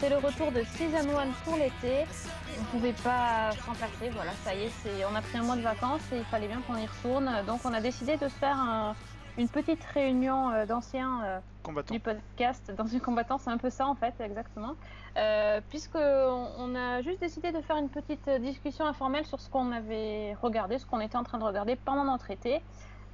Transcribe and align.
c'est 0.00 0.08
le 0.08 0.16
retour 0.16 0.50
de 0.52 0.62
Season 0.62 1.16
1 1.18 1.26
pour 1.44 1.56
l'été. 1.56 2.04
On 2.58 2.64
pouvait 2.64 2.92
pas 3.04 3.50
s'en 3.64 3.72
passer, 3.72 4.10
voilà, 4.10 4.32
ça 4.44 4.54
y 4.54 4.64
est, 4.64 4.68
c'est- 4.82 5.04
on 5.10 5.14
a 5.14 5.20
pris 5.22 5.38
un 5.38 5.42
mois 5.42 5.56
de 5.56 5.60
vacances 5.62 6.00
et 6.12 6.18
il 6.18 6.24
fallait 6.24 6.48
bien 6.48 6.60
qu'on 6.66 6.76
y 6.76 6.86
retourne. 6.86 7.30
Donc 7.46 7.60
on 7.64 7.72
a 7.74 7.80
décidé 7.80 8.16
de 8.16 8.28
se 8.28 8.34
faire 8.34 8.56
un- 8.58 8.94
une 9.38 9.48
petite 9.48 9.82
réunion 9.84 10.50
euh, 10.50 10.66
d'anciens 10.66 11.22
euh, 11.24 11.38
Combattant. 11.62 11.94
du 11.94 12.00
podcast, 12.00 12.72
d'anciens 12.76 12.98
combattants, 12.98 13.38
c'est 13.38 13.50
un 13.50 13.58
peu 13.58 13.70
ça 13.70 13.86
en 13.86 13.94
fait, 13.94 14.14
exactement. 14.20 14.72
Euh, 15.16 15.60
puisque 15.68 15.96
on, 15.96 16.48
on 16.58 16.74
a 16.74 17.02
juste 17.02 17.20
décidé 17.20 17.52
de 17.52 17.60
faire 17.60 17.76
une 17.76 17.88
petite 17.88 18.28
discussion 18.40 18.86
informelle 18.86 19.26
sur 19.26 19.38
ce 19.40 19.48
qu'on 19.50 19.70
avait 19.72 20.34
regardé, 20.42 20.78
ce 20.78 20.86
qu'on 20.86 21.00
était 21.00 21.16
en 21.16 21.24
train 21.24 21.38
de 21.38 21.44
regarder 21.44 21.76
pendant 21.76 22.04
notre 22.04 22.30
été 22.30 22.62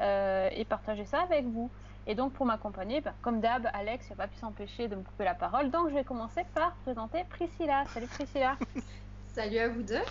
euh, 0.01 0.49
et 0.53 0.65
partager 0.65 1.05
ça 1.05 1.21
avec 1.23 1.45
vous. 1.47 1.71
Et 2.07 2.15
donc 2.15 2.33
pour 2.33 2.47
m'accompagner, 2.47 3.01
bah, 3.01 3.15
comme 3.21 3.41
d'hab, 3.41 3.69
Alex 3.73 4.11
n'a 4.11 4.17
pas 4.17 4.29
pu 4.29 4.39
s'empêcher 4.39 4.87
de 4.87 4.95
me 4.95 5.03
couper 5.03 5.25
la 5.25 5.35
parole, 5.35 5.71
donc 5.71 5.89
je 5.89 5.95
vais 5.95 6.05
commencer 6.05 6.43
par 6.55 6.73
présenter 6.85 7.25
Priscilla. 7.29 7.85
Salut 7.93 8.07
Priscilla. 8.07 8.57
Salut 9.35 9.59
à 9.59 9.69
vous 9.69 9.83
deux. 9.83 10.03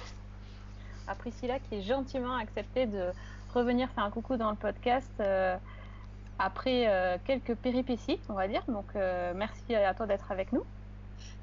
à 1.07 1.15
Priscilla 1.15 1.57
qui 1.59 1.75
est 1.75 1.81
gentiment 1.81 2.35
accepté 2.35 2.85
de 2.85 3.11
revenir 3.53 3.89
faire 3.91 4.03
un 4.03 4.11
coucou 4.11 4.35
dans 4.35 4.51
le 4.51 4.57
podcast 4.57 5.09
euh, 5.21 5.55
après 6.37 6.87
euh, 6.87 7.17
quelques 7.25 7.55
péripéties, 7.55 8.19
on 8.27 8.33
va 8.33 8.49
dire. 8.49 8.63
Donc 8.67 8.87
euh, 8.95 9.33
merci 9.33 9.73
à 9.73 9.93
toi 9.93 10.05
d'être 10.05 10.31
avec 10.31 10.51
nous. 10.51 10.63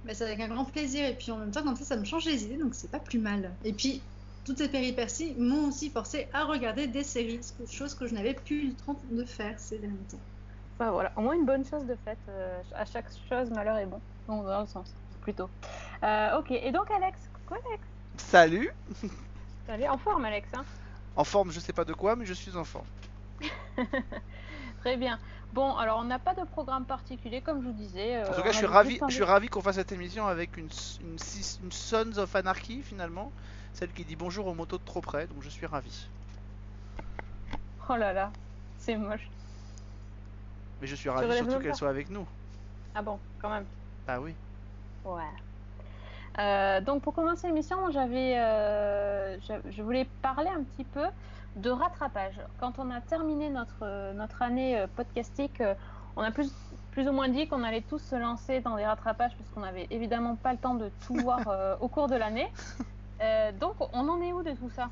Bah, 0.05 0.13
c'est 0.13 0.25
avec 0.25 0.41
un 0.41 0.49
grand 0.49 0.67
plaisir 0.67 1.07
et 1.07 1.15
puis 1.15 1.31
en 1.33 1.39
même 1.39 1.51
temps 1.51 1.63
comme 1.63 1.77
ça 1.77 1.85
ça 1.85 1.97
me 1.97 2.05
change 2.05 2.27
les 2.27 2.45
idées 2.45 2.59
donc 2.59 2.75
c'est 2.75 2.91
pas 2.91 2.99
plus 2.99 3.19
mal. 3.19 3.53
Et 3.65 3.73
puis 3.73 4.03
toutes 4.45 4.59
ces 4.59 4.69
péripéties 4.69 5.35
m'ont 5.39 5.69
aussi 5.69 5.89
forcé 5.89 6.29
à 6.35 6.45
regarder 6.45 6.89
des 6.89 7.05
séries, 7.05 7.41
chose 7.71 7.95
que 7.95 8.07
je 8.07 8.15
n'avais 8.15 8.35
plus 8.35 8.69
le 8.69 8.75
temps 8.75 9.01
de 9.11 9.25
faire 9.25 9.59
ces 9.59 9.79
derniers 9.79 9.97
temps. 10.11 10.19
Voilà, 10.91 11.13
au 11.17 11.21
moins 11.21 11.35
une 11.35 11.45
bonne 11.47 11.65
chose 11.65 11.85
de 11.87 11.97
faite. 12.05 12.19
euh, 12.29 12.61
à 12.75 12.85
chaque 12.85 13.07
chose, 13.29 13.51
malheur 13.51 13.77
est 13.79 13.87
bon. 13.87 14.01
Donc 14.29 14.45
dans 14.47 14.61
le 14.61 14.67
sens, 14.67 14.93
plutôt. 15.21 15.49
Euh, 16.03 16.39
ok, 16.39 16.51
et 16.51 16.73
donc 16.73 16.91
Alex, 16.91 17.19
quoi 17.47 17.59
Alex? 17.69 17.83
Salut 18.17 18.71
Salut, 19.67 19.87
en 19.89 19.99
forme 19.99 20.25
Alex, 20.25 20.49
hein? 20.55 20.65
En 21.17 21.25
forme, 21.25 21.51
je 21.53 21.61
sais 21.61 21.73
pas 21.73 21.85
de 21.85 21.93
quoi, 21.93 22.17
mais 22.17 22.25
je 22.25 22.33
suis 22.35 22.57
en 22.57 22.65
forme. 22.65 22.87
Très 24.81 24.97
bien. 24.97 25.19
Bon, 25.53 25.77
alors 25.77 25.99
on 25.99 26.05
n'a 26.05 26.19
pas 26.19 26.35
de 26.35 26.45
programme 26.45 26.85
particulier, 26.87 27.41
comme 27.43 27.61
je 27.63 27.67
vous 27.67 27.73
disais. 27.75 28.17
euh, 28.17 28.31
En 28.31 28.35
tout 28.35 28.43
cas, 28.43 28.53
je 28.53 28.57
suis 28.57 28.67
ravi, 28.67 28.99
je 29.09 29.15
suis 29.15 29.23
ravi 29.23 29.49
qu'on 29.49 29.61
fasse 29.61 29.77
cette 29.77 29.93
émission 29.93 30.27
avec 30.27 30.57
une, 30.57 30.69
une 31.03 31.71
Sons 31.71 32.17
of 32.17 32.35
Anarchy 32.35 32.83
finalement, 32.83 33.31
celle 33.75 33.93
qui 33.93 34.05
dit 34.05 34.17
bonjour 34.17 34.47
aux 34.47 34.55
motos 34.55 34.79
de 34.79 34.85
trop 34.85 35.03
près, 35.03 35.27
donc 35.27 35.43
je 35.43 35.51
suis 35.51 35.67
ravi. 35.67 36.07
Oh 37.89 37.97
là 37.97 38.13
là, 38.13 38.33
c'est 38.79 38.97
moche. 38.97 39.29
Mais 40.83 40.89
je 40.89 40.97
suis 40.97 41.09
ravi 41.09 41.27
surtout 41.37 41.61
qu'elle 41.61 41.75
soit 41.77 41.89
avec 41.89 42.11
nous. 42.11 42.27
Ah 42.95 43.03
bon, 43.03 43.19
quand 43.41 43.49
même. 43.49 43.65
Ah 44.09 44.21
oui. 44.21 44.35
Ouais. 45.05 45.23
Euh, 46.39 46.81
donc 46.81 47.03
pour 47.03 47.15
commencer 47.15 47.47
l'émission, 47.47 47.77
j'avais, 47.93 48.39
euh, 48.39 49.39
je, 49.41 49.71
je 49.71 49.83
voulais 49.83 50.07
parler 50.23 50.49
un 50.49 50.65
petit 50.65 50.85
peu 50.85 51.05
de 51.57 51.71
rattrapage. 51.71 52.35
Quand 52.59 52.79
on 52.79 52.91
a 52.91 53.01
terminé 53.01 53.49
notre, 53.49 54.13
notre 54.15 54.43
année 54.43 54.79
euh, 54.79 54.87
podcastique, 54.89 55.63
on 56.17 56.23
a 56.23 56.31
plus, 56.33 56.51
plus 56.91 57.09
ou 57.09 57.13
moins 57.13 57.29
dit 57.29 57.47
qu'on 57.49 57.63
allait 57.63 57.83
tous 57.83 57.99
se 57.99 58.17
lancer 58.17 58.61
dans 58.61 58.77
des 58.77 58.85
rattrapages 58.85 59.37
parce 59.37 59.49
qu'on 59.51 59.61
n'avait 59.61 59.87
évidemment 59.91 60.35
pas 60.37 60.53
le 60.53 60.59
temps 60.59 60.75
de 60.75 60.91
tout 61.07 61.15
voir 61.23 61.47
euh, 61.49 61.77
au 61.81 61.89
cours 61.89 62.09
de 62.09 62.17
l'année. 62.17 62.51
Donc 63.61 63.75
on 63.93 64.09
en 64.09 64.21
est 64.21 64.33
où 64.33 64.43
de 64.43 64.51
tout 64.51 64.71
ça? 64.71 64.89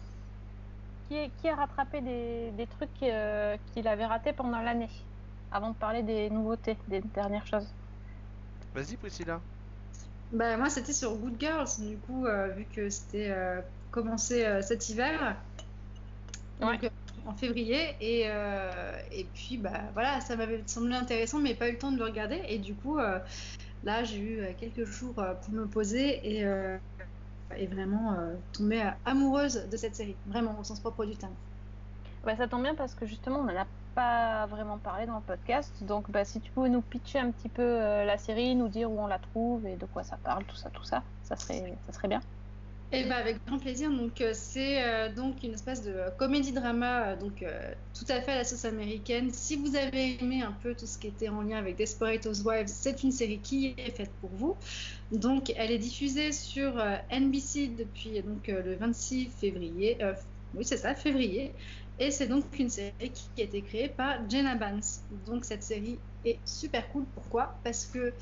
Qui, 1.09 1.17
est- 1.17 1.31
qui 1.41 1.49
a 1.49 1.57
rattrapé 1.57 2.01
des, 2.01 2.53
des 2.53 2.67
trucs 2.69 2.93
qu'il 2.95 3.89
avait 3.89 4.07
ratés 4.07 4.33
pendant 4.33 4.61
l'année? 4.61 4.89
Avant 5.53 5.71
de 5.71 5.75
parler 5.75 6.03
des 6.03 6.31
nouveautés, 6.31 6.77
des 6.89 7.01
dernières 7.01 7.47
choses. 7.47 7.67
Vas-y 8.75 8.97
Priscilla. 8.97 9.41
Bah 10.33 10.57
moi 10.57 10.71
c'était 10.71 10.93
sur 10.93 11.17
Good 11.17 11.41
Girls 11.41 11.69
du 11.81 11.97
coup 11.99 12.25
euh, 12.25 12.49
vu 12.49 12.65
que 12.73 12.89
c'était 12.89 13.31
euh, 13.31 13.61
commencé 13.91 14.45
euh, 14.45 14.63
cet 14.63 14.89
hiver. 14.89 15.37
Donc, 16.61 16.85
euh, 16.85 16.89
en 17.27 17.35
février 17.35 17.97
et, 18.01 18.25
euh, 18.27 18.93
et 19.13 19.25
puis 19.35 19.59
bah 19.59 19.81
voilà 19.95 20.21
ça 20.21 20.37
m'avait 20.37 20.63
semblé 20.67 20.95
intéressant 20.95 21.39
mais 21.39 21.55
pas 21.55 21.69
eu 21.69 21.73
le 21.73 21.79
temps 21.79 21.91
de 21.91 21.99
le 21.99 22.05
regarder 22.05 22.41
et 22.49 22.59
du 22.59 22.75
coup 22.75 22.99
euh, 22.99 23.19
là 23.83 24.05
j'ai 24.05 24.19
eu 24.21 24.55
quelques 24.59 24.85
jours 24.85 25.19
euh, 25.19 25.35
pour 25.35 25.53
me 25.53 25.67
poser 25.67 26.21
et, 26.23 26.45
euh, 26.45 26.77
et 27.57 27.67
vraiment 27.67 28.13
euh, 28.13 28.35
tomber 28.53 28.89
amoureuse 29.05 29.69
de 29.71 29.77
cette 29.77 29.97
série 29.97 30.17
vraiment 30.27 30.59
au 30.61 30.65
sens 30.65 30.81
propre 30.81 31.05
du 31.05 31.17
terme. 31.17 31.35
Bah, 32.25 32.37
ça 32.37 32.47
tombe 32.47 32.63
bien 32.63 32.75
parce 32.75 32.95
que 32.95 33.07
justement, 33.07 33.41
on 33.41 33.45
n'en 33.45 33.57
a 33.57 33.67
pas 34.01 34.47
vraiment 34.47 34.79
parlé 34.79 35.05
dans 35.07 35.17
le 35.17 35.21
podcast. 35.21 35.73
Donc, 35.83 36.11
bah, 36.11 36.25
si 36.25 36.41
tu 36.41 36.51
pouvais 36.51 36.71
nous 36.71 36.81
pitcher 36.81 37.19
un 37.19 37.31
petit 37.31 37.51
peu 37.51 37.63
euh, 37.63 38.05
la 38.05 38.17
série, 38.17 38.55
nous 38.55 38.69
dire 38.69 38.91
où 38.91 38.99
on 38.99 39.07
la 39.07 39.19
trouve 39.19 39.67
et 39.67 39.77
de 39.77 39.85
quoi 39.87 40.03
ça 40.03 40.17
parle, 40.25 40.45
tout 40.45 40.57
ça, 40.57 40.71
tout 40.71 40.85
ça, 40.85 41.03
ça 41.23 41.37
serait, 41.37 41.75
ça 41.87 41.93
serait 41.93 42.09
bien. 42.09 42.23
Et 42.93 43.05
bah 43.05 43.17
avec 43.17 43.45
grand 43.47 43.59
plaisir. 43.59 43.89
Donc 43.91 44.21
euh, 44.21 44.33
c'est 44.35 44.83
euh, 44.83 45.15
donc 45.15 45.45
une 45.45 45.55
espèce 45.55 45.83
de 45.83 45.95
comédie-drama 46.19 47.11
euh, 47.11 47.17
donc 47.17 47.45
tout 47.95 48.05
à 48.09 48.21
fait 48.21 48.33
à 48.33 48.37
la 48.37 48.45
sauce 48.45 48.65
américaine. 48.65 49.31
Si 49.31 49.57
vous 49.57 49.77
avez 49.77 50.21
aimé 50.21 50.43
un 50.43 50.53
peu 50.53 50.75
tout 50.75 50.87
ce 50.87 50.99
qui 50.99 51.07
était 51.07 51.29
en 51.29 51.43
lien 51.43 51.59
avec 51.59 51.77
Desperate 51.77 52.27
Housewives, 52.27 52.67
c'est 52.67 53.05
une 53.05 53.13
série 53.13 53.39
qui 53.39 53.75
est 53.79 53.97
faite 53.97 54.11
pour 54.21 54.31
vous. 54.31 54.57
Donc 55.13 55.53
elle 55.57 55.71
est 55.71 55.79
diffusée 55.79 56.33
sur 56.33 56.83
NBC 57.13 57.69
depuis 57.79 58.21
donc 58.23 58.49
le 58.49 58.75
26 58.75 59.31
février. 59.39 59.97
oui 60.55 60.65
c'est 60.65 60.77
ça, 60.77 60.95
février. 60.97 61.53
Et 62.01 62.11
c'est 62.11 62.27
donc 62.27 62.59
une 62.59 62.71
série 62.71 63.13
qui 63.13 63.43
a 63.43 63.45
été 63.45 63.61
créée 63.61 63.89
par 63.89 64.29
Jenna 64.29 64.55
Bans. 64.55 64.81
Donc 65.27 65.45
cette 65.45 65.63
série 65.63 65.99
est 66.25 66.39
super 66.47 66.91
cool. 66.91 67.05
Pourquoi? 67.15 67.55
Parce 67.63 67.85
que 67.85 68.13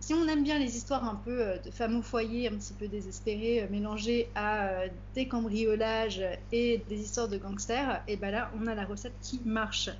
si 0.00 0.12
on 0.14 0.26
aime 0.26 0.42
bien 0.42 0.58
les 0.58 0.76
histoires 0.76 1.04
un 1.04 1.16
peu 1.16 1.40
euh, 1.40 1.58
de 1.58 1.70
femmes 1.70 1.98
au 1.98 2.02
foyer, 2.02 2.48
un 2.48 2.56
petit 2.56 2.72
peu 2.72 2.88
désespérées, 2.88 3.62
euh, 3.62 3.66
mélangées 3.70 4.28
à 4.34 4.66
euh, 4.66 4.88
des 5.14 5.28
cambriolages 5.28 6.22
et 6.50 6.82
des 6.88 7.00
histoires 7.00 7.28
de 7.28 7.36
gangsters, 7.36 8.02
et 8.08 8.16
ben 8.16 8.30
là, 8.30 8.50
on 8.60 8.66
a 8.66 8.74
la 8.74 8.84
recette 8.84 9.14
qui 9.22 9.40
marche. 9.44 9.90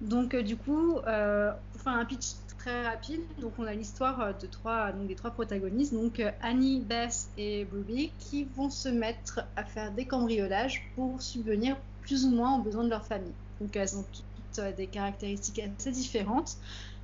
Donc, 0.00 0.34
du 0.34 0.56
coup, 0.56 0.94
pour 0.94 1.04
faire 1.04 1.92
un 1.92 2.04
pitch 2.04 2.32
très 2.58 2.84
rapide, 2.84 3.20
donc 3.40 3.52
on 3.58 3.64
a 3.64 3.72
l'histoire 3.72 4.36
de 4.36 4.46
trois, 4.48 4.90
donc 4.90 5.06
des 5.06 5.14
trois 5.14 5.30
protagonistes, 5.30 5.94
donc 5.94 6.20
Annie, 6.42 6.80
Beth 6.80 7.28
et 7.38 7.68
Ruby, 7.72 8.10
qui 8.18 8.48
vont 8.56 8.68
se 8.68 8.88
mettre 8.88 9.46
à 9.54 9.64
faire 9.64 9.92
des 9.92 10.04
cambriolages 10.04 10.82
pour 10.96 11.22
subvenir 11.22 11.76
plus 12.02 12.24
ou 12.24 12.30
moins 12.30 12.58
aux 12.58 12.62
besoins 12.62 12.84
de 12.84 12.90
leur 12.90 13.06
famille. 13.06 13.32
Donc, 13.60 13.74
elles 13.76 13.96
ont 13.96 14.04
toutes 14.12 14.58
euh, 14.58 14.72
des 14.72 14.86
caractéristiques 14.86 15.60
assez 15.60 15.90
différentes. 15.90 16.56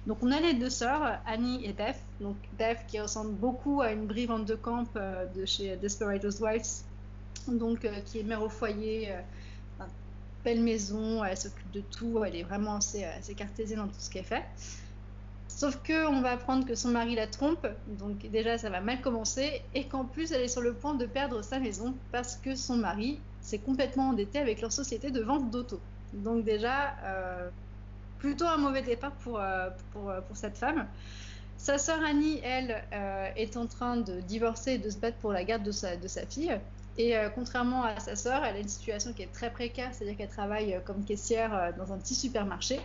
Donc 0.06 0.18
on 0.22 0.32
a 0.32 0.40
les 0.40 0.54
deux 0.54 0.70
sœurs, 0.70 1.20
Annie 1.26 1.64
et 1.66 1.72
Beth. 1.72 2.02
Donc 2.20 2.36
Beth 2.58 2.78
qui 2.86 2.98
ressemble 2.98 3.32
beaucoup 3.32 3.82
à 3.82 3.92
une 3.92 4.06
Brie 4.06 4.24
Van 4.24 4.38
de 4.38 4.54
Camp 4.54 4.86
euh, 4.96 5.26
de 5.26 5.44
chez 5.44 5.76
Desperate 5.76 6.24
Housewives, 6.24 6.82
donc 7.46 7.84
euh, 7.84 8.00
qui 8.06 8.20
est 8.20 8.22
mère 8.22 8.42
au 8.42 8.48
foyer, 8.48 9.12
belle 10.44 10.62
maison, 10.62 11.22
elle 11.24 11.36
s'occupe 11.36 11.70
de 11.72 11.80
tout, 11.80 12.24
elle 12.24 12.36
est 12.36 12.42
vraiment 12.42 12.76
assez, 12.76 13.04
assez 13.04 13.34
cartésienne 13.34 13.80
dans 13.80 13.88
tout 13.88 13.98
ce 13.98 14.08
qu'elle 14.08 14.24
fait. 14.24 14.44
Sauf 15.48 15.82
que 15.82 16.06
on 16.06 16.22
va 16.22 16.32
apprendre 16.32 16.64
que 16.64 16.74
son 16.74 16.88
mari 16.88 17.14
la 17.14 17.26
trompe, 17.26 17.66
donc 17.98 18.18
déjà 18.30 18.56
ça 18.56 18.70
va 18.70 18.80
mal 18.80 19.02
commencer, 19.02 19.60
et 19.74 19.88
qu'en 19.88 20.04
plus 20.04 20.32
elle 20.32 20.42
est 20.42 20.48
sur 20.48 20.62
le 20.62 20.72
point 20.72 20.94
de 20.94 21.04
perdre 21.04 21.42
sa 21.42 21.58
maison 21.58 21.94
parce 22.12 22.36
que 22.36 22.54
son 22.54 22.76
mari 22.76 23.18
s'est 23.40 23.58
complètement 23.58 24.10
endetté 24.10 24.38
avec 24.38 24.60
leur 24.60 24.72
société 24.72 25.10
de 25.10 25.20
vente 25.20 25.50
d'auto. 25.50 25.80
Donc 26.12 26.44
déjà, 26.44 26.96
euh, 27.04 27.50
plutôt 28.18 28.46
un 28.46 28.56
mauvais 28.56 28.82
départ 28.82 29.12
pour, 29.12 29.38
euh, 29.38 29.68
pour, 29.92 30.10
euh, 30.10 30.20
pour 30.20 30.36
cette 30.36 30.56
femme. 30.56 30.86
Sa 31.56 31.76
sœur 31.78 31.98
Annie, 32.04 32.40
elle, 32.44 32.84
est 33.34 33.56
en 33.56 33.66
train 33.66 33.96
de 33.96 34.20
divorcer 34.20 34.72
et 34.72 34.78
de 34.78 34.90
se 34.90 34.96
battre 34.96 35.16
pour 35.18 35.32
la 35.32 35.42
garde 35.42 35.64
de 35.64 35.72
sa, 35.72 35.96
de 35.96 36.06
sa 36.06 36.24
fille. 36.24 36.56
Et 36.96 37.14
contrairement 37.34 37.82
à 37.82 37.98
sa 37.98 38.14
sœur, 38.14 38.44
elle 38.44 38.54
a 38.54 38.58
une 38.60 38.68
situation 38.68 39.12
qui 39.12 39.22
est 39.22 39.32
très 39.32 39.50
précaire, 39.50 39.92
c'est-à-dire 39.92 40.16
qu'elle 40.16 40.28
travaille 40.28 40.80
comme 40.84 41.04
caissière 41.04 41.74
dans 41.76 41.92
un 41.92 41.98
petit 41.98 42.14
supermarché. 42.14 42.78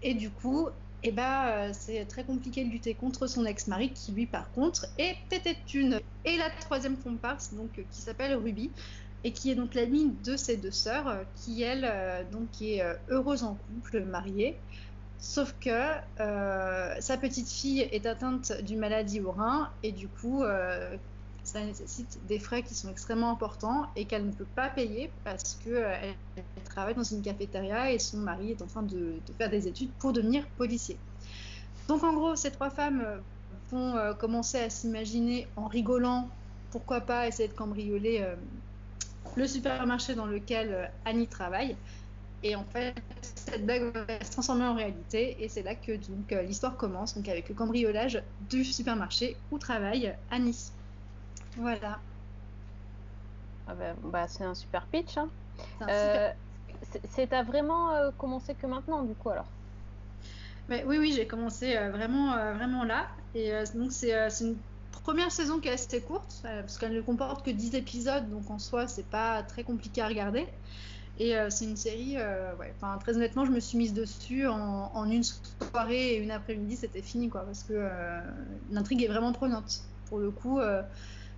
Et 0.00 0.14
du 0.14 0.30
coup, 0.30 0.70
eh 1.02 1.12
ben, 1.12 1.74
c'est 1.74 2.06
très 2.06 2.24
compliqué 2.24 2.64
de 2.64 2.70
lutter 2.70 2.94
contre 2.94 3.26
son 3.26 3.44
ex-mari, 3.44 3.92
qui 3.92 4.12
lui, 4.12 4.24
par 4.24 4.50
contre, 4.52 4.86
est 4.96 5.16
pété 5.28 5.52
de 5.52 5.58
thunes. 5.66 6.00
Et 6.24 6.38
la 6.38 6.48
troisième 6.48 6.96
comparse, 6.96 7.52
donc, 7.52 7.70
qui 7.90 8.00
s'appelle 8.00 8.34
Ruby, 8.34 8.70
et 9.24 9.32
qui 9.32 9.50
est 9.50 9.54
donc 9.54 9.74
l'amie 9.74 10.12
de 10.24 10.36
ses 10.36 10.56
deux 10.56 10.70
sœurs, 10.70 11.08
euh, 11.08 11.22
qui 11.36 11.62
elle 11.62 11.84
euh, 11.84 12.22
donc 12.30 12.60
est 12.60 12.82
euh, 12.82 12.94
heureuse 13.08 13.44
en 13.44 13.54
couple, 13.54 14.00
mariée. 14.04 14.56
Sauf 15.18 15.54
que 15.60 15.70
sa 16.18 17.16
petite 17.16 17.48
fille 17.48 17.80
est 17.80 18.06
atteinte 18.06 18.60
d'une 18.62 18.80
maladie 18.80 19.20
au 19.20 19.30
rein 19.30 19.70
et 19.84 19.92
du 19.92 20.08
coup 20.08 20.42
ça 21.44 21.64
nécessite 21.64 22.18
des 22.26 22.38
frais 22.38 22.62
qui 22.62 22.74
sont 22.74 22.88
extrêmement 22.88 23.30
importants 23.30 23.86
et 23.96 24.04
qu'elle 24.04 24.26
ne 24.26 24.32
peut 24.32 24.46
pas 24.54 24.68
payer 24.68 25.10
parce 25.24 25.58
que 25.64 25.70
euh, 25.70 25.94
elle, 26.02 26.14
elle 26.36 26.62
travaille 26.64 26.94
dans 26.94 27.02
une 27.02 27.22
cafétéria 27.22 27.92
et 27.92 27.98
son 27.98 28.18
mari 28.18 28.52
est 28.52 28.62
en 28.62 28.66
train 28.66 28.82
de, 28.82 29.14
faire 29.38 29.50
des 29.50 29.66
études 29.66 29.90
pour 29.98 30.12
devenir 30.12 30.46
policier. 30.56 30.98
Donc 31.88 32.04
en 32.04 32.14
gros, 32.14 32.36
ces 32.36 32.50
trois 32.50 32.70
femmes 32.70 33.04
vont 33.70 33.94
commencer 34.18 34.58
à 34.58 34.70
s'imaginer 34.70 35.46
en 35.56 35.66
rigolant 35.66 36.28
pourquoi 36.70 37.00
pas 37.00 37.26
essayer 37.26 37.48
de 37.48 37.54
cambrioler 37.54 38.24
le 39.36 39.46
supermarché 39.46 40.14
dans 40.14 40.26
lequel 40.26 40.72
euh, 40.74 40.86
Annie 41.04 41.28
travaille. 41.28 41.76
Et 42.42 42.56
en 42.56 42.64
fait, 42.64 42.94
cette 43.36 43.64
blague 43.66 43.94
va 43.94 44.24
se 44.24 44.30
transformer 44.32 44.64
en 44.64 44.74
réalité, 44.74 45.44
et 45.44 45.48
c'est 45.48 45.62
là 45.62 45.76
que 45.76 45.92
donc 45.92 46.32
euh, 46.32 46.42
l'histoire 46.42 46.76
commence, 46.76 47.14
donc 47.14 47.28
avec 47.28 47.48
le 47.48 47.54
cambriolage 47.54 48.22
du 48.40 48.64
supermarché 48.64 49.36
où 49.50 49.58
travaille 49.58 50.16
Annie. 50.30 50.72
Voilà. 51.56 52.02
Ah 53.66 53.74
bah, 53.74 53.94
bah, 54.02 54.28
c'est 54.28 54.44
un 54.44 54.54
super 54.54 54.88
pitch. 54.88 55.16
hein. 55.16 55.30
C'est 55.78 55.90
Euh, 55.90 56.32
super- 57.06 57.44
vraiment 57.44 57.94
euh, 57.94 58.10
commencé 58.12 58.54
que 58.54 58.66
maintenant 58.66 59.02
du 59.04 59.14
coup 59.14 59.30
alors? 59.30 59.52
Oui, 60.68 60.82
oui, 60.86 61.12
j'ai 61.14 61.26
commencé 61.26 61.76
euh, 61.76 61.90
vraiment, 61.90 62.32
vraiment 62.54 62.84
là. 62.84 63.08
Et 63.34 63.52
donc, 63.74 63.92
c'est 63.92 64.12
une 64.40 64.62
première 65.02 65.32
saison 65.32 65.60
qui 65.60 65.68
est 65.68 65.72
assez 65.72 66.00
courte, 66.00 66.42
euh, 66.44 66.60
parce 66.60 66.78
qu'elle 66.78 66.92
ne 66.92 67.00
comporte 67.00 67.44
que 67.44 67.50
10 67.50 67.74
épisodes, 67.74 68.28
donc 68.30 68.50
en 68.50 68.58
soi, 68.58 68.86
c'est 68.86 69.06
pas 69.06 69.42
très 69.42 69.64
compliqué 69.64 70.00
à 70.00 70.08
regarder. 70.08 70.46
Et 71.18 71.36
euh, 71.36 71.50
c'est 71.50 71.66
une 71.66 71.76
série, 71.76 72.14
euh, 72.16 72.52
très 73.00 73.16
honnêtement, 73.16 73.44
je 73.44 73.50
me 73.50 73.60
suis 73.60 73.76
mise 73.76 73.92
dessus 73.92 74.46
en, 74.46 75.10
une 75.10 75.22
soirée 75.22 76.14
et 76.14 76.16
une 76.18 76.30
après-midi, 76.30 76.76
c'était 76.76 77.02
fini, 77.02 77.28
quoi, 77.28 77.42
parce 77.42 77.62
que 77.64 77.88
l'intrigue 78.70 79.02
est 79.02 79.08
vraiment 79.08 79.32
prenante. 79.32 79.82
Pour 80.06 80.18
le 80.18 80.30
coup, 80.30 80.60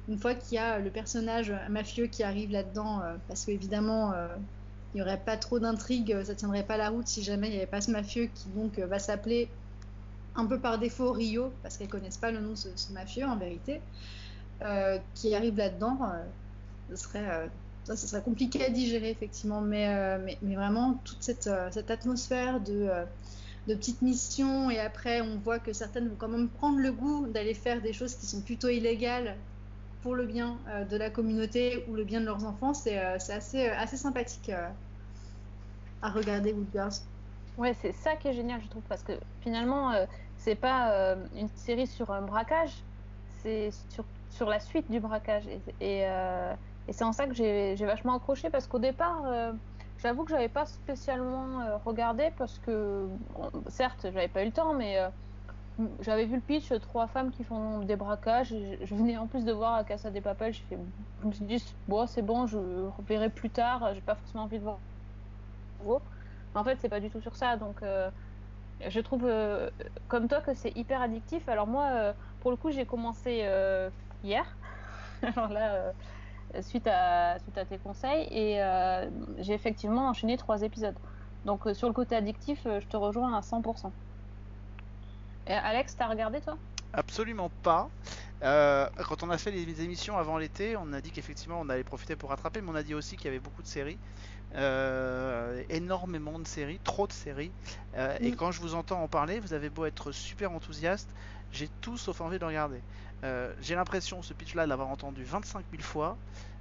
une 0.09 0.19
fois 0.19 0.35
qu'il 0.35 0.57
y 0.57 0.59
a 0.59 0.79
le 0.79 0.91
personnage 0.91 1.53
mafieux 1.69 2.07
qui 2.07 2.23
arrive 2.23 2.51
là-dedans, 2.51 3.03
parce 3.29 3.45
qu'évidemment, 3.45 4.13
il 4.93 4.99
n'y 4.99 5.03
aurait 5.03 5.21
pas 5.21 5.37
trop 5.37 5.59
d'intrigue, 5.59 6.17
ça 6.25 6.35
tiendrait 6.35 6.65
pas 6.65 6.77
la 6.77 6.91
route 6.91 7.07
si 7.07 7.23
jamais 7.23 7.49
il 7.49 7.51
n'y 7.51 7.57
avait 7.57 7.67
pas 7.67 7.81
ce 7.81 7.91
mafieux 7.91 8.27
qui 8.27 8.49
donc 8.51 8.79
va 8.79 8.99
s'appeler 8.99 9.49
un 10.37 10.47
peu 10.47 10.59
par 10.59 10.79
défaut 10.79 11.13
Rio, 11.13 11.53
parce 11.63 11.77
qu'elles 11.77 11.89
connaissent 11.89 12.17
pas 12.17 12.31
le 12.31 12.41
nom 12.41 12.51
de 12.51 12.57
ce, 12.57 12.93
mafieux 12.93 13.25
en 13.25 13.37
vérité, 13.37 13.81
euh, 14.63 14.99
qui 15.15 15.35
arrive 15.35 15.57
là-dedans. 15.57 15.99
euh, 16.03 16.25
ce 16.91 16.97
serait, 16.97 17.29
euh, 17.29 17.47
ça, 17.85 17.97
serait 17.97 18.23
compliqué 18.23 18.65
à 18.65 18.71
digérer 18.71 19.11
effectivement, 19.11 19.61
mais, 19.61 20.19
mais, 20.43 20.55
vraiment 20.55 21.01
toute 21.05 21.23
cette, 21.23 21.51
cette 21.71 21.91
atmosphère 21.91 22.61
de, 22.61 22.91
de 23.69 23.75
petites 23.75 24.03
missions 24.03 24.71
et 24.71 24.79
après 24.79 25.21
on 25.21 25.37
voit 25.39 25.59
que 25.59 25.73
certaines 25.73 26.09
vont 26.09 26.17
quand 26.17 26.29
même 26.29 26.49
prendre 26.49 26.79
le 26.79 26.93
goût 26.93 27.27
d'aller 27.27 27.55
faire 27.55 27.83
des 27.83 27.93
choses 27.93 28.15
qui 28.15 28.27
sont 28.27 28.41
plutôt 28.41 28.69
illégales 28.69 29.37
pour 30.03 30.15
le 30.15 30.25
bien 30.27 30.59
de 30.91 30.97
la 30.97 31.11
communauté 31.11 31.85
ou 31.89 31.95
le 31.95 32.05
bien 32.05 32.21
de 32.21 32.27
leurs 32.27 32.45
enfants, 32.45 32.75
c'est 32.75 32.99
assez, 32.99 33.67
assez 33.69 33.97
sympathique 33.97 34.51
à 36.03 36.11
regarder 36.11 36.53
Wood. 36.53 36.69
Ouais, 37.57 37.73
c'est 37.75 37.93
ça 37.93 38.17
qui 38.17 38.27
est 38.29 38.33
génial, 38.33 38.61
je 38.61 38.69
trouve, 38.69 38.85
parce 38.89 39.05
que 39.05 39.13
finalement, 39.41 39.93
euh, 39.93 40.07
c'est 40.35 40.57
pas 40.57 40.93
euh, 41.15 41.29
une 41.33 41.49
série 41.49 41.87
sur 41.87 42.11
un 42.11 42.23
braquage, 42.23 42.85
c'est 43.29 43.71
sur, 43.71 44.11
sur 44.29 44.49
la 44.49 44.59
suite 44.59 44.91
du 44.91 44.99
braquage. 45.01 45.47
Et, 45.47 45.63
euh, 46.09 46.57
et 46.89 46.93
c'est 46.93 47.05
en 47.05 47.13
ça 47.13 47.29
que 47.29 47.35
j'ai 47.35 47.77
vachement 47.87 48.15
accroché, 48.17 48.51
parce 48.51 48.67
qu'au 48.67 48.81
départ, 48.81 49.25
euh, 49.27 49.53
j'avoue 49.97 50.25
que 50.25 50.31
j'avais 50.33 50.49
pas 50.49 50.67
spécialement 50.67 51.61
euh, 51.61 51.77
regardé, 51.79 52.33
parce 52.37 52.59
que, 52.59 53.07
bon, 53.09 53.53
certes, 53.69 54.01
j'avais 54.11 54.29
pas 54.29 54.43
eu 54.43 54.47
le 54.47 54.53
temps, 54.53 54.75
mais 54.75 54.99
euh, 54.99 55.11
j'avais 56.01 56.27
vu 56.27 56.37
le 56.37 56.43
pitch, 56.43 56.73
trois 56.81 57.09
femmes 57.09 57.31
qui 57.33 57.45
font 57.45 57.81
des 57.85 57.97
braquages. 57.97 58.49
Je, 58.51 58.85
je 58.87 58.95
venais 58.97 59.17
en 59.19 59.29
plus 59.29 59.45
de 59.45 59.53
voir 59.53 59.85
Casa 59.87 60.11
des 60.11 60.23
Papel, 60.23 60.53
je 60.55 61.27
me 61.27 61.33
suis 61.33 61.45
dit, 61.47 61.65
bon, 61.89 62.07
c'est 62.07 62.23
bon, 62.23 62.47
je 62.47 62.59
reverrai 62.59 63.31
plus 63.31 63.53
tard, 63.53 63.95
j'ai 63.95 64.03
pas 64.03 64.17
forcément 64.17 64.45
envie 64.45 64.59
de 64.59 64.65
voir. 64.65 64.83
En 66.55 66.65
fait, 66.65 66.79
c'est 66.81 66.89
pas 66.89 67.01
du 67.01 67.11
tout 67.11 67.21
sur 67.21 67.37
ça. 67.37 67.57
Donc, 67.57 67.83
euh, 67.83 68.11
je 68.87 69.01
trouve, 69.01 69.25
euh, 69.25 69.71
comme 70.09 70.29
toi, 70.29 70.41
que 70.41 70.55
c'est 70.55 70.77
hyper 70.77 71.01
addictif. 71.01 71.49
Alors, 71.49 71.67
moi, 71.67 71.87
euh, 71.93 72.13
pour 72.41 72.51
le 72.51 72.57
coup, 72.57 72.71
j'ai 72.71 72.87
commencé 72.87 73.47
hier. 74.23 74.45
Alors 75.23 75.49
là, 75.49 75.93
suite, 76.61 76.87
à, 76.87 77.37
tes 77.69 77.79
conseils. 77.79 78.27
Et 78.31 78.61
j'ai 79.39 79.55
effectivement 79.55 80.09
enchaîné 80.09 80.37
trois 80.37 80.63
épisodes. 80.63 80.97
Donc, 81.45 81.69
sur 81.75 81.89
le 81.89 81.95
côté 81.95 82.17
addictif, 82.17 82.61
je 82.65 82.87
te 82.87 82.97
rejoins 82.97 83.35
à 83.37 83.41
100%. 83.41 83.91
Et 85.47 85.53
Alex, 85.53 85.95
t'as 85.97 86.09
regardé 86.09 86.41
toi? 86.41 86.57
Absolument 86.95 87.51
pas. 87.63 87.89
Quand 88.41 89.23
on 89.23 89.31
a 89.31 89.39
fait 89.39 89.51
les 89.51 89.83
émissions 89.83 90.17
avant 90.17 90.39
l'été, 90.39 90.77
on 90.77 90.93
a 90.93 91.01
dit 91.01 91.11
qu'effectivement 91.11 91.59
on 91.61 91.69
allait 91.69 91.85
profiter 91.85 92.17
pour 92.17 92.31
rattraper, 92.31 92.61
mais 92.61 92.71
on 92.71 92.75
a 92.75 92.83
dit 92.83 92.95
aussi 92.95 93.17
qu'il 93.17 93.27
y 93.27 93.29
avait 93.29 93.41
beaucoup 93.41 93.63
de 93.63 93.67
séries, 93.67 93.99
Euh, 94.55 95.65
énormément 95.69 96.39
de 96.39 96.47
séries, 96.47 96.79
trop 96.81 97.07
de 97.09 97.13
séries. 97.13 97.55
Euh, 97.97 98.17
Et 98.21 98.31
Mm. 98.31 98.37
quand 98.37 98.53
je 98.53 98.61
vous 98.61 98.75
entends 98.75 99.03
en 99.03 99.09
parler, 99.09 99.41
vous 99.41 99.53
avez 99.53 99.69
beau 99.71 99.85
être 99.85 100.13
super 100.13 100.53
enthousiaste, 100.53 101.13
j'ai 101.51 101.69
tout 101.81 101.99
sauf 101.99 102.21
envie 102.21 102.39
de 102.39 102.45
regarder. 102.45 102.85
Euh, 103.25 103.53
j'ai 103.59 103.75
l'impression, 103.75 104.23
ce 104.23 104.33
pitch-là, 104.33 104.65
de 104.65 104.69
l'avoir 104.69 104.89
entendu 104.89 105.25
25 105.25 105.67
000 105.71 105.83
fois. 105.83 106.19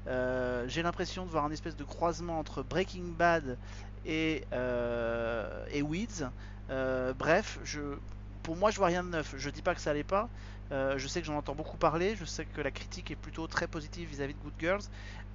J'ai 0.07 0.81
l'impression 0.83 1.25
de 1.25 1.31
voir 1.31 1.45
un 1.45 1.51
espèce 1.51 1.75
de 1.75 1.83
croisement 1.83 2.39
entre 2.39 2.63
Breaking 2.63 3.13
Bad 3.13 3.59
et, 4.05 4.45
et 4.51 5.81
Weeds. 5.81 6.29
Bref, 6.69 7.59
je, 7.63 7.99
pour 8.41 8.55
moi, 8.55 8.71
je 8.71 8.77
vois 8.77 8.87
rien 8.87 9.03
de 9.03 9.09
neuf. 9.09 9.35
Je 9.37 9.49
dis 9.49 9.61
pas 9.61 9.75
que 9.75 9.81
ça 9.81 9.91
allait 9.91 10.03
pas. 10.03 10.29
Euh, 10.71 10.97
je 10.97 11.07
sais 11.07 11.21
que 11.21 11.27
j'en 11.27 11.37
entends 11.37 11.55
beaucoup 11.55 11.77
parler. 11.77 12.15
Je 12.15 12.25
sais 12.25 12.45
que 12.45 12.61
la 12.61 12.71
critique 12.71 13.11
est 13.11 13.15
plutôt 13.15 13.47
très 13.47 13.67
positive 13.67 14.09
vis-à-vis 14.09 14.33
de 14.33 14.39
Good 14.39 14.53
Girls. 14.59 14.83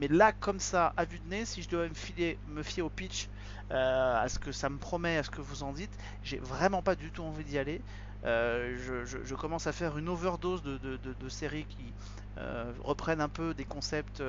Mais 0.01 0.09
là, 0.09 0.33
comme 0.33 0.61
ça, 0.61 0.93
à 0.97 1.05
vue 1.05 1.19
de 1.19 1.29
nez, 1.29 1.45
si 1.45 1.63
je 1.63 1.69
dois 1.69 1.87
me, 1.89 2.63
fier 2.63 2.83
au 2.83 2.89
pitch, 2.89 3.29
euh, 3.71 4.23
à 4.23 4.29
ce 4.29 4.39
que 4.39 4.53
ça 4.53 4.69
me 4.69 4.79
promet, 4.79 5.17
à 5.17 5.23
ce 5.23 5.31
que 5.31 5.41
vous 5.41 5.63
en 5.63 5.73
dites, 5.73 5.97
j'ai 6.23 6.39
vraiment 6.39 6.83
pas 6.83 6.95
du 6.95 7.11
tout 7.11 7.23
envie 7.23 7.45
d'y 7.45 7.59
aller. 7.59 7.81
Euh, 8.25 9.05
je, 9.05 9.35
commence 9.37 9.69
à 9.69 9.73
faire 9.73 9.97
une 9.97 10.09
overdose 10.09 10.63
de, 10.65 11.29
séries 11.29 11.67
qui 11.67 11.93
reprennent 12.81 13.21
un 13.21 13.29
peu 13.29 13.55
des 13.55 13.65
concepts 13.65 14.23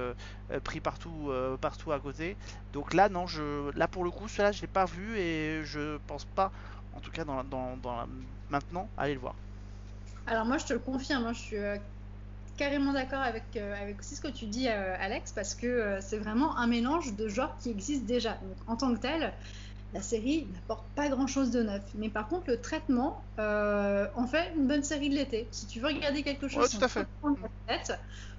pris 0.64 0.80
partout, 0.80 1.32
à 1.32 2.00
côté. 2.00 2.38
Donc 2.74 2.94
là, 2.94 3.10
non, 3.10 3.26
je, 3.26 3.76
là 3.76 3.88
pour 3.88 4.04
le 4.04 4.12
coup, 4.12 4.28
cela 4.28 4.52
je 4.52 4.62
l'ai 4.62 4.68
pas 4.68 4.86
vu 4.86 5.18
et 5.18 5.64
je 5.64 5.98
pense 6.06 6.26
pas, 6.26 6.52
en 6.94 7.00
tout 7.00 7.12
cas 7.12 7.24
dans, 7.24 7.44
maintenant, 8.50 8.88
aller 8.98 9.16
le 9.16 9.20
voir. 9.20 9.36
Alors 10.30 10.46
moi, 10.46 10.60
je 10.60 10.66
te 10.66 10.74
le 10.74 10.80
confirme, 10.80 11.26
hein, 11.26 11.34
je 11.34 11.40
suis 11.40 11.58
euh, 11.58 11.76
carrément 12.56 12.94
d'accord 12.94 13.22
avec, 13.22 13.56
euh, 13.56 13.74
avec 13.74 14.00
aussi 14.00 14.16
ce 14.16 14.22
que 14.22 14.28
tu 14.28 14.46
dis, 14.46 14.68
euh, 14.68 14.96
Alex, 15.00 15.32
parce 15.32 15.56
que 15.56 15.98
c'est 16.02 16.20
vraiment 16.20 16.56
un 16.58 16.68
mélange 16.68 17.16
de 17.16 17.28
genres 17.28 17.58
qui 17.58 17.72
existe 17.72 18.06
déjà. 18.06 18.36
Donc, 18.44 18.58
en 18.68 18.76
tant 18.76 18.94
que 18.94 19.00
tel, 19.00 19.34
la 19.92 20.04
série 20.04 20.52
n'apporte 20.54 20.94
pas 20.94 21.10
grand-chose 21.10 21.50
de 21.50 21.64
neuf. 21.64 21.84
Mais 21.96 22.10
par 22.10 22.28
contre, 22.28 22.44
le 22.48 22.62
traitement 22.62 23.24
en 23.38 24.28
fait 24.28 24.54
une 24.56 24.68
bonne 24.68 24.84
série 24.84 25.10
de 25.10 25.16
l'été. 25.16 25.50
Si 25.52 25.66
tu 25.66 25.80
veux 25.80 25.88
regarder 25.88 26.22
quelque 26.22 26.48
chose 26.48 26.70
Ouais, 26.70 26.78
tout 26.80 26.86
à 26.86 26.88
fait. 26.88 27.06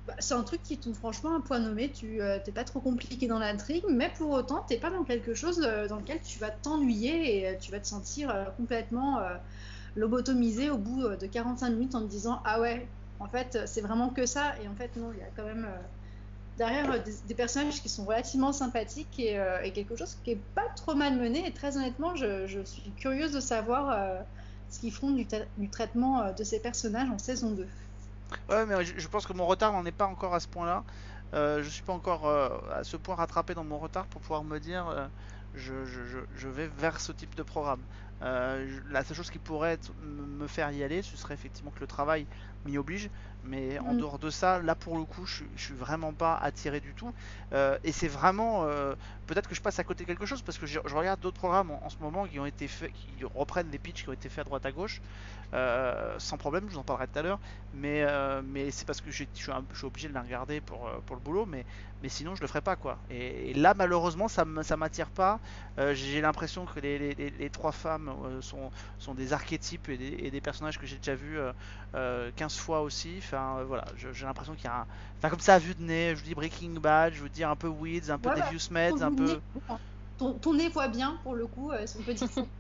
bah, 0.07 0.15
c'est 0.21 0.35
un 0.35 0.45
truc 0.45 0.63
qui 0.63 0.79
tombe 0.79 0.95
franchement 0.95 1.35
un 1.35 1.41
point 1.41 1.59
nommé. 1.59 1.91
Tu 1.91 2.21
t'es 2.45 2.53
pas 2.53 2.63
trop 2.63 2.81
compliqué 2.81 3.27
dans 3.27 3.41
l'intrigue, 3.41 3.83
mais 3.89 4.13
pour 4.17 4.31
autant, 4.31 4.65
t'es 4.69 4.79
pas 4.79 4.91
dans 4.91 5.03
quelque 5.03 5.35
chose 5.35 5.59
dans 5.59 5.97
lequel 5.97 6.21
tu 6.23 6.39
vas 6.39 6.51
t'ennuyer 6.51 7.51
et 7.51 7.59
tu 7.59 7.73
vas 7.73 7.81
te 7.81 7.89
sentir 7.89 8.53
complètement 8.57 9.19
lobotomisé 9.97 10.71
au 10.71 10.79
bout 10.79 11.03
euh, 11.03 11.17
de 11.17 11.27
45 11.27 11.71
minutes 11.71 11.95
en 11.95 12.01
te 12.03 12.07
disant 12.07 12.41
ah 12.45 12.61
ouais 12.61 12.87
en 13.19 13.29
fait 13.29 13.59
c'est 13.67 13.81
vraiment 13.81 14.11
que 14.11 14.27
ça 14.27 14.55
et 14.63 14.69
en 14.69 14.75
fait 14.75 14.97
non 14.97 15.13
il 15.13 15.19
y 15.19 15.23
a 15.23 15.31
quand 15.37 15.45
même 15.45 15.65
euh, 15.65 15.79
derrière 16.59 16.91
euh, 16.93 16.99
des, 17.27 17.35
personnages 17.35 17.83
qui 17.83 17.89
sont 17.89 18.05
relativement 18.05 18.53
sympathiques 18.53 19.19
et, 19.19 19.73
quelque 19.73 19.97
chose 19.97 20.17
qui 20.25 20.33
est 20.33 20.41
pas 20.55 20.67
trop 20.77 20.95
mal 20.95 21.17
mené 21.17 21.47
et 21.47 21.53
très 21.53 21.77
honnêtement 21.77 22.15
je, 22.15 22.63
suis 22.65 22.91
curieuse 22.93 23.33
de 23.33 23.41
savoir 23.41 24.25
ce 24.71 24.81
qu'ils 24.81 24.93
font 24.93 25.11
du, 25.11 25.27
traitement 25.71 26.33
de 26.33 26.45
ces 26.45 26.61
personnages 26.61 27.11
en 27.11 27.19
saison 27.19 27.51
2 27.51 27.67
Ouais, 28.49 28.65
mais 28.65 28.85
je, 28.85 29.09
pense 29.09 29.27
que 29.27 29.33
mon 29.33 29.45
retard 29.45 29.73
n'en 29.73 29.85
est 29.85 29.93
pas 29.93 30.07
encore 30.07 30.35
à 30.35 30.41
ce 30.41 30.47
point-là. 30.47 30.85
Euh, 31.35 31.65
je 31.65 31.69
suis 31.69 31.83
pas 31.83 31.93
encore 31.93 32.29
à 32.29 32.85
ce 32.85 32.97
point 32.97 33.17
rattrapé 33.17 33.55
dans 33.55 33.65
mon 33.65 33.79
retard 33.79 34.07
pour 34.07 34.21
pouvoir 34.21 34.45
me 34.45 34.59
dire 34.61 35.11
je- 35.55 35.85
je 35.85 36.49
vais 36.49 36.69
vers 36.69 37.01
ce 37.01 37.11
type 37.11 37.35
de 37.35 37.43
programme. 37.43 37.81
Euh, 38.23 38.81
la 38.91 39.03
seule 39.03 39.17
chose 39.17 39.31
qui 39.31 39.39
pourrait 39.39 39.79
me 40.03 40.47
faire 40.47 40.71
y 40.73 40.83
aller, 40.83 41.03
ce 41.03 41.17
serait 41.17 41.35
effectivement 41.35 41.71
que 41.71 41.81
le 41.81 41.87
travail 41.87 42.27
m'y 42.65 42.79
oblige. 42.79 43.11
Mais 43.43 43.79
en 43.81 43.95
Mm. 43.95 43.99
dehors 43.99 44.19
de 44.19 44.31
ça, 44.31 44.61
là 44.61 44.75
pour 44.75 44.97
le 44.99 45.05
coup, 45.05 45.25
je, 45.27 45.35
suis- 45.37 45.51
je 45.57 45.63
suis 45.65 45.75
vraiment 45.75 46.13
pas 46.15 46.37
attiré 46.37 46.81
du 46.81 46.95
tout. 46.95 47.13
Euh, 47.55 47.79
et 47.85 47.93
c'est 47.93 48.09
vraiment 48.09 48.65
euh, 48.65 48.95
peut-être 49.27 49.49
que 49.49 49.55
je 49.55 49.61
passe 49.63 49.79
à 49.79 49.85
côté 49.85 50.05
de 50.05 50.09
quelque 50.09 50.27
chose 50.27 50.43
parce 50.43 50.59
que 50.59 50.67
je, 50.67 50.79
je 50.85 50.95
regarde 50.95 51.21
d'autres 51.21 51.39
programmes 51.39 51.71
en, 51.71 51.85
en 51.85 51.89
ce 51.91 51.97
moment 52.01 52.27
qui 52.27 52.39
ont 52.39 52.47
été 52.47 52.69
faits, 52.69 52.93
qui 52.93 53.23
reprennent 53.35 53.71
des 53.71 53.79
pitchs 53.79 54.03
qui 54.03 54.09
ont 54.11 54.13
été 54.13 54.29
faits 54.29 54.43
à 54.43 54.45
droite 54.45 54.67
à 54.67 54.73
gauche. 54.73 55.01
Euh, 55.55 56.19
sans 56.19 56.37
problème, 56.37 56.67
je 56.69 56.75
vous 56.75 56.79
en 56.81 56.85
parlerai 56.85 57.09
tout 57.09 57.19
à 57.19 57.23
l'heure. 57.23 57.41
Mais, 57.73 58.05
mais 58.43 58.71
c'est 58.71 58.85
parce 58.87 59.01
que 59.01 59.11
je 59.11 59.25
suis, 59.33 59.53
un- 59.53 59.67
je 59.73 59.77
suis 59.79 59.87
obligé 59.87 60.09
de 60.09 60.15
la 60.15 60.23
regarder 60.23 60.61
pour, 60.61 60.91
pour 61.07 61.17
le 61.17 61.23
boulot, 61.23 61.47
mais, 61.47 61.65
mais 62.01 62.09
sinon 62.09 62.35
je 62.35 62.41
le 62.41 62.47
ferai 62.47 62.61
pas 62.61 62.77
quoi. 62.77 63.03
Et, 63.09 63.51
et 63.51 63.55
là 63.55 63.75
malheureusement 63.75 64.29
ça 64.29 64.45
ça 64.63 64.77
m'attire 64.77 65.11
pas. 65.11 65.41
J'ai 65.93 66.21
l'impression 66.21 66.67
que 66.67 66.81
les, 66.81 66.99
les- 66.99 67.15
les- 67.15 67.31
les 67.31 67.51
trois 67.51 67.73
femmes 67.73 68.41
sont, 68.43 68.71
sont 68.99 69.15
des 69.15 69.33
archétypes 69.33 69.89
et 69.89 69.97
des, 69.99 70.09
et 70.21 70.31
des 70.31 70.41
personnages 70.41 70.79
que 70.79 70.87
j'ai 70.87 70.97
déjà 70.97 71.15
vus 71.15 71.39
euh, 71.39 71.53
euh, 71.95 72.31
15 72.51 72.57
fois 72.59 72.81
aussi. 72.83 73.17
Enfin 73.19 73.59
euh, 73.59 73.65
voilà, 73.65 73.85
j'ai 73.97 74.27
l'impression 74.27 74.55
qu'il 74.55 74.65
y 74.65 74.69
a 74.69 74.81
un... 74.81 74.87
Enfin 75.19 75.31
comme 75.31 75.41
ça 75.41 75.55
à 75.55 75.59
vue 75.59 75.75
de 75.75 75.83
nez, 75.83 76.11
je 76.15 76.21
vous 76.21 76.27
dis 76.27 76.35
Breaking 76.35 76.81
Bad, 76.81 77.13
je 77.15 77.21
vous 77.21 77.29
dis 77.29 77.45
un 77.45 77.57
peu 77.57 77.69
Weeds, 77.69 78.11
un 78.11 78.19
peu 78.19 78.31
bah, 78.31 78.37
Devious 78.37 78.71
Meds, 78.71 79.03
un 79.03 79.13
peu... 79.13 79.41
ton, 80.19 80.39
ton 80.39 80.55
nez 80.55 80.69
voit 80.69 80.89
bien 80.89 81.19
pour 81.23 81.35
le 81.35 81.47
coup 81.47 81.71
euh, 81.73 81.87
si 81.87 81.97
on 81.99 82.03
peut 82.03 82.15
dire 82.15 82.29
ça. 82.29 82.43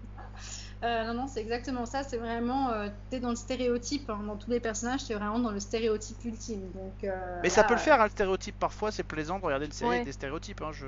Euh, 0.82 1.04
non, 1.04 1.12
non, 1.14 1.26
c'est 1.26 1.40
exactement 1.42 1.84
ça. 1.84 2.02
C'est 2.04 2.16
vraiment, 2.16 2.70
euh, 2.70 2.88
t'es 3.10 3.20
dans 3.20 3.28
le 3.28 3.36
stéréotype. 3.36 4.08
hein. 4.08 4.22
Dans 4.26 4.38
tous 4.38 4.50
les 4.50 4.60
personnages, 4.60 5.04
t'es 5.06 5.14
vraiment 5.14 5.38
dans 5.38 5.50
le 5.50 5.60
stéréotype 5.60 6.24
ultime. 6.24 6.70
Donc, 6.72 7.04
euh, 7.04 7.40
Mais 7.42 7.50
ça 7.50 7.62
là, 7.62 7.68
peut 7.68 7.74
le 7.74 7.80
faire, 7.80 8.00
hein, 8.00 8.04
le 8.04 8.10
stéréotype. 8.10 8.58
Parfois, 8.58 8.90
c'est 8.90 9.02
plaisant 9.04 9.38
de 9.38 9.44
regarder 9.44 9.66
une 9.66 9.72
série 9.72 9.90
Ouais. 9.90 9.96
avec 9.96 10.06
des 10.06 10.12
stéréotypes. 10.12 10.62
hein, 10.62 10.72
Je, 10.72 10.86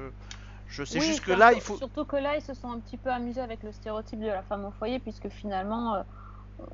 je 0.66 0.84
sais 0.84 0.98
Oui, 0.98 1.06
juste 1.06 1.20
que 1.24 1.32
là, 1.32 1.52
il 1.52 1.60
faut. 1.60 1.76
Surtout 1.76 2.06
que 2.06 2.16
là, 2.16 2.36
ils 2.36 2.42
se 2.42 2.54
sont 2.54 2.70
un 2.70 2.80
petit 2.80 2.96
peu 2.96 3.10
amusés 3.10 3.40
avec 3.42 3.62
le 3.62 3.72
stéréotype 3.72 4.20
de 4.20 4.26
la 4.28 4.42
femme 4.42 4.64
au 4.64 4.70
foyer, 4.70 4.98
puisque 4.98 5.28
finalement, 5.28 5.94
euh, 5.96 6.02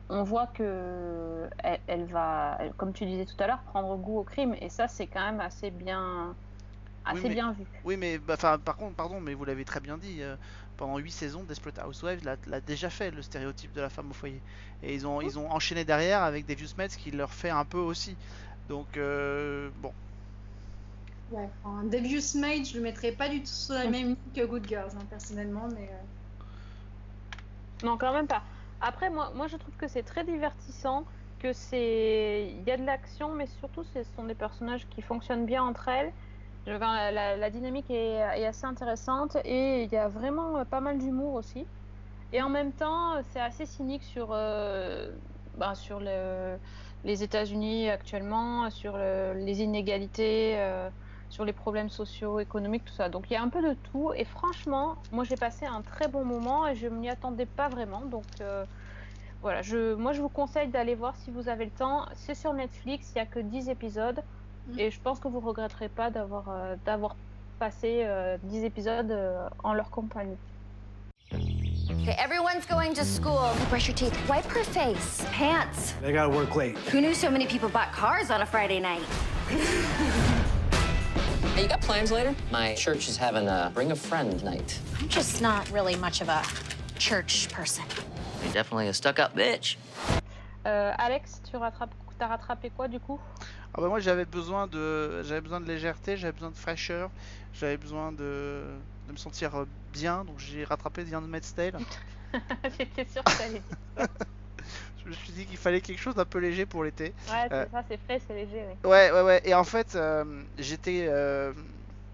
on 0.08 0.23
voit 0.23 0.47
que 0.49 1.49
elle, 1.58 1.80
elle 1.87 2.04
va, 2.06 2.56
elle- 2.61 2.73
comme 2.75 2.92
tu 2.92 3.06
disais 3.06 3.26
tout 3.26 3.37
à 3.42 3.47
l'heure, 3.47 3.62
prendre 3.64 3.97
goût 3.97 4.18
au 4.18 4.25
crime, 4.25 4.54
et 4.61 4.68
ça, 4.68 4.88
c'est 4.88 5.06
quand 5.06 5.25
même 5.25 5.40
assez 5.40 5.70
bien, 5.70 6.37
assez 7.04 7.28
mais- 7.28 7.35
bien 7.35 7.52
vu. 7.52 7.64
Oui, 7.85 7.97
mais 7.97 8.18
bah, 8.18 8.35
enfin, 8.35 8.58
par 8.58 8.76
contre, 8.76 8.97
pardon, 8.97 9.20
mais 9.20 9.35
vous 9.35 9.44
l'avez 9.44 9.64
très 9.64 9.80
bien 9.80 9.99
dit. 9.99 10.23
euh, 10.23 10.37
pendant 10.76 10.99
8 10.99 11.11
saisons, 11.11 11.42
Desperate 11.44 11.78
Housewives 11.85 12.25
l'a 12.25 12.37
l'a 12.47 12.61
déjà 12.61 12.90
fait 12.90 13.11
le 13.11 13.23
stéréotype 13.23 13.73
de 13.73 13.80
la 13.80 13.88
femme 13.88 14.11
au 14.11 14.14
foyer. 14.14 14.42
Et 14.82 14.94
ils 14.94 15.06
ont, 15.06 15.20
ils 15.20 15.38
ont 15.38 15.50
enchaîné 15.50 15.85
derrière 15.85 16.23
avec 16.23 16.47
des 16.47 16.56
Mates 16.76 16.97
qui 16.97 17.11
leur 17.11 17.32
fait 17.32 17.50
un 17.50 17.64
peu 17.64 17.78
aussi. 17.78 18.16
Donc, 18.68 18.97
euh, 18.97 19.70
bon. 19.76 19.92
Ouais, 21.30 21.49
enfin, 21.62 21.85
Devious 21.85 22.38
Maid, 22.38 22.66
je 22.66 22.76
le 22.76 22.82
mettrais 22.82 23.12
pas 23.12 23.28
du 23.28 23.40
tout 23.40 23.47
sur 23.52 23.75
la 23.75 23.87
même 23.87 24.08
ligne 24.08 24.32
que 24.35 24.47
Good 24.47 24.66
Girls, 24.66 24.92
hein, 24.94 25.06
personnellement, 25.11 25.68
mais 25.68 25.90
euh, 25.92 25.97
Non, 27.82 27.97
quand 27.99 28.12
même 28.12 28.26
pas. 28.26 28.42
Après, 28.80 29.11
moi, 29.11 29.32
moi 29.35 29.47
je 29.49 29.56
trouve 29.56 29.76
que 29.76 29.88
c'est 29.88 30.02
très 30.04 30.25
divertissant, 30.25 31.04
que 31.38 31.52
c'est, 31.52 32.49
il 32.52 32.62
y 32.66 32.70
a 32.70 32.76
de 32.76 32.85
l'action, 32.85 33.35
mais 33.35 33.47
surtout, 33.47 33.85
ce 33.85 34.02
sont 34.04 34.25
des 34.25 34.35
personnages 34.35 34.88
qui 34.88 35.02
fonctionnent 35.02 35.47
bien 35.47 35.62
entre 35.64 35.88
elles. 35.88 36.12
La, 36.66 37.11
la- 37.37 37.50
dynamique 37.50 37.90
est, 37.90 38.23
assez 38.23 38.66
intéressante 38.66 39.37
et 39.44 39.85
il 39.85 39.90
y 39.92 39.97
a 39.97 40.08
vraiment 40.08 40.58
euh, 40.58 40.64
pas 40.66 40.80
mal 40.82 40.99
d'humour 40.99 41.35
aussi. 41.35 41.70
Et 42.32 42.42
en 42.42 42.50
même 42.50 42.75
temps, 42.75 43.23
c'est 43.23 43.40
assez 43.40 43.66
cynique 43.66 44.04
sur, 44.04 44.32
euh, 44.32 45.18
ben, 45.54 45.75
sur 45.75 46.00
le- 46.00 46.61
les 47.04 47.23
États-Unis 47.23 47.88
actuellement, 47.90 48.70
sur 48.70 48.97
le- 48.99 49.35
les 49.35 49.61
inégalités, 49.62 50.58
euh, 50.61 50.90
sur 51.30 51.44
les 51.44 51.52
problèmes 51.52 51.90
sociaux, 51.90 52.40
économiques, 52.40 52.85
tout 52.85 52.94
ça. 52.94 53.08
Donc 53.08 53.30
il 53.30 53.35
y 53.35 53.37
a 53.37 53.42
un 53.42 53.49
peu 53.49 53.62
de 53.62 53.75
tout. 53.90 54.12
Et 54.14 54.25
franchement, 54.25 54.97
moi 55.12 55.25
j'ai 55.25 55.37
passé 55.37 55.66
un 55.66 55.82
très 55.82 56.08
bon 56.08 56.25
moment 56.25 56.66
et 56.66 56.75
je 56.75 56.88
m'y 56.88 57.08
attendais 57.08 57.47
pas 57.47 57.68
vraiment. 57.68 58.00
Donc 58.00 58.25
euh, 58.40 58.64
voilà, 59.42 59.62
je, 59.62 59.94
moi 59.94 60.12
je 60.12 60.20
vous 60.20 60.28
conseille 60.28 60.68
d'aller 60.68 60.94
voir 60.94 61.14
si 61.16 61.30
vous 61.30 61.49
avez 61.49 61.66
le 61.66 61.70
temps. 61.70 62.06
C'est 62.14 62.35
sur 62.35 62.52
Netflix, 62.52 63.12
il 63.14 63.18
n'y 63.18 63.23
a 63.23 63.26
que 63.26 63.40
10 63.40 63.68
épisodes. 63.68 64.23
Mhm. 64.68 64.78
Et 64.78 64.90
je 64.90 65.00
pense 65.00 65.20
que 65.20 65.28
vous 65.28 65.40
regretterez 65.40 65.88
pas 65.88 66.11
d'avoir 66.11 66.44
euh, 66.49 66.76
d'avoir 66.85 67.14
passé 67.58 68.02
euh, 68.04 68.37
10 68.44 68.64
épisodes 68.64 69.11
euh, 69.11 69.49
en 69.64 69.73
leur 69.73 69.90
compagnie. 69.90 70.37
Okay, 71.32 72.16
everyone's 72.18 72.66
going 72.66 72.94
to 72.94 73.04
school. 73.04 73.50
Brush 73.68 73.88
your 73.88 73.94
teeth. 73.94 74.16
Wipe 74.28 74.47
her 74.47 74.64
face. 74.64 75.25
Pants. 75.32 75.94
I 76.04 76.12
gotta 76.12 76.28
work 76.28 76.54
late. 76.56 76.76
Who 76.92 77.00
knew 77.00 77.14
so 77.14 77.30
many 77.30 77.47
people 77.47 77.68
bought 77.68 77.92
cars 77.92 78.30
on 78.30 78.40
a 78.40 78.47
Friday 78.47 78.80
night? 78.80 79.02
Hey, 81.59 81.65
you 81.65 81.71
got 81.71 81.81
plans 81.81 82.12
later? 82.12 82.37
My 82.53 82.73
church 82.75 83.09
is 83.09 83.17
having 83.17 83.49
a 83.49 83.73
bring 83.75 83.91
a 83.91 83.97
friend 83.97 84.45
night. 84.45 84.79
I'm 85.00 85.09
just 85.09 85.43
not 85.43 85.69
really 85.73 85.97
much 85.97 86.21
of 86.21 86.29
a 86.29 86.41
church 87.00 87.49
person. 87.50 87.83
You're 88.45 88.53
definitely 88.53 88.87
a 88.87 88.95
stuck-up 88.95 89.35
bitch. 89.35 89.77
Euh, 90.65 90.95
Alex, 90.97 91.41
tu 91.50 91.57
rattrapes, 91.57 91.91
as 92.21 92.29
rattrapé 92.29 92.71
quoi 92.71 92.87
du 92.87 93.00
coup? 93.00 93.19
Ah 93.75 93.81
bah 93.81 93.88
moi 93.88 93.99
j'avais 93.99 94.25
besoin 94.25 94.69
de 94.69 95.25
j'avais 95.25 95.41
besoin 95.41 95.61
de 95.61 95.67
légèreté, 95.67 96.17
j'avais 96.17 96.33
besoin 96.33 96.50
de 96.50 96.57
fraîcheur, 96.57 97.11
j'avais 97.53 97.77
besoin 97.77 98.12
de, 98.12 98.62
de 99.09 99.12
me 99.12 99.17
sentir 99.17 99.67
bien, 99.93 100.25
donc 100.25 100.38
j'ai 100.38 100.62
rattrapé 100.62 101.05
The 101.07 101.15
Handmaid's 101.15 101.53
Tale. 101.57 101.81
J'étais 102.79 103.05
sûre 103.05 103.25
que 103.25 103.37
t'allais. 103.37 103.62
Je 105.05 105.09
me 105.09 105.14
suis 105.14 105.33
dit 105.33 105.47
qu'il 105.47 105.57
fallait 105.57 105.81
quelque 105.81 105.99
chose 106.00 106.14
d'un 106.14 106.25
peu 106.25 106.38
léger 106.38 106.67
pour 106.67 106.85
l'été. 106.85 107.14
Ouais, 107.28 107.49
c'est 107.55 107.55
Euh. 107.55 107.67
ça, 107.71 107.83
c'est 107.88 107.97
frais, 107.99 108.19
c'est 108.26 108.35
léger. 108.35 108.67
oui. 108.67 108.78
Ouais, 108.85 109.11
ouais, 109.11 109.23
ouais. 109.23 109.40
Et 109.45 109.55
en 109.55 109.64
fait, 109.64 109.95
euh, 109.97 110.45
j'étais, 110.57 111.07
euh, 111.09 111.52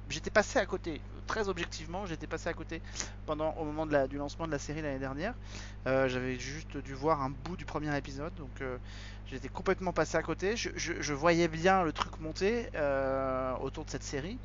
j'étais 0.08 0.30
passé 0.30 0.58
à 0.58 0.66
côté. 0.66 1.02
Très 1.26 1.48
objectivement, 1.48 2.06
j'étais 2.06 2.26
passé 2.26 2.48
à 2.48 2.54
côté 2.54 2.82
pendant 3.26 3.52
au 3.54 3.64
moment 3.64 3.86
de 3.86 3.92
la, 3.92 4.08
du 4.08 4.16
lancement 4.18 4.46
de 4.46 4.52
la 4.52 4.58
série 4.58 4.82
l'année 4.82 4.98
dernière. 4.98 5.34
Euh, 5.86 6.08
J'avais 6.08 6.38
juste 6.38 6.76
dû 6.78 6.94
voir 6.94 7.22
un 7.22 7.30
bout 7.30 7.56
du 7.56 7.64
premier 7.66 7.94
épisode, 7.96 8.34
donc 8.34 8.60
euh, 8.60 8.78
j'étais 9.26 9.48
complètement 9.48 9.92
passé 9.92 10.16
à 10.16 10.22
côté. 10.22 10.56
Je, 10.56 10.70
je- 10.74 11.00
je 11.00 11.14
voyais 11.14 11.48
bien 11.48 11.82
le 11.82 11.92
truc 11.92 12.18
monter 12.18 12.68
euh, 12.74 13.54
autour 13.56 13.84
de 13.84 13.90
cette 13.90 14.04
série. 14.04 14.40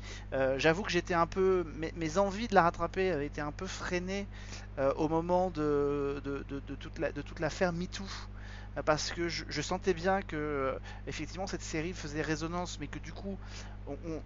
J'avoue 0.56 0.82
que 0.82 0.90
j'étais 0.92 1.14
un 1.14 1.26
peu, 1.26 1.64
mes, 1.74 1.92
mes 1.94 2.18
envies 2.18 2.48
de 2.48 2.54
la 2.54 2.62
rattraper 2.62 3.10
avaient 3.10 3.26
été 3.26 3.40
un 3.40 3.52
peu 3.52 3.66
freinées 3.66 4.28
euh, 4.80 4.92
au 4.96 5.08
moment 5.08 5.50
de, 5.50 6.22
toute 6.80 6.98
la, 6.98 7.10
l'affaire 7.38 7.72
MeToo. 7.72 8.04
Euh, 8.78 8.82
Parce 8.82 9.10
que 9.10 9.28
je, 9.28 9.60
sentais 9.60 9.92
bien 9.92 10.22
que 10.22 10.36
euh, 10.36 10.78
effectivement 11.06 11.46
cette 11.46 11.62
série 11.62 11.92
faisait 11.92 12.22
résonance, 12.22 12.78
mais 12.80 12.86
que 12.86 12.98
du 12.98 13.12
coup 13.12 13.36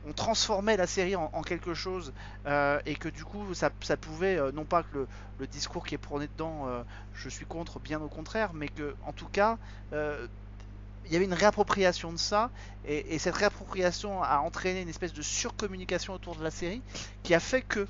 on, 0.06 0.12
transformait 0.12 0.76
la 0.76 0.87
série 0.87 1.16
en, 1.16 1.42
quelque 1.42 1.73
chose 1.75 2.12
et 2.46 2.94
que 2.96 3.08
du 3.08 3.25
coup 3.25 3.54
ça, 3.54 3.70
pouvait, 3.96 4.38
non 4.52 4.64
pas 4.64 4.82
que 4.82 5.06
le, 5.38 5.46
discours 5.46 5.87
qui 5.87 5.94
est 5.94 5.99
prôné 5.99 6.28
dedans, 6.28 6.84
je 7.14 7.28
suis 7.30 7.46
contre, 7.46 7.80
bien 7.80 7.99
au 8.02 8.08
contraire, 8.08 8.52
mais 8.52 8.68
que 8.68 8.94
en 9.06 9.12
tout 9.12 9.28
cas 9.28 9.56
il 9.92 11.12
y 11.12 11.16
avait 11.16 11.25
une 11.25 11.32
réappropriation 11.32 12.12
de 12.12 12.18
ça 12.18 12.50
et 12.87 13.18
cette 13.18 13.37
réappropriation 13.37 14.23
a 14.23 14.38
entraîné 14.40 14.82
une 14.82 14.90
espèce 14.90 15.14
de 15.14 15.23
surcommunication 15.23 16.12
autour 16.12 16.37
de 16.37 16.44
la 16.44 16.50
série 16.50 16.82
qui 17.23 17.34
a 17.34 17.40
fait 17.40 17.62
que 17.62 17.88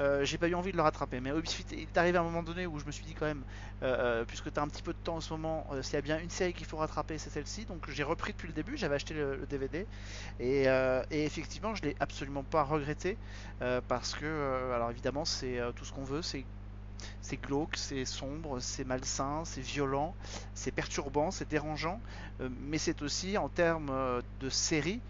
euh, 0.00 0.24
j'ai 0.24 0.38
pas 0.38 0.48
eu 0.48 0.54
envie 0.54 0.72
de 0.72 0.76
le 0.76 0.82
rattraper. 0.82 1.20
Mais 1.20 1.30
Hobbit 1.30 1.64
il 1.72 1.80
est 1.80 1.96
arrivé 1.96 2.16
à 2.16 2.22
un 2.22 2.24
moment 2.24 2.42
donné 2.42 2.66
où 2.66 2.78
je 2.78 2.86
me 2.86 2.90
suis 2.90 3.04
dit 3.04 3.14
quand 3.14 3.26
même, 3.26 3.44
euh, 3.82 4.20
euh, 4.20 4.24
puisque 4.24 4.52
tu 4.52 4.58
as 4.58 4.62
un 4.62 4.68
petit 4.68 4.82
peu 4.82 4.92
de 4.92 4.98
temps 4.98 5.16
en 5.16 5.20
ce 5.20 5.32
moment, 5.32 5.66
s'il 5.82 5.94
y 5.94 5.96
a 5.96 6.02
bien 6.02 6.18
une 6.18 6.30
série 6.30 6.54
qu'il 6.54 6.66
faut 6.66 6.78
rattraper, 6.78 7.18
c'est 7.18 7.30
celle-ci. 7.30 7.66
Donc 7.66 7.88
j'ai 7.90 8.02
repris 8.02 8.32
depuis 8.32 8.48
le 8.48 8.54
début, 8.54 8.76
j'avais 8.76 8.94
acheté 8.94 9.14
le, 9.14 9.46
DVD. 9.46 9.86
Et, 10.38 10.66
effectivement, 11.10 11.74
je 11.74 11.82
l'ai 11.82 11.96
absolument 12.00 12.44
pas 12.44 12.62
regretté. 12.62 13.18
parce 13.88 14.14
que, 14.14 14.72
alors 14.74 14.90
évidemment, 14.90 15.24
c'est 15.24 15.60
tout 15.76 15.84
ce 15.84 15.92
qu'on 15.92 16.04
veut, 16.04 16.22
c'est. 16.22 16.46
Glauque, 17.42 17.76
c'est 17.76 18.04
sombre, 18.04 18.60
c'est 18.60 18.84
malsain, 18.84 19.44
c'est 19.46 19.62
violent, 19.62 20.14
c'est 20.54 20.70
perturbant, 20.70 21.30
c'est 21.30 21.48
dérangeant, 21.48 21.98
mais 22.40 22.76
c'est 22.76 23.00
aussi 23.00 23.38
en 23.38 23.48
termes 23.48 24.20
de 24.40 24.50
série, 24.50 25.00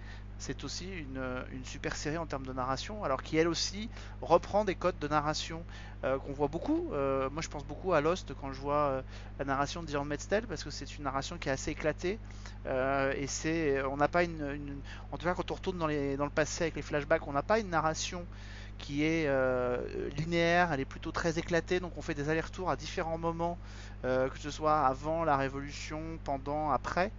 c'est 0.40 0.64
aussi 0.64 0.88
une, 0.88 1.18
euh, 1.18 1.42
une 1.52 1.66
super 1.66 1.94
série 1.94 2.16
en 2.16 2.26
termes 2.26 2.47
de 2.47 2.52
narration, 2.52 3.04
alors 3.04 3.23
qui 3.23 3.37
elle 3.37 3.47
aussi 3.47 3.90
reprend 4.23 4.64
des 4.64 4.75
codes 4.75 4.99
de 4.99 5.06
narration 5.06 5.66
euh, 6.02 6.18
qu'on 6.18 6.32
voit 6.32 6.49
beaucoup. 6.49 6.90
Euh, 6.92 7.28
moi, 7.28 7.42
je 7.42 7.49
pense 7.49 7.64
beaucoup 7.64 7.92
à 7.92 8.00
Lost 8.00 8.32
quand 8.35 8.50
je 8.50 8.59
vois 8.59 9.04
la 9.38 9.44
narration 9.44 9.82
de 9.82 9.87
Diane 9.87 10.06
Metztel 10.06 10.47
parce 10.47 10.64
que 10.64 10.70
c'est 10.70 10.97
une 10.97 11.04
narration 11.04 11.37
qui 11.37 11.50
est 11.50 11.52
assez 11.52 11.70
éclatée 11.70 12.18
et 12.64 13.26
c'est, 13.26 13.82
on 13.82 13.99
n'a 13.99 14.09
pas 14.09 14.25
une, 14.25 14.80
en 15.12 15.18
tout 15.18 15.26
cas 15.26 15.35
quand 15.35 15.50
on 15.50 15.54
retourne 15.54 15.78
dans, 15.78 15.87
le 15.87 16.30
passé 16.30 16.64
avec 16.64 16.76
les 16.76 16.82
flashbacks, 16.82 17.26
on 17.28 17.32
n'a 17.32 17.42
pas 17.42 17.59
une 17.59 17.70
narration 17.70 18.26
qui 18.78 19.04
est 19.04 19.28
linéaire, 20.16 20.73
elle 20.73 20.80
est 20.80 20.87
plutôt 20.87 21.12
très 21.12 21.38
éclatée, 21.38 21.80
donc 21.80 21.92
on 21.99 22.02
fait 22.02 22.14
des 22.14 22.30
allers-retours 22.30 22.70
à 22.70 22.76
différents 22.76 23.18
moments, 23.18 23.59
que 24.02 24.38
ce 24.38 24.50
soit 24.50 24.87
avant 24.87 25.25
la 25.25 25.37
Révolution, 25.37 26.18
pendant, 26.25 26.70
après. 26.70 27.12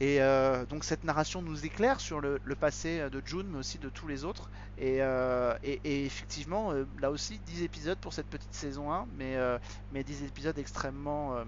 Et 0.00 0.20
euh, 0.22 0.64
donc 0.66 0.84
cette 0.84 1.02
narration 1.04 1.42
nous 1.42 1.66
éclaire 1.66 2.00
sur 2.00 2.20
le, 2.20 2.38
passé 2.58 3.10
de 3.10 3.22
June, 3.24 3.48
mais 3.48 3.58
aussi 3.58 3.78
de 3.78 3.88
tous 3.90 4.06
les 4.06 4.24
autres. 4.24 4.50
Et, 4.76 5.02
euh, 5.02 5.54
effectivement, 5.62 6.72
euh, 6.72 6.84
là 7.00 7.10
aussi, 7.10 7.40
10 7.40 7.62
épisodes 7.62 7.98
pour 7.98 8.12
cette 8.12 8.28
petite 8.28 8.54
saison 8.54 8.92
1, 8.92 9.06
mais, 9.12 9.36
euh, 9.36 9.58
mais 9.90 10.04
10 10.04 10.22
épisodes 10.24 10.58
extrêmement 10.58 11.34
euh, 11.36 11.44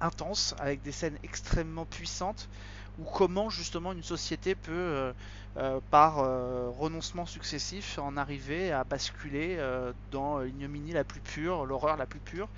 intenses, 0.00 0.54
avec 0.58 0.82
des 0.82 0.92
scènes 0.92 1.18
extrêmement 1.22 1.86
puissantes, 1.86 2.48
ou 2.98 3.04
comment 3.04 3.50
justement 3.50 3.92
une 3.92 4.02
société 4.02 4.54
peut, 4.54 4.72
euh, 4.72 5.12
euh, 5.12 5.12
par 5.90 6.20
euh, 6.20 6.70
renoncement 6.70 7.26
successif, 7.26 7.98
en 7.98 8.16
arriver 8.16 8.72
à 8.72 8.84
basculer 8.84 9.56
euh, 9.58 9.92
dans 10.10 10.38
l'ignominie 10.38 10.92
la 10.92 11.04
plus 11.04 11.20
pure, 11.20 11.66
l'horreur 11.66 11.96
la 11.96 12.06
plus 12.06 12.20
pure. 12.20 12.48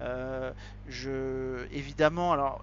Euh, 0.00 0.52
je, 0.88 1.66
évidemment, 1.72 2.32
alors, 2.32 2.62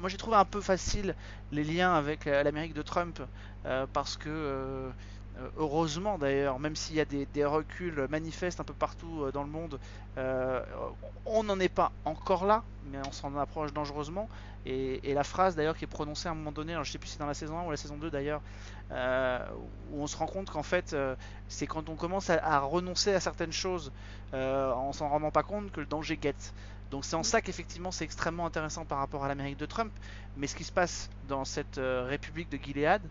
moi 0.00 0.08
j'ai 0.08 0.16
trouvé 0.16 0.36
un 0.36 0.44
peu 0.44 0.60
facile 0.60 1.14
les 1.52 1.64
liens 1.64 1.94
avec 1.94 2.26
euh, 2.26 2.42
l'Amérique 2.42 2.74
de 2.74 2.82
Trump, 2.82 3.20
euh, 3.66 3.86
parce 3.92 4.16
que 4.16 4.28
euh, 4.28 4.90
euh, 5.38 5.48
heureusement 5.56 6.16
d'ailleurs, 6.16 6.60
même 6.60 6.76
s'il 6.76 6.94
y 6.94 7.00
a 7.00 7.04
des, 7.04 7.44
reculs 7.44 8.06
manifestes 8.08 8.60
un 8.60 8.64
peu 8.64 8.72
partout 8.72 9.22
euh, 9.22 9.32
dans 9.32 9.42
le 9.42 9.48
monde, 9.48 9.80
euh, 10.16 10.62
on 11.26 11.42
n'en 11.42 11.58
est 11.58 11.68
pas 11.68 11.90
encore 12.04 12.46
là, 12.46 12.62
mais 12.84 12.98
on 13.06 13.12
s'en 13.12 13.36
approche 13.36 13.72
dangereusement. 13.72 14.28
Et, 14.64 15.12
la 15.12 15.24
phrase 15.24 15.56
d'ailleurs 15.56 15.76
qui 15.76 15.84
est 15.84 15.88
prononcée 15.88 16.28
à 16.28 16.32
un 16.32 16.34
moment 16.34 16.52
donné, 16.52 16.72
alors 16.72 16.84
je 16.84 16.92
sais 16.92 16.98
plus 16.98 17.08
si 17.08 17.14
c'est 17.14 17.18
dans 17.18 17.26
la 17.26 17.34
saison 17.34 17.58
1 17.58 17.64
ou 17.64 17.70
la 17.70 17.76
saison 17.76 17.96
2 17.96 18.10
d'ailleurs, 18.10 18.40
euh, 18.90 19.38
où 19.90 20.02
on 20.02 20.06
se 20.06 20.16
rend 20.16 20.26
compte 20.26 20.50
qu'en 20.50 20.62
fait 20.62 20.92
euh, 20.92 21.16
c'est 21.48 21.66
quand 21.66 21.88
on 21.88 21.96
commence 21.96 22.28
à, 22.28 22.58
renoncer 22.60 23.14
à 23.14 23.20
certaines 23.20 23.52
choses 23.52 23.92
euh, 24.34 24.70
en 24.72 24.92
s'en 24.92 25.08
rendant 25.08 25.30
pas 25.30 25.42
compte 25.42 25.70
que 25.70 25.80
le 25.80 25.86
danger 25.86 26.18
guette. 26.18 26.52
donc 26.90 27.06
c'est 27.06 27.16
en 27.16 27.22
ça 27.22 27.40
qu'effectivement 27.40 27.90
c'est 27.90 28.04
extrêmement 28.04 28.44
intéressant 28.44 28.84
par 28.84 28.98
rapport 28.98 29.24
à 29.24 29.28
l'Amérique 29.28 29.56
de 29.56 29.64
Trump. 29.64 29.92
Mais 30.36 30.46
ce 30.46 30.54
qui 30.54 30.64
se 30.64 30.72
passe 30.72 31.08
dans 31.22 31.46
cette 31.46 31.76
République 31.78 32.50
de 32.50 32.58
Gilead, 32.58 33.02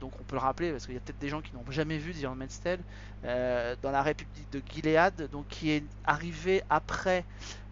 donc 0.00 0.12
on 0.20 0.24
peut 0.24 0.36
le 0.36 0.40
rappeler 0.40 0.70
parce 0.72 0.84
qu'il 0.84 0.94
y 0.94 0.98
a 0.98 1.00
peut-être 1.00 1.18
des 1.18 1.28
gens 1.28 1.40
qui 1.40 1.54
n'ont 1.54 1.64
jamais 1.70 1.96
vu 1.96 2.12
Tale, 2.62 2.80
euh, 3.24 3.76
dans 3.82 3.90
la 3.90 4.02
République 4.02 4.50
de 4.52 4.62
Gilead, 4.68 5.28
donc 5.30 5.46
qui 5.48 5.70
est 5.70 5.84
arrivée 6.04 6.62
après 6.68 7.24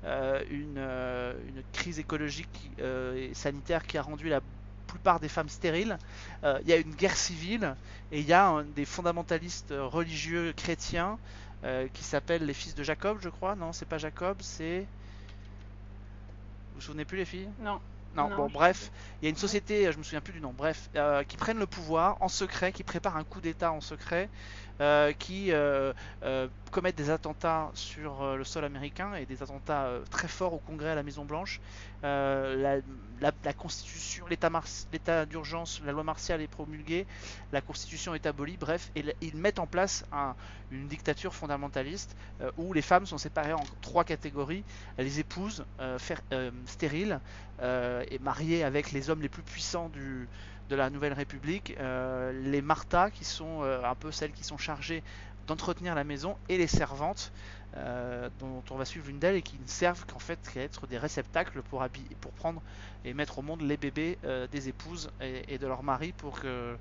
une, 0.04 0.78
une 0.78 1.62
crise 1.73 1.99
écologique 1.99 2.70
et 2.78 3.35
sanitaire 3.35 3.85
qui 3.85 3.99
a 3.99 4.02
rendu 4.02 4.28
la 4.28 4.40
plupart 4.88 5.21
des 5.21 5.28
femmes 5.30 5.50
stériles. 5.50 6.00
Euh, 6.45 6.59
il 6.64 6.68
y 6.71 6.75
a 6.75 6.78
une 6.78 6.95
guerre 6.97 7.16
civile 7.16 7.76
et 8.12 8.21
il 8.21 8.26
y 8.26 8.35
a 8.35 8.47
un- 8.49 8.64
des 8.64 8.87
fondamentalistes 8.87 9.75
religieux 9.76 10.52
chrétiens 10.54 11.21
euh, 11.64 11.88
qui 11.88 12.04
s'appellent 12.04 12.47
les 12.47 12.54
fils 12.54 12.75
de 12.76 12.85
Jacob, 12.85 13.18
je 13.23 13.30
crois. 13.30 13.57
Non, 13.57 13.73
c'est 13.73 13.87
pas 13.87 13.99
Jacob, 13.99 14.42
c'est. 14.42 14.88
Vous 16.71 16.76
vous 16.76 16.80
souvenez 16.80 17.04
plus 17.04 17.18
les 17.18 17.25
filles? 17.26 17.52
Non. 17.59 17.80
Non, 18.14 18.30
Non, 18.30 18.30
bon, 18.30 18.49
bref, 18.49 18.90
il 19.21 19.26
y 19.26 19.28
a 19.28 19.30
une 19.30 19.37
société, 19.37 19.92
je 19.92 19.99
me 19.99 20.02
souviens 20.02 20.23
plus 20.23 20.33
du 20.33 20.40
nom, 20.40 20.54
bref, 20.54 20.88
euh, 20.97 21.25
qui 21.25 21.37
prennent 21.37 21.59
le 21.59 21.66
pouvoir 21.66 22.16
en 22.23 22.28
secret, 22.28 22.73
qui 22.73 22.83
préparent 22.83 23.18
un 23.18 23.25
coup 23.25 23.42
d'État 23.42 23.71
en 23.71 23.83
secret, 23.83 24.30
euh, 24.30 24.30
qui 25.12 25.52
euh, 25.52 25.92
euh, 26.23 26.49
commettent 26.70 26.97
des 26.97 27.11
attentats 27.11 27.70
sur 27.75 28.23
euh, 28.23 28.37
le 28.37 28.44
sol 28.44 28.64
américain 28.64 29.14
et 29.14 29.26
des 29.26 29.42
attentats 29.42 29.87
euh, 29.87 30.04
très 30.11 30.28
forts 30.28 30.54
au 30.54 30.61
Congrès 30.61 30.90
à 30.90 30.94
la 30.94 31.02
Maison 31.02 31.25
Blanche. 31.25 31.61
Euh, 32.04 32.82
la, 33.20 33.52
Constitution, 33.52 34.26
l'état 34.28 35.26
d'urgence, 35.26 35.80
la 35.85 35.92
loi 35.92 36.04
martiale 36.04 36.40
est 36.40 36.49
promulguée, 36.49 37.06
la 37.52 37.61
Constitution 37.61 38.14
est 38.14 38.26
abolie, 38.26 38.56
bref, 38.56 38.90
et 38.94 39.04
ils 39.20 39.37
mettent 39.37 39.58
en 39.58 39.66
place 39.66 40.04
un- 40.12 40.35
une 40.70 40.88
dictature 40.88 41.35
fondamentaliste 41.35 42.14
euh, 42.40 42.50
où 42.56 42.73
les 42.73 42.82
femmes 42.82 43.06
sont 43.06 43.18
séparées 43.18 43.52
en 43.52 43.64
trois 43.80 44.04
catégories 44.04 44.64
les 44.99 45.18
épouses 45.20 45.64
euh, 45.80 45.99
euh, 46.32 46.50
stériles 46.66 47.20
euh, 47.61 48.04
et 48.11 48.18
mariées 48.18 48.64
avec 48.64 48.92
les 48.92 49.11
hommes 49.11 49.23
les 49.23 49.28
plus 49.28 49.42
puissants 49.42 49.88
du, 49.88 50.28
de 50.68 50.76
la 50.76 50.90
Nouvelle 50.90 51.12
République, 51.12 51.75
euh, 51.78 52.32
les 52.44 52.62
Martha 52.62 53.10
qui 53.10 53.25
sont 53.25 53.62
euh, 53.62 53.82
un 53.84 53.94
peu 53.94 54.12
celles 54.12 54.32
qui 54.32 54.44
sont 54.44 54.58
chargées 54.58 55.02
d'entretenir 55.46 55.94
la 55.94 56.04
maison 56.04 56.37
et 56.50 56.58
les 56.58 56.66
servantes 56.66 57.32
euh, 57.76 58.28
dont 58.38 58.62
on 58.70 58.76
va 58.76 58.84
suivre 58.84 59.06
l'une 59.06 59.18
d'elles 59.18 59.37
et 59.37 59.42
qui 59.42 59.58
ne 59.58 59.66
servent 59.66 60.04
qu'en 60.04 60.18
fait 60.18 60.38
qu'à 60.52 60.60
être 60.60 60.87
des 60.87 60.98
réceptacles 60.98 61.62
pour, 61.62 61.82
habiller, 61.82 62.14
pour 62.20 62.32
prendre 62.32 62.60
et 63.06 63.14
mettre 63.14 63.38
au 63.38 63.42
monde 63.42 63.62
les 63.62 63.78
bébés 63.78 64.18
des 64.50 64.68
épouses 64.68 65.10
et, 65.20 65.56
de 65.56 65.66
leurs 65.66 65.82
maris 65.82 66.12
pour 66.12 66.40
que 66.40 66.76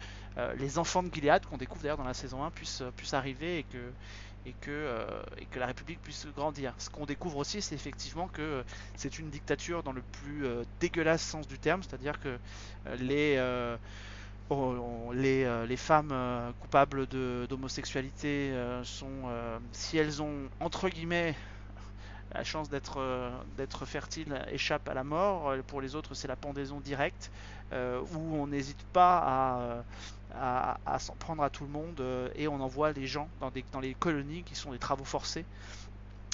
les 0.58 0.77
enfants 0.79 1.03
de 1.03 1.13
Gilead 1.13 1.46
qu'on 1.46 1.58
découvre 1.58 1.82
d'ailleurs 1.82 1.98
dans 1.98 2.03
la 2.03 2.13
saison 2.13 2.44
1 2.44 2.51
puissent, 2.51 2.84
puissent 2.98 3.13
arriver 3.13 3.60
et 3.60 3.63
que, 3.63 3.94
et, 4.48 4.54
que, 4.62 4.72
euh, 4.72 5.22
et 5.38 5.46
que 5.46 5.60
la 5.60 5.66
République 5.68 6.01
puisse 6.01 6.25
grandir. 6.27 6.74
Ce 6.77 6.89
qu'on 6.89 7.06
découvre 7.06 7.38
aussi 7.38 7.62
c'est 7.62 7.75
effectivement 7.75 8.27
que 8.30 8.42
euh, 8.42 8.63
c'est 8.96 9.20
une 9.20 9.30
dictature 9.30 9.84
dans 9.84 9.92
le 9.92 10.01
plus 10.01 10.46
euh, 10.46 10.63
dégueulasse 10.80 11.22
sens 11.22 11.48
du 11.48 11.60
terme, 11.60 11.84
c'est-à-dire 11.84 12.20
que 12.20 12.39
les, 13.00 13.36
les, 15.13 15.66
les 15.68 15.77
femmes 15.77 16.54
coupables 16.60 17.08
d'homosexualité 17.08 18.54
sont, 18.84 19.60
si 19.72 19.98
elles 19.98 20.22
ont 20.22 20.50
entre 20.60 20.89
guillemets 20.89 21.36
la 22.34 22.44
chance 22.44 22.70
d'être 22.70 23.00
d'être 23.58 23.86
fertile, 23.86 24.42
échappent 24.51 24.88
à 24.89 24.94
la 24.94 25.04
mort. 25.04 25.54
Pour 25.68 25.82
les 25.82 25.96
autres, 25.96 26.13
c'est 26.13 26.27
la 26.27 26.36
pendaison 26.36 26.80
directe, 26.80 27.32
où 27.72 28.36
on 28.36 28.48
n'hésite 28.48 28.84
pas 28.94 29.18
à, 29.25 29.84
à, 30.36 31.00
s'en 31.00 31.16
prendre 31.16 31.44
à 31.44 31.50
tout 31.50 31.64
le 31.64 31.70
monde 31.70 32.00
euh, 32.00 32.30
et 32.36 32.48
on 32.48 32.60
envoie 32.60 32.92
les 32.92 33.08
gens 33.08 33.30
dans, 33.40 33.80
les 33.80 33.94
colonies 33.94 34.44
qui 34.44 34.56
sont 34.56 34.72
des 34.72 34.80
travaux 34.80 35.06
forcés 35.06 35.46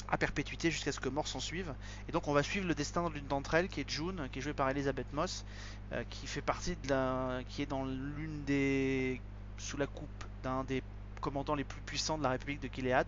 à 0.08 0.18
perpétuité 0.18 0.70
jusqu'à 0.70 0.92
ce 0.92 1.00
que 1.00 1.08
mort 1.08 1.26
s'en 1.26 1.40
suive. 1.40 1.72
Et 2.08 2.12
donc 2.12 2.28
on 2.28 2.32
va 2.32 2.42
suivre 2.42 2.66
le 2.66 2.74
destin 2.74 3.08
d'une 3.10 3.26
d'entre 3.26 3.54
elles, 3.54 3.68
qui 3.68 3.80
est 3.80 3.88
June, 3.88 4.28
qui 4.32 4.40
est 4.40 4.42
jouée 4.42 4.52
par 4.52 4.68
Elizabeth 4.68 5.10
Moss, 5.12 5.44
euh, 5.92 6.04
qui 6.10 6.26
fait 6.26 6.42
partie 6.42 6.76
de 6.76 7.42
qui 7.44 7.62
est 7.62 7.66
dans 7.66 7.84
l'une 7.84 8.44
des, 8.44 9.20
sous 9.56 9.76
la 9.76 9.86
coupe 9.86 10.24
d'un 10.42 10.64
des 10.64 10.82
commandants 11.20 11.54
les 11.54 11.64
plus 11.64 11.80
puissants 11.80 12.18
de 12.18 12.22
la 12.22 12.30
République 12.30 12.60
de 12.60 12.68
Gilead, 12.72 13.06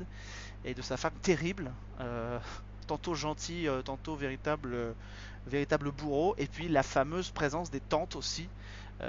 et 0.65 0.73
de 0.73 0.81
sa 0.81 0.97
femme 0.97 1.13
terrible, 1.21 1.71
euh, 2.01 2.39
tantôt 2.87 3.15
gentille, 3.15 3.71
tantôt 3.85 4.17
véritable, 4.17 4.95
véritable 5.47 5.91
bourreau, 5.91 6.35
et 6.39 6.47
puis 6.47 6.69
la 6.69 6.83
fameuse 6.83 7.31
présence 7.31 7.71
des 7.71 7.81
tantes 7.81 8.17
aussi, 8.17 8.49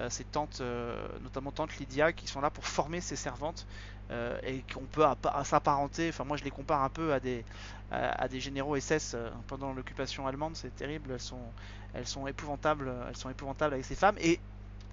ces 0.10 0.26
tantes, 0.26 0.60
euh, 0.62 1.08
notamment 1.22 1.52
tante 1.52 1.78
Lydia, 1.78 2.14
qui 2.14 2.28
sont 2.28 2.42
là 2.42 2.52
pour 2.52 2.66
former 2.68 3.02
ses 3.02 3.16
servantes 3.16 3.68
euh, 4.12 4.38
et 4.44 4.64
qu'on 4.64 4.88
peut 4.88 5.04
s'apparenter. 5.44 6.10
Enfin, 6.10 6.24
moi, 6.26 6.38
je 6.38 6.44
les 6.44 6.52
compare 6.52 6.84
un 6.84 6.90
peu 6.90 7.14
à 7.14 7.20
des 7.20 7.46
à, 7.92 8.28
des 8.28 8.40
généraux 8.42 8.76
SS 8.76 9.14
euh, 9.16 9.30
pendant 9.48 9.74
l'occupation 9.74 10.28
allemande. 10.28 10.56
C'est 10.56 10.76
terrible. 10.76 11.12
Elles 11.12 11.20
sont 11.22 11.54
elles 11.94 12.08
sont 12.08 12.28
épouvantables. 12.28 12.94
Elles 13.08 13.18
sont 13.18 13.30
épouvantables 13.30 13.74
avec 13.74 13.86
ces 13.86 13.96
femmes. 13.96 14.18
Et 14.20 14.42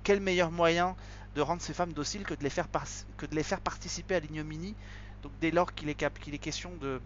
quel 0.04 0.20
meilleur 0.20 0.50
moyen 0.52 0.96
de 1.35 1.40
rendre 1.42 1.62
ces 1.62 1.74
femmes 1.74 1.92
dociles 1.92 2.24
que 2.24 2.35
de 2.35 2.44
les 2.44 2.50
faire 2.50 2.68
que 3.16 3.26
de 3.26 3.35
les 3.35 3.42
faire 3.42 3.61
participer 3.61 4.14
à 4.16 4.20
l'ignominie? 4.20 4.76
Donc, 5.22 5.38
dès 5.38 5.50
lors 5.50 5.74
qu'il 5.74 5.88
est 5.88 5.94
qu'il 6.20 6.35
est 6.35 6.38
question 6.38 6.76
de 6.76 7.02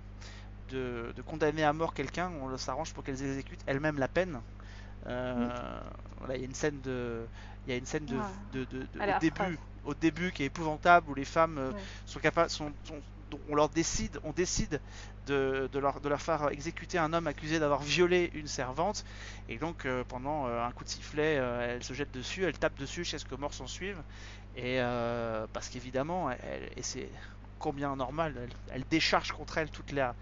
de, 0.69 1.13
de 1.17 1.23
condamner 1.23 1.65
à 1.65 1.73
mort 1.73 1.95
quelqu'un, 1.95 2.31
on 2.31 2.57
s'arrange 2.59 2.93
pour 2.93 3.05
qu'elles 3.05 3.23
exécutent 3.23 3.63
elles-mêmes 3.67 3.99
la 3.99 4.09
peine. 4.09 4.43
Euh, 5.07 5.81
Voilà, 6.19 6.35
il 6.37 6.41
y 6.41 6.43
a 6.43 6.47
une 6.47 6.55
scène 6.55 6.81
de, 6.81 7.29
il 7.65 7.71
y 7.71 7.75
a 7.75 7.77
une 7.79 7.87
scène 7.87 8.07
de, 8.07 8.17
Ouais. 8.17 8.25
de- 8.53 8.65
de- 8.65 8.87
de- 8.93 9.01
Elle 9.01 9.11
est 9.11 9.15
au 9.17 9.19
début, 9.21 9.59
au 9.85 9.95
début 9.95 10.33
qui 10.33 10.43
est 10.43 10.47
épouvantable 10.47 11.09
où 11.11 11.15
les 11.15 11.25
femmes 11.25 11.59
euh, 11.59 11.73
Ouais. 11.73 11.85
sont 12.07 12.19
capables, 12.19 12.51
sont, 12.51 12.75
sont- 12.85 13.03
dont 13.31 13.41
on 13.49 13.55
leur 13.55 13.69
décide, 13.69 14.19
on 14.25 14.33
décide 14.33 14.81
de, 15.27 15.69
leur, 15.79 16.01
de 16.01 16.09
leur 16.09 16.21
faire 16.21 16.49
exécuter 16.51 16.99
un 16.99 17.13
homme 17.13 17.27
accusé 17.29 17.59
d'avoir 17.61 17.83
violé 17.83 18.31
une 18.33 18.49
servante, 18.49 19.05
et 19.49 19.59
donc 19.59 19.85
euh, 19.87 20.03
pendant 20.05 20.47
un 20.47 20.73
coup 20.73 20.85
de 20.85 20.89
sifflet, 20.89 21.35
elle 21.35 21.85
se 21.85 21.93
jette 21.93 22.11
dessus, 22.11 22.45
elle 22.45 22.59
tape 22.59 22.77
dessus 22.79 23.01
jusqu'à 23.05 23.19
ce 23.19 23.25
que 23.27 23.35
mort 23.37 23.55
s'en 23.55 23.67
suive, 23.67 24.03
et 24.55 24.79
parce 25.53 25.69
qu'évidemment, 25.69 26.31
elle- 26.31 26.71
et 26.77 26.83
c'est 26.83 27.13
combien 27.59 27.97
normal, 27.97 28.37
elle, 28.39 28.53
elle 28.69 28.85
décharge 28.89 29.33
contre 29.33 29.59
elle 29.59 29.71
toute 29.71 29.93
la, 29.93 30.17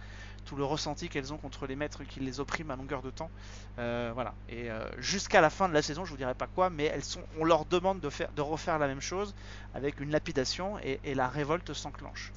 tout 0.46 0.56
le 0.56 0.64
ressenti 0.64 1.08
qu'elles 1.08 1.32
ont 1.32 1.36
contre 1.36 1.66
les 1.66 1.76
maîtres 1.76 2.04
qui 2.04 2.20
les 2.20 2.40
oppriment 2.40 2.70
à 2.70 2.76
longueur 2.76 3.02
de 3.02 3.10
temps. 3.10 3.30
Euh, 3.78 4.12
voilà. 4.14 4.32
Et 4.48 4.70
euh, 4.70 4.86
jusqu'à 4.98 5.42
la 5.42 5.50
fin 5.50 5.68
de 5.68 5.74
la 5.74 5.82
saison, 5.82 6.04
je 6.04 6.10
vous 6.10 6.16
dirai 6.16 6.34
pas 6.34 6.46
quoi, 6.46 6.70
mais 6.70 6.84
elles 6.84 7.02
on 7.38 7.44
leur 7.44 7.66
demande 7.66 8.00
de 8.00 8.08
faire, 8.08 8.30
de 8.32 8.40
refaire 8.40 8.78
la 8.78 8.86
même 8.86 9.00
chose 9.00 9.34
avec 9.74 10.00
une 10.00 10.10
lapidation 10.10 10.78
et, 10.78 11.14
la 11.14 11.28
révolte 11.28 11.72
s'enclenche. 11.74 12.32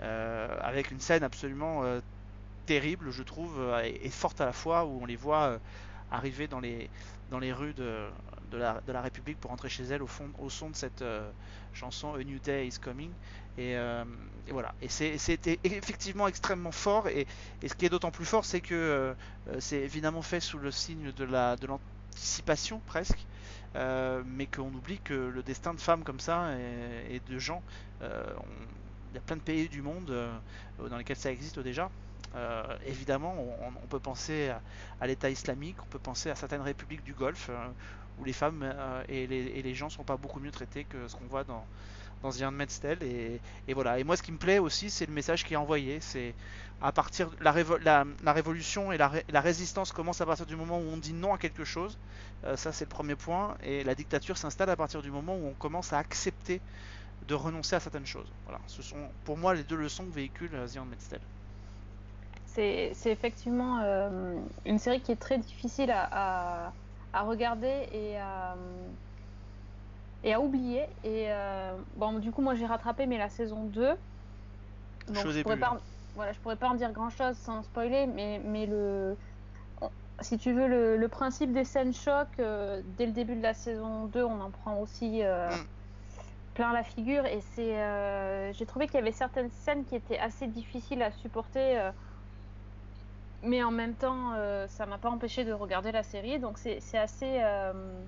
Euh, 0.00 0.56
avec 0.60 0.90
une 0.90 1.00
scène 1.00 1.24
absolument 1.24 1.82
terrible, 2.66 3.10
je 3.10 3.22
trouve, 3.22 3.60
et, 3.84 4.10
forte 4.10 4.40
à 4.40 4.46
la 4.46 4.52
fois, 4.52 4.84
où 4.84 5.00
on 5.02 5.06
les 5.06 5.16
voit 5.16 5.58
arriver 6.10 6.46
dans 6.46 6.60
les, 6.60 6.90
dans 7.34 7.40
les 7.40 7.52
rues 7.52 7.74
de, 7.74 8.06
la, 8.52 9.00
République 9.00 9.40
pour 9.40 9.50
rentrer 9.50 9.68
chez 9.68 9.82
elles 9.82 10.04
au, 10.04 10.06
fond, 10.06 10.30
au 10.38 10.48
son 10.50 10.70
de 10.70 10.76
cette 10.76 11.02
euh, 11.02 11.28
chanson 11.72 12.14
A 12.14 12.22
New 12.22 12.38
Day 12.38 12.68
is 12.68 12.78
Coming. 12.80 13.10
Et, 13.58 13.76
euh, 13.76 14.04
et 14.46 14.52
voilà. 14.52 14.72
Et 14.80 14.88
c'était 14.88 15.58
effectivement 15.64 16.28
extrêmement 16.28 16.70
fort. 16.70 17.08
Et, 17.08 17.26
et 17.60 17.68
ce 17.68 17.74
qui 17.74 17.86
est 17.86 17.88
d'autant 17.88 18.12
plus 18.12 18.24
fort, 18.24 18.44
c'est 18.44 18.60
que 18.60 18.74
euh, 18.74 19.14
euh, 19.48 19.56
c'est 19.58 19.80
évidemment 19.80 20.22
fait 20.22 20.38
sous 20.38 20.58
le 20.58 20.70
signe 20.70 21.10
de 21.10 21.24
la 21.24 21.56
de 21.56 21.66
l'anticipation 21.66 22.80
presque. 22.86 23.26
Mais 23.74 24.46
qu'on 24.46 24.72
oublie 24.72 25.00
que 25.00 25.14
le 25.14 25.42
destin 25.42 25.74
de 25.74 25.80
femmes 25.80 26.04
comme 26.04 26.20
ça 26.20 26.56
et, 27.10 27.20
de 27.28 27.38
gens, 27.40 27.60
il 28.00 29.14
y 29.14 29.18
a 29.18 29.20
plein 29.26 29.34
de 29.34 29.42
pays 29.42 29.68
du 29.68 29.82
monde 29.82 30.14
dans 30.78 30.96
lesquels 30.96 31.16
ça 31.16 31.32
existe 31.32 31.58
déjà. 31.58 31.90
Euh, 32.36 32.76
évidemment, 32.86 33.34
on, 33.60 33.86
peut 33.86 34.00
penser 34.00 34.52
à, 35.00 35.06
l'État 35.06 35.30
islamique, 35.30 35.76
on 35.82 35.86
peut 35.86 35.98
penser 35.98 36.30
à 36.30 36.34
certaines 36.34 36.62
républiques 36.62 37.04
du 37.04 37.14
Golfe 37.14 37.48
euh, 37.50 37.68
où 38.18 38.24
les 38.24 38.32
femmes 38.32 38.62
euh, 38.64 39.04
et, 39.08 39.26
les, 39.26 39.36
et 39.36 39.62
les 39.62 39.74
gens 39.74 39.88
sont 39.88 40.02
pas 40.04 40.16
beaucoup 40.16 40.40
mieux 40.40 40.50
traités 40.50 40.84
que 40.84 41.06
ce 41.06 41.14
qu'on 41.14 41.26
voit 41.26 41.44
dans, 41.44 41.64
dans 42.22 42.30
The 42.30 42.42
Handmaid's. 42.42 42.80
Et, 43.02 43.40
voilà. 43.72 43.98
Et 43.98 44.04
moi, 44.04 44.16
ce 44.16 44.22
qui 44.22 44.32
me 44.32 44.38
plaît 44.38 44.58
aussi, 44.58 44.90
c'est 44.90 45.06
le 45.06 45.12
message 45.12 45.44
qui 45.44 45.54
est 45.54 45.58
envoyé. 45.58 46.00
C'est 46.00 46.34
à 46.82 46.90
partir 46.90 47.30
la, 47.40 47.54
la, 48.24 48.32
révolution 48.32 48.90
et 48.90 48.98
la, 48.98 49.08
ré- 49.08 49.24
la 49.28 49.40
résistance 49.40 49.92
commence 49.92 50.20
à 50.20 50.26
partir 50.26 50.46
du 50.46 50.56
moment 50.56 50.78
où 50.78 50.88
on 50.92 50.96
dit 50.96 51.12
non 51.12 51.34
à 51.34 51.38
quelque 51.38 51.64
chose. 51.64 51.98
Ça, 52.56 52.72
c'est 52.72 52.84
le 52.84 52.90
premier 52.90 53.14
point. 53.14 53.56
Et 53.62 53.84
la 53.84 53.94
dictature 53.94 54.36
s'installe 54.36 54.70
à 54.70 54.76
partir 54.76 55.02
du 55.02 55.10
moment 55.10 55.36
où 55.36 55.46
on 55.46 55.54
commence 55.54 55.92
à 55.92 55.98
accepter 55.98 56.60
de 57.28 57.34
renoncer 57.34 57.76
à 57.76 57.80
certaines 57.80 58.06
choses. 58.06 58.30
Voilà. 58.44 58.60
Ce 58.66 58.82
sont 58.82 59.08
pour 59.24 59.38
moi 59.38 59.54
les 59.54 59.62
deux 59.62 59.76
leçons 59.76 60.04
que 60.04 60.14
véhicule 60.14 60.50
The 60.50 60.76
Handmaid's 60.78 61.08
Tale. 61.08 61.20
C'est 62.54 63.10
effectivement 63.10 63.80
euh, 63.80 64.40
une 64.64 64.78
série 64.78 65.02
qui 65.02 65.10
est 65.12 65.16
très 65.20 65.38
difficile 65.38 65.90
à, 65.90 66.68
à- 66.68 66.74
à 67.12 67.22
regarder 67.22 67.88
et 67.90 68.18
à, 68.18 68.56
et 70.22 70.32
à 70.34 70.40
oublier. 70.40 70.82
Et 71.02 71.32
euh, 71.32 71.82
bon, 71.94 72.18
du 72.18 72.32
coup, 72.32 72.42
moi 72.42 72.54
j'ai 72.54 72.66
rattrapé, 72.66 73.06
mais 73.06 73.18
la 73.18 73.28
saison 73.28 73.64
2. 73.64 73.96
Je 75.12 75.14
suis 75.20 75.28
au 75.28 75.32
je 75.32 75.40
pourrais 75.42 75.56
pas, 75.58 75.80
voilà, 76.14 76.32
je 76.32 76.40
pourrais 76.40 76.56
pas 76.56 76.68
en 76.68 76.74
dire 76.74 76.92
grand 76.92 77.10
chose 77.10 77.36
sans 77.38 77.62
spoiler, 77.62 78.06
mais, 78.06 78.40
mais 78.44 78.66
le. 78.66 79.18
Si 80.20 80.38
tu 80.38 80.52
veux, 80.52 80.68
le, 80.68 80.96
le 80.96 81.08
principe 81.08 81.52
des 81.52 81.64
scènes 81.64 81.92
choc, 81.92 82.28
euh, 82.38 82.82
dès 82.84 83.06
le 83.06 83.12
début 83.12 83.36
de 83.36 83.42
la 83.42 83.52
saison 83.54 84.06
2, 84.06 84.24
on 84.24 84.40
en 84.40 84.50
prend 84.52 84.78
aussi 84.80 85.22
Mm. 85.22 85.68
plein 86.54 86.72
la 86.72 86.84
figure. 86.84 87.26
Et 87.26 87.40
c'est, 87.40 87.80
euh, 87.82 88.52
j'ai 88.52 88.66
trouvé 88.66 88.86
qu'il 88.86 88.96
y 88.96 89.02
avait 89.02 89.12
certaines 89.12 89.50
scènes 89.50 89.84
qui 89.84 89.96
étaient 89.96 90.18
assez 90.18 90.46
difficiles 90.48 91.02
à 91.02 91.10
supporter. 91.10 91.78
euh, 91.80 91.92
mais 93.44 93.62
en 93.62 93.70
même 93.70 93.96
temps, 93.96 94.34
euh, 94.34 94.66
ça 94.68 94.86
m'a 94.86 94.98
pas 94.98 95.10
empêché 95.10 95.44
de 95.44 95.52
regarder 95.52 95.92
la 95.92 96.02
série. 96.02 96.38
Donc 96.40 96.58
c'est 96.58 96.78
assez. 96.98 97.40
euh, 97.42 98.06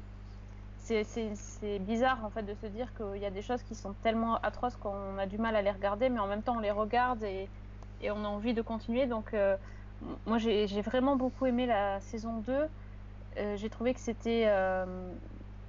c'est- 0.76 1.78
bizarre 1.80 2.24
en 2.24 2.30
fait 2.30 2.42
de 2.44 2.54
se 2.54 2.66
dire 2.66 2.94
qu'il 2.94 3.16
y 3.18 3.26
a 3.26 3.30
des 3.30 3.42
choses 3.42 3.62
qui 3.62 3.74
sont 3.74 3.94
tellement 3.94 4.36
atroces 4.40 4.76
qu'on 4.76 5.18
a 5.18 5.26
du 5.26 5.38
mal 5.38 5.56
à 5.56 5.62
les 5.62 5.70
regarder, 5.72 6.08
mais 6.10 6.20
en 6.20 6.26
même 6.28 6.42
temps 6.44 6.56
on 6.56 6.60
les 6.60 6.70
regarde 6.70 7.22
et, 7.24 7.50
et 8.00 8.10
on 8.10 8.24
a 8.24 8.28
envie 8.28 8.54
de 8.54 8.62
continuer. 8.62 9.06
Donc 9.06 9.34
euh, 9.34 9.56
moi 10.26 10.38
j'ai 10.38 10.66
vraiment 10.82 11.16
beaucoup 11.16 11.46
aimé 11.46 11.66
la 11.66 12.00
saison 12.00 12.38
2. 12.40 12.68
Euh, 13.38 13.56
j'ai 13.56 13.70
trouvé 13.70 13.94
que 13.94 14.00
c'était. 14.00 14.46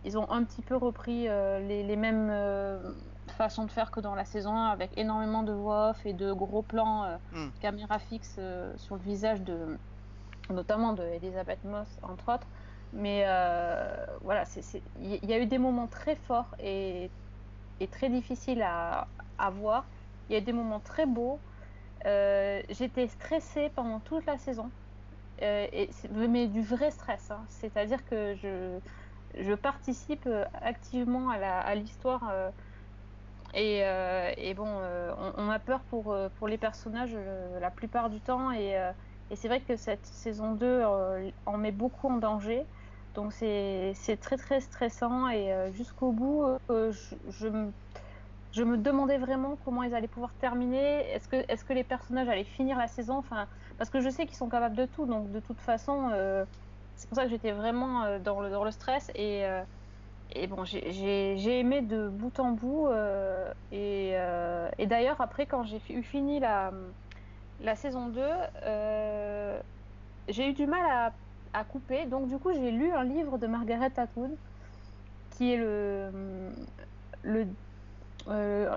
ils 0.03 0.17
ont 0.17 0.29
un 0.31 0.43
petit 0.45 0.61
peu 0.61 0.75
repris 0.77 1.23
les 1.27 1.95
mêmes 1.95 2.29
façons 3.31 3.65
de 3.65 3.71
faire 3.71 3.91
que 3.91 3.99
dans 3.99 4.15
la 4.15 4.25
saison 4.25 4.55
1 4.55 4.67
avec 4.67 4.97
énormément 4.97 5.43
de 5.43 5.53
voix 5.53 5.89
off 5.91 6.05
et 6.05 6.13
de 6.13 6.31
gros 6.33 6.63
plans 6.63 7.03
euh, 7.05 7.17
Mm. 7.31 7.49
caméra 7.59 7.99
fixe 7.99 8.35
euh, 8.39 8.73
sur 8.77 8.95
le 8.95 9.01
visage 9.01 9.41
de 9.41 9.79
notamment 10.49 10.93
de 10.93 11.03
Elizabeth 11.03 11.63
Moss 11.63 11.99
entre 12.03 12.33
autres 12.33 12.49
mais 12.93 13.23
euh, 13.27 14.05
voilà 14.21 14.45
c'est- 14.45 14.61
c'est- 14.61 14.83
il 14.95 15.25
y, 15.25 15.33
a 15.33 15.39
eu 15.39 15.45
des 15.45 15.57
moments 15.57 15.87
très 15.87 16.15
forts 16.15 16.55
et, 16.59 17.11
et 17.79 17.87
très 17.89 18.09
difficiles 18.09 18.61
à, 18.61 19.09
à 19.37 19.49
voir 19.49 19.89
il 20.29 20.33
y 20.33 20.35
a 20.35 20.39
eu 20.39 20.43
des 20.43 20.53
moments 20.53 20.79
très 20.79 21.05
beaux 21.05 21.41
Euh, 22.05 22.61
j'étais 22.69 23.07
stressée 23.07 23.69
pendant 23.75 23.99
toute 23.99 24.25
la 24.27 24.37
saison 24.37 24.71
et 25.39 25.89
c'est- 25.91 26.09
mais 26.11 26.47
du 26.47 26.61
vrai 26.61 26.91
stress 26.91 27.31
hein. 27.31 27.45
c'est-à-dire 27.49 28.05
que 28.05 28.35
je 28.35 28.79
je 29.33 29.53
participe 29.55 30.27
activement 30.53 31.29
à 31.31 31.35
à 31.71 31.75
l'histoire 31.75 32.23
et, 33.57 33.79
euh, 33.81 34.31
et 34.37 34.53
bon, 34.53 34.67
euh, 34.67 35.11
on, 35.35 35.49
a 35.49 35.57
peur 35.57 35.79
pour, 35.89 36.13
euh, 36.13 36.29
les 36.47 36.59
personnages 36.59 37.17
la 37.59 37.71
plupart 37.71 38.11
du 38.11 38.21
temps. 38.21 38.51
Et, 38.51 38.77
c'est 39.35 39.47
vrai 39.47 39.59
que 39.59 39.75
cette 39.75 40.05
saison 40.05 40.53
2 40.53 40.65
euh, 40.65 41.29
en 41.45 41.57
met 41.57 41.71
beaucoup 41.71 42.07
en 42.07 42.17
danger. 42.17 42.65
Donc 43.15 43.33
c'est 43.33 43.95
très 44.21 44.37
très 44.37 44.61
stressant. 44.61 45.27
Et 45.29 45.51
jusqu'au 45.73 46.11
bout, 46.11 46.45
je, 46.69 47.47
me, 47.47 48.77
demandais 48.77 49.17
vraiment 49.17 49.57
comment 49.65 49.81
ils 49.81 49.95
allaient 49.95 50.07
pouvoir 50.07 50.33
terminer. 50.39 51.09
Est-ce 51.09 51.65
que, 51.65 51.73
les 51.73 51.83
personnages 51.83 52.29
allaient 52.29 52.43
finir 52.43 52.77
la 52.77 52.87
saison? 52.87 53.17
Enfin, 53.17 53.47
Parce 53.79 53.89
que 53.89 54.01
je 54.01 54.09
sais 54.09 54.27
qu'ils 54.27 54.37
sont 54.37 54.49
capables 54.49 54.75
de 54.75 54.85
tout. 54.85 55.07
Donc 55.07 55.31
de 55.31 55.39
toute 55.39 55.59
façon, 55.59 56.11
c'est 56.95 57.09
pour 57.09 57.17
ça 57.17 57.23
que 57.23 57.31
j'étais 57.31 57.53
vraiment 57.53 58.19
dans, 58.19 58.39
le, 58.39 58.71
stress. 58.71 59.11
Et. 59.15 59.47
Et 60.29 60.47
bon, 60.47 60.63
j'ai- 60.65 60.91
j'ai 60.91 61.37
j'ai 61.37 61.59
aimé 61.59 61.81
de 61.81 62.09
bout 62.09 62.39
en 62.39 62.51
bout. 62.51 62.87
euh, 62.87 63.53
et 63.71 64.11
euh, 64.17 64.69
et 64.77 64.87
d'ailleurs, 64.87 65.21
après, 65.21 65.47
quand 65.47 65.63
j'ai 65.63 65.81
eu 65.89 66.03
fini 66.03 66.39
la, 66.39 66.71
la 67.59 67.75
saison 67.75 68.09
2, 68.09 68.21
euh, 68.63 69.61
j'ai 70.29 70.49
eu 70.49 70.53
du 70.53 70.67
mal 70.67 70.85
à, 70.91 71.17
à 71.53 71.65
couper. 71.65 72.07
Donc, 72.07 72.27
du 72.29 72.39
coup, 72.39 72.53
j'ai 72.53 72.71
lu 72.71 72.91
un 72.93 73.03
livre 73.05 73.37
de 73.39 73.47
Margaret 73.47 73.93
Atwood, 73.97 74.31
qui 75.31 75.53
est 75.53 75.57
le, 75.57 76.53
le, 77.23 77.45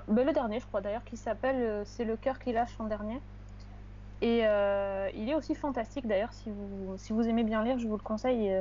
ben, 0.07 0.25
le 0.25 0.33
dernier, 0.33 0.59
je 0.59 0.65
crois 0.67 0.81
d'ailleurs, 0.81 1.03
qui 1.03 1.17
s'appelle 1.17 1.85
C'est 1.85 2.05
le 2.05 2.17
cœur 2.17 2.39
qui 2.39 2.51
lâche 2.53 2.79
en 2.79 2.85
dernier. 2.87 3.21
Et 4.21 4.39
il 4.39 5.29
est 5.29 5.35
aussi 5.35 5.55
fantastique 5.55 6.07
d'ailleurs, 6.07 6.33
si 6.33 6.49
vous, 6.49 6.95
si 6.97 7.13
vous 7.13 7.27
aimez 7.27 7.43
bien 7.43 7.63
lire, 7.63 7.79
je 7.79 7.87
vous 7.87 7.97
le 7.97 8.03
conseille. 8.03 8.51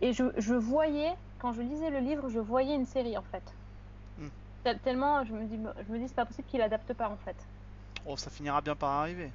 et 0.00 0.12
je, 0.12 0.24
je 0.36 0.54
voyais, 0.54 1.12
quand 1.42 1.52
je 1.52 1.60
lisais 1.62 1.90
le 1.90 1.98
livre, 1.98 2.28
je 2.28 2.38
voyais 2.38 2.76
une 2.76 2.86
série 2.86 3.18
en 3.18 3.22
fait. 3.22 3.42
Hmm. 4.18 4.28
Tel- 4.62 4.78
Tellement, 4.80 5.24
je 5.24 5.32
me 5.34 5.44
dis, 5.46 5.58
je 5.86 5.92
me 5.92 5.98
dis 5.98 6.06
c'est 6.08 6.14
pas 6.14 6.24
possible 6.24 6.46
qu'il 6.48 6.62
adapte 6.62 6.94
pas 6.94 7.08
en 7.08 7.16
fait. 7.16 7.36
Oh, 8.06 8.16
ça 8.16 8.30
finira 8.30 8.60
bien 8.60 8.76
par 8.76 8.90
arriver. 8.90 9.32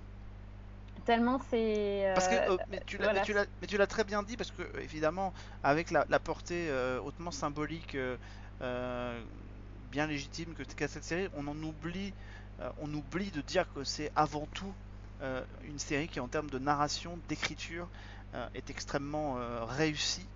Tellement 1.05 1.39
c'est. 1.49 2.05
Parce 2.15 2.27
que, 2.27 2.35
euh, 2.35 2.53
euh, 2.53 2.57
mais 2.69 2.81
tu 2.87 2.97
l'as 2.97 3.03
voilà. 3.03 3.87
très 3.87 4.03
bien 4.03 4.23
dit, 4.23 4.37
parce 4.37 4.51
que, 4.51 4.61
euh, 4.63 4.81
évidemment, 4.81 5.33
avec 5.63 5.91
la, 5.91 6.05
la 6.09 6.19
portée 6.19 6.69
euh, 6.69 6.99
hautement 7.01 7.31
symbolique, 7.31 7.95
euh, 7.95 8.17
euh, 8.61 9.23
bien 9.91 10.07
légitime 10.07 10.53
que 10.55 10.63
qu'a 10.63 10.87
cette 10.87 11.03
série, 11.03 11.27
on 11.33 11.47
en 11.47 11.61
oublie, 11.63 12.13
euh, 12.59 12.71
on 12.77 12.91
oublie 12.93 13.31
de 13.31 13.41
dire 13.41 13.71
que 13.73 13.83
c'est 13.83 14.11
avant 14.15 14.47
tout 14.47 14.73
euh, 15.21 15.45
une 15.61 15.79
série 15.79 16.07
qui, 16.07 16.19
en 16.19 16.27
termes 16.27 16.49
de 16.49 16.59
narration, 16.59 17.19
d'écriture, 17.27 17.89
euh, 18.33 18.47
est 18.53 18.69
extrêmement 18.69 19.37
euh, 19.37 19.63
réussie 19.65 20.29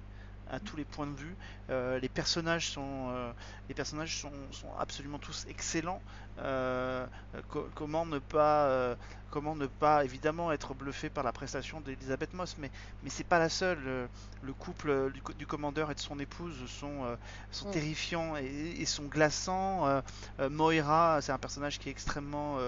à 0.52 0.60
tous 0.60 0.76
les 0.78 0.86
points 0.86 1.08
de 1.08 1.16
vue. 1.20 1.38
Euh, 1.72 2.00
les 2.00 2.10
personnages 2.10 2.70
sont, 2.70 3.10
euh, 3.12 3.34
les 3.70 3.76
personnages 3.76 4.18
sont, 4.20 4.52
sont 4.52 4.74
absolument 4.76 5.20
tous 5.20 5.46
excellents. 5.48 6.04
Euh, 6.40 7.08
co- 7.48 7.70
comment 7.76 8.06
ne 8.06 8.20
pas, 8.20 8.98
comment 9.30 9.56
ne 9.56 9.68
pas 9.68 10.06
évidemment 10.06 10.52
être 10.52 10.74
bluffé 10.76 11.10
par 11.10 11.24
la 11.24 11.32
prestation 11.34 11.82
d'Elisabeth 11.82 12.34
Moss, 12.34 12.58
mais 12.58 12.72
mais 13.02 13.10
c'est 13.10 13.24
pas 13.24 13.40
la 13.40 13.50
seule. 13.50 14.10
Le 14.42 14.54
couple 14.54 15.12
du, 15.14 15.22
co- 15.22 15.34
du 15.34 15.48
commandeur 15.48 15.92
et 15.92 15.96
de 15.96 16.00
son 16.00 16.20
épouse 16.20 16.70
sont 16.70 17.18
sont 17.52 17.66
Mm. 17.66 17.72
terrifiants 17.72 18.36
et, 18.38 18.46
et 18.80 18.86
sont 18.86 19.06
glaçants. 19.08 20.02
Moira, 20.40 21.22
c'est 21.22 21.32
un 21.32 21.38
personnage 21.40 21.80
qui 21.80 21.90
est 21.90 21.92
extrêmement 21.92 22.60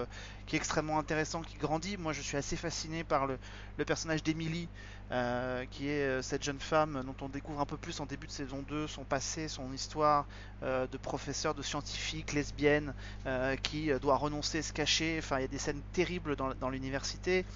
qui 0.46 0.56
est 0.56 0.58
extrêmement 0.58 0.98
intéressant, 0.98 1.42
qui 1.42 1.56
grandit. 1.58 1.96
Moi, 1.96 2.12
je 2.12 2.20
suis 2.22 2.36
assez 2.36 2.56
fasciné 2.56 3.04
par 3.04 3.26
le, 3.26 3.38
le 3.76 3.84
personnage 3.84 4.22
d'Emily, 4.22 4.70
euh, 5.12 5.66
qui 5.66 5.88
est 5.88 6.02
euh, 6.06 6.22
cette 6.22 6.42
jeune 6.42 6.60
femme 6.60 7.02
dont 7.04 7.16
on 7.20 7.28
découvre 7.28 7.60
un 7.60 7.66
peu 7.66 7.76
plus 7.78 8.00
en 8.00 8.06
début 8.06 8.26
de 8.26 8.32
saison 8.32 8.62
2, 8.62 8.86
son 8.86 9.04
passé, 9.04 9.48
son 9.48 9.72
histoire 9.72 10.26
euh, 10.62 10.86
de 10.86 10.96
professeur, 10.98 11.54
de 11.54 11.62
scientifique, 11.62 12.32
lesbienne, 12.32 12.94
euh, 13.26 13.56
qui 13.56 13.90
doit 14.00 14.16
renoncer, 14.16 14.62
se 14.62 14.72
cacher. 14.72 15.16
Enfin, 15.18 15.38
il 15.38 15.42
y 15.42 15.44
a 15.44 15.48
des 15.48 15.58
scènes 15.58 15.82
terribles 15.92 16.36
dans, 16.36 16.54
dans 16.54 16.70
l'université. 16.70 17.46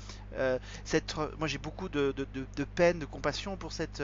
Cette, 0.84 1.14
moi, 1.38 1.48
j'ai 1.48 1.58
beaucoup 1.58 1.88
de, 1.88 2.12
de, 2.12 2.24
de- 2.24 2.48
de 2.56 2.64
peine, 2.64 2.98
de 2.98 3.06
compassion 3.06 3.56
pour 3.56 3.72
cette, 3.72 4.02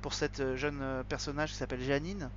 pour 0.00 0.14
cette 0.14 0.54
jeune 0.56 1.04
personnage 1.08 1.50
qui 1.52 1.56
s'appelle 1.56 1.82
Janine, 1.82 2.30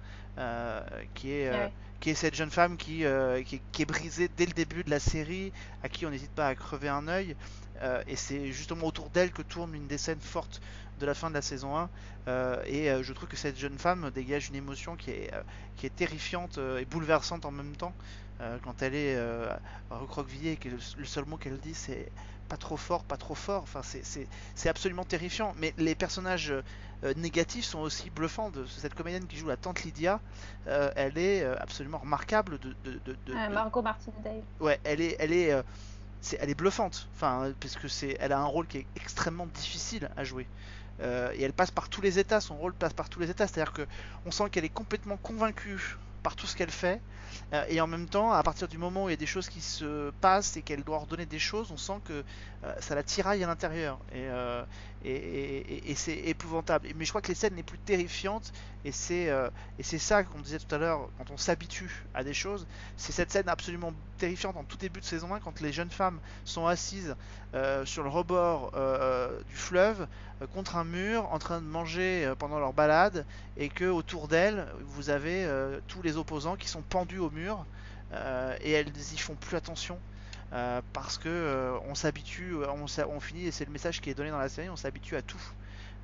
qui 1.13 1.31
est, 1.31 1.49
ouais. 1.51 1.73
qui 1.99 2.09
est 2.11 2.15
cette 2.15 2.35
jeune 2.35 2.51
femme 2.51 2.77
qui, 2.77 3.05
euh, 3.05 3.43
qui, 3.43 3.57
est, 3.57 3.63
qui 3.71 3.81
est 3.81 3.85
brisée 3.85 4.27
dès 4.29 4.45
le 4.45 4.53
début 4.53 4.83
de 4.83 4.89
la 4.89 4.99
série, 4.99 5.51
à 5.81 5.89
qui 5.89 6.05
on 6.05 6.09
n'hésite 6.09 6.33
pas 6.33 6.47
à 6.47 6.55
crever 6.55 6.89
un 6.89 7.07
œil. 7.07 7.35
Euh, 7.81 8.01
et 8.07 8.15
c'est 8.15 8.51
justement 8.51 8.87
autour 8.87 9.09
d'elle 9.09 9.31
que 9.31 9.41
tourne 9.41 9.73
une 9.73 9.87
des 9.87 9.97
scènes 9.97 10.19
fortes 10.21 10.59
de 10.97 11.05
la 11.05 11.13
fin 11.13 11.29
de 11.29 11.35
la 11.35 11.41
saison 11.41 11.77
1. 11.77 11.89
Euh, 12.27 12.61
et 12.65 12.91
euh, 12.91 13.03
je 13.03 13.13
trouve 13.13 13.27
que 13.29 13.37
cette 13.37 13.57
jeune 13.57 13.77
femme 13.79 14.11
dégage 14.11 14.49
une 14.49 14.55
émotion 14.55 14.95
qui 14.95 15.11
est, 15.11 15.31
qui 15.75 15.85
est 15.85 15.95
terrifiante 15.95 16.57
et 16.57 16.85
bouleversante 16.85 17.45
en 17.45 17.51
même 17.51 17.75
temps. 17.75 17.95
Quand 18.63 18.81
elle 18.81 18.95
est 18.95 19.17
recroquevillée 19.89 20.53
et 20.53 20.57
que 20.57 20.69
le, 20.69 21.05
seul 21.05 21.25
mot 21.25 21.35
qu'elle 21.35 21.59
dit 21.59 21.73
c'est 21.73 22.09
pas 22.47 22.55
trop 22.55 22.77
fort, 22.77 23.03
pas 23.03 23.17
trop 23.17 23.35
fort. 23.35 23.63
Enfin, 23.63 23.81
c'est- 23.83 24.29
absolument 24.69 25.03
terrifiant. 25.03 25.53
Mais 25.57 25.73
les 25.77 25.93
personnages 25.93 26.53
négatifs 27.17 27.65
sont 27.65 27.79
aussi 27.79 28.09
bluffants. 28.09 28.49
De, 28.49 28.65
cette 28.65 28.93
comédienne 28.93 29.27
qui 29.27 29.35
joue 29.35 29.47
la 29.47 29.57
tante 29.57 29.83
Lydia, 29.83 30.21
elle 30.65 31.17
est 31.17 31.43
absolument 31.43 31.97
remarquable. 31.97 32.59
De, 32.59 32.69
de, 32.85 32.93
de- 32.93 32.99
de- 33.05 33.17
de- 33.25 33.53
Margot 33.53 33.81
Martindale. 33.81 34.41
ouais, 34.61 34.79
elle 34.85 35.01
est, 35.01 35.17
elle 35.19 35.33
est, 35.33 35.61
elle 36.39 36.49
est 36.49 36.55
bluffante. 36.55 37.09
Enfin, 37.15 37.53
parce 37.59 37.75
que 37.75 37.87
c'est, 37.87 38.17
elle 38.19 38.31
a 38.31 38.39
un 38.39 38.45
rôle 38.45 38.67
qui 38.67 38.79
est 38.79 38.87
extrêmement 38.95 39.47
difficile 39.47 40.09
à 40.15 40.23
jouer. 40.23 40.47
Euh, 41.01 41.31
et 41.35 41.43
elle 41.43 41.53
passe 41.53 41.71
par 41.71 41.89
tous 41.89 42.01
les 42.01 42.19
états. 42.19 42.41
Son 42.41 42.57
rôle 42.57 42.73
passe 42.73 42.93
par 42.93 43.09
tous 43.09 43.19
les 43.19 43.29
états. 43.29 43.47
C'est-à-dire 43.47 43.73
que 43.73 43.87
on 44.25 44.31
sent 44.31 44.49
qu'elle 44.49 44.65
est 44.65 44.69
complètement 44.69 45.17
convaincue 45.17 45.97
par 46.23 46.35
tout 46.35 46.47
ce 46.47 46.55
qu'elle 46.55 46.71
fait. 46.71 47.01
Euh, 47.53 47.63
et 47.69 47.79
en 47.79 47.87
même 47.87 48.07
temps, 48.07 48.31
à 48.31 48.43
partir 48.43 48.67
du 48.67 48.77
moment 48.77 49.05
où 49.05 49.09
il 49.09 49.11
y 49.11 49.13
a 49.13 49.17
des 49.17 49.25
choses 49.25 49.47
qui 49.49 49.61
se 49.61 50.11
passent 50.21 50.57
et 50.57 50.61
qu'elle 50.61 50.83
doit 50.83 50.97
ordonner 50.97 51.25
des 51.25 51.39
choses, 51.39 51.71
on 51.71 51.77
sent 51.77 52.01
que 52.03 52.23
euh, 52.63 52.73
ça 52.79 52.95
la 52.95 53.03
tiraille 53.03 53.43
à 53.43 53.47
l'intérieur. 53.47 53.99
Et, 54.11 54.27
et, 55.03 55.93
c'est 55.95 56.17
épouvantable. 56.17 56.89
Mais 56.95 57.05
je 57.05 57.09
crois 57.09 57.21
que 57.21 57.29
les 57.29 57.35
scènes 57.35 57.55
les 57.55 57.63
plus 57.63 57.79
terrifiantes, 57.79 58.51
et 58.83 58.91
c'est, 58.91 59.29
euh, 59.29 59.49
et 59.77 59.83
c'est 59.83 59.97
ça 59.97 60.23
qu'on 60.23 60.39
disait 60.39 60.59
tout 60.59 60.73
à 60.73 60.77
l'heure, 60.77 61.09
quand 61.17 61.31
on 61.31 61.37
s'habitue 61.37 62.05
à 62.13 62.23
des 62.23 62.33
choses, 62.33 62.67
c'est 62.97 63.11
cette 63.11 63.31
scène 63.31 63.49
absolument 63.49 63.93
terrifiante 64.17 64.57
en 64.57 64.63
tout 64.63 64.77
début 64.77 64.99
de 64.99 65.05
saison 65.05 65.33
1, 65.33 65.39
quand 65.39 65.61
les 65.61 65.71
jeunes 65.71 65.89
femmes 65.89 66.19
sont 66.43 66.67
assises 66.67 67.15
euh, 67.53 67.85
sur 67.85 68.03
le 68.03 68.09
rebord 68.09 68.71
euh, 68.75 69.41
du 69.43 69.55
fleuve, 69.55 70.07
contre 70.53 70.77
un 70.77 70.85
mur, 70.85 71.31
en 71.31 71.39
train 71.39 71.61
de 71.61 71.65
manger 71.67 72.33
pendant 72.39 72.59
leur 72.59 72.73
balade, 72.73 73.25
et 73.57 73.69
que 73.69 73.85
autour 73.85 74.27
d'elles, 74.27 74.67
vous 74.81 75.09
avez 75.09 75.47
tous 75.87 76.01
les 76.01 76.15
opposants 76.15 76.55
qui 76.55 76.69
sont 76.69 76.81
pendus 76.81 77.19
au 77.19 77.29
mur, 77.29 77.65
et 78.13 78.71
elles 78.71 78.87
y 79.13 79.17
font 79.17 79.35
plus 79.35 79.57
attention. 79.57 79.99
Euh, 80.53 80.81
parce 80.93 81.17
que 81.17 81.29
euh, 81.29 81.79
on 81.85 81.95
s'habitue, 81.95 82.55
on, 82.55 82.87
s'a- 82.87 83.07
on 83.07 83.19
finit, 83.19 83.45
et 83.45 83.51
c'est 83.51 83.65
le 83.65 83.71
message 83.71 84.01
qui 84.01 84.09
est 84.09 84.15
donné 84.15 84.31
dans 84.31 84.39
la 84.39 84.49
série, 84.49 84.69
on 84.69 84.75
s'habitue 84.75 85.15
à 85.15 85.21
tout. 85.21 85.41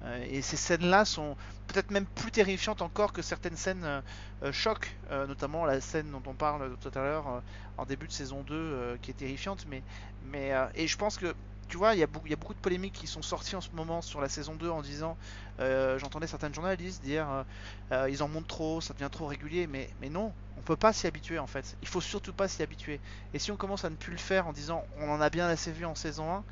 Euh, 0.03 0.23
et 0.27 0.41
ces 0.41 0.57
scènes-là 0.57 1.05
sont 1.05 1.35
peut-être 1.67 1.91
même 1.91 2.07
plus 2.07 2.31
terrifiantes 2.31 2.81
encore 2.81 3.13
que 3.13 3.21
certaines 3.21 3.55
scènes 3.57 3.83
euh, 3.85 4.01
euh, 4.43 4.51
choc, 4.51 4.99
euh, 5.11 5.25
notamment 5.27 5.65
la 5.65 5.81
scène 5.81 6.11
dont 6.11 6.23
on 6.27 6.35
parle 6.35 6.77
tout 6.77 6.91
à 6.95 6.99
l'heure 7.01 7.27
euh, 7.29 7.41
en 7.77 7.85
début 7.85 8.07
de 8.07 8.11
saison 8.11 8.43
2 8.43 8.55
euh, 8.55 8.97
qui 8.97 9.11
est 9.11 9.15
terrifiante. 9.15 9.65
Mais, 9.65 9.83
mais, 10.19 10.53
euh, 10.53 10.67
et 10.75 10.87
je 10.87 10.97
pense 10.97 11.17
que, 11.17 11.35
tu 11.67 11.77
vois, 11.77 11.93
il 11.95 11.99
y, 11.99 12.03
a 12.03 12.07
beaucoup, 12.07 12.53
de 12.53 12.59
polémiques 12.59 12.93
qui 12.95 13.07
sont 13.07 13.21
sorties 13.21 13.55
en 13.55 13.61
ce 13.61 13.69
moment 13.73 14.01
sur 14.01 14.21
la 14.21 14.29
saison 14.29 14.55
2 14.55 14.69
en 14.69 14.81
disant, 14.81 15.17
euh, 15.59 15.97
j'entendais 15.97 16.27
certaines 16.27 16.53
journalistes 16.53 17.01
dire, 17.03 17.29
euh, 17.29 17.43
euh, 17.91 18.09
ils 18.09 18.21
en 18.23 18.27
montent 18.27 18.47
trop, 18.47 18.81
ça 18.81 18.93
devient 18.93 19.09
trop 19.11 19.25
régulier, 19.27 19.67
mais, 19.67 19.93
non, 20.09 20.35
on 20.57 20.61
peut 20.61 20.77
pas 20.77 20.93
s'y 20.93 21.07
habituer 21.07 21.39
en 21.39 21.47
fait. 21.47 21.75
Il 21.81 21.87
faut 21.87 22.01
surtout 22.01 22.33
pas 22.33 22.47
s'y 22.47 22.61
habituer. 22.61 23.01
Et 23.33 23.39
si 23.39 23.51
on 23.51 23.57
commence 23.57 23.83
à 23.83 23.89
ne 23.89 23.95
plus 23.95 24.11
le 24.11 24.17
faire 24.17 24.47
en 24.47 24.53
disant, 24.53 24.85
on 24.95 25.09
en 25.09 25.19
a 25.21 25.29
bien 25.29 25.47
assez 25.47 25.71
vu 25.71 25.85
en 25.85 25.95
saison 25.95 26.31
1, 26.31 26.45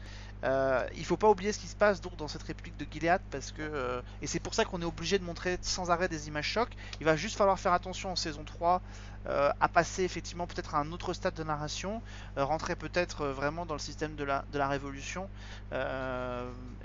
Euh, 0.43 0.85
il 0.95 1.05
faut 1.05 1.17
pas 1.17 1.29
oublier 1.29 1.53
ce 1.53 1.59
qui 1.59 1.67
se 1.67 1.75
passe 1.75 2.01
donc 2.01 2.15
dans 2.17 2.27
cette 2.27 2.43
république 2.43 2.77
de 2.77 2.85
Gilead 2.91 3.21
parce 3.29 3.51
que 3.51 3.61
euh, 3.61 4.01
et 4.21 4.27
c'est 4.27 4.39
pour 4.41 4.53
ça 4.53 4.65
qu'on 4.65 4.81
est 4.81 4.85
obligé 4.85 5.17
de 5.19 5.23
montrer 5.23 5.57
sans 5.61 5.89
arrêt 5.91 6.09
des 6.09 6.27
images 6.27 6.47
chocs. 6.47 6.73
Il 6.99 7.05
va 7.05 7.15
juste 7.15 7.37
falloir 7.37 7.59
faire 7.59 7.73
attention 7.73 8.11
en 8.11 8.15
saison 8.15 8.43
3 8.43 8.81
euh, 9.27 9.49
à 9.59 9.69
passer 9.69 10.03
effectivement 10.03 10.45
peut-être 10.47 10.75
à 10.75 10.79
un 10.79 10.91
autre 10.91 11.13
stade 11.13 11.33
de 11.33 11.43
narration, 11.43 12.01
euh, 12.37 12.43
rentrer 12.43 12.75
peut-être 12.75 13.27
vraiment 13.27 13.65
dans 13.65 13.75
le 13.75 13.79
système 13.79 14.15
de 14.15 14.23
la, 14.25 14.43
de 14.49 14.57
la 14.57 14.67
révolution 14.67 15.29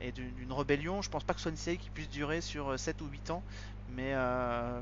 et 0.00 0.12
d'une 0.12 0.52
rébellion. 0.52 1.02
Je 1.02 1.08
pense 1.08 1.24
pas 1.24 1.34
que 1.34 1.40
ce 1.40 1.44
soit 1.44 1.50
une 1.50 1.56
série 1.56 1.78
qui 1.78 1.90
puisse 1.90 2.08
durer 2.10 2.40
sur 2.40 2.72
euh, 2.72 2.76
7 2.76 3.00
ou 3.00 3.06
8 3.06 3.30
ans, 3.30 3.42
mais, 3.88 4.14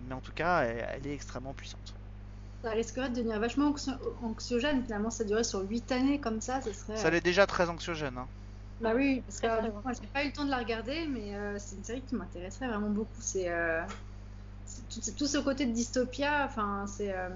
mais 0.03 0.15
en 0.15 0.21
tout 0.21 0.33
cas 0.33 0.63
elle, 0.63 0.87
elle 0.93 1.07
est 1.07 1.15
extrêmement 1.15 1.55
puissante. 1.55 1.95
Ça 2.63 2.71
risquerait 2.71 3.11
de 3.11 3.15
devenir 3.17 3.39
vachement 3.41 3.71
anxio- 3.71 3.99
anxiogène. 4.23 4.83
Finalement, 4.85 5.11
ça 5.11 5.25
durait 5.25 5.45
sur 5.45 5.61
8 5.61 5.91
années 5.93 6.21
comme 6.21 6.41
ça. 6.41 6.61
Ça 6.61 6.73
serait. 6.73 6.97
Ça 6.97 7.11
l'est 7.11 7.21
déjà 7.21 7.47
très 7.47 7.69
anxiogène. 7.71 8.19
hein. 8.19 8.29
Bah 8.81 8.93
oui, 8.95 9.23
parce 9.23 9.41
que 9.41 9.71
moi, 9.71 9.93
j'ai 10.01 10.07
pas 10.09 10.23
eu 10.23 10.27
le 10.27 10.33
temps 10.33 10.45
de 10.45 10.51
la 10.51 10.59
regarder, 10.59 11.07
mais 11.07 11.35
euh, 11.35 11.57
c'est 11.59 11.77
une 11.77 11.85
série 11.85 12.03
qui 12.03 12.15
m'intéresserait 12.15 12.69
vraiment 12.69 12.91
beaucoup. 12.91 13.21
C'est 13.21 13.49
euh, 13.49 13.81
tout, 15.17 15.27
ce 15.27 15.39
côté 15.39 15.65
de 15.65 15.73
dystopia, 15.73 16.45
enfin, 16.45 16.85
c'est 16.87 17.15
euh, 17.15 17.31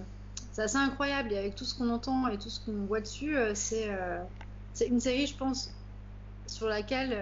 c'est 0.52 0.62
assez 0.62 0.76
incroyable. 0.76 1.32
Et 1.32 1.38
avec 1.38 1.54
tout 1.54 1.64
ce 1.64 1.74
qu'on 1.74 1.88
entend 1.88 2.28
et 2.28 2.36
tout 2.36 2.50
ce 2.50 2.62
qu'on 2.64 2.84
voit 2.84 3.00
dessus, 3.00 3.34
c'est 3.54 3.88
une 4.86 5.00
série, 5.00 5.26
je 5.26 5.36
pense, 5.36 5.70
sur 6.46 6.66
laquelle 6.66 7.16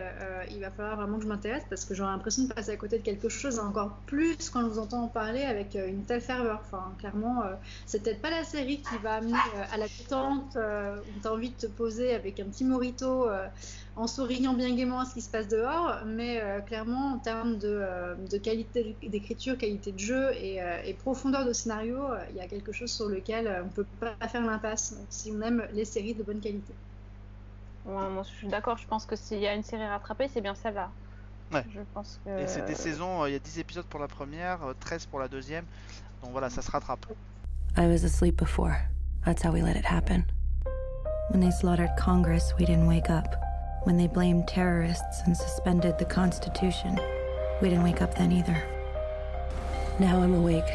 il 0.50 0.60
va 0.60 0.70
falloir 0.70 0.96
vraiment 0.96 1.18
que 1.18 1.24
je 1.24 1.28
m'intéresse 1.28 1.64
parce 1.68 1.84
que 1.84 1.94
j'aurai 1.94 2.10
l'impression 2.12 2.44
de 2.44 2.52
passer 2.52 2.70
à 2.70 2.76
côté 2.76 2.98
de 2.98 3.02
quelque 3.02 3.28
chose, 3.28 3.58
encore 3.58 3.98
plus 4.06 4.48
quand 4.48 4.62
je 4.62 4.66
vous 4.66 4.78
entends 4.78 5.02
en 5.02 5.08
parler 5.08 5.42
avec 5.42 5.74
une 5.74 6.04
telle 6.06 6.22
ferveur. 6.22 6.60
Enfin, 6.64 6.90
clairement, 6.98 7.42
c'est 7.84 8.02
peut-être 8.02 8.22
pas 8.22 8.30
la 8.30 8.44
série 8.44 8.80
qui 8.80 8.96
va 9.02 9.16
amener 9.16 9.38
à 9.70 9.76
la 9.76 9.86
détente 9.86 10.56
où 10.56 11.20
tu 11.20 11.28
as 11.28 11.32
envie 11.32 11.50
de 11.50 11.56
te 11.56 11.66
poser 11.66 12.14
avec 12.14 12.40
un 12.40 12.44
petit 12.44 12.64
morito 12.64 13.28
en 13.98 14.06
souriant 14.06 14.54
bien 14.54 14.74
gaiement 14.74 15.00
à 15.00 15.04
ce 15.04 15.14
qui 15.14 15.20
se 15.20 15.28
passe 15.28 15.48
dehors, 15.48 15.98
mais 16.06 16.40
euh, 16.40 16.60
clairement, 16.60 17.14
en 17.14 17.18
termes 17.18 17.58
de, 17.58 17.68
euh, 17.68 18.14
de 18.14 18.38
qualité 18.38 18.96
d'écriture, 19.02 19.58
qualité 19.58 19.90
de 19.90 19.98
jeu 19.98 20.30
et, 20.36 20.62
euh, 20.62 20.80
et 20.84 20.94
profondeur 20.94 21.44
de 21.44 21.52
scénario, 21.52 21.96
euh, 21.96 22.24
il 22.30 22.36
y 22.36 22.40
a 22.40 22.46
quelque 22.46 22.70
chose 22.70 22.92
sur 22.92 23.08
lequel 23.08 23.62
on 23.64 23.68
peut 23.68 23.86
pas 23.98 24.28
faire 24.28 24.46
l'impasse 24.46 24.94
si 25.10 25.32
on 25.36 25.42
aime 25.42 25.66
les 25.72 25.84
séries 25.84 26.14
de 26.14 26.22
bonne 26.22 26.40
qualité. 26.40 26.72
Ouais, 27.84 28.08
moi, 28.08 28.22
je 28.22 28.36
suis 28.36 28.46
d'accord. 28.46 28.78
Je 28.78 28.86
pense 28.86 29.04
que 29.04 29.16
s'il 29.16 29.40
y 29.40 29.48
a 29.48 29.54
une 29.54 29.64
série 29.64 29.86
rattrapée, 29.86 30.28
c'est 30.32 30.42
bien 30.42 30.54
celle-là. 30.54 30.90
Ouais. 31.52 31.64
Je 31.74 31.80
pense 31.92 32.20
que. 32.24 32.38
Et 32.38 32.46
c'est 32.46 32.66
des 32.66 32.74
saisons, 32.74 33.22
euh, 33.22 33.28
il 33.28 33.32
y 33.32 33.36
a 33.36 33.40
10 33.40 33.58
épisodes 33.58 33.86
pour 33.86 33.98
la 33.98 34.08
première, 34.08 34.62
euh, 34.64 34.74
13 34.78 35.06
pour 35.06 35.18
la 35.18 35.26
deuxième. 35.26 35.64
Donc 36.22 36.30
voilà, 36.32 36.50
ça 36.50 36.62
se 36.62 36.70
rattrape. 36.70 37.06
I 37.76 37.86
was 37.86 38.04
asleep 38.04 38.36
before. 38.36 38.76
That's 39.24 39.42
how 39.42 39.50
we 39.50 39.62
let 39.62 39.76
it 39.76 39.86
happen. 39.86 40.24
When 41.30 41.40
they 41.40 41.50
slaughtered 41.50 41.96
Congress, 41.98 42.54
we 42.58 42.64
didn't 42.64 42.86
wake 42.86 43.10
up. 43.10 43.47
When 43.88 43.96
they 43.96 44.06
blamed 44.06 44.46
terrorists 44.46 45.22
and 45.24 45.34
suspended 45.34 45.96
the 45.96 46.04
Constitution, 46.04 47.00
we 47.62 47.70
didn't 47.70 47.84
wake 47.84 48.02
up 48.02 48.14
then 48.14 48.32
either. 48.32 48.62
Now 49.98 50.20
I'm 50.20 50.34
awake. 50.34 50.70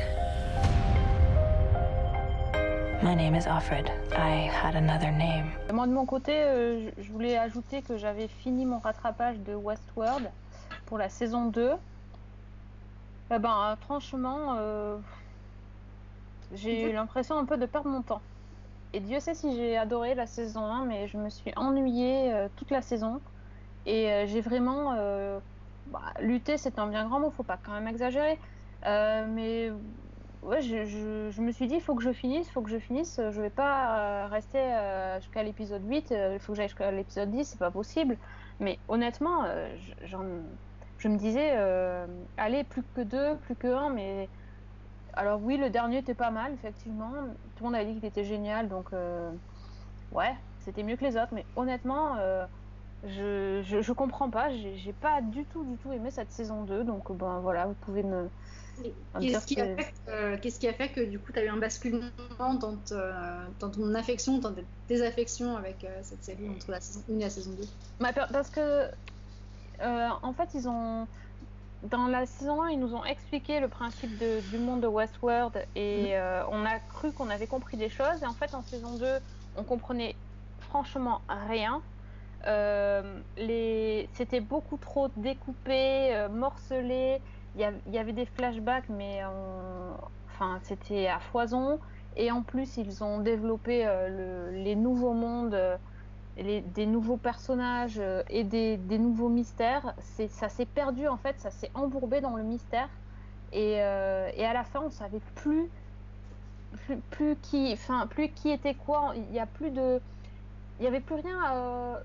My 3.04 3.13
name 3.13 3.36
is 3.36 3.45
Offred. 3.45 3.91
I 4.17 4.49
had 4.49 4.73
another 4.73 5.12
name. 5.12 5.52
Moi, 5.71 5.86
de 5.86 5.93
mon 5.93 6.08
côté, 6.08 6.41
euh, 6.41 6.89
je 6.97 7.04
je 7.04 7.12
voulais 7.12 7.38
ajouter 7.38 7.84
que 7.84 7.97
j'avais 7.97 8.28
fini 8.28 8.65
mon 8.65 8.80
rattrapage 8.80 9.38
de 9.45 9.54
Westworld 9.54 10.32
pour 10.88 10.97
la 10.97 11.10
saison 11.10 11.45
2. 11.52 11.73
Eh 13.30 13.38
ben, 13.38 13.47
euh, 13.47 13.76
franchement, 13.76 14.56
euh, 14.58 14.97
j'ai 16.56 16.89
eu 16.89 16.93
l'impression 16.93 17.38
un 17.38 17.45
peu 17.45 17.58
de 17.58 17.67
perdre 17.67 17.89
mon 17.89 18.02
temps. 18.02 18.23
Et 18.94 19.00
Dieu 19.02 19.20
sait 19.20 19.34
si 19.34 19.56
j'ai 19.56 19.76
adoré 19.78 20.14
la 20.16 20.28
saison 20.28 20.62
1, 20.66 20.86
mais 20.86 21.08
je 21.08 21.18
me 21.18 21.30
suis 21.30 21.52
ennuyée 21.56 22.32
euh, 22.34 22.50
toute 22.56 22.70
la 22.72 22.82
saison. 22.82 23.24
Et 23.86 24.12
euh, 24.14 24.26
j'ai 24.28 24.42
vraiment 24.42 24.94
euh, 24.96 25.42
bah, 25.86 26.14
lutté, 26.20 26.58
c'est 26.58 26.80
un 26.80 26.88
bien 26.88 27.08
grand 27.08 27.20
mot, 27.20 27.32
faut 27.32 27.44
pas 27.44 27.58
quand 27.58 27.74
même 27.74 27.88
exagérer. 27.88 28.40
Euh, 28.86 29.28
mais 29.28 29.72
ouais, 30.42 30.62
je, 30.62 31.42
me 31.42 31.52
suis 31.52 31.68
dit, 31.68 31.76
il 31.76 31.82
faut 31.82 31.96
que 31.96 32.04
je 32.04 32.14
finisse, 32.14 32.48
il 32.50 32.52
faut 32.52 32.62
que 32.64 32.70
je 32.72 32.80
finisse. 32.80 33.20
Je 33.32 33.42
vais 33.42 33.50
pas 33.52 34.28
rester 34.28 34.60
jusqu'à 35.22 35.44
l'épisode 35.44 35.86
8, 35.86 36.12
euh, 36.12 36.36
il 36.36 36.40
faut 36.40 36.54
que 36.54 36.58
j'aille 36.58 36.68
jusqu'à 36.70 36.92
l'épisode 36.92 37.32
10, 37.32 37.46
c'est 37.46 37.60
pas 37.60 37.72
possible. 37.72 38.20
Mais 38.60 38.82
honnêtement, 38.88 39.46
je- 39.76 40.18
me 41.10 41.18
disais, 41.18 41.52
allez, 42.38 42.64
plus 42.64 42.84
que 42.84 43.02
deux, 43.02 43.40
plus 43.40 43.56
que 43.56 43.68
un, 43.68 43.90
mais. 43.90 44.32
Alors 45.13 45.41
oui, 45.41 45.58
le 45.58 45.69
dernier 45.69 45.97
était 45.99 46.15
pas 46.15 46.32
mal, 46.32 46.54
effectivement. 46.54 47.12
Tout 47.56 47.63
le 47.63 47.69
monde 47.69 47.76
a 47.76 47.86
dit 47.86 47.93
qu'il 47.95 48.06
était 48.06 48.23
génial, 48.23 48.67
donc 48.69 48.93
euh, 48.93 49.32
ouais, 50.12 50.34
c'était 50.60 50.84
mieux 50.84 50.95
que 50.95 51.06
les 51.06 51.17
autres. 51.17 51.34
Mais 51.34 51.45
honnêtement, 51.56 52.17
euh, 52.17 52.45
je, 53.04 53.62
je, 53.63 53.82
je 53.82 53.93
comprends 53.93 54.30
pas. 54.30 54.49
J'ai 54.49 54.93
pas 54.93 55.21
du 55.21 55.45
tout, 55.45 55.63
du 55.65 55.78
tout 55.78 55.91
aimé 55.91 56.10
cette 56.12 56.32
saison 56.32 56.63
2. 56.63 56.84
Donc 56.84 57.12
ben 57.12 57.39
voilà, 57.39 57.67
vous 57.67 57.76
pouvez 57.76 58.04
me. 58.04 58.28
Qu'est-ce 59.19 59.45
qui, 59.45 59.62
a 59.62 59.67
que- 59.67 59.84
fait 59.84 59.91
que- 60.06 60.12
euh, 60.12 60.38
qu'est-ce 60.41 60.60
qui 60.60 60.67
a 60.67 60.73
fait 60.73 60.89
que 60.89 61.02
du 61.02 61.19
coup 61.19 61.32
tu 61.32 61.39
as 61.39 61.45
eu 61.45 61.47
un 61.49 61.58
basculement 61.58 62.10
dans, 62.39 62.54
dans 62.56 63.69
ton 63.69 63.93
affection, 63.93 64.39
dans 64.39 64.52
tes 64.52 64.65
désaffections 64.88 65.56
avec 65.56 65.84
euh, 65.84 65.99
cette 66.02 66.23
série 66.23 66.49
entre 66.49 66.71
la 66.71 66.80
saison 66.82 67.04
1 67.08 67.19
et 67.19 67.21
la 67.21 67.30
saison 67.30 67.52
2 67.54 67.63
Bah, 67.99 68.12
parce 68.13 68.49
que 68.49 68.60
euh, 69.82 70.10
en 70.21 70.34
fait 70.34 70.49
ils 70.56 70.67
ont 70.67 71.08
dans 71.84 72.08
la 72.08 72.26
saison 72.26 72.62
1 72.63 72.69
ils 72.69 72.80
nous 72.80 72.96
ont 72.96 73.04
expliqué 73.04 73.60
le 73.60 73.67
principe 73.67 74.17
de- 74.17 74.41
du 74.41 74.58
monde 74.58 74.82
de 74.82 74.88
Westworld 74.88 75.65
et 75.76 76.15
euh, 76.17 76.43
on 76.50 76.65
a 76.65 76.80
cru 76.80 77.12
qu'on 77.13 77.30
avait 77.30 77.48
compris 77.48 77.78
des 77.78 77.89
choses. 77.89 78.22
Et 78.24 78.26
en 78.26 78.34
fait 78.34 78.54
en 78.56 78.62
saison 78.63 78.93
2 78.98 79.19
on 79.56 79.63
comprenait 79.63 80.15
franchement 80.60 81.22
rien. 81.28 81.82
Euh, 82.48 83.22
les... 83.38 84.10
c'était 84.13 84.41
beaucoup 84.41 84.78
trop 84.78 85.10
découpé 85.15 86.13
euh, 86.15 86.30
morcelé. 86.30 87.22
Il 87.56 87.62
y, 87.62 87.65
a- 87.65 87.72
il 87.86 87.93
y 87.93 87.98
avait 88.00 88.13
des 88.13 88.26
flashbacks 88.26 88.89
mais 88.89 89.22
on- 89.26 89.98
enfin 90.28 90.60
c'était 90.63 91.08
à 91.08 91.19
foison. 91.19 91.80
Et 92.15 92.32
en 92.32 92.43
plus 92.43 92.78
ils 92.78 93.04
ont 93.04 93.19
développé 93.19 93.84
le- 94.10 94.52
les 94.52 94.76
nouveaux 94.76 95.13
mondes 95.13 95.58
des 96.38 96.86
nouveaux 96.86 97.17
personnages 97.17 98.00
euh, 98.00 98.24
et 98.30 98.43
des, 98.43 98.78
nouveaux 98.98 99.30
mystères, 99.30 99.93
ça 100.30 100.50
s'est 100.50 100.65
perdu 100.65 101.08
en 101.08 101.17
fait, 101.17 101.39
ça 101.39 101.52
s'est 101.52 101.69
embourbé 101.76 102.22
dans 102.22 102.36
le 102.36 102.43
mystère. 102.43 102.89
Et, 103.52 103.76
euh, 103.82 104.30
à 104.39 104.54
la 104.54 104.63
fin, 104.63 104.82
on 104.82 104.89
savait 104.89 105.22
plus, 105.36 105.69
plus, 107.12 107.36
qui, 107.36 107.72
enfin, 107.74 108.08
plus 108.08 108.30
qui 108.30 108.50
était 108.50 108.74
quoi. 108.74 109.13
Il 109.15 109.34
y 109.34 109.39
a 109.39 109.46
plus 109.46 109.69
de, 109.69 110.02
il 110.80 110.86
y 110.86 110.88
avait 110.88 111.02
plus 111.02 111.15
rien, 111.15 111.38
euh, 111.54 111.96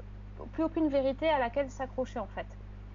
plus 0.52 0.64
aucune 0.64 0.88
vérité 0.88 1.28
à 1.30 1.38
laquelle 1.38 1.70
s'accrocher 1.70 2.18
en 2.18 2.28
fait. 2.34 2.46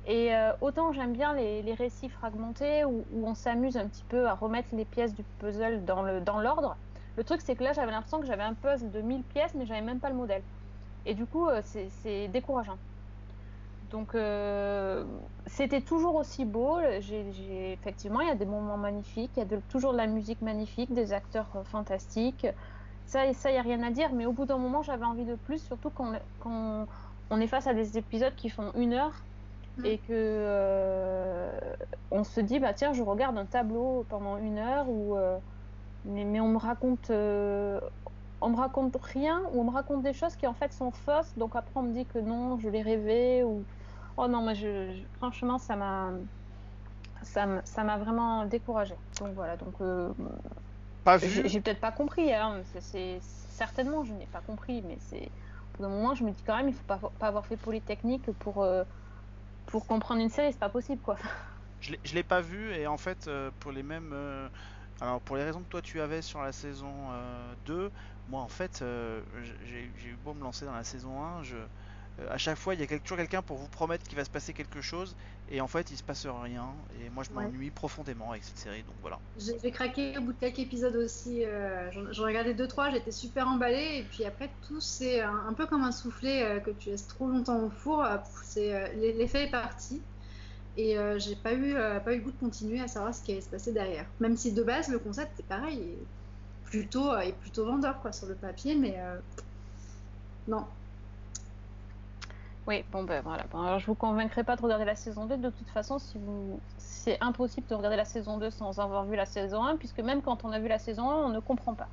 Et 0.06 0.32
autant 0.60 0.92
j'aime 0.92 1.14
bien 1.14 1.34
les, 1.34 1.74
récits 1.76 2.10
fragmentés 2.10 2.84
où, 2.84 3.06
on 3.24 3.34
s'amuse 3.36 3.78
un 3.78 3.88
petit 3.88 4.04
peu 4.10 4.28
à 4.28 4.34
remettre 4.34 4.68
les 4.74 4.84
pièces 4.84 5.16
du 5.16 5.24
puzzle 5.40 5.86
dans, 5.86 6.04
le, 6.04 6.20
dans 6.20 6.42
l'ordre. 6.42 6.76
Le 7.16 7.24
truc, 7.24 7.42
c'est 7.42 7.56
que 7.56 7.64
là, 7.64 7.72
j'avais 7.72 7.92
l'impression 7.92 8.20
que 8.20 8.26
j'avais 8.26 8.44
un 8.44 8.54
puzzle 8.54 8.92
de 8.92 9.00
1000 9.00 9.24
pièces, 9.24 9.54
mais 9.56 9.66
j'avais 9.66 9.82
même 9.82 10.00
pas 10.00 10.10
le 10.10 10.16
modèle. 10.16 10.42
Et 11.06 11.16
du 11.16 11.28
coup, 11.28 11.48
euh, 11.50 11.62
c'est, 11.64 12.28
décourageant. 12.30 12.80
Donc, 13.82 14.16
euh, 14.16 15.20
c'était 15.46 15.82
toujours 15.84 16.16
aussi 16.16 16.46
beau. 16.46 16.80
J'ai- 17.00 17.74
effectivement, 17.74 18.22
il 18.22 18.28
y 18.28 18.32
a 18.32 18.36
des 18.36 18.46
moments 18.46 18.78
magnifiques, 18.78 19.34
il 19.36 19.40
y 19.40 19.44
a 19.44 19.46
de- 19.46 19.60
toujours 19.60 19.92
de 19.94 19.98
la 19.98 20.08
musique 20.08 20.42
magnifique, 20.42 20.94
des 20.94 21.12
acteurs 21.14 21.56
euh, 21.58 21.64
fantastiques. 21.66 22.48
Ça, 23.06 23.34
ça, 23.34 23.50
il 23.52 23.54
n'y 23.54 23.60
a 23.60 23.62
rien 23.64 23.84
à 23.84 23.92
dire. 23.92 24.14
Mais 24.14 24.26
au 24.26 24.34
bout 24.34 24.46
d'un 24.46 24.58
moment, 24.58 24.82
j'avais 24.84 25.06
envie 25.06 25.26
de 25.26 25.36
plus, 25.36 25.60
surtout 25.66 25.92
quand, 25.92 26.18
quand 26.40 26.88
on 27.30 27.42
est 27.42 27.48
face 27.48 27.68
à 27.68 27.74
des 27.74 27.98
épisodes 27.98 28.36
qui 28.36 28.50
font 28.50 28.72
une 28.76 28.94
heure 28.94 29.28
Mm. 29.78 29.84
et 29.84 30.02
que 30.02 30.14
euh, 30.14 31.60
on 32.12 32.24
se 32.24 32.40
dit, 32.42 32.60
bah 32.60 32.74
tiens, 32.74 32.94
je 32.94 33.04
regarde 33.04 33.38
un 33.38 33.46
tableau 33.48 34.06
pendant 34.06 34.38
une 34.38 34.58
heure 34.60 34.90
ou 34.90 35.18
euh, 35.18 35.40
mais, 36.04 36.26
mais 36.26 36.40
on 36.40 36.50
me 36.50 36.58
raconte 36.58 37.10
euh, 37.12 37.80
on 38.44 38.50
me 38.50 38.58
raconte 38.58 38.98
rien 39.02 39.42
ou 39.52 39.62
on 39.62 39.66
me 39.66 39.72
raconte 39.72 40.04
des 40.04 40.14
choses 40.14 40.36
qui 40.36 40.48
en 40.48 40.54
fait 40.54 40.74
sont 40.74 40.92
fausses. 40.92 41.38
Donc 41.38 41.56
après 41.56 41.74
on 41.80 41.84
me 41.84 41.94
dit 41.94 42.08
que 42.08 42.20
non 42.20 42.58
je 42.60 42.70
l'ai 42.70 42.82
rêvé 42.84 43.44
ou 43.44 43.68
oh 44.18 44.28
non 44.28 44.44
mais 44.46 44.56
je, 44.56 44.92
je- 44.94 45.08
franchement 45.18 45.60
ça 45.60 45.76
m'a 45.76 46.14
ça 47.24 47.84
m'a 47.84 47.98
vraiment 47.98 48.46
découragée. 48.46 49.00
Donc 49.20 49.34
voilà. 49.36 49.58
Donc 49.58 49.82
euh, 49.82 50.14
Pas 51.04 51.18
j'ai 51.18 51.30
vu 51.30 51.42
j'ai 51.46 51.62
peut-être 51.62 51.80
pas 51.80 51.92
compris 51.92 52.34
hein, 52.34 52.64
c'est- 52.80 53.20
certainement 53.22 54.04
je 54.04 54.14
n'ai 54.14 54.28
pas 54.28 54.42
compris 54.42 54.82
mais 54.82 54.98
c'est 55.00 55.32
au 55.80 55.84
moment 55.84 56.16
je 56.16 56.24
me 56.24 56.32
dis 56.32 56.44
quand 56.44 56.56
même 56.58 56.70
il 56.70 56.74
faut 56.76 56.84
pas, 56.86 57.00
pas 57.20 57.28
avoir 57.28 57.46
fait 57.46 57.58
polytechnique 57.58 58.32
pour 58.34 58.64
euh, 58.64 58.84
pour 59.68 59.88
comprendre 59.88 60.22
une 60.22 60.30
série. 60.30 60.54
C'est 60.54 60.60
pas 60.60 60.70
possible 60.70 61.02
quoi. 61.02 61.18
Je 61.80 62.16
l'ai- 62.16 62.24
pas 62.24 62.42
vu 62.42 62.72
et 62.74 62.88
en 62.88 62.98
fait 62.98 63.28
euh, 63.28 63.52
pour 63.60 63.72
les 63.72 63.84
mêmes 63.84 64.14
alors 65.02 65.22
pour 65.22 65.36
les 65.38 65.44
raisons 65.44 65.64
que 65.64 65.70
toi 65.70 65.82
tu 65.82 66.00
avais 66.02 66.22
sur 66.22 66.42
la 66.42 66.52
saison 66.54 67.10
euh, 67.12 67.56
2 67.66 67.92
moi 68.28 68.42
en 68.42 68.48
fait 68.50 68.82
euh, 68.82 69.24
j'ai 69.62 69.84
eu 70.10 70.18
beau 70.18 70.34
me 70.34 70.42
lancer 70.42 70.66
dans 70.66 70.74
la 70.74 70.84
saison 70.84 71.22
1 71.24 71.44
je 71.44 71.58
euh, 72.20 72.30
à 72.30 72.38
chaque 72.38 72.58
fois, 72.60 72.76
il 72.76 72.80
y 72.80 72.84
a 72.84 73.00
toujours 73.00 73.18
quelqu'un 73.18 73.42
pour 73.42 73.58
vous 73.58 73.70
promettre 73.70 74.06
qu'il 74.08 74.16
va 74.18 74.24
se 74.26 74.30
passer 74.30 74.54
quelque 74.54 74.82
chose, 74.82 75.16
et 75.48 75.62
en 75.62 75.68
fait, 75.68 75.90
il 75.90 75.98
se 75.98 76.04
passe 76.04 76.28
rien. 76.28 76.86
Et 76.92 77.10
moi, 77.10 77.24
je 77.24 77.32
Ouais. 77.34 77.34
m'ennuie 77.34 77.72
profondément 77.72 78.30
avec 78.32 78.44
cette 78.44 78.60
série, 78.60 78.84
donc 78.84 78.98
voilà. 79.02 79.20
J'ai 79.36 79.72
craqué 79.72 80.16
au 80.20 80.22
bout 80.22 80.34
de 80.34 80.38
quelques 80.38 80.60
épisodes 80.60 80.96
aussi. 80.96 81.44
euh, 81.44 81.90
J'en 82.12 82.24
regardais 82.24 82.54
deux 82.54 82.68
trois, 82.68 82.92
j'étais 82.92 83.12
super 83.12 83.48
emballée 83.48 83.98
et 83.98 84.08
puis 84.08 84.26
après 84.26 84.56
tout 84.62 84.80
c'est 84.80 85.22
un, 85.22 85.36
un 85.48 85.54
peu 85.56 85.66
comme 85.66 85.82
un 85.84 85.92
soufflé 85.92 86.44
euh, 86.44 86.60
que 86.60 86.70
tu 86.70 86.90
laisses 86.90 87.08
trop 87.08 87.28
longtemps 87.28 87.64
au 87.66 87.72
four. 87.72 88.04
euh, 88.04 88.18
C'est 88.44 88.76
euh, 88.76 88.94
l'effet 88.94 89.46
est 89.48 89.52
parti 89.52 90.08
et 90.76 90.98
euh, 91.00 91.20
j'ai 91.20 91.36
pas 91.38 91.54
eu 91.54 91.76
euh, 91.76 92.00
pas 92.02 92.14
eu 92.14 92.20
le 92.20 92.24
goût 92.26 92.32
de 92.34 92.38
continuer 92.38 92.82
à 92.82 92.88
savoir 92.90 93.16
ce 93.16 93.24
qui 93.24 93.32
allait 93.34 93.42
se 93.42 93.50
passer 93.50 93.74
derrière. 93.74 94.12
Même 94.20 94.38
si 94.38 94.54
de 94.54 94.64
base 94.64 94.90
le 94.90 95.00
concept 95.00 95.40
est 95.40 95.48
pareil, 95.48 96.10
plutôt 96.74 97.12
euh, 97.12 97.20
est 97.20 97.34
plutôt 97.34 97.66
vendeur 97.68 98.02
quoi 98.02 98.12
sur 98.12 98.26
le 98.26 98.34
papier, 98.34 98.74
mais 98.74 98.96
euh, 98.98 99.20
non. 100.48 100.66
Oui, 102.66 102.84
bon 102.92 103.04
ben 103.04 103.22
voilà. 103.22 103.44
Bon, 103.52 103.62
alors, 103.62 103.78
je 103.78 103.86
vous 103.86 103.94
convaincrai 103.94 104.44
pas 104.44 104.56
de 104.56 104.62
regarder 104.62 104.86
la 104.86 104.96
saison 104.96 105.28
2. 105.28 105.38
De 105.38 105.50
toute 105.52 105.70
façon, 105.70 106.00
si 106.00 106.18
vous... 106.18 106.60
c'est 106.80 107.20
impossible 107.22 107.68
de 107.68 107.76
regarder 107.76 107.98
la 107.98 108.06
saison 108.06 108.40
2 108.40 108.50
sans 108.50 108.80
avoir 108.80 109.06
vu 109.06 109.16
la 109.16 109.28
saison 109.28 109.64
1, 109.64 109.78
puisque 109.78 110.00
même 110.00 110.24
quand 110.24 110.46
on 110.46 110.52
a 110.52 110.60
vu 110.60 110.68
la 110.68 110.80
saison 110.80 111.12
1, 111.12 111.14
on 111.14 111.30
ne 111.30 111.40
comprend 111.40 111.76
pas. 111.76 111.90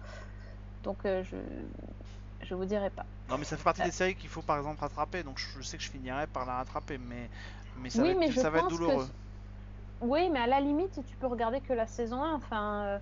Donc 0.82 0.96
euh, 1.04 1.22
je 1.24 1.36
je 2.42 2.54
vous 2.54 2.64
dirai 2.64 2.88
pas. 2.88 3.04
Non, 3.28 3.36
mais 3.36 3.44
ça 3.44 3.58
fait 3.58 3.62
partie 3.62 3.82
des 3.82 3.90
séries 3.90 4.16
qu'il 4.16 4.30
faut 4.30 4.40
par 4.40 4.56
exemple 4.56 4.80
rattraper, 4.80 5.22
donc 5.22 5.38
je 5.38 5.60
sais 5.60 5.76
que 5.76 5.82
je 5.82 5.90
finirai 5.90 6.26
par 6.26 6.46
la 6.46 6.54
rattraper, 6.54 6.96
mais, 6.96 7.28
mais 7.76 7.90
ça 7.90 8.00
oui, 8.00 8.08
va, 8.08 8.12
être, 8.12 8.18
mais 8.18 8.30
je 8.30 8.40
ça 8.40 8.48
va 8.48 8.58
être 8.58 8.68
pense 8.68 8.78
douloureux. 8.78 9.04
que 9.04 10.06
oui, 10.06 10.30
mais 10.30 10.40
à 10.40 10.46
la 10.46 10.60
limite, 10.60 10.98
tu 11.06 11.16
peux 11.16 11.26
regarder 11.26 11.60
que 11.60 11.74
la 11.74 11.86
saison 11.86 12.22
1. 12.24 12.34
Enfin, 12.34 12.84
euh, 12.84 12.98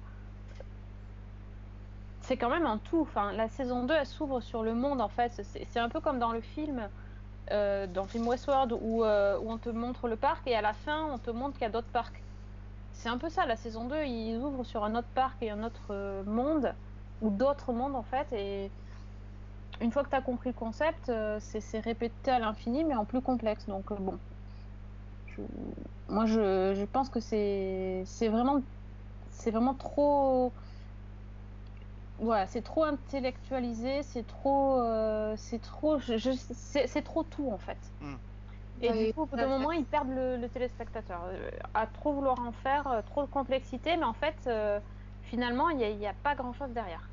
c'est 2.28 2.36
quand 2.36 2.50
même 2.50 2.66
un 2.66 2.76
tout. 2.76 3.00
Enfin, 3.00 3.32
la 3.32 3.48
saison 3.48 3.84
2, 3.84 3.94
elle 3.94 4.06
s'ouvre 4.06 4.40
sur 4.40 4.62
le 4.62 4.74
monde 4.74 5.00
en 5.00 5.08
fait. 5.08 5.32
C'est 5.70 5.80
un 5.80 5.88
peu 5.88 5.98
comme 5.98 6.18
dans 6.18 6.32
le 6.32 6.42
film, 6.42 6.88
euh, 7.50 7.86
dans 7.86 8.02
le 8.02 8.08
film 8.08 8.28
Westworld, 8.28 8.74
où, 8.82 9.02
euh, 9.02 9.38
où 9.40 9.50
on 9.50 9.56
te 9.56 9.70
montre 9.70 10.08
le 10.08 10.16
parc 10.16 10.46
et 10.46 10.54
à 10.54 10.60
la 10.60 10.74
fin, 10.74 11.06
on 11.10 11.18
te 11.18 11.30
montre 11.30 11.54
qu'il 11.54 11.62
y 11.62 11.66
a 11.66 11.70
d'autres 11.70 11.88
parcs. 11.90 12.22
C'est 12.92 13.08
un 13.08 13.16
peu 13.16 13.30
ça, 13.30 13.46
la 13.46 13.56
saison 13.56 13.86
2, 13.86 14.04
ils 14.04 14.36
ouvrent 14.36 14.64
sur 14.64 14.84
un 14.84 14.94
autre 14.94 15.08
parc 15.14 15.42
et 15.42 15.50
un 15.50 15.64
autre 15.64 15.86
euh, 15.90 16.22
monde, 16.24 16.74
ou 17.22 17.30
d'autres 17.30 17.72
mondes 17.72 17.96
en 17.96 18.02
fait. 18.02 18.30
Et 18.32 18.70
une 19.80 19.90
fois 19.90 20.04
que 20.04 20.10
tu 20.10 20.16
as 20.16 20.20
compris 20.20 20.50
le 20.50 20.54
concept, 20.54 21.10
c'est 21.38 21.80
répété 21.80 22.30
à 22.30 22.40
l'infini, 22.40 22.84
mais 22.84 22.94
en 22.94 23.06
plus 23.06 23.22
complexe. 23.22 23.66
Donc 23.66 23.92
bon. 23.92 24.18
Moi, 26.08 26.26
je, 26.26 26.84
pense 26.86 27.08
que 27.08 27.20
c'est 27.20 28.04
vraiment, 28.28 28.60
vraiment 29.46 29.74
trop. 29.74 30.52
Voilà, 32.20 32.46
c'est 32.46 32.62
trop 32.62 32.84
intellectualisé, 32.84 34.02
c'est 34.02 34.26
trop, 34.26 34.80
euh, 34.80 35.34
c'est 35.36 35.60
trop, 35.60 35.98
je- 35.98 36.16
je- 36.16 36.32
c'est 36.32 36.86
c'est 36.86 37.02
trop 37.02 37.22
tout 37.22 37.50
en 37.50 37.58
fait. 37.58 37.78
Mm. 38.00 38.14
Et 38.80 38.90
Ouais, 38.90 39.06
du 39.06 39.12
coup, 39.14 39.22
au 39.22 39.26
bout 39.26 39.36
d'un 39.36 39.46
moment, 39.46 39.72
ils 39.72 39.84
perdent 39.84 40.10
le, 40.10 40.36
le 40.36 40.48
téléspectateur. 40.48 41.20
Euh, 41.26 41.50
à 41.74 41.86
trop 41.86 42.12
vouloir 42.12 42.38
en 42.40 42.52
faire, 42.52 42.86
euh, 42.88 43.02
trop 43.02 43.22
de 43.22 43.28
complexité, 43.28 43.96
mais 43.96 44.04
en 44.04 44.12
fait, 44.12 44.36
euh, 44.46 44.78
finalement, 45.22 45.68
il 45.70 45.78
n'y 45.78 45.84
a, 45.84 45.90
il 45.90 45.98
y 45.98 46.06
a 46.06 46.14
pas 46.22 46.34
grand-chose 46.34 46.70
derrière. 46.70 47.08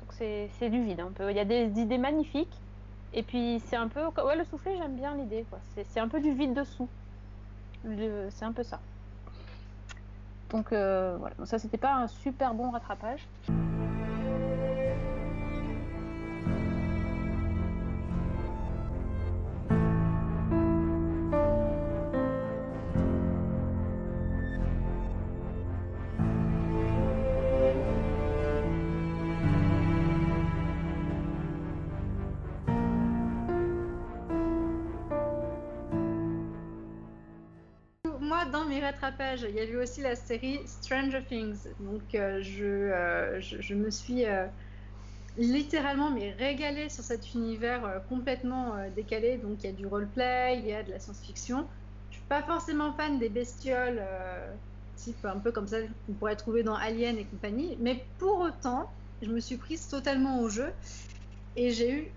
Donc 0.00 0.12
c'est 0.12 0.48
c'est 0.58 0.68
du 0.70 0.82
vide 0.82 1.00
un 1.00 1.12
peu. 1.12 1.30
Il 1.30 1.36
y 1.36 1.40
a 1.40 1.44
des 1.44 1.78
idées 1.80 1.98
magnifiques, 1.98 2.54
et 3.12 3.22
puis 3.22 3.60
c'est 3.66 3.76
un 3.76 3.88
peu, 3.88 4.06
ouais, 4.24 4.36
le 4.36 4.44
soufflet, 4.44 4.76
j'aime 4.78 4.96
bien 4.96 5.14
l'idée, 5.14 5.44
quoi. 5.50 5.58
C'est 5.74 5.84
c'est 5.84 6.00
un 6.00 6.08
peu 6.08 6.20
du 6.20 6.32
vide 6.32 6.54
dessous. 6.54 6.88
C'est 7.84 8.44
un 8.44 8.52
peu 8.52 8.62
ça. 8.62 8.78
Donc 10.50 10.72
euh, 10.72 11.16
voilà, 11.18 11.34
Donc 11.36 11.46
ça 11.46 11.58
c'était 11.58 11.78
pas 11.78 11.94
un 11.94 12.08
super 12.08 12.54
bon 12.54 12.70
rattrapage. 12.70 13.26
Il 39.48 39.54
y 39.54 39.60
avait 39.60 39.76
aussi 39.76 40.02
la 40.02 40.16
série 40.16 40.60
Stranger 40.66 41.22
Things. 41.28 41.68
Donc, 41.80 42.14
euh, 42.14 42.40
je, 42.42 42.64
euh, 42.64 43.40
je, 43.40 43.74
me 43.74 43.90
suis 43.90 44.24
euh, 44.26 44.46
littéralement 45.36 46.10
mais 46.10 46.32
régalée 46.32 46.88
sur 46.88 47.04
cet 47.04 47.34
univers 47.34 48.02
complètement 48.08 48.74
décalé. 48.94 49.38
Donc, 49.38 49.62
il 49.62 49.66
y 49.66 49.68
a 49.68 49.72
du 49.72 49.86
roleplay, 49.86 50.58
il 50.58 50.66
y 50.66 50.72
a 50.72 50.82
de 50.82 50.90
la 50.90 50.98
science-fiction. 50.98 51.66
Je 52.10 52.16
suis 52.16 52.26
pas 52.28 52.42
forcément 52.42 52.92
fan 52.94 53.18
des 53.18 53.28
bestioles, 53.28 54.02
type 54.96 55.24
un 55.24 55.38
peu 55.38 55.52
comme 55.52 55.68
ça 55.68 55.78
qu'on 56.06 56.14
pourrait 56.14 56.36
trouver 56.36 56.62
dans 56.62 56.74
Alien 56.74 57.16
et 57.18 57.24
compagnie. 57.24 57.76
Mais 57.80 58.04
pour 58.18 58.40
autant, 58.40 58.90
je 59.22 59.30
me 59.30 59.40
suis 59.40 59.56
prise 59.56 59.88
totalement 59.88 60.40
au 60.40 60.48
jeu 60.48 60.72
et 61.56 61.70
j'ai 61.70 61.92
eu 61.92 62.08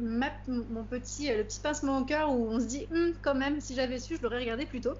mon 0.00 0.84
petit, 0.84 1.28
le 1.34 1.44
petit 1.44 1.60
pincement 1.60 1.98
au 1.98 2.04
cœur 2.04 2.32
où 2.32 2.48
on 2.48 2.60
se 2.60 2.66
dit 2.66 2.86
Hum, 2.92 3.12
quand 3.22 3.34
même 3.34 3.60
si 3.60 3.74
j'avais 3.74 3.98
su 3.98 4.16
je 4.16 4.22
l'aurais 4.22 4.38
regardé 4.38 4.66
plus 4.66 4.80
tôt 4.80 4.94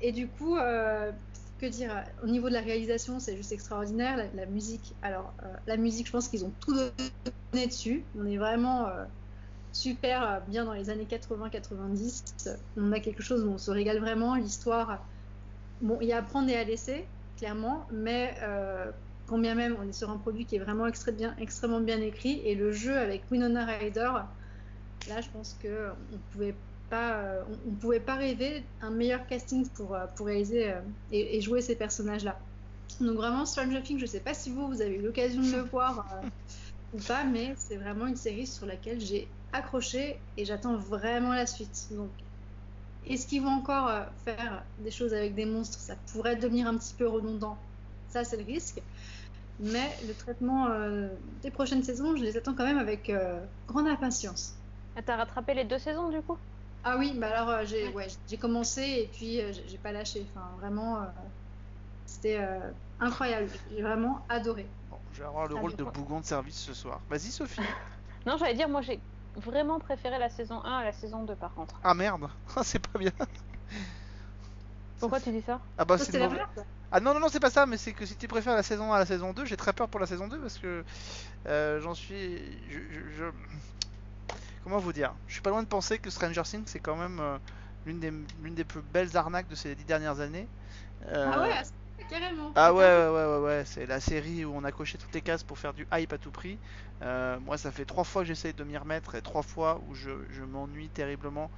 et 0.00 0.12
du 0.12 0.28
coup 0.28 0.56
euh, 0.56 1.12
que 1.58 1.66
dire 1.66 2.04
au 2.22 2.26
niveau 2.26 2.48
de 2.48 2.54
la 2.54 2.60
réalisation 2.60 3.20
c'est 3.20 3.36
juste 3.36 3.52
extraordinaire. 3.52 4.30
La, 4.34 4.46
musique 4.46 4.94
alors 5.02 5.32
euh, 5.42 5.46
la 5.66 5.76
musique 5.76 6.06
je 6.06 6.12
pense 6.12 6.28
qu'ils 6.28 6.44
ont 6.44 6.52
tout 6.60 6.74
donné 6.74 7.66
dessus. 7.66 8.04
On 8.18 8.26
est 8.26 8.36
vraiment 8.36 8.86
euh, 8.86 9.04
super 9.72 10.42
bien 10.48 10.64
dans 10.64 10.72
les 10.72 10.90
années 10.90 11.06
80-90 11.08 12.56
on 12.76 12.92
a 12.92 13.00
quelque 13.00 13.22
chose 13.22 13.44
où 13.44 13.48
on 13.48 13.58
se 13.58 13.70
régale 13.70 13.98
vraiment. 13.98 14.34
L'histoire 14.34 15.04
bon 15.80 15.98
il 16.00 16.08
y 16.08 16.12
a 16.12 16.18
à 16.18 16.22
prendre 16.22 16.48
et 16.48 16.56
à 16.56 16.64
laisser 16.64 17.06
clairement 17.36 17.86
mais 17.90 18.34
quand 19.26 19.38
bien 19.38 19.54
même 19.54 19.76
on 19.80 19.88
est 19.88 19.92
sur 19.92 20.10
un 20.10 20.18
produit 20.18 20.44
qui 20.44 20.56
est 20.56 20.58
vraiment 20.58 20.86
extrêmement 20.86 21.80
bien 21.80 22.00
écrit 22.00 22.40
et 22.44 22.54
le 22.54 22.72
jeu 22.72 22.98
avec 22.98 23.22
Winona 23.30 23.64
Ryder 23.64 24.10
Là, 25.08 25.20
je 25.20 25.28
pense 25.30 25.56
que 25.62 25.90
on 26.12 26.18
pouvait 26.32 26.54
pas, 26.90 27.24
euh, 27.24 27.44
on, 27.48 27.70
on 27.72 27.76
pouvait 27.78 28.00
pas 28.02 28.16
rêver 28.16 28.74
un 28.80 28.90
meilleur 28.92 29.26
casting 29.28 29.70
pour, 29.74 29.96
euh, 29.96 30.06
pour 30.16 30.26
réaliser 30.28 30.72
euh, 30.72 30.82
et, 31.10 31.38
et 31.38 31.42
jouer 31.42 31.62
ces 31.62 31.76
personnages-là. 31.78 32.42
Donc 33.00 33.16
vraiment, 33.16 33.46
Stranger 33.46 33.82
Things, 33.84 34.00
je 34.00 34.06
sais 34.06 34.22
pas 34.22 34.34
si 34.34 34.50
vous, 34.52 34.68
vous 34.68 34.82
avez 34.82 34.96
eu 34.96 35.02
l'occasion 35.02 35.42
de 35.42 35.52
le 35.52 35.62
voir 35.72 36.12
euh, 36.14 36.26
ou 36.92 37.02
pas, 37.02 37.24
mais 37.24 37.54
c'est 37.58 37.76
vraiment 37.78 38.06
une 38.08 38.16
série 38.16 38.46
sur 38.48 38.66
laquelle 38.66 39.00
j'ai 39.00 39.38
accroché 39.52 40.26
et 40.36 40.46
j'attends 40.46 40.78
vraiment 40.78 41.34
la 41.34 41.46
suite. 41.46 41.92
Donc, 41.92 42.18
est-ce 43.02 43.26
qu'ils 43.26 43.42
vont 43.42 43.50
encore 43.50 43.88
euh, 43.88 44.04
faire 44.24 44.66
des 44.78 44.90
choses 44.90 45.14
avec 45.14 45.34
des 45.34 45.46
monstres? 45.46 45.80
Ça 45.80 45.96
pourrait 45.96 46.36
devenir 46.36 46.66
un 46.68 46.78
petit 46.78 46.94
peu 46.96 47.08
redondant. 47.08 47.66
Ça, 48.08 48.24
c'est 48.24 48.36
le 48.38 48.44
risque. 48.44 48.82
Mais 49.58 49.96
le 50.06 50.14
traitement 50.16 50.68
euh, 50.70 51.16
des 51.22 51.50
prochaines 51.52 51.84
saisons, 51.84 52.16
je 52.16 52.22
les 52.24 52.36
attends 52.36 52.54
quand 52.56 52.64
même 52.66 52.78
avec 52.78 53.10
euh, 53.10 53.46
grande 53.68 53.88
impatience. 53.88 54.66
Ah, 54.94 55.02
T'as 55.02 55.16
rattrapé 55.16 55.54
les 55.54 55.64
deux 55.64 55.80
saisons 55.80 56.10
du 56.10 56.22
coup? 56.22 56.38
Ah 56.82 56.96
oui, 56.98 57.14
bah 57.18 57.28
alors 57.28 57.48
euh, 57.50 57.64
j'ai 57.64 57.88
ouais, 57.88 58.06
j'ai 58.26 58.38
commencé 58.38 58.82
et 58.82 59.10
puis 59.14 59.40
euh, 59.40 59.52
j'ai 59.52 59.78
pas 59.78 59.92
lâché. 59.92 60.26
Enfin, 60.30 60.56
vraiment, 60.56 61.02
euh, 61.02 61.06
c'était 62.06 62.38
euh, 62.38 62.72
incroyable. 62.98 63.50
J'ai 63.70 63.82
vraiment 63.82 64.26
adoré. 64.28 64.70
Bon, 64.90 65.00
je 65.12 65.20
vais 65.22 65.28
avoir 65.28 65.46
le 65.48 65.54
Ah, 65.56 65.60
rôle 65.60 65.74
de 65.76 65.84
bougon 65.84 66.20
de 66.20 66.24
service 66.26 66.58
ce 66.58 66.74
soir. 66.74 67.00
Vas-y, 67.08 67.30
Sophie. 67.30 67.62
Non, 68.26 68.36
j'allais 68.38 68.54
dire, 68.54 68.68
moi 68.68 68.82
j'ai 68.82 69.02
vraiment 69.36 69.78
préféré 69.78 70.18
la 70.18 70.30
saison 70.30 70.62
1 70.64 70.78
à 70.78 70.84
la 70.84 70.92
saison 70.92 71.24
2 71.24 71.36
par 71.36 71.54
contre. 71.54 71.80
Ah 71.82 71.94
merde, 71.94 72.28
Ah, 72.56 72.64
c'est 72.64 72.78
pas 72.86 72.98
bien. 72.98 73.12
Pourquoi 74.98 75.20
tu 75.20 75.30
dis 75.32 75.42
ça? 75.42 75.60
Ah 75.76 75.84
bah 75.84 75.98
c'est 75.98 76.12
mauvais. 76.18 76.38
Ah 76.92 77.00
non, 77.00 77.14
non, 77.14 77.20
non, 77.20 77.28
c'est 77.28 77.40
pas 77.40 77.50
ça, 77.50 77.66
mais 77.66 77.76
c'est 77.78 77.92
que 77.92 78.04
si 78.04 78.16
tu 78.16 78.26
préfères 78.26 78.54
la 78.54 78.62
saison 78.64 78.92
1 78.92 78.96
à 78.96 78.98
la 78.98 79.06
saison 79.06 79.32
2, 79.32 79.44
j'ai 79.44 79.56
très 79.56 79.72
peur 79.72 79.88
pour 79.88 80.00
la 80.00 80.06
saison 80.06 80.26
2 80.28 80.40
parce 80.40 80.58
que 80.58 80.84
euh, 81.48 81.80
j'en 81.80 81.94
suis. 81.94 82.68
Je, 82.70 82.80
je- 82.90 83.08
je- 83.10 83.32
Comment 84.62 84.78
vous 84.78 84.92
dire? 84.92 85.14
Je 85.26 85.32
suis 85.34 85.42
pas 85.42 85.50
loin 85.50 85.62
de 85.62 85.68
penser 85.68 85.98
que 85.98 86.10
Stranger 86.10 86.42
Things 86.44 86.64
c'est 86.66 86.80
quand 86.80 86.96
même 86.96 87.20
euh, 87.20 87.38
l'une 87.84 88.00
des, 88.54 88.64
plus 88.64 88.82
belles 88.82 89.16
arnaques 89.16 89.48
de 89.48 89.54
ces 89.54 89.74
dix 89.74 89.84
dernières 89.84 90.20
années. 90.20 90.48
Euh, 91.06 91.30
Ah 91.32 91.40
ouais, 91.40 91.62
carrément. 92.08 92.52
Ah 92.54 92.74
ouais, 92.74 92.82
ouais, 92.82 93.08
ouais, 93.08 93.26
ouais, 93.26 93.44
ouais, 93.44 93.64
c'est 93.64 93.86
la 93.86 94.00
série 94.00 94.44
où 94.44 94.52
on 94.54 94.64
a 94.64 94.72
coché 94.72 94.98
toutes 94.98 95.14
les 95.14 95.22
cases 95.22 95.44
pour 95.44 95.58
faire 95.58 95.72
du 95.72 95.86
hype 95.92 96.12
à 96.12 96.18
tout 96.18 96.30
prix. 96.30 96.60
Euh, 97.02 97.38
moi, 97.40 97.56
ça 97.56 97.72
fait 97.72 97.84
trois 97.84 98.04
fois 98.04 98.22
que 98.22 98.28
j'essaye 98.28 98.54
de 98.54 98.64
m'y 98.64 98.76
remettre 98.76 99.14
et 99.14 99.22
trois 99.22 99.42
fois 99.42 99.80
où 99.86 99.94
je, 99.94 100.10
je 100.28 100.42
m'ennuie 100.42 100.90
terriblement 100.90 101.50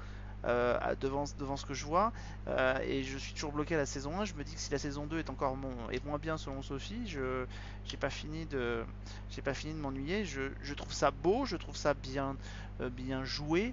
euh, 0.45 0.77
devant, 1.01 1.25
devant 1.39 1.57
ce 1.57 1.65
que 1.65 1.75
je 1.75 1.85
vois. 1.85 2.13
Euh, 2.49 2.79
et 2.85 3.05
je 3.05 3.17
suis 3.17 3.33
toujours 3.33 3.53
bloqué 3.53 3.75
à 3.75 3.79
la 3.79 3.87
saison 3.87 4.21
1. 4.21 4.25
Je 4.25 4.35
me 4.35 4.43
dis 4.43 4.55
que 4.55 4.61
si 4.61 4.73
la 4.73 4.79
saison 4.79 5.07
2 5.07 5.21
est 5.21 5.31
encore 5.31 5.57
mon, 5.57 5.73
est 5.91 6.05
moins 6.05 6.19
bien 6.19 6.37
selon 6.37 6.63
Sophie, 6.63 7.07
je 7.07 7.45
j'ai 7.85 7.97
pas 7.97 8.11
fini 8.11 8.47
de 8.47 8.85
j'ai 9.31 9.43
pas 9.43 9.55
fini 9.55 9.73
de 9.73 9.79
m'ennuyer. 9.79 10.25
Je, 10.25 10.43
je 10.63 10.75
trouve 10.75 10.93
ça 10.93 11.11
beau, 11.11 11.45
je 11.45 11.57
trouve 11.57 11.77
ça 11.77 11.95
bien 11.95 12.37
euh, 12.81 12.91
bien 12.91 13.25
joué. 13.25 13.73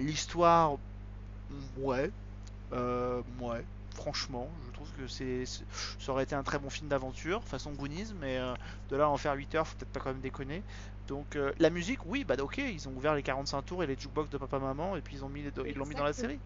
L'histoire, 0.00 0.76
ouais, 1.78 2.10
ouais. 2.72 3.64
franchement. 3.94 4.48
Je 4.66 4.72
trouve 4.72 4.88
que 4.98 5.08
c'est, 5.08 5.44
ça 5.46 6.12
aurait 6.12 6.24
été 6.24 6.34
un 6.34 6.42
très 6.42 6.58
bon 6.58 6.70
film 6.70 6.88
d'aventure, 6.88 7.42
façon 7.44 7.72
Goonies, 7.72 8.14
mais 8.20 8.38
de 8.90 8.96
là 8.96 9.04
à 9.04 9.08
en 9.08 9.16
faire 9.16 9.34
8 9.34 9.54
heures, 9.56 9.66
faut 9.66 9.76
peut-être 9.76 9.92
pas 9.92 10.00
quand 10.00 10.10
même 10.10 10.20
déconner. 10.20 10.62
Donc 11.08 11.36
euh, 11.36 11.52
la 11.58 11.70
musique, 11.70 12.04
oui, 12.06 12.24
bah 12.24 12.36
ok, 12.38 12.58
ils 12.58 12.88
ont 12.88 12.94
ouvert 12.96 13.14
les 13.14 13.22
45 13.22 13.62
tours 13.62 13.82
et 13.82 13.86
les 13.86 13.96
jukebox 13.96 14.30
de 14.30 14.38
papa 14.38 14.58
maman, 14.60 14.94
et 14.96 15.02
puis 15.02 15.16
ils 15.16 15.24
ont 15.24 15.28
mis 15.28 15.42
les 15.42 15.50
ils 15.66 15.74
l'ont 15.76 15.86
mis 15.86 15.94
dans 15.96 16.04
la 16.04 16.12
série. 16.12 16.40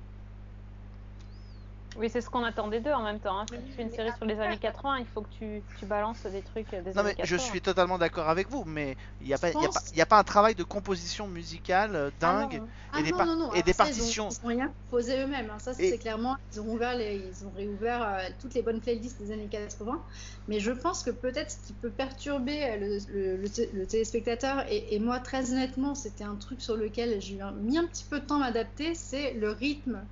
Oui, 1.96 2.08
c'est 2.10 2.20
ce 2.22 2.30
qu'on 2.30 2.42
attendait 2.42 2.80
d'eux 2.80 2.92
en 2.92 3.02
même 3.02 3.20
temps. 3.20 3.38
hein. 3.38 3.44
Si 3.50 3.62
tu 3.64 3.72
fais 3.72 3.82
une 3.82 3.90
série 3.90 4.10
sur 4.16 4.24
les 4.24 4.38
années 4.40 4.56
80, 4.56 4.98
il 5.00 5.06
faut 5.06 5.20
que 5.20 5.28
tu, 5.30 5.62
tu 5.78 5.84
balances 5.86 6.22
des 6.24 6.40
trucs 6.42 6.70
des 6.70 6.78
Non 6.92 6.98
années 7.00 7.02
mais 7.10 7.14
80. 7.14 7.24
je 7.24 7.36
suis 7.36 7.60
totalement 7.60 7.98
d'accord 7.98 8.28
avec 8.28 8.48
vous, 8.48 8.64
mais 8.64 8.96
il 9.20 9.26
n'y 9.26 9.34
a, 9.34 9.38
pas- 9.38 9.48
a, 9.48 10.02
a 10.14 10.18
un 10.18 10.24
travail 10.24 10.54
de 10.54 10.62
composition 10.64 11.28
musicale 11.28 11.94
euh, 11.94 12.10
Ah 12.14 12.16
dingue. 12.20 12.58
non. 12.60 12.64
et 12.66 12.68
Ah 12.92 13.02
des 13.02 13.10
non, 13.10 13.16
par- 13.18 13.26
non, 13.26 13.36
non. 13.36 13.52
et 13.52 13.62
des 13.62 13.74
partitions. 13.74 14.28
Ils 14.30 14.42
n'ont 14.42 14.48
rien 14.48 14.74
posé 14.88 15.22
eux-mêmes. 15.22 15.50
hein. 15.50 15.58
Ça, 15.58 15.72
Et- 15.78 15.90
c'est 15.90 15.98
clairement. 15.98 16.36
Ils 16.52 16.60
ont 16.60 16.68
ouvert 16.72 16.94
les, 16.96 17.16
ils 17.16 17.46
ont 17.46 17.50
réouvert 17.50 18.02
euh, 18.02 18.20
toutes 18.40 18.54
les 18.54 18.62
bonnes 18.62 18.80
playlists 18.80 19.20
des 19.20 19.30
années 19.32 19.48
80. 19.48 20.02
Mais 20.48 20.60
je 20.60 20.70
pense 20.70 21.02
que 21.02 21.10
peut-être 21.10 21.50
ce 21.50 21.58
qui 21.66 21.74
peut 21.74 21.90
perturber 21.90 22.64
euh, 22.64 22.76
le, 22.78 22.98
le- 23.12 23.36
le 23.36 23.48
té- 23.50 23.70
le 23.74 23.86
téléspectateur, 23.86 24.64
et, 24.70 24.94
et 24.94 24.98
moi, 24.98 25.20
très 25.20 25.52
honnêtement, 25.52 25.94
c'était 25.94 26.24
un 26.24 26.36
truc 26.36 26.62
sur 26.62 26.76
lequel 26.76 27.20
j'ai 27.20 27.38
mis 27.60 27.76
un 27.78 27.86
petit 27.86 28.04
peu 28.08 28.20
de 28.20 28.24
temps 28.26 28.36
à 28.36 28.40
m'adapter, 28.40 28.94
c'est 28.94 29.34
le 29.34 29.50
rythme. 29.50 30.06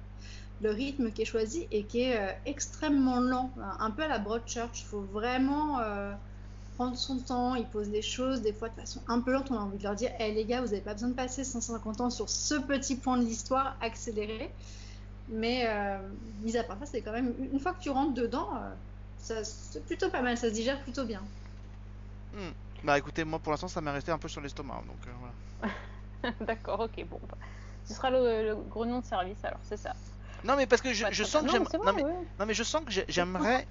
Le 0.62 0.70
rythme 0.70 1.10
qui 1.10 1.22
est 1.22 1.26
choisi 1.26 1.66
et 1.70 1.84
qui 1.86 2.02
est 2.02 2.18
euh, 2.18 2.32
extrêmement 2.44 3.20
lent, 3.20 3.52
un- 3.78 3.90
peu 3.90 4.04
à 4.04 4.08
la 4.08 4.18
Broadchurch. 4.18 4.82
Il 4.82 4.84
faut 4.86 5.00
vraiment 5.00 5.80
euh, 5.80 6.12
prendre 6.76 6.96
son 6.96 7.18
temps. 7.18 7.54
Il 7.54 7.66
pose 7.66 7.88
les 7.88 8.02
choses 8.02 8.42
des 8.42 8.52
fois 8.52 8.68
de 8.68 8.74
façon 8.74 9.00
un 9.08 9.20
peu 9.20 9.32
lente. 9.32 9.50
On 9.50 9.56
a 9.56 9.60
envie 9.60 9.78
de 9.78 9.82
leur 9.82 9.94
dire 9.94 10.10
Eh 10.18 10.32
les 10.32 10.44
gars, 10.44 10.60
vous 10.60 10.68
n'avez 10.68 10.82
pas 10.82 10.92
besoin 10.92 11.08
de 11.08 11.14
passer 11.14 11.44
150 11.44 12.00
ans 12.00 12.10
sur 12.10 12.28
ce 12.28 12.54
petit 12.54 12.96
point 12.96 13.16
de 13.16 13.24
l'histoire 13.24 13.76
accéléré. 13.80 14.50
Mais 15.28 15.66
euh, 15.66 15.98
mis 16.42 16.56
à 16.56 16.64
part 16.64 16.78
ça, 16.80 16.86
c'est 16.86 17.02
quand 17.02 17.12
même 17.12 17.34
une 17.52 17.60
fois 17.60 17.72
que 17.72 17.80
tu 17.80 17.90
rentres 17.90 18.14
dedans, 18.14 18.48
euh, 18.56 18.74
ça- 19.18 19.44
c'est 19.44 19.86
plutôt 19.86 20.10
pas 20.10 20.22
mal. 20.22 20.36
Ça 20.36 20.48
se 20.48 20.54
digère 20.54 20.80
plutôt 20.82 21.04
bien. 21.04 21.22
Bah 22.82 22.96
écoutez, 22.96 23.24
moi 23.24 23.38
pour 23.38 23.52
l'instant 23.52 23.68
ça 23.68 23.80
m'est 23.80 23.90
resté 23.90 24.10
un 24.10 24.18
peu 24.18 24.28
sur 24.28 24.40
l'estomac, 24.40 24.82
donc 24.86 25.06
euh, 25.06 25.10
voilà. 25.20 26.34
D'accord, 26.46 26.80
ok, 26.80 27.04
bon. 27.08 27.20
bah, 27.22 27.36
Ce 27.84 27.94
sera 27.94 28.10
le, 28.10 28.42
le 28.48 28.56
gros 28.56 28.86
nom 28.86 29.00
de 29.00 29.04
service 29.04 29.44
alors, 29.44 29.60
c'est 29.62 29.76
ça. 29.76 29.94
Non 30.44 30.56
mais 30.56 30.66
parce 30.66 30.82
que 30.82 30.92
je, 30.92 31.06
je 31.10 31.24
sens 31.24 31.42
que 31.44 31.50
j'aime, 31.50 31.64
Non, 31.84 31.92
mais, 31.94 32.04
ouais. 32.04 32.12
non 32.38 32.46
mais 32.46 32.54
je 32.54 32.62
sens 32.62 32.82
que 32.84 32.90
j'ai- 32.90 33.04
j'aimerais, 33.08 33.68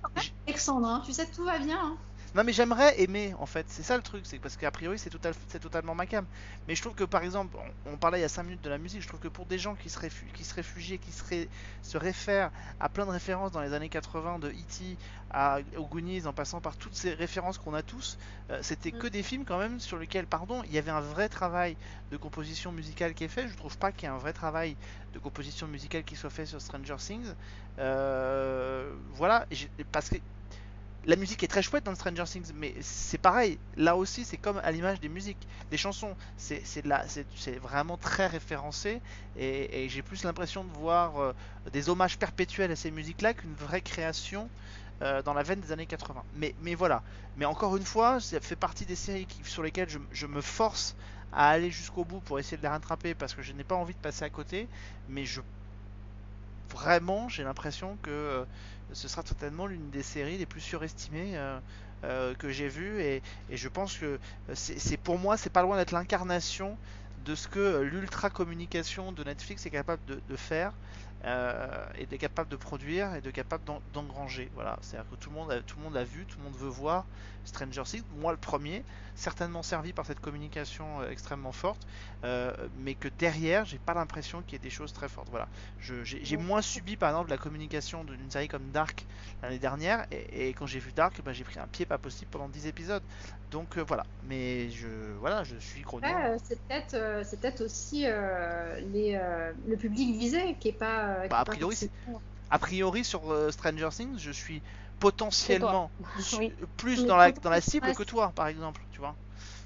Alexandre, 0.47 0.87
hein, 0.87 1.03
tu 1.05 1.13
sais, 1.13 1.25
tout 1.31 1.43
va 1.45 1.57
bien. 1.59 1.77
hein. 1.81 1.97
Non 2.35 2.43
mais 2.43 2.53
j'aimerais 2.53 2.99
aimer 3.01 3.33
en 3.39 3.45
fait, 3.45 3.67
c'est 3.69 3.81
ça 3.83 3.97
le 3.97 4.03
truc, 4.03 4.25
c'est 4.27 4.39
parce 4.39 4.55
qu'a 4.57 4.71
priori 4.71 4.99
c'est 4.99 5.09
total, 5.09 5.33
c'est 5.47 5.59
totalement 5.59 5.95
ma 5.95 6.05
cam. 6.05 6.27
Mais 6.67 6.75
je 6.75 6.81
trouve 6.81 6.93
que 6.93 7.03
par 7.03 7.23
exemple, 7.23 7.57
on, 7.85 7.93
on 7.93 7.97
parlait 7.97 8.19
il 8.19 8.21
y 8.21 8.25
a 8.25 8.29
5 8.29 8.43
minutes 8.43 8.63
de 8.63 8.69
la 8.69 8.77
musique, 8.77 9.01
je 9.01 9.07
trouve 9.07 9.19
que 9.19 9.27
pour 9.27 9.45
des 9.47 9.57
gens 9.57 9.75
qui 9.75 9.89
se, 9.89 9.99
réfu- 9.99 10.31
qui 10.31 10.43
se 10.43 10.53
réfugient, 10.53 10.99
qui 10.99 11.11
se, 11.11 11.23
ré- 11.23 11.49
se 11.81 11.97
réfèrent 11.97 12.51
à 12.79 12.89
plein 12.89 13.05
de 13.05 13.11
références 13.11 13.51
dans 13.51 13.61
les 13.61 13.73
années 13.73 13.89
80 13.89 14.39
de 14.39 14.49
E.T. 14.49 14.97
à 15.31 15.59
aux 15.77 15.87
Goonies, 15.87 16.27
en 16.27 16.33
passant 16.33 16.61
par 16.61 16.77
toutes 16.77 16.95
ces 16.95 17.13
références 17.13 17.57
qu'on 17.57 17.73
a 17.73 17.81
tous, 17.83 18.17
euh, 18.51 18.59
c'était 18.61 18.91
que 18.91 19.07
des 19.07 19.23
films 19.23 19.45
quand 19.45 19.57
même 19.59 19.79
sur 19.79 19.97
lesquels, 19.97 20.27
pardon, 20.27 20.61
il 20.65 20.71
y 20.71 20.77
avait 20.77 20.91
un 20.91 21.01
vrai 21.01 21.29
travail 21.29 21.77
de 22.11 22.17
composition 22.17 22.71
musicale 22.71 23.13
qui 23.15 23.23
est 23.23 23.27
fait. 23.27 23.47
Je 23.47 23.55
trouve 23.55 23.77
pas 23.77 23.91
qu'il 23.91 24.07
y 24.07 24.11
ait 24.11 24.15
un 24.15 24.17
vrai 24.17 24.33
travail 24.33 24.77
de 25.13 25.19
composition 25.19 25.67
musicale 25.67 26.03
qui 26.03 26.15
soit 26.15 26.29
fait 26.29 26.45
sur 26.45 26.61
Stranger 26.61 26.95
Things. 26.99 27.33
Euh, 27.79 28.95
voilà, 29.09 29.47
parce 29.91 30.09
que 30.09 30.17
la 31.09 31.15
musique 31.15 31.41
est 31.41 31.47
très 31.47 31.63
chouette 31.63 31.83
dans 31.85 31.95
Stranger 31.95 32.25
Things, 32.25 32.51
mais 32.55 32.75
c'est 32.81 33.17
pareil. 33.17 33.57
Là 33.77 33.95
aussi, 33.95 34.25
c'est 34.25 34.37
comme 34.37 34.61
à 34.63 34.71
l'image 34.71 34.99
des 34.99 35.09
musiques, 35.09 35.47
des 35.71 35.77
chansons. 35.77 36.15
C'est 36.37 36.61
vraiment 37.63 37.97
très 37.97 38.27
référencé, 38.27 39.01
et, 39.35 39.89
j'ai 39.89 40.03
plus 40.03 40.23
l'impression 40.23 40.63
de 40.63 40.71
voir 40.77 41.19
euh, 41.19 41.33
des 41.73 41.89
hommages 41.89 42.19
perpétuels 42.19 42.69
à 42.69 42.75
ces 42.75 42.91
musiques-là 42.91 43.33
qu'une 43.33 43.55
vraie 43.55 43.81
création 43.81 44.49
euh, 45.01 45.23
dans 45.23 45.33
la 45.33 45.41
veine 45.41 45.61
des 45.61 45.71
années 45.71 45.87
80. 45.87 46.23
Mais, 46.35 46.75
voilà. 46.75 47.01
Mais 47.37 47.45
encore 47.45 47.75
une 47.75 47.85
fois, 47.85 48.19
ça 48.19 48.39
fait 48.39 48.55
partie 48.55 48.85
des 48.85 48.95
séries 48.95 49.27
sur 49.43 49.63
lesquelles 49.63 49.89
je, 49.89 49.97
je 50.11 50.27
me 50.27 50.41
force 50.41 50.95
à 51.33 51.49
aller 51.49 51.71
jusqu'au 51.71 52.05
bout 52.05 52.19
pour 52.19 52.37
essayer 52.37 52.57
de 52.57 52.61
les 52.61 52.67
rattraper 52.67 53.15
parce 53.15 53.33
que 53.33 53.41
je 53.41 53.53
n'ai 53.53 53.63
pas 53.63 53.75
envie 53.75 53.95
de 53.95 53.99
passer 53.99 54.25
à 54.25 54.29
côté. 54.29 54.67
Mais 55.07 55.25
je 55.25 55.41
vraiment, 56.69 57.29
j'ai 57.29 57.43
l'impression 57.43 57.97
que 58.03 58.11
euh, 58.11 58.45
ce 58.93 59.07
sera 59.07 59.23
totalement 59.23 59.67
l'une 59.67 59.91
des 59.91 60.03
séries 60.03 60.37
les 60.37 60.45
plus 60.45 60.61
surestimées 60.61 61.37
euh, 61.37 61.59
euh, 62.03 62.35
que 62.35 62.49
j'ai 62.49 62.67
vues 62.69 63.01
et, 63.01 63.21
je 63.49 63.67
pense 63.67 63.97
que 63.97 64.05
euh, 64.49 64.53
c'est 64.55 64.97
pour 64.97 65.17
moi 65.17 65.37
c'est 65.37 65.49
pas 65.49 65.61
loin 65.63 65.77
d'être 65.77 65.91
l'incarnation 65.91 66.77
de 67.17 67.35
ce 67.35 67.47
que 67.47 67.79
l'ultra 67.81 68.29
communication 68.29 69.11
de 69.11 69.23
Netflix 69.23 69.65
est 69.65 69.69
capable 69.71 70.03
de, 70.05 70.21
de 70.25 70.35
faire 70.37 70.79
et 71.95 72.03
est 72.03 72.17
capable 72.17 72.49
de 72.49 72.55
produire 72.55 73.13
et 73.15 73.21
de 73.21 73.31
capable 73.31 73.63
d'en- 73.65 73.81
d'engranger. 73.87 74.49
Voilà, 74.53 74.77
c'est-à-dire 74.81 75.09
que 75.09 75.15
tout 75.15 75.29
le 75.29 75.35
monde 75.35 75.51
a, 75.51 75.61
tout 75.63 75.77
le 75.79 75.83
monde 75.83 75.97
a 75.97 76.03
vu, 76.03 76.25
tout 76.25 76.39
le 76.39 76.45
monde 76.45 76.55
veut 76.55 76.69
voir 76.69 77.07
Stranger 77.49 77.83
Things. 77.83 78.03
Moi 78.19 78.31
le 78.31 78.37
premier, 78.37 78.83
certainement 79.15 79.63
servi 79.63 79.93
par 79.93 80.05
cette 80.05 80.19
communication 80.19 81.01
euh, 81.01 81.09
extrêmement 81.09 81.51
forte, 81.51 81.85
euh, 82.23 82.53
mais 82.79 82.95
que 82.95 83.07
derrière 83.19 83.65
j'ai 83.65 83.79
pas 83.79 83.93
l'impression 83.93 84.41
qu'il 84.41 84.53
y 84.53 84.55
ait 84.55 84.59
des 84.59 84.69
choses 84.69 84.93
très 84.93 85.09
fortes. 85.09 85.29
Voilà, 85.29 85.47
j'ai 85.79 86.37
moins 86.37 86.61
subi 86.61 86.95
par 86.95 87.09
exemple 87.09 87.29
la 87.29 87.37
communication 87.37 88.03
d'une 88.03 88.31
série 88.31 88.47
comme 88.47 88.71
Dark 88.71 89.05
l'année 89.41 89.59
dernière 89.59 90.05
et, 90.11 90.49
et 90.49 90.53
quand 90.53 90.65
j'ai 90.65 90.79
vu 90.79 90.91
Dark, 90.91 91.21
bah, 91.23 91.33
j'ai 91.33 91.43
pris 91.43 91.59
un 91.59 91.67
pied 91.67 91.85
pas 91.85 91.97
possible 91.97 92.31
pendant 92.31 92.49
10 92.49 92.67
épisodes. 92.67 93.03
Donc 93.51 93.77
euh, 93.77 93.83
voilà, 93.87 94.05
mais 94.27 94.69
je 94.69 94.87
voilà, 95.19 95.43
je 95.43 95.57
suis 95.57 95.81
gros 95.81 95.97
Après, 95.97 96.31
euh, 96.31 96.37
c'est 96.43 96.59
peut-être 96.67 96.93
euh, 96.93 97.23
c'est 97.23 97.39
peut-être 97.39 97.61
aussi 97.61 98.01
les, 98.01 99.19
le 99.67 99.77
public 99.77 100.17
visé 100.17 100.55
qui 100.59 100.69
est 100.69 100.73
pas. 100.73 101.23
qui 101.23 101.29
Bah, 101.29 101.39
a 101.39 101.45
priori, 102.59 102.99
A 103.01 103.03
sur 103.03 103.51
Stranger 103.51 103.89
Things, 103.91 104.17
je 104.17 104.31
suis 104.31 104.61
potentiellement 104.99 105.89
Oui. 106.37 106.53
plus 106.77 107.05
dans 107.05 107.17
la, 107.17 107.31
dans 107.31 107.61
cible 107.61 107.93
que 107.95 108.03
toi, 108.03 108.31
par 108.35 108.47
exemple, 108.47 108.81
tu 108.91 108.99
vois. 108.99 109.15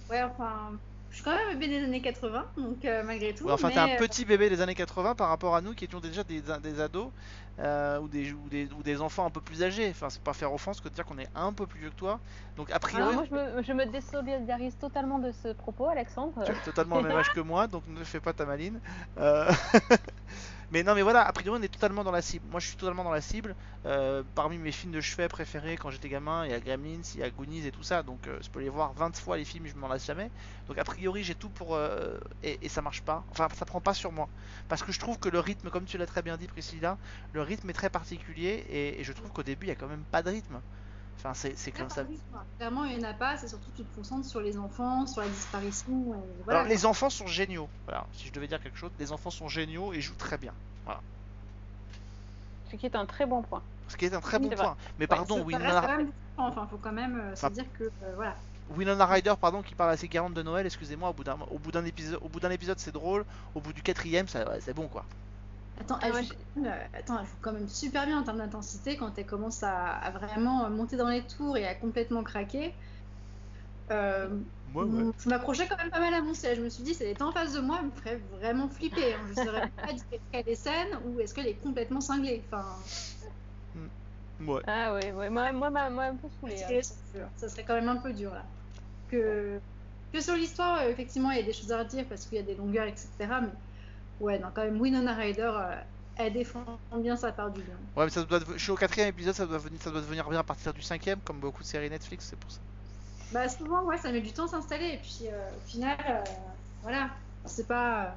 Ouais, 0.09 0.21
enfin, 0.23 0.71
je 1.13 1.17
suis 1.17 1.23
quand 1.25 1.35
même 1.35 1.49
un 1.51 1.53
bébé 1.53 1.79
des 1.79 1.83
années 1.83 2.01
80, 2.01 2.43
donc 2.57 2.85
euh, 2.85 3.03
malgré 3.03 3.35
tout. 3.35 3.45
Ouais, 3.45 3.51
enfin, 3.51 3.67
mais, 3.67 3.75
t'es 3.75 3.79
un 3.79 3.89
euh, 3.89 3.97
petit 3.97 4.25
bébé 4.25 4.49
des 4.49 4.61
années 4.61 4.73
80 4.73 5.13
par 5.13 5.29
rapport 5.29 5.55
à 5.55 5.61
nous 5.61 5.75
qui 5.75 5.85
étions 5.85 5.99
déjà 5.99 6.23
des, 6.23 6.41
des 6.41 6.79
ados 6.81 7.11
euh, 7.59 7.99
ou, 7.99 8.07
des, 8.07 8.33
ou, 8.33 8.49
des, 8.49 8.67
ou 8.71 8.81
des 8.81 8.99
enfants 8.99 9.23
un 9.23 9.29
peu 9.29 9.39
plus 9.39 9.61
âgés. 9.61 9.89
Enfin, 9.91 10.09
c'est 10.09 10.23
pas 10.23 10.33
faire 10.33 10.51
offense 10.51 10.81
que 10.81 10.89
de 10.89 10.93
dire 10.95 11.05
qu'on 11.05 11.19
est 11.19 11.29
un 11.35 11.53
peu 11.53 11.67
plus 11.67 11.81
vieux 11.81 11.91
que 11.91 11.95
toi. 11.95 12.19
Donc, 12.57 12.71
a 12.71 12.73
Alors, 12.73 12.79
priori, 12.81 13.13
moi, 13.13 13.25
je 13.29 13.35
me, 13.35 13.61
je 13.61 13.73
me 13.73 13.85
désolidarise 13.85 14.75
totalement 14.79 15.19
de 15.19 15.31
ce 15.31 15.49
propos, 15.49 15.87
Alexandre. 15.87 16.33
tu 16.43 16.51
as 16.51 16.55
totalement 16.55 16.99
le 16.99 17.09
même 17.09 17.17
âge 17.17 17.31
que 17.31 17.41
moi, 17.41 17.67
donc 17.67 17.83
ne 17.85 18.03
fais 18.03 18.19
pas 18.19 18.33
ta 18.33 18.45
maline. 18.45 18.79
Euh, 19.19 19.51
mais 20.73 20.83
non, 20.83 20.95
mais 20.95 21.03
voilà, 21.03 21.21
a 21.27 21.31
priori, 21.33 21.59
on 21.59 21.63
est 21.63 21.69
totalement 21.69 22.03
dans 22.03 22.11
la 22.11 22.21
cible. 22.21 22.47
Moi, 22.49 22.59
je 22.59 22.67
suis 22.67 22.75
totalement 22.77 23.03
dans 23.03 23.11
la 23.11 23.21
cible. 23.21 23.55
Euh, 23.85 24.23
parmi 24.35 24.57
mes 24.57 24.71
films 24.71 24.91
de 24.91 25.01
chevet 25.01 25.27
préférés 25.27 25.77
quand 25.77 25.91
j'étais 25.91 26.09
gamin, 26.09 26.45
il 26.45 26.51
y 26.51 26.53
a 26.53 26.59
Gremlins, 26.59 27.01
il 27.13 27.19
y 27.19 27.23
a 27.23 27.29
Goonies 27.29 27.67
et 27.67 27.71
tout 27.71 27.83
ça. 27.83 28.01
Donc, 28.03 28.27
euh, 28.27 28.39
je 28.41 28.49
peux 28.49 28.59
les 28.59 28.69
voir 28.69 28.93
20 28.93 29.15
fois 29.17 29.37
les 29.37 29.45
films, 29.45 29.67
je 29.67 29.75
m'en 29.75 29.87
lasse 29.87 30.05
jamais. 30.05 30.31
Donc, 30.67 30.77
a 30.79 30.83
priori, 30.83 31.23
j'ai 31.23 31.35
tout 31.35 31.49
pour. 31.51 31.75
euh, 31.75 32.17
et, 32.41 32.67
ça 32.69 32.81
marche 32.81 33.01
pas. 33.03 33.25
Enfin, 33.29 33.47
ça 33.55 33.65
prend 33.65 33.81
pas 33.81 33.93
sur 33.93 34.11
moi. 34.11 34.29
Parce 34.67 34.83
que 34.83 34.91
je 34.91 34.99
trouve 34.99 35.19
que 35.19 35.29
le 35.29 35.39
rythme, 35.39 35.69
comme 35.69 35.85
tu 35.85 35.97
l'as 35.97 36.07
très 36.07 36.23
bien 36.23 36.37
dit, 36.37 36.47
Priscilla, 36.47 36.97
le 37.31 37.41
rythme 37.43 37.69
est 37.69 37.73
très 37.73 37.89
particulier. 37.91 38.65
Et, 38.69 38.99
et 38.99 39.03
je 39.03 39.13
trouve 39.13 39.31
qu'au 39.31 39.43
début, 39.43 39.67
il 39.67 39.69
y 39.69 39.71
a 39.71 39.75
quand 39.75 39.87
même 39.87 40.05
pas 40.05 40.23
de 40.23 40.29
rythme. 40.31 40.61
Enfin, 41.17 41.33
c'est 41.33 41.71
comme 41.71 41.89
ça. 41.89 42.05
Clairement, 42.57 42.83
il 42.85 42.97
n'y 42.97 43.05
en 43.05 43.09
a 43.09 43.13
pas, 43.13 43.37
c'est 43.37 43.47
surtout 43.47 43.71
que 43.71 43.77
tu 43.77 43.83
te 43.83 43.95
concentres 43.95 44.27
sur 44.27 44.41
les 44.41 44.57
enfants, 44.57 45.07
sur 45.07 45.21
la 45.21 45.29
disparition. 45.29 46.13
et 46.15 46.43
voilà, 46.43 46.59
Alors, 46.61 46.69
les 46.69 46.85
enfants 46.85 47.09
sont 47.09 47.27
géniaux. 47.27 47.69
Voilà, 47.85 48.05
si 48.13 48.27
je 48.27 48.33
devais 48.33 48.47
dire 48.47 48.61
quelque 48.61 48.77
chose, 48.77 48.91
les 48.99 49.11
enfants 49.11 49.29
sont 49.29 49.47
géniaux 49.47 49.93
et 49.93 50.01
jouent 50.01 50.17
très 50.17 50.37
bien. 50.37 50.53
Voilà. 50.85 50.99
Ce 52.69 52.75
qui 52.75 52.85
est 52.85 52.95
un 52.95 53.05
très 53.05 53.25
bon 53.25 53.41
point. 53.41 53.61
Ce 53.87 53.95
qui 53.95 54.05
est 54.05 54.13
un 54.13 54.19
très 54.21 54.37
Oui, 54.37 54.49
bon 54.49 54.55
point. 54.55 54.75
Mais 54.99 55.03
Ouais, 55.03 55.07
pardon, 55.07 55.41
Winona, 55.43 55.81
même 55.97 56.11
Enfin, 56.35 56.67
faut 56.69 56.77
quand 56.77 56.91
même 56.91 57.19
euh, 57.19 57.35
se 57.35 57.45
dire 57.47 57.65
que 57.77 57.83
euh, 57.83 58.13
voilà. 58.15 58.35
Winona 58.71 59.05
Ryder, 59.05 59.35
pardon, 59.39 59.61
qui 59.61 59.75
parle 59.75 59.91
à 59.91 59.97
ses 59.97 60.07
40 60.07 60.33
de 60.33 60.41
Noël, 60.41 60.65
excusez-moi, 60.65 61.09
au 61.09 61.13
bout 61.13 61.23
d'un 61.23 61.37
au 61.51 61.59
bout 61.59 61.71
d'un 61.71 61.85
épisode, 61.85 62.17
au 62.23 62.29
bout 62.29 62.39
d'un 62.39 62.49
épisode 62.49 62.79
c'est 62.79 62.91
drôle, 62.93 63.23
au 63.53 63.61
bout 63.61 63.71
du 63.73 63.83
quatrième 63.83 64.27
ça- 64.27 64.49
ouais, 64.49 64.59
c'est 64.61 64.73
bon 64.73 64.87
quoi. 64.87 65.05
Attends, 65.77 65.99
Ah, 66.01 66.07
elle, 66.07 66.13
ouais, 66.13 66.23
joue, 66.23 66.33
quand 66.55 66.61
même, 66.61 66.71
euh, 66.73 66.85
attends, 66.93 67.19
elle 67.19 67.25
joue 67.25 67.37
quand 67.41 67.51
même 67.53 67.67
super 67.67 68.05
bien 68.05 68.19
en 68.19 68.23
termes 68.23 68.37
d'intensité 68.37 68.95
quand 68.97 69.17
elle 69.17 69.25
commence 69.25 69.63
à, 69.63 69.89
à 69.91 70.11
vraiment 70.11 70.69
monter 70.69 70.97
dans 70.97 71.09
les 71.09 71.25
tours 71.25 71.57
et 71.57 71.65
à 71.67 71.75
complètement 71.75 72.23
craquer. 72.23 72.75
Euh, 73.91 74.43
Ouais, 74.73 74.83
m- 74.85 75.11
Je 75.23 75.29
m'accrochais 75.29 75.67
quand 75.67 75.77
même 75.77 75.91
pas 75.91 75.99
mal 75.99 76.13
à 76.13 76.21
mon 76.21 76.33
siège. 76.33 76.57
Je 76.57 76.63
me 76.63 76.69
suis 76.69 76.83
dit, 76.83 76.93
si 76.95 77.03
elle 77.03 77.09
était 77.09 77.21
en 77.23 77.31
face 77.31 77.53
de 77.53 77.59
moi, 77.59 77.79
elle 77.81 77.87
me 77.87 77.91
ferait 77.91 78.17
vraiment 78.17 78.69
flipper. 78.69 79.13
hein. 79.13 79.23
Je 79.25 79.31
ne 79.31 79.35
saurais 79.35 79.63
pas 79.85 79.93
dire 79.93 80.19
qu'elle 80.31 80.43
est 80.47 80.55
saine 80.55 80.87
ou 81.05 81.19
est-ce 81.19 81.33
qu'elle 81.33 81.47
est 81.47 81.59
complètement 81.59 82.01
cinglée. 82.01 82.43
Enfin, 82.45 82.83
Ouais. 84.39 84.61
Ah 84.67 84.93
oui, 84.95 85.11
ouais. 85.11 85.29
moi, 85.29 85.51
moi, 85.53 85.69
m'a 85.71 85.89
m'a 85.89 86.05
un 86.07 86.17
peu 86.17 86.29
c'est 86.47 86.81
dur. 87.13 87.29
ça 87.35 87.49
serait 87.49 87.65
quand 87.65 87.75
même 87.75 87.89
un 87.89 87.97
peu 88.01 88.13
dur 88.13 88.33
là. 88.33 88.51
Que, 89.07 89.61
que 90.13 90.21
sur 90.21 90.35
l'histoire, 90.35 90.81
euh, 90.83 90.89
effectivement, 90.89 91.31
il 91.31 91.37
y 91.37 91.41
a 91.41 91.43
des 91.43 91.53
choses 91.53 91.71
à 91.71 91.79
redire 91.79 92.07
parce 92.09 92.25
qu'il 92.27 92.37
y 92.37 92.41
a 92.41 92.43
des 92.43 92.55
longueurs, 92.55 92.87
etc. 92.87 93.41
Mais 93.41 93.51
ouais, 94.23 94.39
non, 94.39 94.47
quand 94.53 94.63
même, 94.63 94.79
Winona 94.79 95.13
Ryder, 95.13 95.51
euh, 95.55 95.75
elle 96.15 96.33
défend 96.33 96.79
bien 96.97 97.15
sa 97.15 97.31
part 97.31 97.51
du 97.51 97.61
bien. 97.61 97.75
Ouais, 97.95 98.05
mais 98.05 98.11
ça 98.11 98.23
doit, 98.23 98.39
je 98.55 98.61
suis 98.61 98.71
au 98.71 98.75
quatrième 98.75 99.09
épisode, 99.09 99.35
ça 99.35 99.45
doit, 99.45 99.57
venir, 99.57 99.81
ça 99.81 99.91
doit 99.91 100.01
devenir 100.01 100.29
bien 100.29 100.39
à 100.39 100.43
partir 100.43 100.73
du 100.73 100.81
cinquième, 100.81 101.19
comme 101.21 101.39
beaucoup 101.39 101.63
de 101.63 101.67
séries 101.67 101.89
Netflix, 101.89 102.27
c'est 102.29 102.39
pour 102.39 102.51
ça. 102.51 102.59
Bah 103.31 103.49
souvent 103.49 103.83
ouais 103.85 103.97
ça 103.97 104.11
met 104.11 104.21
du 104.21 104.31
temps 104.31 104.45
à 104.45 104.49
s'installer 104.49 104.89
et 104.89 104.97
puis 104.97 105.21
euh, 105.27 105.49
au 105.57 105.67
final 105.67 105.97
euh, 106.07 106.23
voilà 106.83 107.09
c'est 107.45 107.67
pas 107.67 108.15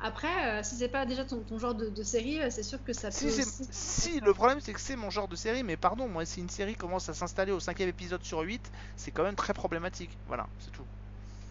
Après, 0.00 0.60
euh, 0.60 0.62
si 0.62 0.76
c'est 0.76 0.88
pas 0.88 1.06
déjà 1.06 1.24
ton, 1.24 1.40
ton 1.40 1.58
genre 1.58 1.74
de, 1.74 1.88
de 1.88 2.02
série, 2.02 2.40
c'est 2.50 2.62
sûr 2.62 2.82
que 2.84 2.92
ça 2.92 3.08
peut 3.08 3.14
Si, 3.14 3.26
aussi... 3.28 3.66
si, 3.70 4.20
le 4.20 4.34
problème 4.34 4.60
c'est 4.60 4.74
que 4.74 4.80
c'est 4.80 4.96
mon 4.96 5.10
genre 5.10 5.28
de 5.28 5.36
série, 5.36 5.62
mais 5.62 5.76
pardon, 5.78 6.08
moi 6.08 6.26
si 6.26 6.40
une 6.40 6.50
série 6.50 6.76
commence 6.76 7.08
à 7.08 7.14
s'installer 7.14 7.52
au 7.52 7.60
cinquième 7.60 7.88
épisode 7.88 8.22
sur 8.24 8.40
8, 8.40 8.70
c'est 8.96 9.10
quand 9.10 9.22
même 9.24 9.36
très 9.36 9.54
problématique. 9.54 10.10
Voilà, 10.28 10.46
c'est 10.60 10.70
tout. 10.70 10.84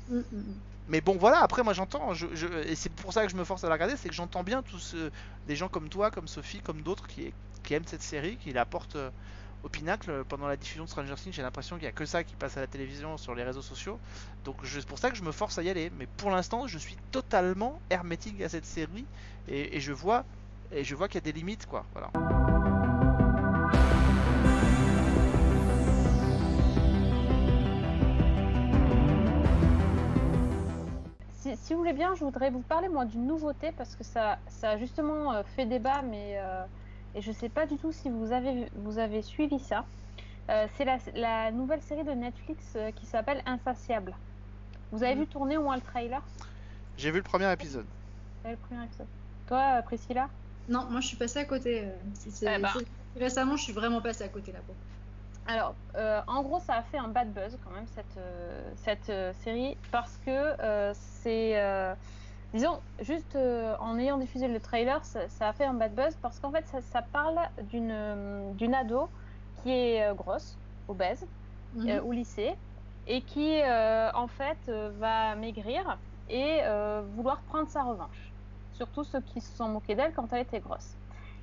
Mm, 0.09 0.17
mm, 0.17 0.21
mm. 0.32 0.55
Mais 0.88 1.01
bon, 1.01 1.17
voilà, 1.17 1.39
après, 1.39 1.63
moi 1.63 1.73
j'entends, 1.73 2.13
je, 2.13 2.27
je- 2.33 2.47
et 2.67 2.75
c'est 2.75 2.93
pour 2.93 3.11
ça 3.11 3.25
que 3.25 3.31
je 3.31 3.36
me 3.36 3.43
force 3.43 3.63
à 3.63 3.69
la 3.69 3.73
regarder, 3.73 3.95
c'est 3.97 4.09
que 4.09 4.13
j'entends 4.15 4.43
bien 4.43 4.61
tous 4.61 4.93
euh, 4.93 5.11
des 5.47 5.55
gens 5.55 5.67
comme 5.67 5.89
toi, 5.89 6.11
comme 6.11 6.27
Sophie, 6.27 6.61
comme 6.61 6.81
d'autres 6.81 7.07
qui, 7.07 7.33
aiment 7.71 7.88
cette 7.88 8.03
série, 8.03 8.38
qui 8.38 8.53
la 8.53 8.65
portent 8.65 8.95
euh, 8.95 9.09
au 9.63 9.69
pinacle. 9.69 10.23
Pendant 10.25 10.47
la 10.47 10.57
diffusion 10.57 10.83
de 10.83 10.89
Stranger 10.89 11.15
Things, 11.15 11.33
j'ai 11.33 11.41
l'impression 11.41 11.77
qu'il 11.77 11.86
n'y 11.86 11.89
a 11.89 11.91
que 11.91 12.05
ça 12.05 12.23
qui 12.23 12.36
passe 12.36 12.57
à 12.57 12.61
la 12.61 12.67
télévision, 12.67 13.17
sur 13.17 13.33
les 13.33 13.43
réseaux 13.43 13.63
sociaux. 13.63 13.99
Donc 14.43 14.57
c'est 14.63 14.86
pour 14.86 14.99
ça 14.99 15.09
que 15.09 15.17
je 15.17 15.23
me 15.23 15.31
force 15.31 15.57
à 15.57 15.63
y 15.63 15.69
aller. 15.69 15.91
Mais 15.97 16.05
pour 16.17 16.29
l'instant, 16.29 16.67
je 16.67 16.77
suis 16.77 16.97
totalement 17.11 17.81
hermétique 17.89 18.39
à 18.41 18.49
cette 18.49 18.65
série, 18.65 19.05
et, 19.47 19.79
je 19.79 19.91
vois, 19.91 20.23
qu'il 20.69 21.15
y 21.15 21.17
a 21.17 21.21
des 21.21 21.31
limites, 21.31 21.65
quoi. 21.65 21.83
Si, 31.56 31.64
si 31.68 31.74
vous 31.74 31.80
voulez 31.80 31.93
bien, 31.93 32.14
je 32.16 32.24
voudrais 32.24 32.49
vous 32.49 32.62
parler 32.62 32.89
moi 32.89 33.06
d'une 33.06 33.26
nouveauté 33.28 33.72
parce 33.72 33.95
que 33.95 34.03
ça, 34.03 34.39
ça 34.47 34.72
a 34.72 34.78
justement 34.78 35.34
euh, 35.34 35.43
fait 35.43 35.66
débat, 35.66 36.01
mais 36.01 36.38
euh, 36.38 36.64
et 37.14 37.22
je 37.22 37.32
sais 37.32 37.49
pas 37.49 37.66
du 37.66 37.78
tout 37.78 37.91
si 37.91 38.10
vous 38.10 38.32
avez, 38.32 38.70
vous 38.76 38.97
avez 38.99 39.22
suivi 39.22 39.60
ça. 39.60 39.86
Euh, 40.49 40.68
c'est 40.76 40.86
la, 40.86 40.97
la 41.16 41.51
nouvelle 41.51 41.82
série 41.82 42.03
de 42.03 42.12
Netflix 42.12 42.74
euh, 42.76 42.91
qui 42.91 43.06
s'appelle 43.06 43.41
Insatiable. 43.45 44.16
Vous 44.91 45.03
avez 45.03 45.16
Mhm. 45.16 45.22
vu 45.22 45.28
tourner 45.28 45.58
au 45.58 45.64
moins 45.64 45.76
le 45.76 45.82
trailer? 45.82 46.22
J'ai 46.97 47.12
vu 47.12 47.18
le 47.18 47.24
premier 47.24 47.51
épisode. 47.51 47.88
Le 48.45 48.56
premier 48.58 48.84
épisode. 48.86 49.08
Toi, 49.47 49.82
Priscilla? 49.84 50.30
Non, 50.68 50.86
moi 50.89 50.99
je 51.01 51.08
suis 51.08 51.18
passée 51.18 51.39
à 51.39 51.45
côté. 51.45 51.86
euh, 51.86 51.91
si 52.16 52.32
c'est- 52.32 52.53
Eh 52.53 52.60
ben. 52.62 52.70
c'est- 52.74 52.86
Récemment, 53.20 53.56
je 53.56 53.64
suis 53.64 53.74
vraiment 53.74 54.01
passée 54.01 54.26
à 54.26 54.28
côté 54.30 54.51
là-bas. 54.51 54.74
Alors, 55.46 55.76
euh, 55.96 56.22
en 56.28 56.41
gros, 56.41 56.60
ça 56.60 56.76
a 56.76 56.84
fait 56.84 56.98
un 56.98 57.08
bad 57.10 57.32
buzz 57.34 57.58
quand 57.62 57.70
même 57.72 57.86
cette, 57.88 58.18
euh, 58.18 58.72
cette 58.76 59.10
euh, 59.10 59.32
série 59.34 59.80
parce 59.91 60.18
que 60.18 60.91
c'est, 60.93 61.96
disons, 62.54 62.84
juste 63.00 63.36
en 63.36 63.98
ayant 64.00 64.18
diffusé 64.18 64.48
le 64.48 64.60
trailer, 64.60 65.04
ça, 65.06 65.30
ça 65.30 65.50
a 65.50 65.54
fait 65.54 65.66
un 65.66 65.76
bad 65.76 65.93
buzz 65.96 66.18
parce 66.18 66.39
qu'en 66.39 66.52
fait, 66.52 66.66
ça, 66.68 66.82
ça 66.82 67.02
parle 67.04 67.39
d'une 67.62 68.56
d'une 68.56 68.74
ado 68.74 69.12
qui 69.56 69.70
est 69.72 70.16
grosse, 70.16 70.62
obèse, 70.88 71.28
Mhm. 71.74 72.00
au 72.00 72.12
lycée 72.12 72.56
et 73.06 73.24
qui 73.26 73.62
en 73.64 74.28
fait 74.28 74.68
va 74.70 75.36
maigrir 75.36 76.02
et 76.28 76.62
vouloir 77.14 77.43
prendre 77.46 77.70
sa 77.70 77.84
revanche. 77.84 78.36
Surtout 78.72 79.04
ceux 79.04 79.22
qui 79.22 79.41
se 79.41 79.54
sont 79.56 79.70
moqués 79.70 79.96
d'elle 79.96 80.14
quand 80.14 80.32
elle 80.34 80.41
était 80.41 80.60
grosse. 80.60 80.98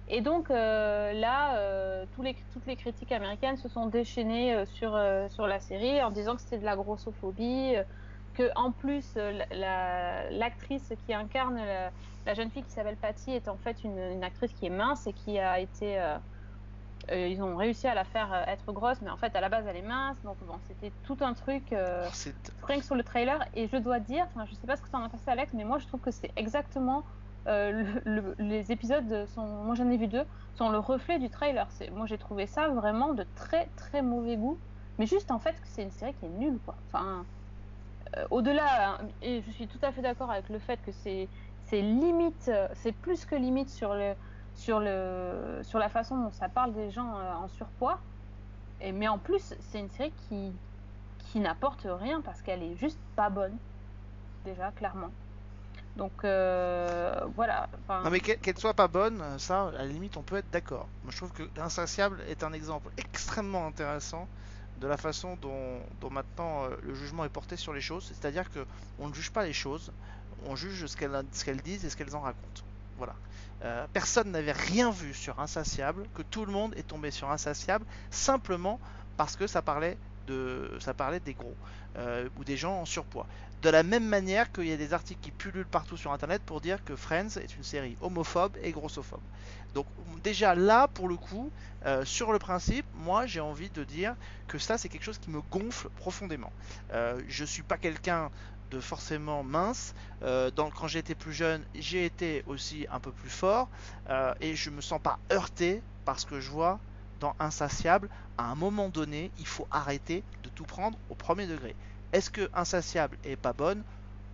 Et 0.08 0.20
donc 0.20 0.50
euh, 0.50 1.12
là, 1.12 1.58
euh, 1.58 2.06
tous 2.10 2.22
les, 2.22 2.36
toutes 2.50 2.66
les 2.66 2.76
critiques 2.76 3.12
américaines 3.12 3.56
se 3.56 3.68
sont 3.68 3.86
déchaînées 3.86 4.54
euh, 4.54 4.66
sur, 4.66 4.98
sur 5.30 5.46
la 5.46 5.60
série 5.60 6.02
en 6.02 6.10
disant 6.10 6.34
que 6.36 6.42
c'était 6.42 6.58
de 6.58 6.64
la 6.64 6.76
grossophobie, 6.76 7.74
que 8.34 8.50
en 8.56 8.72
plus 8.72 9.14
la- 9.14 9.46
la- 9.50 10.30
l'actrice 10.30 10.92
qui 10.98 11.14
incarne 11.14 11.56
la, 11.56 11.92
la 12.26 12.34
jeune 12.34 12.50
fille 12.50 12.64
qui 12.64 12.70
s'appelle 12.72 12.96
Patty 12.98 13.30
est 13.32 13.48
en 13.48 13.58
fait 13.58 13.84
une, 13.84 13.98
une 13.98 14.24
actrice 14.24 14.52
qui 14.54 14.66
est 14.66 14.70
mince 14.70 15.06
et 15.06 15.12
qui 15.14 15.38
a 15.38 15.60
été 15.60 15.98
ils 17.10 17.42
ont 17.42 17.56
réussi 17.56 17.86
à 17.88 17.94
la 17.94 18.04
faire 18.04 18.32
être 18.48 18.72
grosse, 18.72 19.00
mais 19.02 19.10
en 19.10 19.16
fait 19.16 19.34
à 19.36 19.40
la 19.40 19.48
base 19.48 19.66
elle 19.66 19.76
est 19.76 19.82
mince, 19.82 20.22
donc 20.22 20.42
bon 20.44 20.60
c'était 20.60 20.92
tout 21.02 21.16
un 21.20 21.34
truc 21.34 21.72
euh, 21.72 22.10
rien 22.62 22.78
que 22.78 22.84
sur 22.84 22.94
le 22.94 23.02
trailer. 23.02 23.44
Et 23.54 23.66
je 23.68 23.76
dois 23.76 23.98
dire, 24.00 24.24
enfin 24.26 24.44
je 24.46 24.54
sais 24.54 24.66
pas 24.66 24.76
ce 24.76 24.82
que 24.82 24.88
t'en 24.90 25.02
as 25.02 25.08
pensé 25.08 25.30
Alex, 25.30 25.52
mais 25.52 25.64
moi 25.64 25.78
je 25.78 25.86
trouve 25.86 26.00
que 26.00 26.10
c'est 26.12 26.32
exactement 26.36 27.04
euh, 27.48 27.70
le- 27.72 28.02
le- 28.04 28.34
les 28.38 28.72
épisodes 28.72 29.26
sont, 29.26 29.46
moi 29.64 29.74
j'en 29.74 29.90
ai 29.90 29.96
vu 29.96 30.08
deux, 30.08 30.26
sont 30.54 30.70
le 30.70 30.78
reflet 30.78 31.18
du 31.18 31.30
trailer. 31.30 31.68
Moi 31.92 32.06
j'ai 32.06 32.18
trouvé 32.18 32.46
ça 32.46 32.68
vraiment 32.70 33.14
de 33.14 33.24
très 33.34 33.70
très 33.76 34.02
mauvais 34.02 34.36
goût, 34.36 34.62
mais 34.98 35.06
juste 35.06 35.30
en 35.30 35.38
fait 35.40 35.54
que 35.60 35.68
c'est 35.68 35.82
une 35.82 35.90
série 35.90 36.14
qui 36.14 36.26
est 36.26 36.28
nulle 36.30 36.60
quoi. 36.60 36.76
Enfin 36.92 37.26
euh, 38.16 38.26
au-delà, 38.30 38.94
hein, 39.00 39.08
et 39.20 39.42
je 39.42 39.50
suis 39.50 39.68
tout 39.68 39.78
à 39.82 39.92
fait 39.92 40.02
d'accord 40.02 40.30
avec 40.30 40.48
le 40.48 40.58
fait 40.58 40.80
que 40.82 40.92
c'est 40.92 41.30
limite, 41.72 42.48
euh, 42.48 42.68
c'est 42.74 42.92
plus 42.92 43.24
que 43.26 43.34
limite 43.34 43.70
sur 43.70 43.94
le 43.94 44.16
sur 44.54 44.80
le 44.80 45.60
sur 45.62 45.78
la 45.78 45.88
façon 45.88 46.18
dont 46.22 46.30
ça 46.30 46.48
parle 46.48 46.74
des 46.74 46.90
gens 46.90 47.08
en 47.14 47.48
surpoids. 47.48 48.02
Et, 48.80 48.92
mais 48.92 49.08
en 49.08 49.18
plus, 49.20 49.54
c'est 49.60 49.80
une 49.80 49.90
série 49.90 50.14
qui 50.16 50.60
qui 51.18 51.40
n'apporte 51.40 51.86
rien 51.88 52.22
parce 52.22 52.42
qu'elle 52.42 52.62
est 52.62 52.76
juste 52.76 53.02
pas 53.16 53.30
bonne 53.30 53.60
déjà 54.44 54.72
clairement. 54.72 55.16
Donc 55.96 56.12
euh, 56.24 57.20
voilà. 57.36 57.68
Non 57.88 58.10
mais 58.10 58.20
qu'elle 58.20 58.38
qu'elle 58.38 58.58
soit 58.58 58.74
pas 58.74 58.88
bonne, 58.88 59.22
ça, 59.38 59.68
à 59.68 59.72
la 59.72 59.86
limite, 59.86 60.16
on 60.16 60.22
peut 60.22 60.36
être 60.36 60.50
d'accord. 60.50 60.88
Moi, 61.02 61.12
je 61.12 61.16
trouve 61.18 61.32
que 61.32 61.42
Insatiable 61.60 62.22
est 62.28 62.42
un 62.44 62.52
exemple 62.52 62.90
extrêmement 62.96 63.66
intéressant 63.66 64.26
de 64.80 64.86
la 64.86 64.96
façon 64.96 65.36
dont, 65.40 66.10
maintenant 66.10 66.64
euh, 66.64 66.76
le 66.82 66.94
jugement 66.94 67.24
est 67.24 67.28
porté 67.28 67.56
sur 67.56 67.74
les 67.74 67.82
choses. 67.82 68.06
C'est-à-dire 68.06 68.50
que 68.50 68.66
on 68.98 69.08
ne 69.08 69.14
juge 69.14 69.30
pas 69.30 69.44
les 69.44 69.52
choses, 69.52 69.92
on 70.46 70.56
juge 70.56 70.86
ce 70.86 70.96
qu'elles 70.96 71.62
disent 71.62 71.84
et 71.84 71.90
ce 71.90 71.96
qu'elles 71.96 72.16
en 72.16 72.20
racontent. 72.20 72.62
Voilà. 72.96 73.14
Euh, 73.62 73.86
personne 73.92 74.30
n'avait 74.30 74.52
rien 74.52 74.90
vu 74.90 75.12
sur 75.12 75.38
Insatiable, 75.40 76.06
que 76.14 76.22
tout 76.22 76.46
le 76.46 76.52
monde 76.52 76.74
est 76.76 76.86
tombé 76.88 77.10
sur 77.10 77.30
Insatiable 77.30 77.84
simplement 78.10 78.80
parce 79.16 79.36
que 79.36 79.46
ça 79.46 79.60
parlait 79.60 79.98
de, 80.26 80.70
ça 80.80 80.94
parlait 80.94 81.20
des 81.20 81.34
gros 81.34 81.54
ou 82.38 82.44
des 82.44 82.56
gens 82.56 82.80
en 82.80 82.86
surpoids. 82.86 83.26
De 83.62 83.70
la 83.70 83.84
même 83.84 84.04
manière 84.06 84.50
qu'il 84.50 84.66
y 84.66 84.72
a 84.72 84.76
des 84.76 84.92
articles 84.92 85.20
qui 85.20 85.30
pullulent 85.30 85.64
partout 85.64 85.96
sur 85.96 86.12
internet 86.12 86.42
pour 86.44 86.60
dire 86.60 86.82
que 86.84 86.96
Friends 86.96 87.36
est 87.36 87.56
une 87.56 87.62
série 87.62 87.96
homophobe 88.00 88.56
et 88.60 88.72
grossophobe. 88.72 89.20
Donc 89.72 89.86
déjà 90.24 90.56
là, 90.56 90.88
pour 90.88 91.08
le 91.08 91.16
coup, 91.16 91.52
euh, 91.86 92.04
sur 92.04 92.32
le 92.32 92.40
principe, 92.40 92.84
moi 92.92 93.24
j'ai 93.26 93.38
envie 93.38 93.70
de 93.70 93.84
dire 93.84 94.16
que 94.48 94.58
ça 94.58 94.78
c'est 94.78 94.88
quelque 94.88 95.04
chose 95.04 95.18
qui 95.18 95.30
me 95.30 95.40
gonfle 95.40 95.88
profondément. 95.90 96.52
Euh, 96.92 97.22
je 97.28 97.44
suis 97.44 97.62
pas 97.62 97.78
quelqu'un 97.78 98.30
de 98.72 98.80
forcément 98.80 99.44
mince. 99.44 99.94
Euh, 100.22 100.50
quand 100.56 100.88
j'étais 100.88 101.14
plus 101.14 101.32
jeune, 101.32 101.64
j'ai 101.74 102.04
été 102.04 102.42
aussi 102.46 102.86
un 102.90 102.98
peu 102.98 103.12
plus 103.12 103.30
fort 103.30 103.68
euh, 104.08 104.34
et 104.40 104.56
je 104.56 104.70
me 104.70 104.80
sens 104.80 105.00
pas 105.00 105.20
heurté 105.32 105.84
par 106.04 106.18
ce 106.18 106.26
que 106.26 106.40
je 106.40 106.50
vois 106.50 106.80
dans 107.20 107.36
Insatiable. 107.38 108.08
À 108.38 108.44
un 108.50 108.56
moment 108.56 108.88
donné, 108.88 109.30
il 109.38 109.46
faut 109.46 109.68
arrêter 109.70 110.24
de 110.42 110.48
tout 110.48 110.64
prendre 110.64 110.98
au 111.10 111.14
premier 111.14 111.46
degré. 111.46 111.76
Est-ce 112.12 112.30
que 112.30 112.50
Insatiable 112.52 113.16
est 113.24 113.36
pas 113.36 113.52
bonne? 113.54 113.82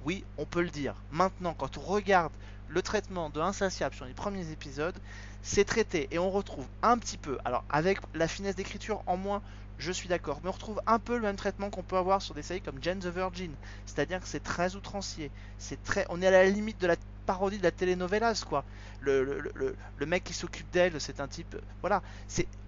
Oui, 0.04 0.24
on 0.36 0.44
peut 0.44 0.62
le 0.62 0.70
dire. 0.70 0.94
Maintenant, 1.10 1.54
quand 1.54 1.78
on 1.78 1.80
regarde 1.80 2.32
le 2.68 2.82
traitement 2.82 3.30
de 3.30 3.40
Insatiable 3.40 3.94
sur 3.94 4.04
les 4.04 4.14
premiers 4.14 4.50
épisodes, 4.50 4.98
c'est 5.42 5.64
traité 5.64 6.08
et 6.10 6.18
on 6.18 6.30
retrouve 6.30 6.66
un 6.82 6.98
petit 6.98 7.16
peu, 7.16 7.38
alors 7.44 7.64
avec 7.70 7.98
la 8.14 8.28
finesse 8.28 8.56
d'écriture 8.56 9.02
en 9.06 9.16
moins, 9.16 9.42
je 9.78 9.92
suis 9.92 10.08
d'accord, 10.08 10.40
mais 10.42 10.48
on 10.48 10.52
retrouve 10.52 10.80
un 10.86 10.98
peu 10.98 11.14
le 11.16 11.22
même 11.22 11.36
traitement 11.36 11.70
qu'on 11.70 11.82
peut 11.82 11.96
avoir 11.96 12.20
sur 12.20 12.34
des 12.34 12.42
séries 12.42 12.60
comme 12.60 12.82
Jane 12.82 12.98
the 12.98 13.06
Virgin, 13.06 13.54
c'est-à-dire 13.86 14.20
que 14.20 14.26
c'est 14.26 14.42
très 14.42 14.74
outrancier, 14.74 15.30
c'est 15.56 15.82
très, 15.82 16.04
on 16.08 16.20
est 16.20 16.26
à 16.26 16.32
la 16.32 16.44
limite 16.46 16.80
de 16.80 16.88
la 16.88 16.96
parodie 17.26 17.58
de 17.58 17.62
la 17.62 17.70
telenovelas 17.70 18.44
quoi. 18.46 18.64
Le, 19.00 19.76
mec 20.00 20.24
qui 20.24 20.32
s'occupe 20.32 20.70
d'elle, 20.72 21.00
c'est 21.00 21.20
un 21.20 21.28
type, 21.28 21.56
voilà, 21.80 22.02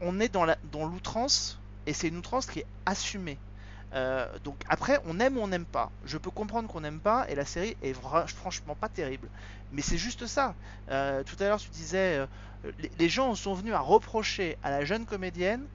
on 0.00 0.20
est 0.20 0.28
dans 0.28 0.46
dans 0.70 0.86
l'outrance 0.86 1.60
et 1.86 1.92
c'est 1.92 2.08
une 2.08 2.18
outrance 2.18 2.46
qui 2.46 2.60
est 2.60 2.66
assumée. 2.86 3.38
Euh, 3.94 4.38
donc 4.40 4.62
après, 4.68 5.00
on 5.04 5.18
aime 5.20 5.36
ou 5.38 5.40
on 5.42 5.48
n'aime 5.48 5.66
pas. 5.66 5.92
Je 6.04 6.18
peux 6.18 6.30
comprendre 6.30 6.68
qu'on 6.68 6.80
n'aime 6.80 7.00
pas 7.00 7.28
et 7.28 7.34
la 7.34 7.44
série 7.44 7.76
est 7.82 7.94
franchement 7.94 8.76
pas 8.76 8.88
terrible. 8.88 9.30
Mais 9.72 9.82
c'est 9.82 9.98
juste 9.98 10.26
ça. 10.26 10.56
Euh, 10.90 11.22
tout 11.24 11.36
à 11.40 11.44
l'heure, 11.44 11.60
tu 11.60 11.70
disais, 11.70 12.18
euh, 12.18 12.26
les, 12.78 12.90
les 12.98 13.08
gens 13.08 13.34
sont 13.34 13.54
venus 13.54 13.74
à 13.74 13.80
reprocher 13.80 14.58
à 14.62 14.70
la 14.70 14.84
jeune 14.84 15.06
comédienne 15.06 15.68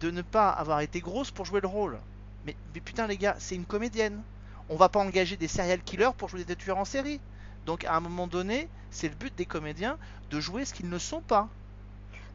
de 0.00 0.10
ne 0.10 0.22
pas 0.22 0.50
avoir 0.50 0.80
été 0.80 1.00
grosse 1.00 1.30
pour 1.30 1.44
jouer 1.44 1.60
le 1.60 1.68
rôle. 1.68 2.02
Mais, 2.44 2.56
mais 2.74 2.80
putain 2.80 3.06
les 3.06 3.18
gars, 3.18 3.36
c'est 3.38 3.54
une 3.56 3.66
comédienne. 3.66 4.24
On 4.68 4.76
va 4.76 4.88
pas 4.88 5.00
engager 5.00 5.36
des 5.36 5.48
serial 5.48 5.82
killers 5.82 6.10
pour 6.16 6.28
jouer 6.28 6.44
des 6.44 6.56
tueurs 6.56 6.78
en 6.78 6.84
série. 6.84 7.22
Donc 7.64 7.84
à 7.84 7.94
un 7.96 8.00
moment 8.00 8.26
donné, 8.28 8.70
c'est 8.90 9.08
le 9.08 9.14
but 9.14 9.34
des 9.34 9.46
comédiens 9.46 9.98
de 10.30 10.40
jouer 10.40 10.64
ce 10.64 10.72
qu'ils 10.74 10.88
ne 10.88 10.98
sont 10.98 11.22
pas. 11.22 11.50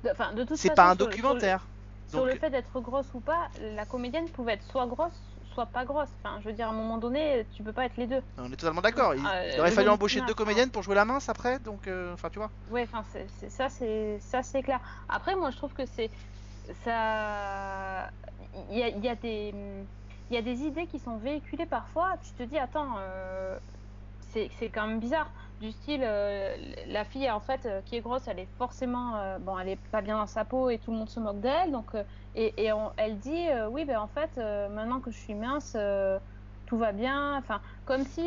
de, 0.04 0.44
de 0.44 0.56
C'est 0.56 0.72
pas 0.72 0.90
un 0.90 0.96
documentaire. 0.96 1.70
Sur 2.08 2.20
Donc- 2.20 2.34
le 2.34 2.36
fait 2.36 2.50
d'être 2.50 2.80
grosse 2.82 3.08
ou 3.14 3.20
pas, 3.20 3.48
la 3.76 3.86
comédienne 3.86 4.30
pouvait 4.30 4.54
être 4.54 4.64
soit 4.64 4.86
grosse, 4.88 5.20
soit 5.54 5.66
pas 5.66 5.86
grosse. 5.86 6.10
Enfin, 6.24 6.40
je 6.42 6.46
veux 6.50 6.54
dire, 6.54 6.68
à 6.68 6.72
un 6.72 6.76
moment 6.76 6.98
donné, 6.98 7.46
tu 7.54 7.64
peux 7.64 7.74
pas 7.74 7.86
être 7.86 7.98
les 7.98 8.08
deux. 8.08 8.22
On 8.38 8.52
est 8.52 8.56
totalement 8.56 8.82
d'accord. 8.82 9.16
Il, 9.16 9.22
il 9.54 9.60
aurait 9.60 9.72
fallu 9.72 9.90
embaucher 9.90 10.22
deux 10.22 10.34
comédiennes 10.34 10.70
pour 10.70 10.84
jouer 10.84 10.96
la 10.96 11.06
mince 11.06 11.30
après. 11.30 11.60
Donc, 11.60 11.88
euh, 11.88 12.14
enfin, 12.14 12.30
tu 12.30 12.40
vois. 12.40 12.52
Ouais, 12.70 12.84
enfin, 12.84 13.04
ça, 13.50 13.70
c'est 13.70 14.20
ça, 14.20 14.44
c'est 14.44 14.64
clair. 14.64 14.80
Après, 15.10 15.36
moi, 15.36 15.50
je 15.52 15.58
trouve 15.58 15.74
que 15.74 15.86
c'est 15.86 16.12
ça. 16.84 18.10
Il 18.72 18.78
y 18.78 18.84
a, 18.84 18.88
il 18.90 19.04
y 19.04 19.10
a 19.10 19.16
des 19.16 19.54
il 20.32 20.36
y 20.36 20.38
a 20.38 20.42
des 20.42 20.62
idées 20.64 20.88
qui 20.88 21.00
sont 21.00 21.18
véhiculées 21.18 21.66
parfois. 21.68 22.14
Tu 22.24 22.32
te 22.32 22.44
dis, 22.44 22.58
attends, 22.58 22.96
euh, 23.00 23.58
c'est 24.32 24.50
c'est 24.58 24.70
quand 24.70 24.88
même 24.88 25.00
bizarre. 25.00 25.30
Du 25.62 25.72
style, 25.72 26.02
euh, 26.04 26.56
la 26.88 27.06
fille 27.06 27.30
en 27.32 27.40
fait 27.40 27.66
euh, 27.66 27.82
qui 27.82 27.96
est 27.96 28.02
grosse, 28.02 28.28
elle 28.28 28.40
est 28.40 28.50
forcément 28.58 29.16
euh, 29.18 29.40
bon, 29.40 29.58
elle 29.58 29.70
est 29.70 29.82
pas 29.90 30.02
bien 30.02 30.18
dans 30.18 30.28
sa 30.28 30.44
peau 30.44 30.70
et 30.70 30.80
tout 30.80 30.92
le 30.92 30.98
monde 30.98 31.10
se 31.10 31.20
moque 31.20 31.40
d'elle. 31.40 31.72
Donc 31.72 31.92
et, 32.34 32.66
et 32.66 32.74
on- 32.74 32.92
elle 32.98 33.18
dit, 33.20 33.48
oui, 33.72 33.86
ben 33.86 34.00
en 34.00 34.08
fait, 34.08 34.36
maintenant 34.38 35.00
que 35.00 35.12
je 35.12 35.18
suis 35.18 35.34
mince, 35.36 35.78
tout 36.66 36.78
va 36.78 36.92
bien. 36.92 37.38
Enfin, 37.38 37.62
comme 37.86 38.04
si 38.06 38.22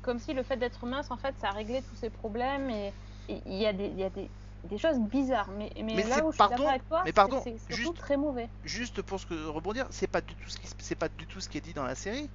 comme 0.00 0.18
si 0.18 0.32
le 0.32 0.42
fait 0.42 0.56
d'être 0.56 0.86
mince, 0.86 1.10
en 1.10 1.18
fait, 1.18 1.34
ça 1.38 1.50
réglait 1.50 1.82
tous 1.82 1.96
ces 1.96 2.08
problèmes 2.08 2.70
et 2.70 2.92
il 3.28 3.54
y 3.56 3.66
a 3.66 3.72
des, 3.74 3.88
y 3.88 4.04
a 4.04 4.10
des, 4.10 4.30
des 4.64 4.78
choses 4.78 4.98
bizarres. 5.00 5.50
Mais, 5.50 5.70
mais, 5.76 5.82
Mais 5.96 6.02
c'est- 6.02 6.08
là 6.08 6.24
où 6.24 6.32
je 6.32 6.36
suis 6.36 6.54
avec 6.54 6.88
toi, 6.88 7.02
mais 7.04 7.12
pardon, 7.12 7.40
c'est 7.44 7.58
surtout 7.58 7.74
juste- 7.74 7.96
très 7.98 8.16
mauvais. 8.16 8.48
Juste 8.64 9.02
pour 9.02 9.20
ce 9.20 9.26
que 9.26 9.46
rebondir, 9.46 9.86
c'est 9.90 10.06
pas 10.06 10.20
du 10.22 10.34
tout 10.34 10.48
ce 10.48 10.58
qui 10.58 10.68
c'est 10.78 10.94
pas 10.94 11.08
du 11.08 11.26
tout 11.26 11.40
ce 11.40 11.48
qui 11.48 11.58
est 11.58 11.60
dit 11.60 11.74
dans 11.74 11.84
la 11.84 11.94
série. 11.94 12.30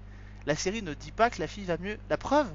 La 0.45 0.55
série 0.55 0.83
ne 0.83 0.93
dit 0.93 1.11
pas 1.11 1.29
que 1.29 1.39
la 1.41 1.47
fille 1.47 1.65
va 1.65 1.77
mieux. 1.79 1.97
La 2.09 2.17
preuve, 2.17 2.51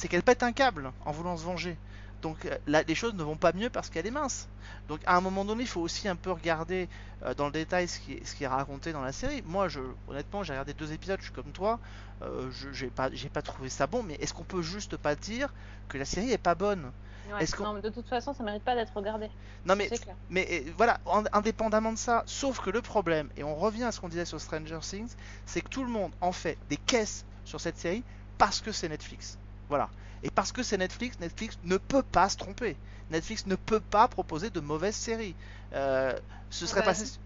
c'est 0.00 0.08
qu'elle 0.08 0.22
pète 0.22 0.42
un 0.42 0.52
câble 0.52 0.92
en 1.04 1.12
voulant 1.12 1.36
se 1.36 1.44
venger. 1.44 1.78
Donc 2.22 2.44
euh, 2.46 2.56
là, 2.66 2.82
les 2.86 2.94
choses 2.94 3.14
ne 3.14 3.22
vont 3.22 3.36
pas 3.36 3.52
mieux 3.52 3.70
parce 3.70 3.90
qu'elle 3.90 4.06
est 4.06 4.10
mince. 4.10 4.48
Donc 4.88 5.00
à 5.06 5.16
un 5.16 5.20
moment 5.20 5.44
donné, 5.44 5.62
il 5.62 5.68
faut 5.68 5.80
aussi 5.80 6.08
un 6.08 6.16
peu 6.16 6.30
regarder 6.32 6.88
euh, 7.24 7.34
dans 7.34 7.46
le 7.46 7.52
détail 7.52 7.88
ce 7.88 7.98
qui, 8.00 8.14
est, 8.14 8.24
ce 8.26 8.34
qui 8.34 8.44
est 8.44 8.48
raconté 8.48 8.92
dans 8.92 9.02
la 9.02 9.12
série. 9.12 9.42
Moi, 9.42 9.68
je, 9.68 9.80
honnêtement, 10.06 10.42
j'ai 10.42 10.52
regardé 10.52 10.74
deux 10.74 10.92
épisodes, 10.92 11.18
je 11.20 11.24
suis 11.24 11.32
comme 11.32 11.52
toi. 11.52 11.80
Euh, 12.22 12.50
je 12.50 12.72
j'ai 12.72 12.90
pas, 12.90 13.10
trouvé 13.42 13.68
ça 13.70 13.86
bon. 13.86 14.02
Mais 14.02 14.14
est-ce 14.20 14.34
qu'on 14.34 14.44
peut 14.44 14.62
juste 14.62 14.96
pas 14.96 15.16
dire 15.16 15.52
que 15.88 15.98
la 15.98 16.04
série 16.04 16.30
est 16.32 16.38
pas 16.38 16.54
bonne? 16.54 16.92
Ouais. 17.26 17.46
Non, 17.58 17.74
mais 17.74 17.82
de 17.82 17.90
toute 17.90 18.08
façon, 18.08 18.32
ça 18.32 18.42
mérite 18.42 18.64
pas 18.64 18.74
d'être 18.74 18.94
regardé. 18.96 19.30
Non 19.64 19.76
mais 19.76 19.88
C'est 19.88 19.98
clair. 19.98 20.16
mais 20.28 20.64
voilà, 20.76 21.00
en- 21.06 21.24
indépendamment 21.32 21.92
de 21.92 21.98
ça, 21.98 22.22
sauf 22.26 22.60
que 22.60 22.70
le 22.70 22.82
problème, 22.82 23.30
et 23.36 23.44
on 23.44 23.54
revient 23.56 23.84
à 23.84 23.92
ce 23.92 24.00
qu'on 24.00 24.08
disait 24.08 24.24
sur 24.24 24.40
Stranger 24.40 24.80
Things, 24.82 25.14
c'est 25.46 25.60
que 25.62 25.68
tout 25.68 25.84
le 25.84 25.90
monde 25.90 26.14
en 26.20 26.32
fait 26.32 26.58
des 26.68 26.76
caisses 26.76 27.24
sur 27.44 27.60
cette 27.60 27.78
série 27.78 28.04
parce 28.38 28.60
que 28.60 28.72
c'est 28.72 28.88
Netflix. 28.88 29.38
Voilà. 29.70 29.88
Et 30.24 30.30
parce 30.30 30.50
que 30.50 30.64
c'est 30.64 30.76
Netflix, 30.76 31.18
Netflix 31.20 31.56
ne 31.62 31.76
peut 31.76 32.02
pas 32.02 32.28
se 32.28 32.36
tromper. 32.36 32.76
Netflix 33.08 33.46
ne 33.46 33.54
peut 33.54 33.80
pas 33.80 34.08
proposer 34.08 34.50
de 34.50 34.58
mauvaises 34.60 34.96
séries. 34.96 35.36
Euh, 35.72 36.12
ce 36.50 36.66
serait 36.66 36.80
bah, 36.80 36.86
passé. 36.86 37.18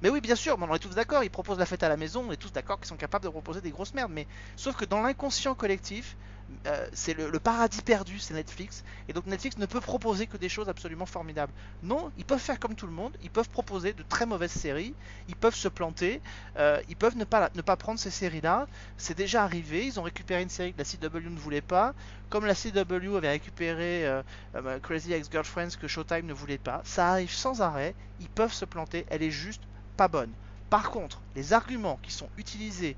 Mais 0.00 0.08
oui, 0.08 0.22
bien 0.22 0.36
sûr, 0.36 0.56
on 0.58 0.74
est 0.74 0.78
tous 0.78 0.94
d'accord. 0.94 1.22
Ils 1.22 1.30
proposent 1.30 1.58
la 1.58 1.66
fête 1.66 1.82
à 1.82 1.90
la 1.90 1.98
maison, 1.98 2.24
on 2.26 2.32
est 2.32 2.36
tous 2.38 2.52
d'accord 2.52 2.78
qu'ils 2.78 2.88
sont 2.88 2.96
capables 2.96 3.24
de 3.24 3.28
proposer 3.28 3.60
des 3.60 3.70
grosses 3.70 3.92
merdes. 3.92 4.10
Mais 4.10 4.26
sauf 4.56 4.74
que 4.74 4.86
dans 4.86 5.02
l'inconscient 5.02 5.54
collectif, 5.54 6.16
euh, 6.66 6.86
c'est 6.92 7.14
le, 7.14 7.38
paradis 7.40 7.82
perdu, 7.82 8.18
c'est 8.18 8.34
Netflix. 8.34 8.84
Et 9.08 9.12
donc 9.12 9.26
Netflix 9.26 9.58
ne 9.58 9.66
peut 9.66 9.80
proposer 9.80 10.26
que 10.26 10.36
des 10.36 10.48
choses 10.48 10.68
absolument 10.68 11.06
formidables. 11.06 11.52
Non, 11.82 12.12
ils 12.16 12.24
peuvent 12.24 12.40
faire 12.40 12.58
comme 12.58 12.74
tout 12.74 12.86
le 12.86 12.92
monde, 12.92 13.16
ils 13.22 13.30
peuvent 13.30 13.48
proposer 13.48 13.92
de 13.92 14.02
très 14.02 14.26
mauvaises 14.26 14.52
séries, 14.52 14.94
ils 15.28 15.36
peuvent 15.36 15.54
se 15.54 15.68
planter, 15.68 16.20
euh, 16.56 16.80
ils 16.88 16.96
peuvent 16.96 17.16
ne 17.16 17.24
pas, 17.24 17.50
ne 17.54 17.62
pas 17.62 17.76
prendre 17.76 17.98
ces 17.98 18.10
séries-là. 18.10 18.66
C'est 18.96 19.16
déjà 19.16 19.42
arrivé, 19.42 19.86
ils 19.86 19.98
ont 19.98 20.04
récupéré 20.04 20.42
une 20.42 20.48
série 20.48 20.72
que 20.72 20.78
la 20.78 20.84
CW 20.84 21.28
ne 21.28 21.38
voulait 21.38 21.60
pas, 21.60 21.94
comme 22.30 22.46
la 22.46 22.54
CW 22.54 23.16
avait 23.16 23.30
récupéré 23.30 24.06
euh, 24.06 24.22
euh, 24.54 24.78
Crazy 24.80 25.12
Ex-Girlfriends 25.12 25.76
que 25.80 25.88
Showtime 25.88 26.26
ne 26.26 26.32
voulait 26.34 26.58
pas. 26.58 26.80
Ça 26.84 27.10
arrive 27.10 27.32
sans 27.32 27.60
arrêt, 27.60 27.94
ils 28.20 28.28
peuvent 28.28 28.52
se 28.52 28.64
planter, 28.64 29.04
elle 29.08 29.22
est 29.22 29.30
juste 29.30 29.62
pas 29.96 30.08
bonne. 30.08 30.32
Par 30.70 30.90
contre, 30.90 31.22
les 31.34 31.52
arguments 31.52 31.98
qui 32.02 32.12
sont 32.12 32.28
utilisés 32.36 32.96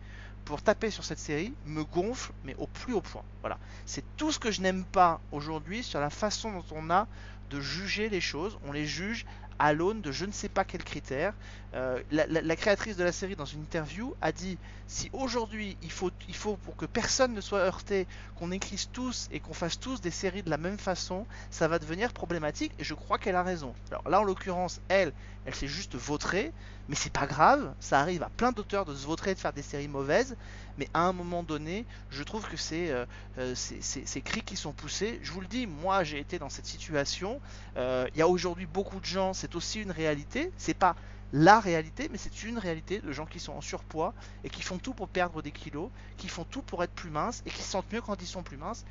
pour 0.48 0.62
taper 0.62 0.90
sur 0.90 1.04
cette 1.04 1.18
série 1.18 1.52
me 1.66 1.84
gonflent, 1.84 2.32
mais 2.42 2.54
au 2.56 2.66
plus 2.66 2.94
haut 2.94 3.02
point. 3.02 3.22
Voilà. 3.42 3.58
C'est 3.84 4.02
tout 4.16 4.32
ce 4.32 4.38
que 4.38 4.50
je 4.50 4.62
n'aime 4.62 4.82
pas 4.82 5.20
aujourd'hui 5.30 5.82
sur 5.82 6.00
la 6.00 6.08
façon 6.08 6.50
dont 6.50 6.64
on 6.70 6.88
a 6.88 7.06
de 7.50 7.60
juger 7.60 8.08
les 8.08 8.22
choses. 8.22 8.58
On 8.66 8.72
les 8.72 8.86
juge 8.86 9.26
à 9.58 9.72
l'aune 9.72 10.00
de 10.00 10.12
je 10.12 10.24
ne 10.24 10.32
sais 10.32 10.48
pas 10.48 10.64
quels 10.64 10.84
critères. 10.84 11.34
Euh, 11.74 12.00
la, 12.10 12.56
créatrice 12.56 12.96
de 12.96 13.04
la 13.04 13.12
série, 13.12 13.36
dans 13.36 13.44
une 13.44 13.60
interview, 13.60 14.14
a 14.20 14.32
dit 14.32 14.56
si 14.86 15.10
aujourd'hui 15.12 15.76
il 15.82 15.90
faut, 15.90 16.10
il 16.28 16.34
faut 16.34 16.56
pour 16.56 16.76
que 16.76 16.86
personne 16.86 17.34
ne 17.34 17.40
soit 17.40 17.58
heurté, 17.58 18.06
qu'on 18.36 18.52
écrive 18.52 18.88
tous 18.88 19.28
et 19.32 19.40
qu'on 19.40 19.52
fasse 19.52 19.78
tous 19.78 20.00
des 20.00 20.10
séries 20.10 20.42
de 20.42 20.50
la 20.50 20.56
même 20.56 20.78
façon, 20.78 21.26
ça 21.50 21.68
va 21.68 21.78
devenir 21.78 22.12
problématique. 22.12 22.72
Et 22.78 22.84
je 22.84 22.94
crois 22.94 23.18
qu'elle 23.18 23.36
a 23.36 23.42
raison. 23.42 23.74
Alors 23.90 24.08
là, 24.08 24.20
en 24.20 24.24
l'occurrence, 24.24 24.80
elle, 24.88 25.12
elle 25.44 25.54
s'est 25.54 25.66
juste 25.66 25.94
vautrée, 25.94 26.52
mais 26.88 26.94
c'est 26.94 27.12
pas 27.12 27.26
grave. 27.26 27.74
Ça 27.80 28.00
arrive 28.00 28.22
à 28.22 28.30
plein 28.30 28.52
d'auteurs 28.52 28.84
de 28.84 28.94
se 28.94 29.06
vautrer, 29.06 29.34
de 29.34 29.40
faire 29.40 29.52
des 29.52 29.62
séries 29.62 29.88
mauvaises. 29.88 30.36
Mais 30.78 30.88
à 30.94 31.00
un 31.00 31.12
moment 31.12 31.42
donné, 31.42 31.84
je 32.10 32.22
trouve 32.22 32.46
que 32.48 32.56
c'est 32.56 32.90
euh, 32.90 33.04
euh, 33.38 33.54
ces 33.54 34.20
cris 34.22 34.42
qui 34.42 34.56
sont 34.56 34.72
poussés. 34.72 35.18
Je 35.22 35.32
vous 35.32 35.40
le 35.40 35.48
dis, 35.48 35.66
moi 35.66 36.04
j'ai 36.04 36.20
été 36.20 36.38
dans 36.38 36.48
cette 36.48 36.66
situation. 36.66 37.40
Euh, 37.76 38.06
Il 38.14 38.18
y 38.18 38.22
a 38.22 38.28
aujourd'hui 38.28 38.66
beaucoup 38.66 39.00
de 39.00 39.04
gens, 39.04 39.34
c'est 39.34 39.54
aussi 39.56 39.82
une 39.82 39.90
réalité. 39.90 40.52
C'est 40.56 40.74
pas 40.74 40.94
la 41.32 41.60
réalité, 41.60 42.08
mais 42.10 42.16
c'est 42.16 42.44
une 42.44 42.58
réalité 42.58 43.00
de 43.00 43.12
gens 43.12 43.26
qui 43.26 43.40
sont 43.40 43.52
en 43.52 43.60
surpoids 43.60 44.14
et 44.44 44.50
qui 44.50 44.62
font 44.62 44.78
tout 44.78 44.94
pour 44.94 45.08
perdre 45.08 45.42
des 45.42 45.50
kilos, 45.50 45.90
qui 46.16 46.28
font 46.28 46.44
tout 46.44 46.62
pour 46.62 46.82
être 46.82 46.94
plus 46.94 47.10
minces 47.10 47.42
et 47.44 47.50
qui 47.50 47.62
se 47.62 47.70
sentent 47.70 47.92
mieux 47.92 48.00
quand 48.00 48.22
ils 48.22 48.26
sont 48.26 48.42
plus 48.42 48.56
minces. 48.56 48.84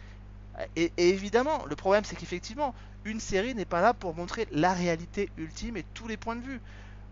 Et, 0.76 0.92
et 0.98 1.10
évidemment, 1.10 1.66
le 1.66 1.76
problème 1.76 2.04
c'est 2.04 2.16
qu'effectivement, 2.16 2.76
une 3.06 3.20
série 3.20 3.56
n'est 3.56 3.66
pas 3.66 3.82
là 3.82 3.94
pour 3.94 4.14
montrer 4.14 4.48
la 4.52 4.74
réalité 4.74 5.30
ultime 5.38 5.78
et 5.78 5.86
tous 5.94 6.08
les 6.08 6.18
points 6.18 6.36
de 6.36 6.42
vue. 6.42 6.62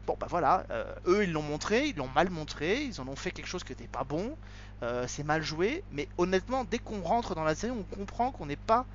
Bon 0.08 0.16
bah 0.20 0.28
voilà, 0.30 0.66
euh, 0.70 0.94
eux 1.08 1.24
ils 1.24 1.32
l'ont 1.32 1.42
montré, 1.42 1.88
ils 1.88 1.96
l'ont 1.96 2.10
mal 2.10 2.30
montré, 2.30 2.84
ils 2.84 3.02
en 3.02 3.08
ont 3.08 3.16
fait 3.16 3.32
quelque 3.32 3.48
chose 3.48 3.64
qui 3.64 3.72
n'était 3.72 3.88
pas 3.88 4.04
bon, 4.04 4.38
euh, 4.84 5.08
c'est 5.08 5.24
mal 5.24 5.42
joué, 5.44 5.84
mais 5.90 6.08
honnêtement, 6.18 6.64
dès 6.66 6.80
qu'on 6.80 7.02
rentre 7.02 7.36
dans 7.36 7.44
la 7.44 7.56
série, 7.56 7.72
on 7.72 7.84
comprend 7.84 8.32
qu'on 8.32 8.46
n'est 8.46 8.56
pas 8.56 8.88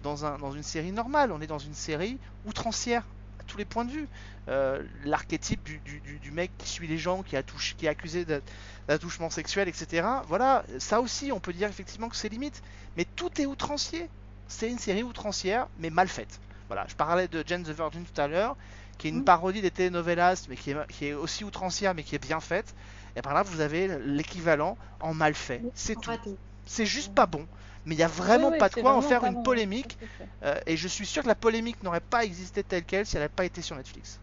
dans, 0.00 0.24
un, 0.24 0.38
dans 0.38 0.52
une 0.52 0.62
série 0.62 0.92
normale, 0.92 1.32
on 1.32 1.40
est 1.40 1.46
dans 1.46 1.58
une 1.58 1.74
série 1.74 2.20
outrancière 2.44 3.14
à 3.40 3.44
tous 3.44 3.56
les 3.56 3.64
points 3.64 3.84
de 3.84 3.92
vue. 3.92 4.08
Euh, 4.48 4.84
L'archétype 5.04 5.62
du, 5.64 5.80
du- 5.80 6.00
du- 6.00 6.18
du 6.20 6.30
mec 6.32 6.52
qui 6.58 6.68
suit 6.68 6.86
les 6.88 6.98
gens, 6.98 7.22
qui, 7.22 7.36
qui 7.76 7.86
est 7.86 7.88
accusé 7.88 8.24
d'a- 8.24 8.40
d'attouchement 8.88 9.30
sexuel, 9.30 9.68
etc. 9.68 10.22
Voilà, 10.26 10.64
ça 10.78 11.00
aussi, 11.00 11.32
on 11.32 11.40
peut 11.40 11.52
dire 11.52 11.68
effectivement 11.68 12.08
que 12.08 12.16
c'est 12.16 12.28
limite, 12.28 12.62
mais 12.96 13.04
tout 13.04 13.40
est 13.40 13.46
outrancier. 13.46 14.10
C'est 14.46 14.70
une 14.70 14.78
série 14.78 15.02
outrancière, 15.02 15.68
mais 15.76 15.90
mal 15.90 16.08
faite. 16.08 16.40
Voilà, 16.68 16.86
je 16.88 16.94
parlais 16.94 17.28
de 17.28 17.42
Jane 17.46 17.62
the 17.64 17.68
Virgin 17.70 18.04
tout 18.04 18.20
à 18.20 18.28
l'heure, 18.28 18.56
qui 18.98 19.06
est 19.08 19.10
une 19.10 19.20
Mm. 19.20 19.24
parodie 19.24 19.62
des 19.62 19.70
telenovelas, 19.70 20.46
mais 20.48 20.56
qui 20.56 20.70
est, 20.70 20.86
qui 20.90 21.06
est 21.06 21.12
aussi 21.14 21.44
outrancière, 21.44 21.94
mais 21.94 22.02
qui 22.02 22.14
est 22.14 22.18
bien 22.18 22.40
faite. 22.40 22.74
Et 23.16 23.22
par 23.22 23.34
là, 23.34 23.42
vous 23.42 23.60
avez 23.60 23.98
l'équivalent 24.00 24.78
en 25.00 25.14
mal 25.14 25.34
fait. 25.34 25.64
C'est 25.74 25.96
tout. 25.96 26.18
C'est 26.66 26.86
juste 26.86 27.14
pas 27.14 27.26
bon. 27.26 27.48
Mais 27.84 27.94
il 27.94 27.98
n'y 27.98 28.04
a 28.04 28.08
vraiment 28.08 28.48
Oui, 28.48 28.58
oui, 28.58 28.58
pas 28.58 28.68
de 28.68 28.74
quoi 28.76 28.94
en 28.94 29.00
faire 29.02 29.24
une 29.24 29.32
bon, 29.34 29.42
polémique. 29.44 29.98
euh, 30.44 30.58
et 30.66 30.76
je 30.76 30.88
suis 30.88 31.06
sûr 31.06 31.22
que 31.22 31.28
la 31.28 31.34
polémique 31.34 31.82
n'aurait 31.82 32.00
pas 32.00 32.24
existé 32.24 32.62
telle 32.64 32.84
qu'elle 32.84 33.06
si 33.06 33.16
elle 33.16 33.22
n'avait 33.22 33.28
pas 33.34 33.44
été 33.44 33.62
sur 33.62 33.76
Netflix. 33.76 34.20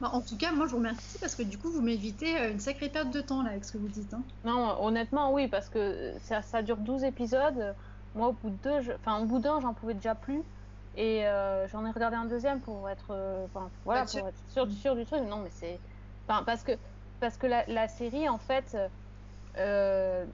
Bah, 0.00 0.10
en 0.12 0.22
tout 0.22 0.36
cas, 0.38 0.52
moi 0.52 0.66
je 0.66 0.72
vous 0.72 0.78
remercie 0.78 1.18
parce 1.18 1.34
que 1.34 1.42
du 1.42 1.58
coup 1.58 1.70
vous 1.72 1.80
m'évitez 1.82 2.38
euh, 2.40 2.52
une 2.52 2.60
sacrée 2.60 2.88
perte 2.88 3.10
de 3.10 3.20
temps 3.20 3.42
là 3.42 3.50
avec 3.50 3.64
ce 3.64 3.72
que 3.72 3.78
vous 3.78 3.88
dites. 3.88 4.14
hein. 4.14 4.24
Non, 4.44 4.80
honnêtement, 4.82 5.32
oui, 5.32 5.48
parce 5.48 5.68
que 5.68 6.16
ça, 6.20 6.40
ça 6.42 6.62
dure 6.62 6.76
12 6.78 7.02
épisodes. 7.04 7.74
Moi, 8.14 8.28
au 8.28 8.32
bout 8.32 8.50
de 8.50 8.56
deux, 8.56 8.80
je- 8.80 8.92
enfin, 8.92 9.18
au 9.20 9.26
bout 9.26 9.40
d'un, 9.40 9.60
j'en 9.60 9.74
pouvais 9.74 9.94
déjà 9.94 10.14
plus. 10.14 10.44
Et 10.94 11.26
euh, 11.26 11.66
j'en 11.68 11.84
ai 11.84 11.90
regardé 11.90 12.16
un 12.16 12.24
deuxième 12.26 12.60
pour 12.60 12.88
être, 12.88 13.10
euh, 13.10 13.46
voilà, 13.84 14.06
sûr. 14.06 14.20
pour 14.20 14.28
être 14.28 14.38
sûr, 14.48 14.70
sûr 14.72 14.96
du 14.96 15.04
truc. 15.04 15.22
Non, 15.22 15.38
mais 15.42 15.50
c'est, 15.50 15.80
enfin, 16.28 16.44
parce 16.44 16.62
que, 16.62 16.72
parce 17.20 17.36
que 17.36 17.46
la, 17.46 17.88
série, 17.88 18.28
en 18.28 18.38
fait, 18.38 18.76
euh, 19.58 20.24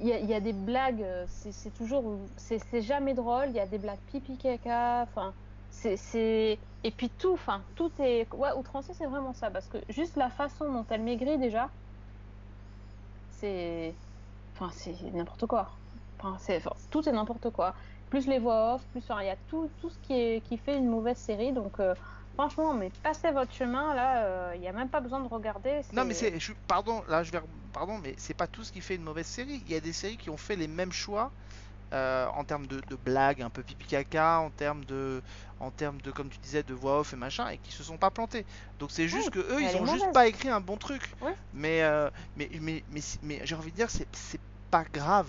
il 0.00 0.08
il 0.08 0.26
y 0.26 0.34
a 0.34 0.40
des 0.40 0.52
blagues. 0.52 1.02
euh, 1.02 1.24
C'est 1.28 1.74
toujours, 1.74 2.04
c'est 2.36 2.82
jamais 2.82 3.14
drôle. 3.14 3.46
Il 3.48 3.56
y 3.56 3.60
a 3.60 3.66
des 3.66 3.78
blagues 3.78 3.98
pipi 4.12 4.36
caca. 4.38 5.02
Enfin, 5.02 5.34
c'est, 5.70 6.58
et 6.84 6.90
puis 6.90 7.10
tout, 7.10 7.32
enfin, 7.34 7.62
tout 7.76 7.90
est, 8.00 8.32
ouais, 8.34 8.52
outrancier, 8.56 8.94
c'est 8.94 9.06
vraiment 9.06 9.32
ça, 9.34 9.50
parce 9.50 9.68
que 9.68 9.78
juste 9.88 10.16
la 10.16 10.30
façon 10.30 10.72
dont 10.72 10.86
elle 10.90 11.02
maigrit 11.02 11.38
déjà, 11.38 11.70
c'est, 13.30 13.94
enfin, 14.54 14.70
c'est 14.72 14.94
n'importe 15.12 15.46
quoi. 15.46 15.70
Enfin, 16.18 16.36
c'est, 16.38 16.62
tout 16.90 17.08
est 17.08 17.12
n'importe 17.12 17.50
quoi. 17.50 17.74
Plus 18.10 18.26
les 18.26 18.38
voix 18.38 18.74
off, 18.74 18.86
plus 18.88 19.04
il 19.20 19.26
y 19.26 19.30
a 19.30 19.36
tout, 19.48 19.70
tout 19.80 19.90
ce 19.90 19.98
qui, 20.00 20.14
est, 20.14 20.40
qui 20.42 20.56
fait 20.58 20.76
une 20.78 20.88
mauvaise 20.88 21.18
série. 21.18 21.52
Donc, 21.52 21.78
euh, 21.80 21.94
franchement, 22.38 22.72
mais 22.72 22.90
passez 23.02 23.32
votre 23.32 23.52
chemin. 23.52 23.94
Là, 23.94 24.24
euh, 24.24 24.52
il 24.54 24.60
n'y 24.60 24.68
a 24.68 24.72
même 24.72 24.88
pas 24.88 25.00
besoin 25.00 25.20
de 25.20 25.28
regarder. 25.28 25.80
Non, 25.92 26.04
mais 26.04 26.14
c'est, 26.14 26.38
je, 26.38 26.52
pardon, 26.68 27.02
là 27.08 27.24
je 27.24 27.32
vais, 27.32 27.40
pardon, 27.72 27.98
mais 27.98 28.14
c'est 28.16 28.34
pas 28.34 28.46
tout 28.46 28.62
ce 28.62 28.70
qui 28.70 28.80
fait 28.80 28.94
une 28.94 29.02
mauvaise 29.02 29.26
série. 29.26 29.60
Il 29.66 29.72
y 29.72 29.74
a 29.74 29.80
des 29.80 29.92
séries 29.92 30.16
qui 30.16 30.30
ont 30.30 30.36
fait 30.36 30.54
les 30.54 30.68
mêmes 30.68 30.92
choix 30.92 31.32
euh, 31.92 32.26
en 32.36 32.44
termes 32.44 32.68
de, 32.68 32.80
de 32.88 32.94
blagues, 32.94 33.42
un 33.42 33.50
peu 33.50 33.64
pipi 33.64 33.86
caca, 33.86 34.38
en 34.38 34.50
termes 34.50 34.84
de, 34.84 35.20
en 35.58 35.72
termes 35.72 36.00
de, 36.00 36.12
comme 36.12 36.28
tu 36.28 36.38
disais, 36.38 36.62
de 36.62 36.74
voix 36.74 37.00
off 37.00 37.12
et 37.12 37.16
machin, 37.16 37.48
et 37.48 37.58
qui 37.58 37.72
se 37.72 37.82
sont 37.82 37.98
pas 37.98 38.10
plantés. 38.10 38.46
Donc 38.78 38.90
c'est 38.92 39.08
juste 39.08 39.30
que 39.30 39.40
eux, 39.40 39.60
ils 39.60 39.76
ont 39.76 39.86
juste 39.86 40.12
pas 40.12 40.28
écrit 40.28 40.48
un 40.48 40.60
bon 40.60 40.76
truc. 40.76 41.02
Mais, 41.52 41.82
euh, 41.82 42.08
mais, 42.36 42.48
mais, 42.60 42.84
mais, 42.88 43.00
mais 43.22 43.40
j'ai 43.42 43.56
envie 43.56 43.72
de 43.72 43.76
dire, 43.76 43.90
c'est, 43.90 44.06
c'est 44.12 44.40
pas 44.70 44.84
grave. 44.92 45.28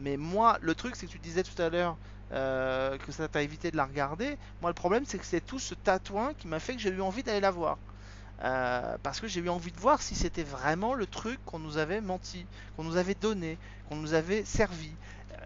Mais 0.00 0.16
moi, 0.16 0.58
le 0.62 0.74
truc, 0.74 0.96
c'est 0.96 1.06
que 1.06 1.12
tu 1.12 1.18
disais 1.18 1.42
tout 1.44 1.60
à 1.62 1.68
l'heure 1.70 1.98
euh, 2.32 2.98
que 2.98 3.12
ça 3.12 3.28
t'a 3.28 3.42
évité 3.42 3.70
de 3.70 3.76
la 3.76 3.84
regarder. 3.86 4.38
Moi, 4.60 4.70
le 4.70 4.74
problème, 4.74 5.04
c'est 5.06 5.18
que 5.18 5.26
c'est 5.26 5.40
tout 5.44 5.58
ce 5.58 5.74
tatouin 5.74 6.34
qui 6.34 6.48
m'a 6.48 6.60
fait 6.60 6.74
que 6.74 6.80
j'ai 6.80 6.90
eu 6.90 7.00
envie 7.02 7.22
d'aller 7.22 7.40
la 7.40 7.50
voir. 7.50 7.78
Euh, 8.42 8.96
parce 9.02 9.20
que 9.20 9.28
j'ai 9.28 9.40
eu 9.40 9.48
envie 9.50 9.72
de 9.72 9.80
voir 9.80 10.00
si 10.02 10.14
c'était 10.14 10.44
vraiment 10.44 10.94
le 10.94 11.06
truc 11.06 11.40
qu'on 11.44 11.58
nous 11.58 11.76
avait 11.78 12.00
menti, 12.00 12.48
qu'on 12.76 12.84
nous 12.84 12.96
avait 12.96 13.14
donné, 13.14 13.58
qu'on 13.84 13.96
nous 13.96 14.14
avait 14.14 14.44
servi. 14.46 14.98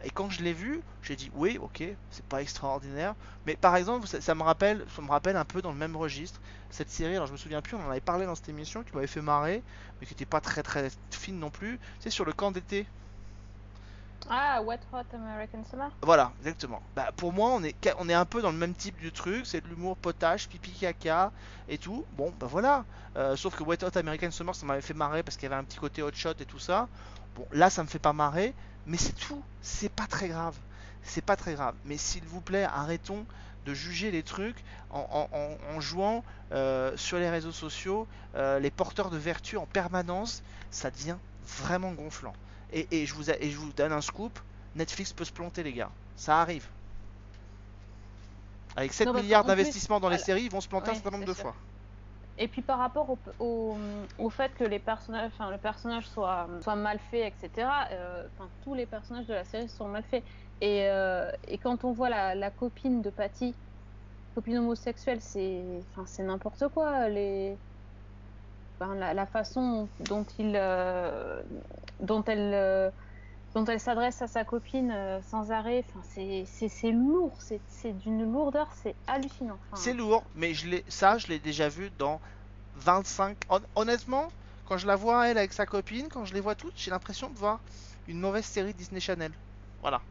Et 0.05 0.11
quand 0.11 0.31
je 0.31 0.43
l'ai 0.43 0.53
vu, 0.53 0.85
j'ai 1.03 1.17
dit 1.17 1.31
oui, 1.35 1.59
ok, 1.61 1.83
c'est 2.11 2.27
pas 2.27 2.43
extraordinaire. 2.43 3.15
Mais 3.47 3.57
par 3.57 3.77
exemple, 3.77 4.07
ça, 4.07 4.21
ça 4.21 4.35
me 4.35 4.43
rappelle, 4.43 4.85
ça 4.95 5.03
me 5.03 5.11
rappelle 5.11 5.37
un 5.37 5.45
peu 5.45 5.63
dans 5.63 5.73
le 5.73 5.79
même 5.79 5.97
registre 5.97 6.41
cette 6.71 6.91
série. 6.91 7.15
Alors 7.17 7.27
je 7.27 7.33
me 7.33 7.37
souviens 7.39 7.63
plus, 7.63 7.77
on 7.77 7.85
en 7.85 7.91
avait 7.91 8.01
parlé 8.01 8.27
dans 8.27 8.35
cette 8.37 8.49
émission 8.49 8.85
qui 8.85 8.95
m'avait 8.95 9.07
fait 9.09 9.23
marrer, 9.23 9.65
mais 10.01 10.07
qui 10.07 10.13
était 10.15 10.27
pas 10.27 10.41
très 10.41 10.63
très 10.63 10.91
fine 11.13 11.39
non 11.41 11.51
plus. 11.51 11.81
C'est 12.01 12.11
sur 12.11 12.25
le 12.25 12.33
camp 12.33 12.53
d'été. 12.53 12.87
Ah, 14.31 14.63
Wet 14.63 14.81
Hot 14.93 15.05
American 15.15 15.63
Summer. 15.65 15.91
Voilà, 16.03 16.33
exactement. 16.41 16.83
Bah, 16.97 17.11
pour 17.17 17.33
moi, 17.33 17.51
on 17.51 17.63
est, 17.63 17.77
on 17.99 18.09
est 18.09 18.15
un 18.15 18.25
peu 18.25 18.41
dans 18.41 18.51
le 18.51 18.57
même 18.57 18.75
type 18.75 19.03
de 19.03 19.11
truc, 19.11 19.45
c'est 19.47 19.61
de 19.61 19.69
l'humour 19.69 19.97
potage, 19.97 20.49
pipi 20.49 20.73
caca 20.73 21.31
et 21.69 21.79
tout. 21.79 22.07
Bon, 22.13 22.33
bah 22.39 22.47
voilà. 22.47 22.85
Euh, 23.17 23.37
sauf 23.37 23.55
que 23.55 23.63
Wet 23.63 23.85
Hot 23.85 23.97
American 23.99 24.31
Summer, 24.31 24.55
ça 24.55 24.65
m'avait 24.67 24.81
fait 24.81 24.95
marrer 24.95 25.23
parce 25.23 25.37
qu'il 25.37 25.45
y 25.49 25.53
avait 25.53 25.61
un 25.61 25.65
petit 25.65 25.79
côté 25.79 26.03
hot 26.03 26.11
shot 26.15 26.33
et 26.41 26.47
tout 26.47 26.59
ça. 26.59 26.89
Bon, 27.35 27.47
là, 27.53 27.69
ça 27.71 27.83
me 27.83 27.89
fait 27.89 27.99
pas 27.99 28.13
marrer, 28.15 28.55
mais 28.87 28.97
c'est 28.97 29.13
tout. 29.13 29.45
C'est 29.61 29.91
pas 29.93 30.07
très 30.07 30.29
grave. 30.29 30.57
c'est 31.03 31.21
pas 31.25 31.37
très 31.37 31.53
grave. 31.55 31.75
Mais 31.85 31.99
s'il 31.99 32.25
vous 32.25 32.41
plaît, 32.41 32.65
arrêtons 32.65 33.27
de 33.67 33.75
juger 33.75 34.11
les 34.11 34.23
trucs 34.23 34.65
en- 34.91 35.29
en 35.77 35.81
jouant 35.81 36.25
euh, 36.53 36.97
sur 36.97 37.19
les 37.19 37.29
réseaux 37.31 37.53
sociaux 37.53 38.09
euh, 38.37 38.59
les 38.59 38.71
porteurs 38.71 39.11
de 39.11 39.19
vertu 39.19 39.57
en 39.59 39.67
permanence. 39.67 40.43
Ça 40.71 40.91
devient 40.91 41.17
vraiment 41.43 41.93
gonflant. 41.93 42.37
Et, 42.71 43.03
et 43.03 43.07
je 43.07 43.15
vous, 43.15 43.31
a- 43.31 43.39
et 43.41 43.51
je 43.51 43.57
vous 43.59 43.73
donne 43.73 43.93
un 43.93 44.01
scoop 44.01 44.39
Netflix 44.75 45.13
peut 45.13 45.25
se 45.25 45.33
planter, 45.33 45.63
les 45.63 45.73
gars. 45.73 45.93
Ça 46.17 46.41
arrive. 46.41 46.69
Avec 48.77 48.93
7 48.93 49.07
Non, 49.07 49.13
parce 49.15 49.23
milliards 49.23 49.45
d'investissements 49.45 50.01
dans 50.01 50.09
les 50.09 50.19
voilà. 50.19 50.25
séries, 50.25 50.43
ils 50.45 50.51
vont 50.51 50.61
se 50.61 50.69
planter 50.69 50.91
un 50.91 50.95
certain 50.95 51.11
nombre 51.13 51.25
de 51.25 51.33
sûr. 51.33 51.35
fois. 51.35 51.57
Et 52.37 52.49
puis 52.49 52.63
par 52.63 52.79
rapport 52.81 53.11
au, 53.11 53.19
au, 53.39 53.79
au 54.19 54.31
fait 54.31 54.55
que 54.55 54.65
les 54.65 54.81
personnages, 54.81 55.29
enfin 55.29 55.51
le 55.51 55.59
personnage 55.59 56.09
soit, 56.09 56.49
soit 56.63 56.77
mal 56.77 56.99
fait, 56.99 57.29
etc. 57.29 57.89
euh, 57.93 58.29
Enfin 58.33 58.51
tous 58.61 58.75
les 58.75 58.87
personnages 58.87 59.27
de 59.27 59.35
la 59.35 59.45
série 59.45 59.69
sont 59.69 59.89
mal 59.89 60.05
faits. 60.05 60.25
Et, 60.61 60.89
euh, 60.89 61.31
et 61.47 61.59
quand 61.59 61.85
on 61.85 61.93
voit 61.93 62.09
la, 62.11 62.35
la 62.35 62.51
copine 62.51 63.03
de 63.03 63.11
Patty, 63.11 63.57
copine 64.35 64.59
homosexuelle, 64.59 65.21
c'est, 65.23 65.81
enfin 65.91 66.07
c'est 66.07 66.25
n'importe 66.25 66.69
quoi. 66.69 67.09
Les, 67.09 67.61
la, 68.81 69.27
façon 69.27 69.89
dont 70.01 70.25
il, 70.39 70.55
euh, 70.57 71.43
dont 72.01 72.23
elle, 72.25 72.53
euh, 72.55 72.91
dont 73.55 73.65
elle 73.65 73.81
s'adresse 73.81 74.21
à 74.23 74.27
sa 74.27 74.45
copine 74.45 74.91
euh, 74.91 75.21
sans 75.23 75.51
arrêt, 75.51 75.85
enfin 75.89 76.01
c'est, 76.15 76.91
lourd, 76.93 77.39
c'est, 77.41 77.93
d'une 77.99 78.31
lourdeur, 78.31 78.69
c'est 78.83 78.97
hallucinant. 79.07 79.59
C'est 79.75 79.95
lourd, 79.95 80.25
mais 80.35 80.53
ça, 80.89 81.19
je 81.19 81.27
l'ai 81.29 81.39
déjà 81.39 81.69
vu 81.69 81.91
dans 81.99 82.21
25. 82.75 83.37
Hon- 83.49 83.61
Honnêtement, 83.75 84.29
quand 84.67 84.79
je 84.79 84.87
la 84.87 84.97
vois 84.97 85.29
elle 85.29 85.39
avec 85.39 85.53
sa 85.53 85.67
copine, 85.67 86.09
quand 86.09 86.25
je 86.25 86.35
les 86.35 86.41
vois 86.41 86.55
toutes, 86.55 86.75
j'ai 86.77 86.91
l'impression 86.91 87.31
de 87.31 87.39
voir 87.39 87.61
une 88.07 88.21
mauvaise 88.21 88.45
série 88.45 88.75
Disney 88.75 89.01
Channel. 89.01 89.33
Voilà. 89.81 90.03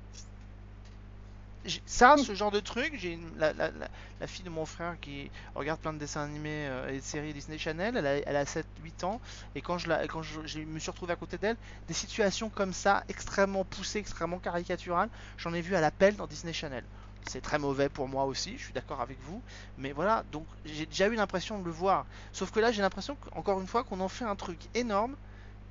Ça, 1.86 2.18
ce 2.18 2.36
genre 2.36 2.52
de 2.52 2.60
truc, 2.60 2.94
j'ai 2.98 3.18
la, 3.36 3.54
la- 3.54 3.72
la- 3.72 3.88
la 4.20 4.28
fille 4.28 4.44
de 4.44 4.50
mon 4.50 4.66
frère 4.66 5.00
qui 5.00 5.32
regarde 5.56 5.80
plein 5.80 5.94
de 5.94 5.98
dessins 5.98 6.22
animés 6.24 6.68
euh, 6.68 6.90
et 6.90 6.98
de 6.98 7.02
séries 7.02 7.32
Disney 7.34 7.58
Channel, 7.58 7.96
elle 7.96 8.06
a, 8.06 8.18
elle 8.18 8.36
a 8.36 8.46
7-8 8.46 9.04
ans, 9.06 9.22
et 9.56 9.62
quand, 9.62 9.78
je, 9.78 9.88
la, 9.88 10.06
quand 10.08 10.22
je, 10.22 10.46
je 10.46 10.60
me 10.60 10.78
suis 10.80 10.92
retrouvé 10.92 11.14
à 11.14 11.16
côté 11.16 11.38
d'elle, 11.38 11.56
des 11.88 11.94
situations 11.94 12.50
comme 12.50 12.74
ça, 12.74 13.06
extrêmement 13.08 13.64
poussées, 13.64 14.00
extrêmement 14.00 14.40
caricaturales, 14.40 15.10
j'en 15.38 15.54
ai 15.54 15.62
vu 15.62 15.74
à 15.76 15.80
l'appel 15.82 16.18
dans 16.18 16.28
Disney 16.28 16.52
Channel. 16.54 16.86
C'est 17.30 17.40
très 17.42 17.60
mauvais 17.60 17.88
pour 17.88 18.10
moi 18.10 18.26
aussi, 18.26 18.58
je 18.58 18.64
suis 18.66 18.74
d'accord 18.74 19.00
avec 19.00 19.22
vous, 19.22 19.42
mais 19.78 19.94
voilà, 19.94 20.24
donc 20.24 20.48
j'ai 20.66 20.86
déjà 20.86 21.08
eu 21.08 21.16
l'impression 21.16 21.60
de 21.60 21.64
le 21.66 21.72
voir. 21.72 22.08
Sauf 22.34 22.52
que 22.52 22.60
là, 22.60 22.74
j'ai 22.74 22.82
l'impression, 22.82 23.18
encore 23.32 23.62
une 23.62 23.68
fois, 23.68 23.86
qu'on 23.86 24.02
en 24.02 24.10
fait 24.10 24.26
un 24.26 24.36
truc 24.36 24.68
énorme 24.74 25.16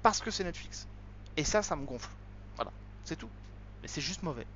parce 0.03 0.21
que 0.21 0.31
c'est 0.31 0.45
Netflix. 0.45 0.89
Et 1.37 1.45
ça, 1.45 1.63
ça 1.63 1.77
me 1.77 1.87
gonfle. 1.87 2.15
Voilà, 2.57 2.73
c'est 3.05 3.17
tout. 3.17 3.33
Mais 3.83 3.89
c'est 3.89 4.01
juste 4.03 4.23
mauvais. 4.23 4.47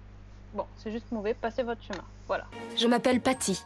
Bon, 0.57 0.65
c'est 0.83 0.91
juste 0.91 1.13
mauvais, 1.13 1.35
passez 1.35 1.63
votre 1.63 1.83
chemin. 1.83 2.03
Voilà. 2.27 2.47
Je 2.79 2.87
m'appelle 2.87 3.21
Patty. 3.21 3.63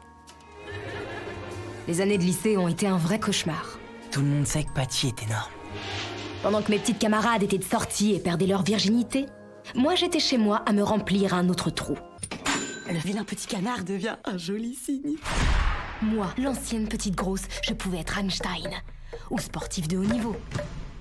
Les 1.86 2.00
années 2.00 2.18
de 2.18 2.24
lycée 2.24 2.56
ont 2.56 2.66
été 2.66 2.88
un 2.88 2.96
vrai 2.96 3.20
cauchemar. 3.20 3.78
Tout 4.10 4.20
le 4.20 4.26
monde 4.26 4.44
sait 4.44 4.64
que 4.64 4.72
Patty 4.72 5.06
est 5.06 5.22
énorme. 5.22 5.52
Pendant 6.42 6.62
que 6.62 6.70
mes 6.72 6.80
petites 6.80 6.98
camarades 6.98 7.44
étaient 7.44 7.58
de 7.58 7.64
sortie 7.64 8.14
et 8.14 8.18
perdaient 8.18 8.48
leur 8.48 8.64
virginité, 8.64 9.26
moi 9.76 9.94
j'étais 9.94 10.18
chez 10.18 10.36
moi 10.36 10.64
à 10.66 10.72
me 10.72 10.82
remplir 10.82 11.32
un 11.32 11.48
autre 11.48 11.70
trou. 11.70 11.96
Le 12.88 12.98
vilain 12.98 13.22
petit 13.22 13.46
canard 13.46 13.84
devient 13.84 14.16
un 14.24 14.36
joli 14.36 14.74
cygne. 14.74 15.14
Moi, 16.02 16.26
l'ancienne 16.38 16.88
petite 16.88 17.14
grosse, 17.14 17.44
je 17.62 17.72
pouvais 17.72 17.98
être 17.98 18.18
Einstein. 18.18 18.70
Ou 19.30 19.38
sportif 19.38 19.86
de 19.86 19.96
haut 19.96 20.04
niveau. 20.04 20.34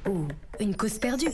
Ou 0.08 0.28
une 0.60 0.76
cause 0.76 1.00
perdue. 1.00 1.32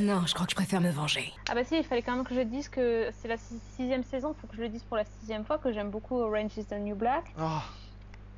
Non, 0.00 0.24
je 0.26 0.32
crois 0.34 0.46
que 0.46 0.50
je 0.52 0.56
préfère 0.56 0.80
me 0.80 0.90
venger. 0.90 1.32
Ah 1.50 1.54
bah 1.54 1.62
si, 1.64 1.76
il 1.76 1.84
fallait 1.84 2.02
quand 2.02 2.14
même 2.16 2.24
que 2.24 2.34
je 2.34 2.40
dise 2.40 2.68
que 2.68 3.10
c'est 3.20 3.28
la 3.28 3.36
six- 3.36 3.60
sixième 3.76 4.02
saison, 4.04 4.34
faut 4.40 4.46
que 4.46 4.56
je 4.56 4.62
le 4.62 4.68
dise 4.68 4.82
pour 4.84 4.96
la 4.96 5.04
sixième 5.04 5.44
fois, 5.44 5.58
que 5.58 5.72
j'aime 5.72 5.90
beaucoup 5.90 6.16
Orange 6.16 6.56
is 6.56 6.64
the 6.64 6.74
New 6.78 6.94
Black, 6.94 7.24
Oh, 7.40 7.58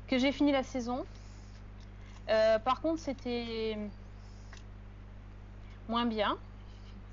que 0.07 0.17
j'ai 0.17 0.31
fini 0.31 0.51
la 0.51 0.63
saison. 0.63 1.05
Euh, 2.29 2.59
par 2.59 2.81
contre, 2.81 2.99
c'était 3.01 3.77
moins 5.87 6.05
bien. 6.05 6.37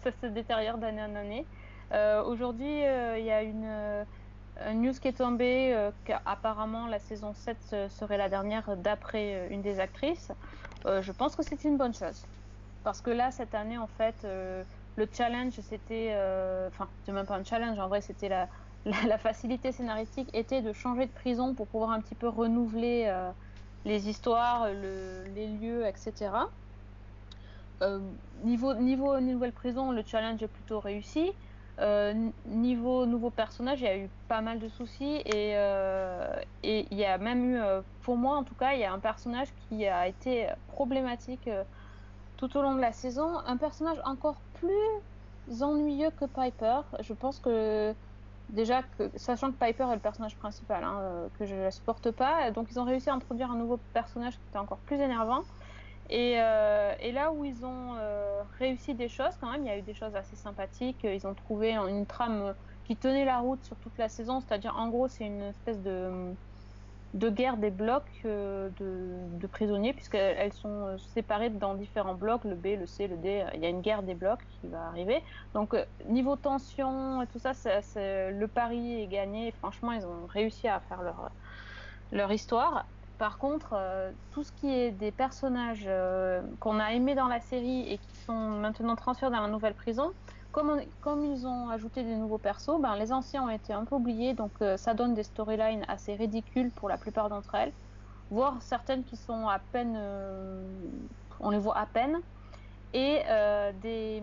Ça 0.02 0.10
se 0.20 0.26
détériore 0.26 0.78
d'année 0.78 1.02
en 1.02 1.14
année. 1.14 1.46
Euh, 1.92 2.22
Aujourd'hui, 2.24 2.84
euh, 2.84 3.18
il 3.18 3.24
y 3.26 3.30
a 3.30 3.42
une, 3.42 4.04
une 4.68 4.82
news 4.82 4.94
qui 4.94 5.08
est 5.08 5.12
tombée 5.18 5.72
euh, 5.74 5.90
qu'apparemment 6.04 6.86
la 6.86 6.98
saison 6.98 7.34
7 7.34 7.56
euh, 7.72 7.88
serait 7.88 8.16
la 8.16 8.28
dernière 8.28 8.76
d'après 8.76 9.48
une 9.50 9.62
des 9.62 9.78
actrices. 9.80 10.32
Euh, 10.86 11.02
je 11.02 11.12
pense 11.12 11.36
que 11.36 11.42
c'est 11.42 11.62
une 11.64 11.76
bonne 11.76 11.94
chose. 11.94 12.24
Parce 12.82 13.00
que 13.02 13.10
là, 13.10 13.30
cette 13.30 13.54
année, 13.54 13.78
en 13.78 13.86
fait, 13.88 14.24
euh, 14.24 14.64
le 14.96 15.08
challenge, 15.12 15.60
c'était. 15.60 16.12
euh, 16.14 16.68
Enfin, 16.68 16.92
c'est 17.02 17.12
même 17.12 17.26
pas 17.26 17.36
un 17.36 17.44
challenge, 17.44 17.78
en 17.78 17.88
vrai, 17.88 18.00
c'était 18.00 18.28
la, 18.28 18.48
facilité 19.18 19.72
scénaristique 19.72 20.30
était 20.34 20.62
de 20.62 20.72
changer 20.72 21.06
de 21.06 21.12
prison 21.12 21.54
pour 21.54 21.68
pouvoir 21.68 21.90
un 21.90 22.00
petit 22.00 22.14
peu 22.14 22.28
renouveler 22.28 23.06
euh, 23.08 23.32
les 23.84 24.08
histoires, 24.08 24.72
le- 24.72 25.24
les 25.26 25.48
lieux, 25.58 25.86
etc. 25.86 26.56
Niveau, 28.34 28.74
niveau 28.74 29.20
nouvelle 29.20 29.52
prison, 29.52 29.92
le 29.92 30.02
challenge 30.04 30.42
est 30.42 30.48
plutôt 30.48 30.80
réussi. 30.80 31.32
Niveau 32.44 33.06
nouveau 33.06 33.30
personnage, 33.30 33.80
il 33.80 33.84
y 33.84 33.88
a 33.88 33.96
eu 33.98 34.10
pas 34.28 34.42
mal 34.42 34.58
de 34.58 34.68
soucis 34.68 35.22
et 35.24 35.52
il 36.62 36.98
y 36.98 37.04
a 37.04 37.18
même 37.18 37.44
eu, 37.44 37.60
pour 38.00 38.16
moi 38.16 38.36
en 38.36 38.44
tout 38.44 38.54
cas, 38.54 38.74
il 38.74 38.80
y 38.80 38.84
a 38.84 38.92
un 38.92 39.00
personnage 39.00 39.54
qui 39.54 39.86
a 39.86 40.06
été 40.08 40.48
problématique 40.66 41.48
tout 42.40 42.56
au 42.56 42.62
long 42.62 42.74
de 42.74 42.80
la 42.80 42.92
saison. 42.92 43.38
Un 43.46 43.58
personnage 43.58 43.98
encore 44.04 44.40
plus 44.54 45.62
ennuyeux 45.62 46.10
que 46.18 46.24
Piper. 46.24 46.80
Je 47.00 47.12
pense 47.12 47.38
que 47.38 47.94
déjà, 48.48 48.82
que, 48.82 49.10
sachant 49.16 49.52
que 49.52 49.56
Piper 49.64 49.84
est 49.90 49.94
le 49.94 50.00
personnage 50.00 50.36
principal, 50.36 50.82
hein, 50.82 50.98
euh, 51.00 51.28
que 51.38 51.44
je 51.44 51.54
ne 51.54 51.70
supporte 51.70 52.10
pas, 52.10 52.50
donc 52.50 52.68
ils 52.70 52.80
ont 52.80 52.84
réussi 52.84 53.10
à 53.10 53.14
introduire 53.14 53.50
un 53.50 53.56
nouveau 53.56 53.78
personnage 53.92 54.34
qui 54.34 54.40
était 54.48 54.58
encore 54.58 54.78
plus 54.78 54.96
énervant. 54.96 55.42
Et, 56.08 56.36
euh, 56.38 56.94
là 57.12 57.30
où 57.30 57.44
ils 57.44 57.64
ont 57.64 57.94
euh, 57.98 58.42
réussi 58.58 58.94
des 58.94 59.08
choses, 59.08 59.36
quand 59.40 59.52
même, 59.52 59.62
il 59.64 59.68
y 59.68 59.70
a 59.70 59.78
eu 59.78 59.82
des 59.82 59.94
choses 59.94 60.16
assez 60.16 60.34
sympathiques. 60.34 61.04
Ils 61.04 61.26
ont 61.26 61.34
trouvé 61.34 61.76
une 61.76 62.06
trame 62.06 62.54
qui 62.84 62.96
tenait 62.96 63.26
la 63.26 63.38
route 63.38 63.62
sur 63.64 63.76
toute 63.76 63.96
la 63.98 64.08
saison, 64.08 64.40
c'est-à-dire 64.40 64.74
en 64.76 64.88
gros, 64.88 65.08
c'est 65.08 65.26
une 65.26 65.42
espèce 65.42 65.80
de, 65.82 66.34
de 67.14 67.28
guerre 67.28 67.56
des 67.56 67.70
blocs 67.70 68.04
euh, 68.24 68.68
de, 68.78 69.38
de 69.38 69.46
prisonniers, 69.46 69.92
puisqu'elles 69.92 70.52
sont 70.52 70.86
euh, 70.86 70.98
séparées 71.14 71.50
dans 71.50 71.74
différents 71.74 72.14
blocs, 72.14 72.44
le 72.44 72.54
B, 72.54 72.78
le 72.78 72.86
C, 72.86 73.08
le 73.08 73.16
D. 73.16 73.44
Il 73.54 73.60
y 73.60 73.66
a 73.66 73.68
une 73.68 73.80
guerre 73.80 74.02
des 74.02 74.14
blocs 74.14 74.40
qui 74.60 74.68
va 74.68 74.86
arriver. 74.86 75.22
Donc, 75.54 75.74
euh, 75.74 75.84
niveau 76.08 76.36
tension 76.36 77.22
et 77.22 77.26
tout 77.26 77.38
ça, 77.38 77.52
le 77.96 78.46
pari 78.46 79.02
est 79.02 79.06
gagné. 79.06 79.52
Franchement, 79.58 79.92
ils 79.92 80.06
ont 80.06 80.26
réussi 80.28 80.68
à 80.68 80.80
faire 80.80 81.02
leur, 81.02 81.30
leur 82.12 82.32
histoire. 82.32 82.86
Par 83.20 83.36
contre, 83.36 83.74
euh, 83.74 84.12
tout 84.30 84.42
ce 84.42 84.50
qui 84.50 84.72
est 84.72 84.92
des 84.92 85.10
personnages 85.10 85.84
euh, 85.86 86.40
qu'on 86.58 86.80
a 86.80 86.94
aimés 86.94 87.14
dans 87.14 87.28
la 87.28 87.40
série 87.40 87.92
et 87.92 87.98
qui 87.98 88.16
sont 88.16 88.32
maintenant 88.32 88.96
transférés 88.96 89.30
dans 89.30 89.42
la 89.42 89.48
nouvelle 89.48 89.74
prison, 89.74 90.12
comme, 90.52 91.24
ils 91.24 91.46
ont 91.46 91.68
ajouté 91.68 92.02
des 92.02 92.16
nouveaux 92.16 92.38
persos, 92.38 92.80
ben, 92.80 92.96
les 92.96 93.12
anciens 93.12 93.44
ont 93.44 93.50
été 93.50 93.72
un 93.72 93.84
peu 93.84 93.96
oubliés, 93.96 94.34
donc 94.34 94.50
euh, 94.62 94.76
ça 94.76 94.94
donne 94.94 95.14
des 95.14 95.22
storylines 95.22 95.84
assez 95.88 96.14
ridicules 96.14 96.70
pour 96.70 96.88
la 96.88 96.98
plupart 96.98 97.28
d'entre 97.28 97.54
elles, 97.54 97.72
voire 98.30 98.60
certaines 98.60 99.04
qui 99.04 99.16
sont 99.16 99.48
à 99.48 99.60
peine, 99.72 99.94
euh, 99.96 100.62
on 101.40 101.50
les 101.50 101.58
voit 101.58 101.78
à 101.78 101.86
peine, 101.86 102.20
et 102.92 103.20
euh, 103.28 103.70
des, 103.80 104.22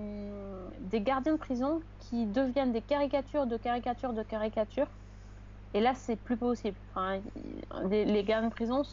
des 0.82 1.00
gardiens 1.00 1.34
de 1.34 1.38
prison 1.38 1.82
qui 2.02 2.26
deviennent 2.26 2.74
des 2.74 2.82
caricatures 2.82 3.48
de 3.48 3.56
caricatures 3.56 4.12
de 4.14 4.24
caricatures. 4.24 4.90
Et 5.74 5.80
là, 5.80 5.94
c'est 5.96 6.16
plus 6.18 6.38
possible. 6.38 6.78
Les, 7.90 8.24
gardiens 8.24 8.50
de 8.50 8.54
prison 8.54 8.84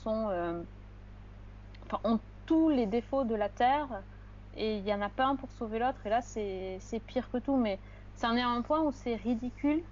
ont 2.04 2.20
tous 2.46 2.68
les 2.68 2.86
défauts 2.86 3.24
de 3.24 3.34
la 3.34 3.48
Terre 3.48 3.88
et 4.56 4.76
il 4.76 4.84
n'y 4.84 4.94
en 4.94 5.02
a 5.02 5.08
pas 5.08 5.24
un 5.24 5.36
pour 5.36 5.50
sauver 5.52 5.78
l'autre. 5.78 5.98
Et 6.04 6.10
là, 6.10 6.20
c'est 6.22 7.00
pire 7.06 7.30
que 7.30 7.38
tout. 7.38 7.56
Mais 7.56 7.78
ça 8.16 8.28
en 8.28 8.36
est 8.36 8.42
à 8.42 8.48
un 8.48 8.62
point 8.62 8.80
où 8.82 8.92
c'est 8.92 9.16
ridicule 9.16 9.82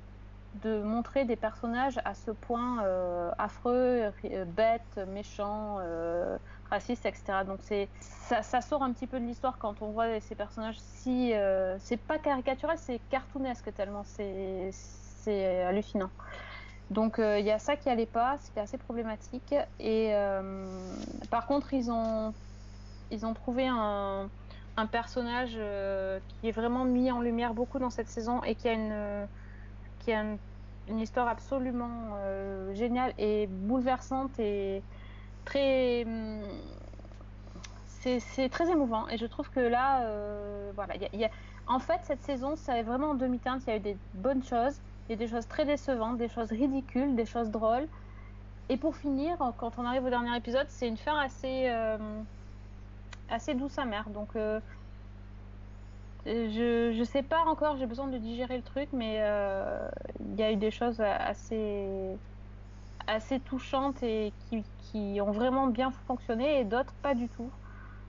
de 0.63 0.83
montrer 0.83 1.25
des 1.25 1.37
personnages 1.37 1.99
à 2.05 2.15
ce 2.15 2.31
point 2.31 2.85
euh, 2.85 3.31
affreux, 3.39 4.13
euh, 4.25 4.45
bêtes, 4.45 5.01
méchants, 5.09 5.79
euh, 5.81 6.37
racistes, 6.71 7.07
etc. 7.07 7.45
Donc 7.47 7.61
ça, 8.01 8.43
ça 8.43 8.61
sort 8.61 8.83
un 8.83 8.93
petit 8.93 9.07
peu 9.07 9.19
de 9.19 9.25
l'histoire 9.25 9.57
quand 9.59 9.81
on 9.81 9.91
voit 9.91 10.21
ces 10.21 10.35
personnages 10.35 10.79
si 10.79 11.33
c'est 11.79 11.97
pas 11.97 12.19
caricatural, 12.19 12.77
c'est 12.79 13.01
cartoonesque 13.11 13.73
tellement 13.75 14.05
c'est 14.05 15.65
hallucinant. 15.65 16.11
Donc 16.91 17.17
il 17.19 17.45
y 17.45 17.51
a 17.51 17.59
ça 17.59 17.77
qui 17.77 17.89
allait 17.89 18.07
pas, 18.07 18.37
c'était 18.41 18.61
assez 18.61 18.79
problématique. 18.79 19.55
Et 19.81 20.15
par 21.31 21.47
contre 21.47 21.75
ils 21.75 21.91
ont 21.91 22.33
ils 23.11 23.27
ont 23.27 23.35
trouvé 23.35 23.69
un, 23.69 24.31
un 24.77 24.87
personnage 24.87 25.55
euh, 25.57 26.21
qui 26.29 26.49
est 26.49 26.53
vraiment 26.53 26.85
mis 26.85 27.11
en 27.11 27.21
lumière 27.21 27.55
beaucoup 27.55 27.79
dans 27.79 27.91
cette 27.91 28.09
saison 28.09 28.43
et 28.45 28.55
qui 28.55 28.69
a 28.69 28.73
une 28.73 29.29
qui 29.99 30.13
a 30.13 30.23
une, 30.89 30.99
histoire 31.01 31.29
absolument 31.29 32.17
euh, 32.17 32.75
géniale 32.75 33.15
et 33.19 33.47
bouleversante 33.49 34.39
et 34.39 34.83
très 35.45 36.05
hum, 36.05 36.43
c'est 37.85 38.49
très 38.51 38.71
émouvant 38.71 39.09
et 39.09 39.17
je 39.17 39.27
trouve 39.27 39.49
que 39.51 39.61
là 39.61 40.07
euh, 40.07 40.73
voilà 40.75 40.97
il 40.97 41.09
y 41.13 41.19
y 41.19 41.25
a- 41.25 41.31
en 41.67 41.79
fait 41.79 42.01
cette 42.05 42.23
saison 42.23 42.57
c'est 42.57 42.83
vraiment 42.83 43.11
en 43.11 43.15
demi-teinte 43.15 43.63
il 43.67 43.71
y 43.71 43.73
a 43.75 43.77
eu 43.77 43.81
des 43.81 43.99
bonnes 44.15 44.43
choses 44.43 44.81
Il 45.09 45.13
y 45.13 45.15
a 45.15 45.17
des 45.17 45.29
choses 45.29 45.47
très 45.49 45.65
décevantes, 45.65 46.19
des 46.19 46.29
choses 46.29 46.51
ridicules, 46.51 47.15
des 47.15 47.27
choses 47.27 47.51
drôles. 47.51 47.89
Et 48.69 48.77
pour 48.79 48.97
finir, 48.97 49.37
quand 49.59 49.79
on 49.79 49.85
arrive 49.85 50.05
au 50.05 50.11
dernier 50.11 50.37
épisode, 50.37 50.67
c'est 50.69 50.89
une 50.89 50.97
fin 50.97 51.19
assez, 51.19 51.69
assez 53.33 53.55
douce 53.55 53.79
amère. 53.79 54.09
Donc, 54.11 54.37
euh, 54.37 54.61
je, 56.27 56.93
je 56.97 57.05
sais 57.05 57.23
pas 57.23 57.43
encore, 57.47 57.77
j'ai 57.77 57.87
besoin 57.87 58.07
de 58.07 58.19
digérer 58.19 58.57
le 58.57 58.63
truc, 58.63 58.89
mais 58.93 59.19
euh, 59.21 59.89
il 60.21 60.39
y 60.39 60.43
a 60.43 60.53
eu 60.53 60.57
des 60.57 60.71
choses 60.71 61.01
assez, 61.01 61.89
assez 63.07 63.41
touchantes 63.41 64.03
et 64.03 64.33
qui, 64.49 64.65
qui 64.79 65.21
ont 65.21 65.33
vraiment 65.33 65.67
bien 65.67 65.91
fonctionné 66.07 66.61
et 66.61 66.65
d'autres 66.65 66.95
pas 67.03 67.15
du 67.15 67.29
tout. 67.29 67.51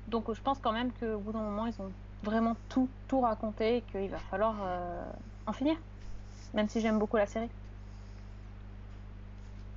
Donc, 0.07 0.31
je 0.33 0.41
pense 0.41 0.59
quand 0.59 0.73
même 0.73 0.91
qu'au 0.93 1.17
bout 1.19 1.31
d'un 1.31 1.41
moment, 1.41 1.65
ils 1.65 1.81
ont 1.81 1.91
vraiment 2.23 2.55
tout, 2.69 2.89
tout 3.07 3.21
raconté 3.21 3.77
et 3.77 3.81
qu'il 3.81 4.09
va 4.09 4.17
falloir 4.17 4.55
euh, 4.61 5.11
en 5.45 5.53
finir. 5.53 5.75
Même 6.53 6.67
si 6.67 6.81
j'aime 6.81 6.99
beaucoup 6.99 7.17
la 7.17 7.25
série. 7.25 7.49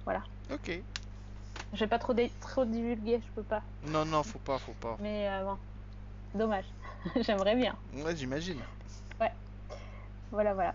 Voilà. 0.05 0.22
Ok. 0.53 0.82
Je 1.73 1.81
vais 1.81 1.87
pas 1.87 1.99
trop, 1.99 2.14
dé- 2.14 2.31
trop 2.41 2.64
divulguer, 2.64 3.21
je 3.21 3.33
peux 3.35 3.43
pas. 3.43 3.62
Non, 3.83 4.05
non, 4.05 4.23
faut 4.23 4.39
pas, 4.39 4.59
faut 4.59 4.73
pas. 4.81 4.97
Mais 5.01 5.29
euh, 5.29 5.45
bon, 5.45 5.59
dommage. 6.35 6.64
J'aimerais 7.21 7.57
bien. 7.57 7.75
Ouais, 7.93 8.17
j'imagine. 8.17 8.61
Voilà, 10.33 10.55
voilà. 10.55 10.75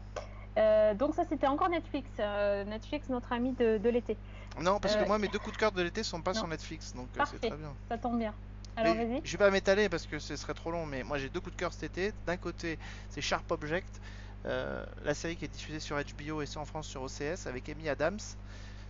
Euh, 0.58 0.94
donc 0.94 1.14
ça, 1.14 1.24
c'était 1.28 1.48
encore 1.48 1.70
Netflix. 1.70 2.10
Euh, 2.20 2.64
Netflix, 2.64 3.10
notre 3.10 3.32
ami 3.34 3.52
de, 3.54 3.78
de 3.78 3.90
l'été. 3.90 4.18
Non, 4.60 4.80
parce 4.80 4.96
que 4.96 5.06
moi, 5.06 5.18
mes 5.18 5.28
deux 5.28 5.40
coups 5.40 5.54
de 5.54 5.58
cœur 5.60 5.72
de 5.72 5.82
l'été 5.82 6.04
sont 6.04 6.22
pas 6.22 6.34
non. 6.34 6.40
sur 6.40 6.48
Netflix, 6.48 6.94
donc 6.96 7.08
c'est 7.14 7.40
très 7.40 7.58
bien. 7.58 7.74
Ça 7.90 7.98
tombe 7.98 8.18
bien. 8.18 8.34
Alors 8.78 8.96
vas-y. 8.96 9.22
Je 9.24 9.32
vais 9.34 9.38
pas 9.38 9.52
m'étaler 9.52 9.90
parce 9.90 10.06
que 10.08 10.18
ce 10.20 10.36
serait 10.36 10.54
trop 10.54 10.72
long, 10.72 10.86
mais 10.86 11.04
moi 11.04 11.18
j'ai 11.18 11.30
deux 11.30 11.42
coups 11.42 11.56
de 11.56 11.60
cœur 11.60 11.74
cet 11.74 11.98
été. 11.98 12.14
D'un 12.26 12.38
côté, 12.38 12.80
c'est 13.10 13.22
Sharp 13.22 13.50
Object, 13.52 14.02
la 14.46 15.14
série 15.14 15.36
qui 15.36 15.46
est 15.46 15.50
diffusée 15.50 15.80
sur 15.80 15.98
HBO 15.98 16.42
et 16.42 16.46
c'est 16.46 16.58
en 16.58 16.66
France 16.66 16.88
sur 16.88 17.04
OCS 17.04 17.48
avec 17.48 17.68
Amy 17.70 17.90
Adams, 17.90 18.20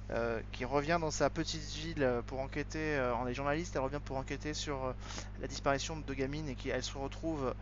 euh, 0.09 0.41
qui 0.51 0.65
revient 0.65 0.97
dans 0.99 1.11
sa 1.11 1.29
petite 1.29 1.61
ville 1.73 2.03
euh, 2.03 2.21
pour 2.21 2.39
enquêter. 2.39 2.97
euh, 2.97 3.15
en 3.15 3.27
est 3.27 3.33
journaliste, 3.33 3.75
elle 3.75 3.81
revient 3.81 4.01
pour 4.03 4.17
enquêter 4.17 4.53
sur 4.53 4.83
euh, 4.85 4.93
la 5.39 5.47
disparition 5.47 5.95
de 5.97 6.03
deux 6.03 6.13
gamines 6.13 6.49
et 6.49 6.55
qui 6.55 6.69
elle 6.69 6.83
se 6.83 6.97
retrouve 6.97 7.53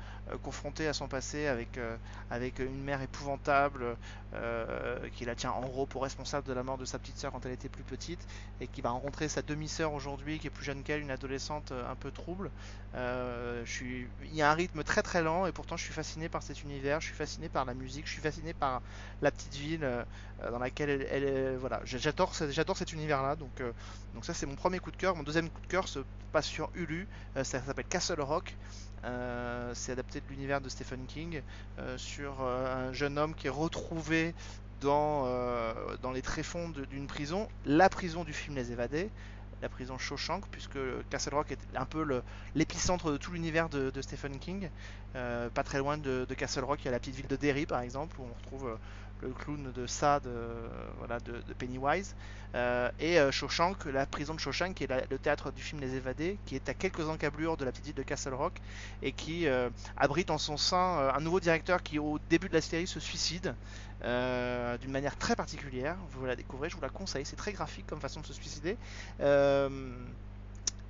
confrontée 0.42 0.88
à 0.88 0.94
son 0.94 1.08
passé 1.08 1.48
avec 1.48 1.80
avec 2.30 2.60
une 2.60 2.84
mère 2.84 3.02
épouvantable 3.02 3.98
qui 5.14 5.26
la 5.26 5.36
tient 5.36 5.52
en 5.52 5.62
gros 5.68 5.86
pour 5.86 6.04
responsable 6.04 6.48
de 6.48 6.54
la 6.54 6.64
mort 6.64 6.78
de 6.78 6.86
sa 6.86 7.00
petite 7.00 7.18
sœur 7.18 7.32
quand 7.32 7.46
elle 7.46 7.52
était 7.52 7.70
plus 7.70 7.84
petite 7.84 8.26
et 8.60 8.68
qui 8.68 8.82
va 8.82 8.90
rencontrer 8.92 9.28
sa 9.30 9.42
demi-sœur 9.42 9.94
aujourd'hui 9.94 10.40
qui 10.40 10.48
est 10.48 10.50
plus 10.50 10.66
jeune 10.66 10.84
qu'elle, 10.84 11.02
une 11.02 11.12
adolescente 11.12 11.72
un 11.72 11.96
peu 11.96 12.12
trouble. 12.12 12.52
Je 12.94 13.64
suis... 13.66 14.10
Il 14.22 14.34
y 14.36 14.42
a 14.42 14.50
un 14.52 14.54
rythme 14.54 14.84
très 14.84 15.02
très 15.04 15.22
lent 15.22 15.46
et 15.46 15.52
pourtant 15.52 15.78
je 15.78 15.84
suis 15.84 15.94
fasciné 15.94 16.30
par 16.30 16.44
cet 16.44 16.64
univers, 16.64 17.02
je 17.02 17.08
suis 17.08 17.16
fasciné 17.16 17.50
par 17.50 17.66
la 17.66 17.74
musique, 17.74 18.08
je 18.08 18.12
suis 18.14 18.22
fasciné 18.22 18.54
par 18.54 18.82
la 19.22 19.32
petite 19.32 19.56
ville 19.56 20.06
dans 20.40 20.60
laquelle 20.60 20.90
elle, 20.90 21.08
elle 21.10 21.24
est. 21.24 21.56
Voilà, 21.58 21.82
J- 21.84 21.98
j'adore, 22.30 22.36
ce- 22.36 22.52
j'adore 22.52 22.78
cet 22.78 22.94
univers-là. 22.94 23.36
Euh, 23.62 23.72
donc 24.14 24.26
ça 24.26 24.34
c'est 24.34 24.46
mon 24.46 24.56
premier 24.56 24.80
coup 24.80 24.92
de 24.92 24.98
cœur. 24.98 25.16
Mon 25.16 25.24
deuxième 25.24 25.50
coup 25.50 25.62
de 25.62 25.68
cœur 25.68 25.88
se 25.88 26.00
passe 26.32 26.48
sur 26.48 26.70
Hulu. 26.76 27.08
Euh, 27.36 27.44
ça 27.44 27.62
s'appelle 27.62 27.86
Castle 27.86 28.22
Rock. 28.22 28.56
Euh, 29.06 29.72
c'est 29.74 29.94
adapté 29.94 30.20
de 30.20 30.26
l'univers 30.30 30.62
de 30.62 30.70
Stephen 30.70 31.06
King 31.08 31.42
sur 31.98 32.42
un 32.42 32.92
jeune 32.92 33.18
homme 33.18 33.34
qui 33.34 33.48
est 33.48 33.52
retrouvé 33.52 34.34
dans, 34.82 35.26
les 36.14 36.22
tréfonds 36.22 36.70
d'une 36.70 37.08
prison, 37.08 37.48
la 37.66 37.90
prison 37.90 38.24
du 38.24 38.34
film 38.34 38.56
Les 38.56 38.72
Évadés, 38.74 39.10
la 39.62 39.70
prison 39.70 39.98
Shawshank, 39.98 40.46
puisque 40.52 40.78
Castle 41.10 41.36
Rock 41.36 41.52
est 41.52 41.60
un 41.76 41.86
peu 41.86 42.22
l'épicentre 42.56 43.12
de 43.12 43.18
tout 43.18 43.32
l'univers 43.32 43.70
de, 43.70 44.02
Stephen 44.02 44.38
King. 44.38 44.70
Pas 45.14 45.64
très 45.64 45.78
loin 45.78 45.98
de, 45.98 46.26
Castle 46.38 46.66
Rock, 46.66 46.80
il 46.82 46.86
y 46.86 46.88
a 46.90 46.92
la 46.92 47.00
petite 47.00 47.16
ville 47.16 47.28
de 47.28 47.38
Derry 47.38 47.66
par 47.66 47.80
exemple, 47.80 48.20
où 48.20 48.26
on 48.26 48.34
retrouve 48.34 48.78
le 49.22 49.30
clown 49.30 49.72
de 49.72 49.86
ça, 49.86 50.20
de, 50.20 50.32
voilà, 50.98 51.20
de, 51.20 51.42
Pennywise. 51.58 52.16
Euh, 52.56 52.90
et 53.00 53.20
euh, 53.20 53.32
la 53.92 54.06
prison 54.06 54.34
de 54.34 54.40
Shawshank, 54.40 54.76
qui 54.76 54.84
est 54.86 55.12
le 55.12 55.18
théâtre 55.18 55.52
du 55.52 55.62
film 55.62 55.82
Les 55.82 55.96
Évadés, 55.96 56.38
qui 56.46 56.56
est 56.56 56.70
à 56.70 56.74
quelques 56.74 57.08
encablures 57.08 57.58
de 57.58 57.66
la 57.66 57.72
petite 57.72 57.86
ville 57.86 57.96
de 57.96 58.04
Castle 58.04 58.34
Rock, 58.34 58.54
et 59.02 59.12
qui 59.12 59.48
euh, 59.48 59.70
abrite 59.98 60.32
en 60.32 60.38
son 60.38 60.58
sein 60.58 61.00
euh, 61.00 61.12
un 61.14 61.20
nouveau 61.20 61.40
directeur 61.40 61.84
qui, 61.84 62.00
au 62.00 62.20
début 62.30 62.50
de 62.50 62.54
la 62.54 62.62
série, 62.62 62.88
se 62.88 63.00
suicide 63.00 63.56
euh, 64.04 64.78
d'une 64.78 64.92
manière 64.92 65.18
très 65.18 65.36
particulière. 65.36 65.98
Vous 66.12 66.26
la 66.26 66.36
découvrez, 66.36 66.70
je 66.70 66.76
vous 66.76 66.82
la 66.82 66.90
conseille. 66.90 67.26
C'est 67.26 67.36
très 67.36 67.52
graphique 67.52 67.86
comme 67.86 68.00
façon 68.00 68.22
de 68.22 68.26
se 68.26 68.34
suicider. 68.34 68.78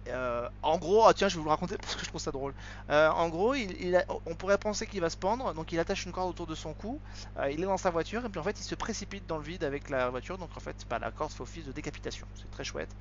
Euh, 0.09 0.47
en 0.61 0.77
gros, 0.77 1.05
ah, 1.07 1.13
tiens, 1.13 1.27
je 1.29 1.35
vais 1.35 1.39
vous 1.39 1.45
le 1.45 1.49
raconter 1.51 1.77
parce 1.81 1.95
que 1.95 2.01
je 2.03 2.07
trouve 2.09 2.21
ça 2.21 2.31
drôle. 2.31 2.53
Euh, 2.89 3.09
en 3.09 3.29
gros, 3.29 3.53
il, 3.55 3.71
il 3.81 3.95
a- 3.95 4.05
on 4.25 4.35
pourrait 4.35 4.57
penser 4.57 4.87
qu'il 4.87 5.01
va 5.01 5.09
se 5.09 5.17
pendre, 5.17 5.53
donc 5.53 5.71
il 5.71 5.79
attache 5.79 6.05
une 6.05 6.11
corde 6.11 6.29
autour 6.29 6.47
de 6.47 6.55
son 6.55 6.73
cou. 6.73 7.01
euh, 7.37 7.51
il 7.51 7.61
est 7.61 7.65
dans 7.65 7.77
sa 7.77 7.89
voiture 7.91 8.25
et 8.25 8.29
puis 8.29 8.39
en 8.39 8.43
fait, 8.43 8.59
il 8.59 8.63
se 8.63 8.75
précipite 8.75 9.25
dans 9.27 9.37
le 9.37 9.43
vide 9.43 9.63
avec 9.63 9.89
la 9.89 10.09
voiture. 10.09 10.37
Donc 10.37 10.55
en 10.57 10.59
fait, 10.59 10.85
bah, 10.89 10.99
la 10.99 11.11
corde 11.11 11.31
fait 11.31 11.43
office 11.43 11.65
de 11.65 11.71
décapitation. 11.71 12.27
C'est 12.41 12.49
très 12.51 12.63
chouette. 12.63 12.95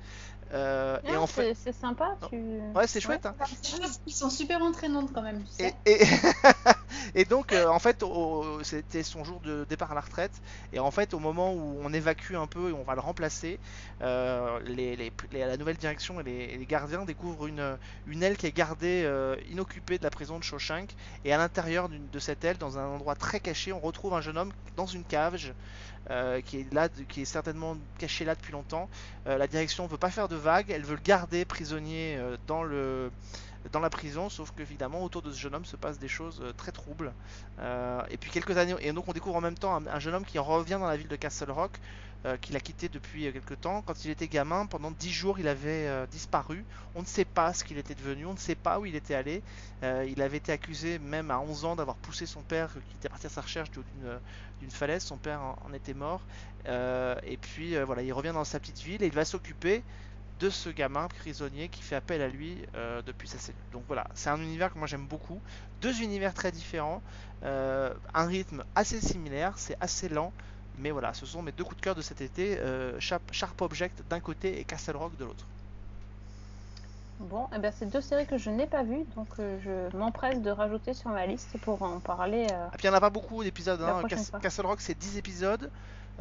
Euh, 0.53 0.99
et 1.07 1.15
Ah, 1.15 1.21
en 1.21 1.27
fait, 1.27 1.49
c'est 1.53 1.73
sympa. 1.73 2.17
Tu... 2.21 2.61
ouais, 2.75 2.87
c'est 2.87 3.01
chouette. 3.01 3.25
hein. 3.25 3.35
Choses 3.63 3.97
qui 4.05 4.11
sont 4.13 4.29
super 4.29 4.61
entraînantes 4.61 5.11
quand 5.13 5.21
même. 5.21 5.43
Tu 5.43 5.51
Et, 5.59 5.67
sais. 5.67 5.75
et, 5.85 5.99
et 7.15 7.25
donc, 7.25 7.51
euh, 7.51 7.67
en 7.67 7.79
fait, 7.79 8.01
au- 8.03 8.63
c'était 8.63 9.03
son 9.03 9.23
jour 9.25 9.41
de 9.41 9.65
départ 9.65 9.91
à 9.91 9.95
la 9.95 10.01
retraite. 10.01 10.41
Et 10.71 10.79
en 10.79 10.89
fait, 10.91 11.13
au 11.13 11.19
moment 11.19 11.53
où 11.53 11.79
on 11.81 11.91
évacue 11.93 12.35
un 12.35 12.47
peu 12.47 12.69
et 12.69 12.73
on 12.73 12.83
va 12.83 12.95
le 12.95 13.01
remplacer, 13.01 13.59
euh, 14.01 14.59
les, 14.63 14.95
les- 14.95 15.11
les- 15.31 15.39
la 15.45 15.57
nouvelle 15.57 15.77
direction 15.77 16.19
et 16.21 16.23
les, 16.23 16.31
et 16.45 16.57
gardiens 16.99 17.05
découvrent 17.05 17.47
une, 17.47 17.77
une 18.07 18.23
aile 18.23 18.37
qui 18.37 18.47
est 18.47 18.51
gardée 18.55 19.03
euh, 19.05 19.35
inoccupée 19.49 19.97
de 19.97 20.03
la 20.03 20.09
prison 20.09 20.37
de 20.39 20.43
Shawshank. 20.43 20.95
Et 21.25 21.33
à 21.33 21.37
l'intérieur 21.37 21.89
de 21.89 22.19
cette 22.19 22.43
aile, 22.43 22.57
dans 22.57 22.77
un 22.77 22.85
endroit 22.87 23.15
très 23.15 23.39
caché, 23.39 23.73
on 23.73 23.79
retrouve 23.79 24.13
un 24.13 24.21
jeune 24.21 24.37
homme 24.37 24.51
dans 24.75 24.85
une 24.87 25.03
cage. 25.03 25.53
euh, 26.09 26.41
qui 26.41 26.59
est 26.61 26.73
là, 26.73 26.89
qui 27.07 27.21
est 27.21 27.25
certainement 27.25 27.77
caché 27.97 28.25
là 28.25 28.35
depuis 28.35 28.51
longtemps. 28.51 28.89
Euh, 29.27 29.37
la 29.37 29.47
direction 29.47 29.87
veut 29.87 29.97
pas 29.97 30.09
faire 30.09 30.27
de 30.27 30.35
vagues, 30.35 30.71
elle 30.71 30.83
veut 30.83 30.95
le 30.95 31.01
garder 31.01 31.45
prisonnier 31.45 32.15
euh, 32.17 32.37
dans 32.47 32.63
le 32.63 33.11
dans 33.73 33.81
la 33.81 33.89
prison, 33.89 34.29
sauf 34.29 34.51
que 34.51 34.61
évidemment 34.61 35.03
autour 35.03 35.21
de 35.21 35.31
ce 35.31 35.37
jeune 35.37 35.53
homme 35.53 35.65
se 35.65 35.75
passent 35.75 35.99
des 35.99 36.07
choses 36.07 36.39
euh, 36.41 36.53
très 36.53 36.71
troubles. 36.71 37.13
Euh, 37.59 38.01
et 38.09 38.17
puis 38.17 38.31
quelques 38.31 38.57
années, 38.57 38.75
et 38.79 38.93
donc 38.93 39.07
on 39.07 39.11
découvre 39.13 39.35
en 39.35 39.41
même 39.41 39.57
temps 39.57 39.75
un, 39.75 39.87
un 39.87 39.99
jeune 39.99 40.15
homme 40.15 40.25
qui 40.25 40.39
revient 40.39 40.77
dans 40.79 40.87
la 40.87 40.95
ville 40.97 41.09
de 41.09 41.15
Castle 41.17 41.51
Rock, 41.51 41.79
euh, 42.25 42.35
qu'il 42.35 42.57
a 42.57 42.59
quitté 42.59 42.89
depuis 42.89 43.27
euh, 43.27 43.31
quelques 43.31 43.61
temps. 43.61 43.81
Quand 43.81 44.03
il 44.03 44.11
était 44.11 44.27
gamin, 44.27 44.65
pendant 44.65 44.91
10 44.91 45.09
jours, 45.09 45.39
il 45.39 45.47
avait 45.47 45.87
euh, 45.87 46.05
disparu. 46.05 46.65
On 46.93 46.99
ne 46.99 47.05
sait 47.05 47.23
pas 47.23 47.53
ce 47.53 47.63
qu'il 47.63 47.77
était 47.77 47.95
devenu, 47.95 48.25
on 48.25 48.33
ne 48.33 48.37
sait 48.37 48.55
pas 48.55 48.77
où 48.77 48.85
il 48.85 48.93
était 48.95 49.15
allé. 49.15 49.41
Il 49.81 50.21
avait 50.21 50.35
été 50.35 50.51
accusé 50.51 50.99
même 50.99 51.31
à 51.31 51.39
11 51.39 51.63
ans 51.63 51.75
d'avoir 51.77 51.95
poussé 51.95 52.25
son 52.25 52.41
père 52.41 52.73
qui 52.89 52.97
était 52.97 53.07
parti 53.07 53.27
à 53.27 53.29
sa 53.29 53.39
recherche 53.39 53.71
d'une 53.71 54.69
falaise. 54.69 55.01
Son 55.01 55.17
père 55.17 55.39
en, 55.41 55.73
était 55.73 55.93
mort. 55.93 56.21
Et 56.67 57.37
puis 57.37 57.77
voilà, 57.83 58.01
il 58.01 58.11
revient 58.11 58.33
dans 58.33 58.43
sa 58.43 58.59
petite 58.59 58.81
ville 58.81 59.01
et 59.01 59.07
il 59.07 59.13
va 59.13 59.23
s'occuper 59.23 59.81
de 60.41 60.49
ce 60.49 60.69
gamin 60.69 61.07
prisonnier 61.07 61.69
qui 61.69 61.81
fait 61.81 61.95
appel 61.95 62.21
à 62.21 62.27
lui 62.27 62.57
depuis 63.05 63.29
sa 63.29 63.37
cellule. 63.37 63.61
Donc 63.71 63.83
voilà, 63.87 64.05
c'est 64.13 64.29
un 64.29 64.41
univers 64.41 64.73
que 64.73 64.77
moi 64.77 64.87
j'aime 64.87 65.07
beaucoup. 65.07 65.41
Deux 65.79 66.01
univers 66.01 66.33
très 66.33 66.51
différents, 66.51 67.01
un 67.43 68.25
rythme 68.25 68.65
assez 68.75 68.99
similaire, 68.99 69.53
c'est 69.55 69.77
assez 69.79 70.09
lent, 70.09 70.33
mais 70.79 70.91
voilà, 70.91 71.13
ce 71.13 71.25
sont 71.25 71.41
mes 71.43 71.51
deux 71.51 71.63
coups 71.63 71.77
de 71.77 71.81
cœur 71.81 71.95
de 71.95 72.01
cet 72.01 72.21
été, 72.21 72.59
euh, 72.59 72.99
Sharp, 72.99 73.61
Object 73.61 74.03
d'un 74.09 74.21
côté 74.21 74.59
et 74.59 74.65
Castle 74.65 74.97
Rock 74.97 75.15
de 75.17 75.25
l'autre. 75.25 75.49
Bon, 77.19 77.47
eh 77.53 77.59
ben, 77.59 77.73
c'est 77.77 77.85
deux 77.87 78.01
séries 78.01 78.25
que 78.27 78.37
je 78.37 78.49
n'ai 78.49 78.65
pas 78.67 78.83
vues, 78.83 79.05
donc 79.15 79.27
euh, 79.39 79.59
je 79.91 79.97
m'empresse 79.97 80.41
de 80.41 80.49
rajouter 80.51 80.93
sur 80.93 81.09
ma 81.09 81.25
liste 81.25 81.57
pour 81.59 81.81
en 81.81 81.99
parler. 81.99 82.47
euh, 82.51 82.67
Et 82.73 82.77
puis 82.77 82.87
il 82.87 82.89
n'y 82.89 82.93
en 82.93 82.97
a 82.97 83.01
pas 83.01 83.09
beaucoup 83.09 83.43
d'épisodes, 83.43 83.81
hein. 83.81 84.05
Cas-. 84.07 84.39
Castle 84.41 84.65
Rock 84.65 84.79
c'est 84.79 84.97
10 84.97 85.17
épisodes, 85.17 85.69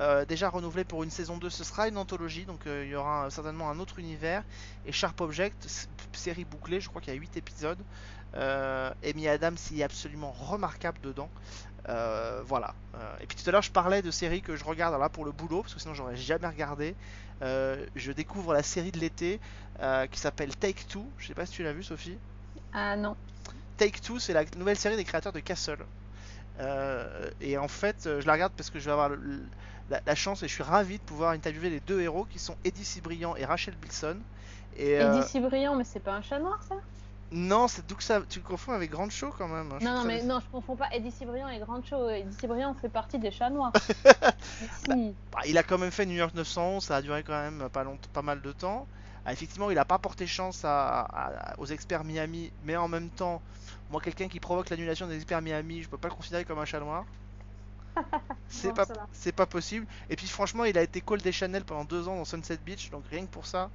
euh, 0.00 0.24
déjà 0.24 0.48
renouvelé 0.48 0.84
pour 0.84 1.04
une 1.04 1.10
saison 1.10 1.38
2, 1.38 1.50
ce 1.50 1.62
sera 1.62 1.86
une 1.88 1.98
anthologie, 1.98 2.46
donc 2.46 2.62
il 2.66 2.88
y 2.88 2.96
aura 2.96 3.30
certainement 3.30 3.70
un 3.70 3.78
autre 3.78 4.00
univers. 4.00 4.42
Et 4.84 4.92
Sharp 4.92 5.20
Object, 5.20 5.68
série 6.12 6.44
bouclée, 6.44 6.80
je 6.80 6.88
crois 6.88 7.00
qu'il 7.00 7.12
y 7.14 7.16
a 7.16 7.20
8 7.20 7.36
épisodes. 7.36 7.84
Amy 8.34 9.28
Adams 9.28 9.56
y 9.70 9.80
est 9.80 9.84
absolument 9.84 10.32
remarquable 10.32 11.00
dedans. 11.00 11.30
Euh, 11.88 12.42
voilà. 12.44 12.74
Euh, 12.94 13.16
et 13.20 13.26
puis 13.26 13.36
tout 13.42 13.48
à 13.48 13.52
l'heure 13.52 13.62
je 13.62 13.70
parlais 13.70 14.02
de 14.02 14.10
séries 14.10 14.42
que 14.42 14.56
je 14.56 14.64
regarde 14.64 14.98
là 14.98 15.08
pour 15.08 15.24
le 15.24 15.32
boulot, 15.32 15.62
parce 15.62 15.74
que 15.74 15.80
sinon 15.80 15.94
j'aurais 15.94 16.16
jamais 16.16 16.46
regardé. 16.46 16.96
Euh, 17.42 17.86
je 17.94 18.12
découvre 18.12 18.52
la 18.52 18.62
série 18.62 18.92
de 18.92 18.98
l'été 18.98 19.40
euh, 19.80 20.06
qui 20.06 20.20
s'appelle 20.20 20.54
Take 20.56 20.84
Two, 20.88 21.12
je 21.18 21.26
sais 21.28 21.34
pas 21.34 21.46
si 21.46 21.52
tu 21.52 21.62
l'as 21.62 21.72
vu 21.72 21.82
Sophie. 21.82 22.18
Ah 22.72 22.96
non. 22.96 23.16
Take 23.76 24.00
Two, 24.00 24.18
c'est 24.18 24.32
la 24.32 24.44
nouvelle 24.56 24.76
série 24.78 24.96
des 24.96 25.04
créateurs 25.04 25.32
de 25.32 25.40
Castle. 25.40 25.84
Et 27.40 27.56
en 27.56 27.68
fait, 27.68 27.96
je 28.04 28.26
la 28.26 28.32
regarde 28.32 28.52
parce 28.56 28.70
que 28.70 28.78
je 28.78 28.86
vais 28.86 28.92
avoir 28.92 29.08
le- 29.10 29.48
la, 29.88 30.00
la 30.04 30.14
chance 30.14 30.42
et 30.42 30.48
je 30.48 30.52
suis 30.54 30.62
ravi 30.62 30.98
de 30.98 31.02
pouvoir 31.02 31.30
interviewer 31.30 31.70
les 31.70 31.80
deux 31.80 32.00
héros 32.00 32.24
qui 32.24 32.38
sont 32.38 32.56
Eddie 32.64 32.84
Cibrian 32.84 33.36
et 33.36 33.44
Rachel 33.44 33.74
Bilson. 33.76 34.16
Et, 34.76 34.94
Eddie 34.94 35.22
Cibrian, 35.22 35.76
mais 35.76 35.84
c'est 35.84 36.00
pas 36.00 36.12
un 36.14 36.22
chat 36.22 36.38
noir 36.38 36.62
ça? 36.62 36.74
Non, 37.30 37.68
c'est 37.68 37.86
d'où 37.86 37.94
que 37.94 38.02
ça. 38.02 38.22
Tu 38.28 38.38
le 38.38 38.44
confonds 38.44 38.72
avec 38.72 38.90
Grande 38.90 39.10
Show 39.10 39.32
quand 39.36 39.48
même. 39.48 39.70
hein, 39.72 39.78
Non, 39.82 39.94
non, 39.96 40.04
mais 40.04 40.22
non, 40.22 40.40
je 40.40 40.46
confonds 40.50 40.76
pas 40.76 40.88
Eddie 40.92 41.10
Cibrian 41.10 41.48
et 41.48 41.58
Grand 41.58 41.82
Show. 41.84 42.08
Eddie 42.08 42.34
Cibrian 42.38 42.74
fait 42.74 42.88
partie 42.88 43.18
des 43.18 43.30
chats 43.30 43.50
noirs. 43.50 43.72
Si. 44.84 45.14
Bah, 45.32 45.40
il 45.46 45.56
a 45.58 45.62
quand 45.62 45.78
même 45.78 45.90
fait 45.90 46.06
New 46.06 46.16
York 46.16 46.34
911, 46.34 46.82
ça 46.84 46.96
a 46.96 47.02
duré 47.02 47.22
quand 47.22 47.32
même 47.40 47.68
pas, 47.68 47.84
long- 47.84 47.98
pas 48.12 48.22
mal 48.22 48.40
de 48.42 48.50
temps. 48.52 48.86
Ah, 49.24 49.32
effectivement, 49.32 49.70
il 49.70 49.74
n'a 49.74 49.84
pas 49.84 49.98
porté 49.98 50.26
chance 50.26 50.64
à- 50.64 51.00
à- 51.02 51.54
aux 51.58 51.66
experts 51.66 52.02
Miami, 52.02 52.50
mais 52.64 52.76
en 52.76 52.88
même 52.88 53.10
temps, 53.10 53.40
moi, 53.90 54.00
quelqu'un 54.00 54.26
qui 54.28 54.40
provoque 54.40 54.70
l'annulation 54.70 55.06
des 55.06 55.16
experts 55.16 55.42
Miami, 55.42 55.82
je 55.82 55.88
peux 55.88 55.98
pas 55.98 56.08
le 56.08 56.14
considérer 56.14 56.44
comme 56.44 56.58
un 56.58 56.64
chat 56.64 56.80
noir. 56.80 57.04
C'est 58.48 58.68
Bon, 58.68 58.74
pas, 58.74 58.86
c'est 59.12 59.32
pas 59.32 59.46
possible. 59.46 59.86
Et 60.08 60.16
puis 60.16 60.26
franchement, 60.26 60.64
il 60.64 60.78
a 60.78 60.82
été 60.82 61.00
call 61.02 61.20
des 61.20 61.32
Chanel 61.32 61.64
pendant 61.64 61.84
deux 61.84 62.08
ans 62.08 62.16
dans 62.16 62.24
Sunset 62.24 62.56
Beach, 62.64 62.90
donc 62.90 63.04
rien 63.10 63.22
que 63.26 63.30
pour 63.30 63.46
ça, 63.46 63.70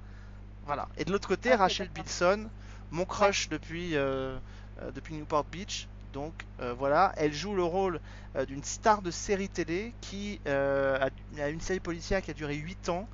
voilà. 0.66 0.88
Et 0.98 1.06
de 1.06 1.12
l'autre 1.12 1.28
côté, 1.28 1.52
Ok, 1.54 1.60
Rachel. 1.60 1.90
Bilson, 1.90 2.50
mon 2.94 3.06
crush 3.06 3.50
depuis 3.50 3.98
euh, 3.98 4.40
euh, 4.82 4.92
depuis 4.92 5.16
Newport 5.16 5.44
Beach. 5.46 5.90
Donc 6.14 6.46
euh, 6.62 6.74
voilà, 6.74 7.12
elle 7.18 7.34
joue 7.34 7.56
le 7.56 7.64
rôle 7.64 8.00
d'une 8.48 8.64
star 8.64 9.02
de 9.02 9.10
série 9.10 9.50
télé 9.50 9.96
qui 10.00 10.40
a, 10.46 11.10
une 11.50 11.60
série 11.60 11.80
policière 11.80 12.22
qui 12.22 12.32
a 12.32 12.34
duré 12.36 12.56
8 12.56 12.90
ans. 12.90 13.10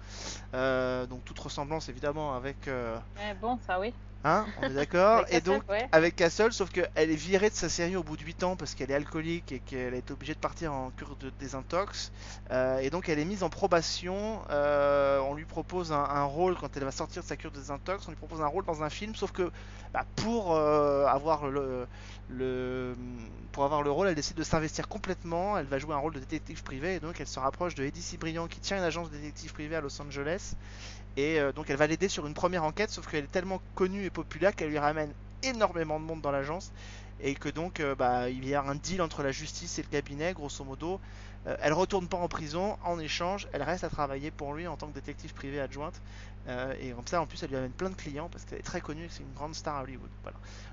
Donc 0.53 1.23
toute 1.23 1.39
ressemblance 1.39 1.89
évidemment 1.89 2.35
avec 2.35 2.67
Eh, 2.67 3.33
bon, 3.41 3.57
ça 3.65 3.79
oui. 3.79 3.93
Hein, 4.25 4.45
on 4.61 4.63
est 4.69 4.73
d'accord 4.73 5.21
Et 5.29 5.31
Castle, 5.31 5.45
donc, 5.45 5.69
ouais. 5.69 5.87
avec 5.93 6.15
Castle, 6.17 6.51
sauf 6.51 6.69
qu'elle 6.71 6.89
est 6.95 7.15
virée 7.15 7.49
de 7.49 7.55
sa 7.55 7.69
série 7.69 7.95
au 7.95 8.03
bout 8.03 8.17
de 8.17 8.23
8 8.23 8.43
ans 8.43 8.55
parce 8.57 8.75
qu'elle 8.75 8.91
est 8.91 8.95
alcoolique 8.95 9.53
et 9.53 9.59
qu'elle 9.59 9.93
a 9.93 9.97
été 9.97 10.11
obligée 10.11 10.33
de 10.33 10.39
partir 10.39 10.73
en 10.73 10.91
cure 10.91 11.15
de 11.15 11.29
désintox. 11.29 12.11
Euh, 12.51 12.79
et 12.79 12.89
donc, 12.89 13.07
elle 13.07 13.19
est 13.19 13.25
mise 13.25 13.43
en 13.43 13.49
probation. 13.49 14.41
Euh, 14.49 15.19
on 15.19 15.35
lui 15.35 15.45
propose 15.45 15.93
un, 15.93 16.03
un 16.03 16.25
rôle 16.25 16.55
quand 16.55 16.75
elle 16.75 16.83
va 16.83 16.91
sortir 16.91 17.23
de 17.23 17.27
sa 17.27 17.37
cure 17.37 17.51
de 17.51 17.59
désintox. 17.59 18.07
On 18.07 18.11
lui 18.11 18.17
propose 18.17 18.41
un 18.41 18.47
rôle 18.47 18.65
dans 18.65 18.83
un 18.83 18.89
film, 18.89 19.15
sauf 19.15 19.31
que 19.31 19.51
bah, 19.93 20.05
pour, 20.17 20.53
euh, 20.55 21.05
avoir 21.05 21.47
le, 21.47 21.87
le, 22.27 22.95
pour 23.53 23.63
avoir 23.63 23.83
le 23.83 23.91
rôle, 23.91 24.07
elle 24.09 24.15
décide 24.15 24.37
de 24.37 24.43
s'investir 24.43 24.87
complètement. 24.87 25.57
Elle 25.57 25.65
va 25.65 25.79
jouer 25.79 25.95
un 25.95 25.99
rôle 25.99 26.13
de 26.13 26.19
détective 26.19 26.61
privé 26.63 26.95
et 26.95 26.99
donc 26.99 27.19
elle 27.19 27.27
se 27.27 27.39
rapproche 27.39 27.73
de 27.75 27.83
Eddie 27.83 28.01
Cibrian 28.01 28.47
qui 28.47 28.59
tient 28.59 28.77
une 28.77 28.83
agence 28.83 29.09
de 29.09 29.15
détective 29.15 29.53
privé 29.53 29.75
à 29.75 29.81
Los 29.81 29.99
Angeles. 30.01 30.55
Et 31.17 31.39
euh, 31.39 31.51
donc 31.51 31.69
elle 31.69 31.77
va 31.77 31.87
l'aider 31.87 32.07
sur 32.07 32.27
une 32.27 32.33
première 32.33 32.63
enquête, 32.63 32.89
sauf 32.89 33.07
qu'elle 33.07 33.25
est 33.25 33.31
tellement 33.31 33.61
connue 33.75 34.05
et 34.05 34.09
populaire 34.09 34.55
qu'elle 34.55 34.69
lui 34.69 34.79
ramène 34.79 35.13
énormément 35.43 35.99
de 35.99 36.05
monde 36.05 36.21
dans 36.21 36.31
l'agence. 36.31 36.71
Et 37.21 37.35
que 37.35 37.49
donc 37.49 37.79
euh, 37.81 37.95
bah, 37.95 38.29
il 38.29 38.47
y 38.47 38.55
a 38.55 38.61
un 38.61 38.75
deal 38.75 39.01
entre 39.01 39.23
la 39.23 39.31
justice 39.31 39.77
et 39.79 39.81
le 39.81 39.89
cabinet, 39.89 40.33
grosso 40.33 40.63
modo. 40.63 41.01
Euh, 41.47 41.55
elle 41.61 41.73
retourne 41.73 42.07
pas 42.07 42.17
en 42.17 42.27
prison, 42.27 42.77
en 42.83 42.99
échange, 42.99 43.47
elle 43.53 43.63
reste 43.63 43.83
à 43.83 43.89
travailler 43.89 44.31
pour 44.31 44.53
lui 44.53 44.67
en 44.67 44.77
tant 44.77 44.87
que 44.87 44.93
détective 44.93 45.33
privé 45.33 45.59
adjointe. 45.59 46.01
Euh, 46.47 46.73
et 46.79 46.91
comme 46.91 47.07
ça, 47.07 47.21
en 47.21 47.25
plus, 47.25 47.41
elle 47.43 47.49
lui 47.49 47.57
amène 47.57 47.71
plein 47.71 47.89
de 47.89 47.95
clients 47.95 48.29
parce 48.29 48.45
qu'elle 48.45 48.59
est 48.59 48.63
très 48.63 48.81
connue 48.81 49.05
et 49.05 49.07
que 49.07 49.13
c'est 49.13 49.23
une 49.23 49.33
grande 49.33 49.53
star 49.53 49.75
à 49.77 49.83
Hollywood. 49.83 50.09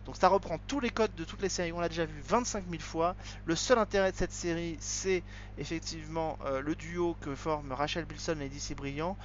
Donc 0.04 0.16
ça 0.16 0.28
reprend 0.28 0.58
tous 0.66 0.78
les 0.78 0.90
codes 0.90 1.14
de 1.16 1.24
toutes 1.24 1.42
les 1.42 1.48
séries, 1.48 1.72
on 1.72 1.80
l'a 1.80 1.88
déjà 1.88 2.04
vu 2.04 2.20
25 2.20 2.64
000 2.68 2.80
fois. 2.80 3.16
Le 3.44 3.56
seul 3.56 3.78
intérêt 3.78 4.12
de 4.12 4.16
cette 4.16 4.32
série, 4.32 4.76
c'est 4.80 5.24
effectivement 5.58 6.38
le 6.62 6.74
duo 6.76 7.16
que 7.20 7.34
forment 7.34 7.72
Rachel 7.72 8.04
Bilson 8.04 8.36
et 8.40 8.46
Eddie 8.46 8.60
Cibrian. 8.60 9.16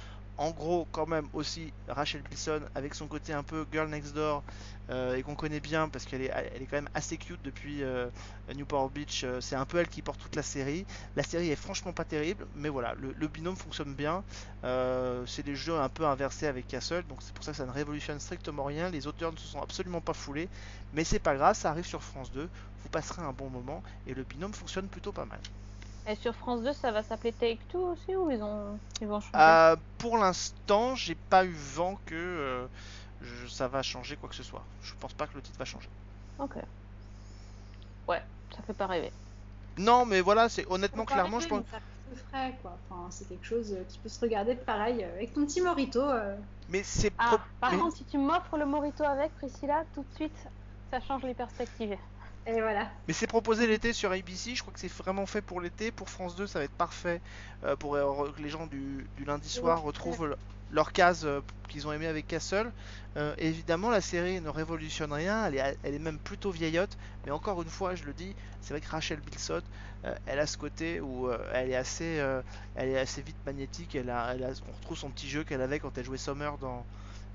En 0.42 0.50
gros, 0.50 0.88
quand 0.90 1.06
même 1.06 1.28
aussi 1.34 1.72
Rachel 1.86 2.20
Bilson 2.28 2.62
avec 2.74 2.96
son 2.96 3.06
côté 3.06 3.32
un 3.32 3.44
peu 3.44 3.64
girl 3.70 3.88
next 3.88 4.12
door 4.12 4.42
euh, 4.90 5.14
et 5.14 5.22
qu'on 5.22 5.36
connaît 5.36 5.60
bien 5.60 5.88
parce 5.88 6.04
qu'elle 6.04 6.20
est, 6.20 6.32
elle 6.34 6.62
quand 6.62 6.78
même 6.78 6.88
assez 6.94 7.16
cute 7.16 7.40
depuis 7.44 7.84
euh, 7.84 8.08
Newport 8.52 8.90
Beach. 8.90 9.22
euh, 9.22 9.40
c'est 9.40 9.54
un 9.54 9.64
peu 9.64 9.78
elle 9.78 9.86
qui 9.86 10.02
porte 10.02 10.20
toute 10.20 10.34
la 10.34 10.42
série. 10.42 10.84
La 11.14 11.22
série 11.22 11.50
est 11.50 11.56
franchement 11.56 11.92
pas 11.92 12.04
terrible, 12.04 12.48
mais 12.56 12.70
voilà, 12.70 12.92
le, 12.94 13.28
binôme 13.28 13.54
fonctionne 13.54 13.94
bien. 13.94 14.24
C'est 15.26 15.44
des 15.44 15.54
jeux 15.54 15.78
un 15.78 15.88
peu 15.88 16.06
inversés 16.06 16.48
avec 16.48 16.66
Castle, 16.66 17.04
donc 17.08 17.22
c'est 17.22 17.32
pour 17.32 17.44
ça 17.44 17.52
que 17.52 17.58
ça 17.58 17.66
ne 17.66 17.70
révolutionne 17.70 18.18
strictement 18.18 18.64
rien. 18.64 18.90
Les 18.90 19.06
auteurs 19.06 19.30
ne 19.30 19.38
se 19.38 19.46
sont 19.46 19.62
absolument 19.62 20.00
pas 20.00 20.12
foulés, 20.12 20.48
mais 20.92 21.04
c'est 21.04 21.20
pas 21.20 21.36
grave, 21.36 21.54
ça 21.54 21.70
arrive 21.70 21.86
sur 21.86 22.02
France 22.02 22.32
2. 22.32 22.50
Vous 22.82 22.88
passerez 22.88 23.22
un 23.22 23.32
bon 23.32 23.48
moment 23.48 23.80
et 24.08 24.14
le 24.14 24.24
binôme 24.24 24.54
fonctionne 24.54 24.88
plutôt 24.88 25.12
pas 25.12 25.24
mal. 25.24 25.38
Et 26.06 26.14
sur 26.16 26.34
France 26.34 26.62
2, 26.62 26.72
ça 26.72 26.90
va 26.90 27.02
s'appeler 27.02 27.32
Take 27.32 27.60
Two 27.68 27.92
aussi 27.92 28.14
ou 28.16 28.30
ils, 28.30 28.42
ont... 28.42 28.78
ils 29.00 29.06
vont 29.06 29.20
changer 29.20 29.36
Euh, 29.44 29.76
pour 29.98 30.18
l'instant, 30.18 30.94
j'ai 30.96 31.14
pas 31.14 31.44
eu 31.44 31.52
vent 31.52 31.96
que 32.06 32.14
euh, 32.14 32.66
je- 33.20 33.46
ça 33.46 33.68
va 33.68 33.82
changer 33.82 34.16
quoi 34.16 34.28
que 34.28 34.34
ce 34.34 34.42
soit. 34.42 34.64
Je 34.82 34.94
pense 35.00 35.12
pas 35.12 35.26
que 35.28 35.36
le 35.36 35.42
titre 35.42 35.58
va 35.58 35.64
changer. 35.64 35.88
Ok. 36.38 36.56
Ouais, 38.08 38.20
ça 38.54 38.62
fait 38.64 38.74
pas 38.74 38.86
rêver. 38.88 39.12
Non, 39.78 40.04
mais 40.04 40.20
voilà, 40.20 40.48
c'est 40.48 40.66
honnêtement, 40.70 41.04
clairement, 41.04 41.38
je 41.40 41.48
pense. 41.48 41.64
frais, 42.30 42.52
quoi. 42.60 42.76
Enfin, 42.90 43.10
c'est 43.10 43.26
quelque 43.26 43.46
chose 43.46 43.72
euh, 43.72 43.84
qui 43.84 43.98
peut 43.98 44.08
se 44.08 44.20
regarder 44.20 44.54
pareil 44.56 45.02
avec 45.04 45.32
ton 45.32 45.46
petit 45.46 45.60
morito. 45.62 46.00
euh. 46.00 46.36
Mais 46.68 46.82
c'est 46.82 47.12
Ah, 47.16 47.38
par 47.60 47.70
mais- 47.72 47.78
contre, 47.78 47.96
si 47.96 48.04
tu 48.04 48.18
m'offres 48.18 48.58
le 48.58 48.66
Morito 48.66 49.02
avec, 49.04 49.32
Priscilla, 49.36 49.84
tout 49.94 50.02
de 50.02 50.14
suite, 50.16 50.36
ça 50.90 51.00
change 51.00 51.22
les 51.22 51.34
perspectives. 51.34 51.96
Et 52.46 52.60
voilà. 52.60 52.90
Mais 53.06 53.14
c'est 53.14 53.26
proposé 53.26 53.66
l'été 53.66 53.92
sur 53.92 54.12
ABC, 54.12 54.54
je 54.54 54.60
crois 54.62 54.72
que 54.72 54.80
c'est 54.80 54.92
vraiment 54.92 55.26
fait 55.26 55.42
pour 55.42 55.60
l'été. 55.60 55.90
Pour 55.92 56.08
France 56.10 56.34
2, 56.36 56.46
ça 56.46 56.58
va 56.58 56.64
être 56.64 56.74
parfait 56.76 57.20
euh, 57.64 57.76
pour 57.76 57.94
euh, 57.96 58.32
que 58.32 58.40
les 58.42 58.48
gens 58.48 58.66
du, 58.66 59.08
du 59.16 59.24
lundi 59.24 59.48
soir 59.48 59.82
retrouvent 59.82 60.26
le- 60.26 60.36
leur 60.68 60.92
case 60.92 61.24
euh, 61.24 61.40
qu'ils 61.68 61.86
ont 61.86 61.92
aimé 61.92 62.06
avec 62.06 62.26
Castle. 62.26 62.72
Euh, 63.16 63.34
évidemment, 63.38 63.90
la 63.90 64.00
série 64.00 64.40
ne 64.40 64.48
révolutionne 64.48 65.12
rien, 65.12 65.46
elle 65.46 65.56
est, 65.56 65.78
elle 65.82 65.94
est 65.94 65.98
même 65.98 66.18
plutôt 66.20 66.50
vieillotte. 66.50 66.96
Mais 67.24 67.30
encore 67.32 67.62
une 67.62 67.70
fois, 67.70 67.94
je 67.94 68.04
le 68.04 68.14
dis, 68.14 68.34
c'est 68.60 68.74
vrai 68.74 68.80
que 68.80 68.88
Rachel 68.88 69.20
Bilson, 69.20 69.62
elle 70.24 70.38
a 70.40 70.46
ce 70.46 70.56
côté 70.56 71.00
où 71.00 71.30
elle 71.52 71.70
est 71.70 71.76
assez, 71.76 72.20
elle 72.74 72.88
est 72.88 72.98
assez 72.98 73.22
vite 73.22 73.38
magnétique. 73.46 73.94
Elle 73.94 74.10
a, 74.10 74.34
elle 74.34 74.44
a- 74.44 74.52
on 74.66 74.72
retrouve 74.72 74.96
son 74.98 75.10
petit 75.12 75.28
jeu 75.28 75.44
qu'elle 75.44 75.60
avait 75.62 75.78
quand 75.80 75.96
elle 75.98 76.04
jouait 76.04 76.18
Summer 76.18 76.58
dans, 76.58 76.86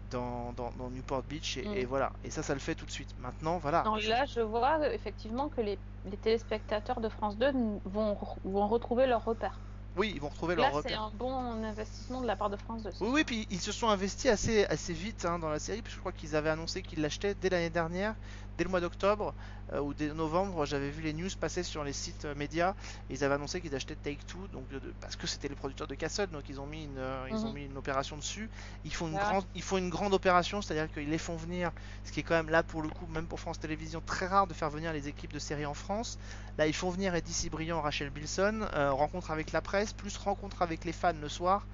dans, 0.09 0.53
dans- 0.53 0.71
dans 0.73 0.89
Newport 0.91 1.23
Beach. 1.23 1.57
Et, 1.57 1.67
Mm. 1.67 1.73
et 1.81 1.85
voilà, 1.85 2.13
et 2.23 2.29
ça, 2.31 2.43
ça 2.43 2.53
le 2.53 2.59
fait 2.59 2.75
tout 2.75 2.85
de 2.85 2.91
suite. 2.91 3.11
Maintenant, 3.17 3.57
voilà. 3.59 3.89
Non, 3.89 3.95
là, 3.95 4.25
je 4.25 4.39
vois 4.41 4.79
euh, 4.83 4.91
effectivement 4.91 5.49
que 5.49 5.61
les, 5.61 5.81
les 6.03 6.17
téléspectateurs 6.17 6.99
de 7.01 7.09
France 7.09 7.37
2 7.37 7.47
n- 7.47 7.79
vont, 7.85 8.17
vont 8.43 8.67
retrouver 8.67 9.07
leur 9.07 9.23
repère. 9.23 9.63
Oui, 9.95 10.11
ils 10.15 10.21
vont 10.21 10.29
retrouver 10.29 10.55
Là, 10.55 10.63
leur 10.63 10.73
c'est 10.73 10.77
repère. 10.77 11.01
un 11.01 11.11
bon 11.11 11.63
investissement 11.63 12.21
de 12.21 12.27
la 12.27 12.35
part 12.35 12.49
de 12.49 12.57
France 12.57 12.83
2. 12.83 12.93
Oui, 12.99 13.09
oui, 13.11 13.23
puis 13.23 13.45
ils 13.49 13.61
se 13.61 13.71
sont 13.71 13.89
investis 13.89 14.29
assez, 14.31 14.65
assez 14.65 14.93
vite 14.93 15.25
hein, 15.25 15.37
dans 15.39 15.49
la 15.49 15.59
série, 15.59 15.81
parce 15.83 15.93
que 15.93 15.97
je 15.97 15.99
crois 15.99 16.13
qu'ils 16.13 16.35
avaient 16.35 16.49
annoncé 16.49 16.81
qu'ils 16.81 17.01
l'achetaient 17.01 17.35
dès 17.35 17.49
l'année 17.49 17.69
dernière, 17.69 18.15
dès 18.57 18.63
le 18.63 18.69
mois 18.69 18.81
d'octobre 18.81 19.35
euh, 19.73 19.79
ou 19.79 19.93
dès 19.93 20.13
novembre. 20.13 20.65
J'avais 20.65 20.89
vu 20.89 21.01
les 21.01 21.13
news 21.13 21.29
passer 21.39 21.63
sur 21.63 21.83
les 21.83 21.93
sites 21.93 22.25
euh, 22.25 22.35
médias, 22.35 22.73
et 23.09 23.13
ils 23.15 23.23
avaient 23.23 23.35
annoncé 23.35 23.61
qu'ils 23.61 23.75
achetaient 23.75 23.95
Take 23.95 24.23
Two, 24.25 24.47
donc 24.49 24.67
de- 24.69 24.79
de- 24.79 24.93
parce 24.99 25.15
que 25.15 25.27
c'était 25.27 25.47
les 25.47 25.55
producteurs 25.55 25.87
de 25.87 25.95
Castle, 25.95 26.27
donc 26.27 26.49
ils 26.49 26.59
ont 26.59 26.67
mis 26.67 26.85
une, 26.85 26.97
euh, 26.97 27.27
ils 27.29 27.45
ont 27.45 27.49
Mhm. 27.49 27.53
mis 27.53 27.65
une 27.65 27.77
opération 27.77 28.17
dessus. 28.17 28.49
Ils 28.83 28.93
font 28.93 29.07
une 29.07 29.17
Ouais. 29.17 29.19
grande, 29.19 29.45
ils 29.53 29.63
font 29.63 29.77
une 29.77 29.89
grande 29.89 30.13
opération, 30.13 30.61
c'est-à-dire 30.61 30.91
qu'ils 30.91 31.09
les 31.09 31.17
font 31.17 31.35
venir, 31.37 31.71
ce 32.03 32.11
qui 32.11 32.19
est 32.19 32.23
quand 32.23 32.35
même 32.35 32.49
là 32.49 32.63
pour 32.63 32.81
le 32.81 32.89
coup, 32.89 33.07
même 33.07 33.27
pour 33.27 33.39
France 33.39 33.59
Télévisions, 33.59 34.01
très 34.05 34.27
rare 34.27 34.47
de 34.47 34.53
faire 34.53 34.69
venir 34.69 34.93
les 34.93 35.07
équipes 35.07 35.33
de 35.33 35.39
séries 35.39 35.65
en 35.65 35.73
France. 35.73 36.17
Là, 36.57 36.67
ils 36.67 36.73
font 36.73 36.89
venir 36.89 37.13
Eddie 37.15 37.33
Cibrian, 37.33 37.81
Rachel 37.81 38.09
Bilson, 38.09 38.67
euh, 38.73 38.91
rencontre 38.91 39.31
avec 39.31 39.51
la 39.51 39.61
presse, 39.61 39.93
plus 39.93 40.17
rencontre 40.17 40.61
avec 40.61 40.85
les 40.85 40.93
fans 40.93 41.13
le 41.13 41.29
soir. 41.29 41.67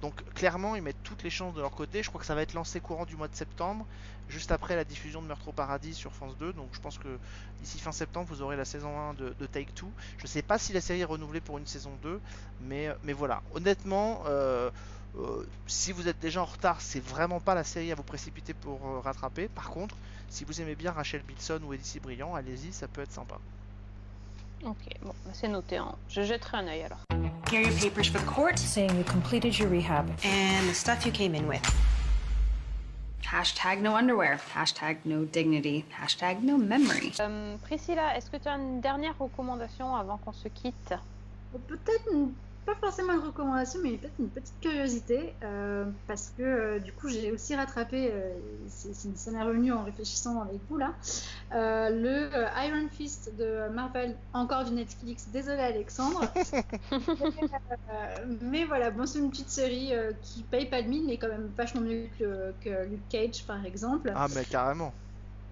Donc 0.00 0.22
clairement, 0.34 0.76
ils 0.76 0.82
mettent 0.82 1.02
toutes 1.02 1.22
les 1.24 1.30
chances 1.30 1.54
de 1.54 1.60
leur 1.60 1.72
côté. 1.72 2.02
Je 2.02 2.08
crois 2.08 2.20
que 2.20 2.26
ça 2.26 2.34
va 2.34 2.42
être 2.42 2.54
lancé 2.54 2.80
courant 2.80 3.04
du 3.04 3.16
mois 3.16 3.28
de 3.28 3.34
septembre, 3.34 3.84
juste 4.28 4.52
après 4.52 4.76
la 4.76 4.84
diffusion 4.84 5.22
de 5.22 5.26
Meurtre 5.26 5.48
au 5.48 5.52
Paradis 5.52 5.94
sur 5.94 6.12
France 6.12 6.36
2. 6.38 6.52
Donc 6.52 6.68
je 6.72 6.80
pense 6.80 6.98
que 6.98 7.18
d'ici 7.60 7.78
fin 7.78 7.92
septembre, 7.92 8.28
vous 8.28 8.42
aurez 8.42 8.56
la 8.56 8.64
saison 8.64 8.96
1 9.10 9.14
de, 9.14 9.46
Take 9.46 9.72
Two. 9.74 9.90
Je 10.18 10.26
sais 10.26 10.42
pas 10.42 10.58
si 10.58 10.72
la 10.72 10.80
série 10.80 11.00
est 11.00 11.04
renouvelée 11.04 11.40
pour 11.40 11.58
une 11.58 11.66
saison 11.66 11.96
2, 12.02 12.20
mais, 12.60 12.94
voilà. 13.12 13.42
Honnêtement, 13.54 14.22
euh, 14.26 14.70
euh, 15.16 15.44
si 15.66 15.92
vous 15.92 16.06
êtes 16.06 16.20
déjà 16.20 16.42
en 16.42 16.44
retard, 16.44 16.80
c'est 16.80 17.00
vraiment 17.00 17.40
pas 17.40 17.54
la 17.54 17.64
série 17.64 17.90
à 17.90 17.94
vous 17.94 18.02
précipiter 18.02 18.54
pour 18.54 18.86
euh, 18.86 19.00
rattraper. 19.00 19.48
Par 19.48 19.70
contre, 19.70 19.96
si 20.28 20.44
vous 20.44 20.60
aimez 20.60 20.76
bien 20.76 20.92
Rachel 20.92 21.22
Bilson 21.22 21.60
ou 21.64 21.72
Eddie 21.72 21.84
Cibrian, 21.84 22.34
allez-y, 22.34 22.72
ça 22.72 22.86
peut 22.86 23.00
être 23.00 23.12
sympa. 23.12 23.38
Ok, 24.64 24.76
bon, 25.02 25.12
bah, 25.24 25.30
c'est 25.32 25.48
noté. 25.48 25.76
hein. 25.76 25.94
Je 26.08 26.22
jetterai 26.22 26.58
un 26.58 26.66
œil 26.66 26.82
alors. 26.82 26.98
Here 27.50 27.60
are 27.64 27.70
your 27.70 27.80
papers 27.80 28.08
for 28.10 28.20
the 28.20 28.26
court 28.26 28.58
Saying 28.58 28.94
you 28.96 29.04
completed 29.04 29.56
your 29.58 29.70
rehab. 29.70 30.08
and 30.24 30.68
the 30.68 30.74
stuff 30.74 31.06
you 31.06 31.12
came 31.12 31.34
in 31.34 31.46
with. 31.48 31.62
Hashtag 33.24 33.80
no 33.82 33.94
underwear. 33.94 34.38
Hashtag 34.54 34.98
no 35.04 35.24
dignity. 35.24 35.84
Hashtag 36.02 36.42
no 36.42 36.56
memory. 36.56 37.12
Euh, 37.20 37.56
Priscilla, 37.62 38.16
est-ce 38.16 38.30
que 38.30 38.36
tu 38.38 38.48
as 38.48 38.56
une 38.56 38.80
dernière 38.80 39.14
recommandation 39.18 39.94
avant 39.94 40.16
qu'on 40.18 40.32
se 40.32 40.48
quitte? 40.48 40.94
Peut-être 41.68 42.04
une- 42.12 42.32
pas 42.68 42.74
forcément 42.86 43.14
une 43.14 43.20
recommandation, 43.26 43.80
mais 43.82 43.92
peut-être 43.96 44.18
une 44.18 44.28
petite 44.28 44.60
curiosité, 44.60 45.34
euh, 45.42 45.86
parce 46.06 46.32
que 46.36 46.42
euh, 46.42 46.78
du 46.78 46.92
coup 46.92 47.08
j'ai 47.08 47.32
aussi 47.32 47.54
rattrapé, 47.56 48.10
euh, 48.12 48.34
ça 48.68 49.30
m'est 49.30 49.42
revenu 49.42 49.72
en 49.72 49.84
réfléchissant 49.84 50.42
avec 50.42 50.60
vous 50.68 50.76
là, 50.76 50.92
euh, 51.54 51.88
le 51.88 52.28
Iron 52.66 52.88
Fist 52.90 53.34
de 53.38 53.68
Marvel, 53.72 54.14
encore 54.34 54.64
du 54.64 54.72
Netflix, 54.72 55.28
désolé 55.28 55.60
Alexandre. 55.60 56.22
Euh, 57.90 58.36
mais 58.42 58.64
voilà, 58.64 58.90
bon, 58.90 59.06
c'est 59.06 59.18
une 59.18 59.30
petite 59.30 59.48
série 59.48 59.94
euh, 59.94 60.12
qui 60.22 60.42
paye 60.42 60.66
pas 60.66 60.82
de 60.82 60.88
mine, 60.88 61.04
mais 61.06 61.16
quand 61.16 61.28
même 61.28 61.50
vachement 61.56 61.80
mieux 61.80 62.08
que, 62.18 62.52
que 62.60 62.86
Luke 62.86 63.08
Cage 63.08 63.44
par 63.46 63.64
exemple. 63.64 64.12
Ah, 64.14 64.26
mais 64.34 64.44
carrément. 64.44 64.92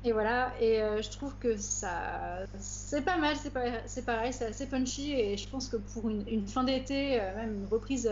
Et 0.07 0.13
voilà, 0.13 0.53
et 0.61 0.81
euh, 0.81 1.03
je 1.03 1.11
trouve 1.11 1.35
que 1.41 1.57
ça, 1.57 2.39
c'est 2.61 3.05
pas 3.05 3.17
mal, 3.17 3.35
c'est 3.87 4.05
pareil, 4.05 4.33
c'est 4.33 4.47
assez 4.47 4.67
punchy, 4.67 5.13
et 5.13 5.37
je 5.37 5.49
pense 5.49 5.69
que 5.69 5.79
pour 5.79 6.09
une, 6.09 6.47
fin 6.47 6.63
d'été, 6.63 7.21
euh, 7.21 7.35
même 7.35 7.55
une 7.57 7.67
reprise 7.67 8.09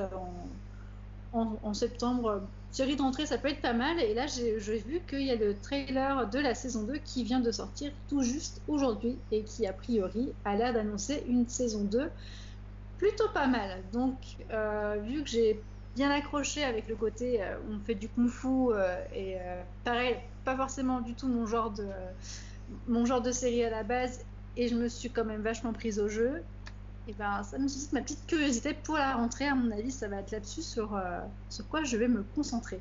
en, 1.32 1.72
septembre, 1.72 2.42
série 2.72 2.96
d'entrée, 2.96 3.26
ça 3.26 3.38
peut 3.38 3.46
être 3.46 3.60
pas 3.60 3.74
mal. 3.74 4.00
Et 4.00 4.12
là, 4.12 4.26
j'ai 4.26 4.58
vu 4.58 5.02
qu'il 5.08 5.22
y 5.22 5.30
a 5.30 5.36
le 5.36 5.56
trailer 5.56 6.28
de 6.28 6.40
la 6.40 6.56
saison 6.56 6.82
2 6.82 6.94
qui 6.96 7.22
vient 7.22 7.38
de 7.38 7.52
sortir 7.52 7.92
tout 8.08 8.24
juste 8.24 8.60
aujourd'hui, 8.66 9.16
et 9.30 9.44
qui 9.44 9.64
a 9.64 9.72
priori 9.72 10.32
a 10.44 10.56
l'air 10.56 10.72
d'annoncer 10.74 11.22
une 11.28 11.48
saison 11.48 11.84
2 11.84 12.10
plutôt 12.98 13.28
pas 13.32 13.46
mal. 13.46 13.84
Donc, 13.92 14.16
euh, 14.50 14.96
vu 15.00 15.22
que 15.22 15.30
j'ai 15.30 15.62
bien 15.94 16.10
accroché 16.10 16.64
avec 16.64 16.88
le 16.88 16.96
côté 16.96 17.40
on 17.70 17.78
fait 17.78 17.94
du 17.94 18.08
kung-fu 18.08 18.72
et 19.14 19.36
pareil, 19.84 20.16
pas 20.44 20.56
forcément 20.56 21.00
du 21.00 21.14
tout 21.14 21.28
mon 21.28 21.46
genre 21.46 21.70
de 21.70 21.88
mon 22.88 23.04
genre 23.04 23.20
de 23.20 23.32
série 23.32 23.64
à 23.64 23.70
la 23.70 23.82
base 23.82 24.24
et 24.56 24.68
je 24.68 24.74
me 24.74 24.88
suis 24.88 25.10
quand 25.10 25.24
même 25.24 25.42
vachement 25.42 25.72
prise 25.72 25.98
au 25.98 26.08
jeu. 26.08 26.42
Et 27.06 27.12
ben, 27.12 27.42
ça 27.42 27.58
me 27.58 27.68
suscite 27.68 27.92
ma 27.92 28.00
petite 28.00 28.26
curiosité 28.26 28.72
pour 28.72 28.96
la 28.96 29.14
rentrée. 29.14 29.46
À 29.46 29.54
mon 29.54 29.70
avis, 29.70 29.90
ça 29.90 30.08
va 30.08 30.16
être 30.16 30.30
là-dessus 30.30 30.62
sur, 30.62 30.96
euh, 30.96 31.20
quoi 31.68 31.84
je 31.84 31.96
vais 31.96 32.08
me 32.08 32.22
concentrer. 32.34 32.80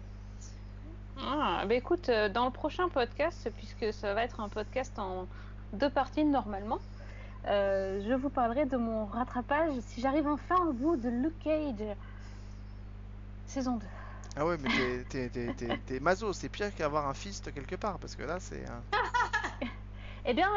Ah, 1.20 1.64
bah 1.68 1.76
écoute, 1.76 2.10
euh, 2.10 2.30
dans 2.30 2.46
le 2.46 2.52
prochain 2.52 2.88
podcast, 2.90 3.50
puisque 3.58 3.94
ça 3.94 4.14
va 4.14 4.24
être 4.24 4.40
un 4.40 4.50
podcast 4.50 4.98
en 4.98 5.28
deux 5.74 5.90
parties 5.90 6.24
normalement, 6.24 6.80
euh, 7.48 8.02
je 8.08 8.14
vous 8.14 8.30
parlerai 8.30 8.66
de 8.66 8.78
mon 8.78 9.06
rattrapage 9.06 9.74
si 9.82 10.00
j'arrive 10.00 10.28
enfin 10.28 10.56
au 10.68 10.74
bout 10.74 10.96
de 10.96 11.10
Luke 11.10 11.38
Cage 11.44 11.96
saison 13.48 13.76
2. 13.76 13.86
Ah 14.36 14.46
ouais, 14.46 14.58
mais 14.60 14.70
t'es- 14.70 15.04
t'es- 15.10 15.30
t'es- 15.30 15.54
t'es- 15.54 15.78
t'es 15.86 16.00
maso, 16.00 16.34
c'est 16.34 16.50
pire 16.50 16.74
qu'avoir 16.74 17.08
un 17.08 17.14
fist 17.14 17.52
quelque 17.54 17.76
part, 17.76 18.00
parce 18.00 18.16
que 18.16 18.24
là, 18.24 18.40
c'est... 18.40 18.66
un- 18.68 18.84
Eh 20.26 20.34
bien, 20.34 20.48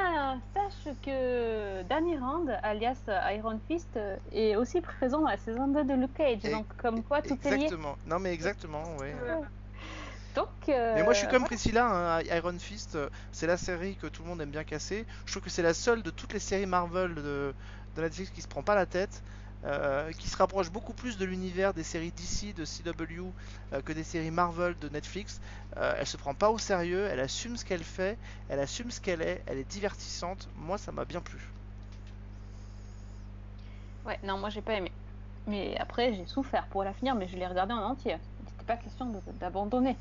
sache 0.54 0.94
que 1.02 1.82
Danny 1.82 2.16
Rand, 2.16 2.46
alias 2.62 3.02
Iron 3.32 3.58
Fist, 3.66 3.96
euh, 3.96 4.16
est 4.30 4.54
aussi 4.54 4.80
présent 4.80 5.20
dans 5.22 5.28
la 5.28 5.36
saison 5.36 5.66
2 5.66 5.82
de 5.84 5.94
Luke 5.94 6.14
Cage. 6.14 6.44
Et- 6.44 6.50
donc, 6.50 6.66
comme 6.76 7.02
quoi, 7.02 7.20
tout 7.20 7.28
est 7.44 7.50
lié. 7.50 7.54
Exactement. 7.64 7.96
Non, 8.06 8.20
mais 8.20 8.32
exactement, 8.32 8.96
ouais. 8.98 9.12
Donc, 10.36 10.46
euh, 10.68 10.92
Mais 10.94 11.02
moi 11.02 11.14
je 11.14 11.18
suis 11.20 11.28
comme. 11.28 11.44
Priscilla, 11.44 11.86
hein, 12.18 12.20
Iron 12.30 12.58
Fist, 12.58 12.94
euh, 12.94 13.08
c'est 13.32 13.46
la 13.46 13.56
série 13.56 13.96
que 13.96 14.06
tout 14.06 14.22
le 14.22 14.28
monde 14.28 14.40
aime 14.40 14.50
bien 14.50 14.64
casser. 14.64 15.06
Je 15.24 15.32
trouve 15.32 15.42
que 15.42 15.50
c'est 15.50 15.62
la 15.62 15.74
seule 15.74 16.02
de 16.02 16.10
toutes 16.10 16.32
les 16.34 16.38
séries 16.38 16.66
Marvel 16.66 17.14
de, 17.14 17.54
de 17.96 18.02
Netflix 18.02 18.30
qui 18.30 18.42
se 18.42 18.48
prend 18.48 18.62
pas 18.62 18.74
la 18.74 18.84
tête, 18.86 19.22
euh, 19.64 20.12
qui 20.12 20.28
se 20.28 20.36
rapproche 20.36 20.70
beaucoup 20.70 20.92
plus 20.92 21.16
de 21.16 21.24
l'univers 21.24 21.74
des 21.74 21.82
séries 21.82 22.12
DC, 22.12 22.54
de 22.54 22.64
CW, 22.64 23.32
euh, 23.72 23.80
que 23.82 23.92
des 23.92 24.04
séries 24.04 24.30
Marvel 24.30 24.76
de 24.80 24.88
Netflix. 24.88 25.40
Euh, 25.76 25.94
elle 25.98 26.06
se 26.06 26.16
prend 26.16 26.34
pas 26.34 26.50
au 26.50 26.58
sérieux, 26.58 27.08
elle 27.10 27.20
assume 27.20 27.56
ce 27.56 27.64
qu'elle 27.64 27.82
fait, 27.82 28.18
elle 28.48 28.60
assume 28.60 28.90
ce 28.90 29.00
qu'elle 29.00 29.22
est, 29.22 29.42
elle 29.46 29.58
est 29.58 29.70
divertissante. 29.70 30.48
Moi 30.56 30.78
ça 30.78 30.92
m'a 30.92 31.04
bien 31.04 31.20
plu. 31.20 31.40
Ouais, 34.04 34.18
non, 34.22 34.38
moi 34.38 34.50
j'ai 34.50 34.62
pas 34.62 34.74
aimé. 34.74 34.92
Mais 35.46 35.76
après, 35.78 36.12
j'ai 36.12 36.26
souffert 36.26 36.66
pour 36.66 36.84
la 36.84 36.92
finir, 36.92 37.14
mais 37.14 37.28
je 37.28 37.36
l'ai 37.36 37.46
regardé 37.46 37.72
en 37.72 37.82
entier. 37.82 38.16
Il 38.40 38.44
n'était 38.44 38.64
pas 38.66 38.76
question 38.76 39.12
d'abandonner. 39.40 39.96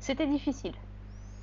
C'était 0.00 0.26
difficile. 0.26 0.74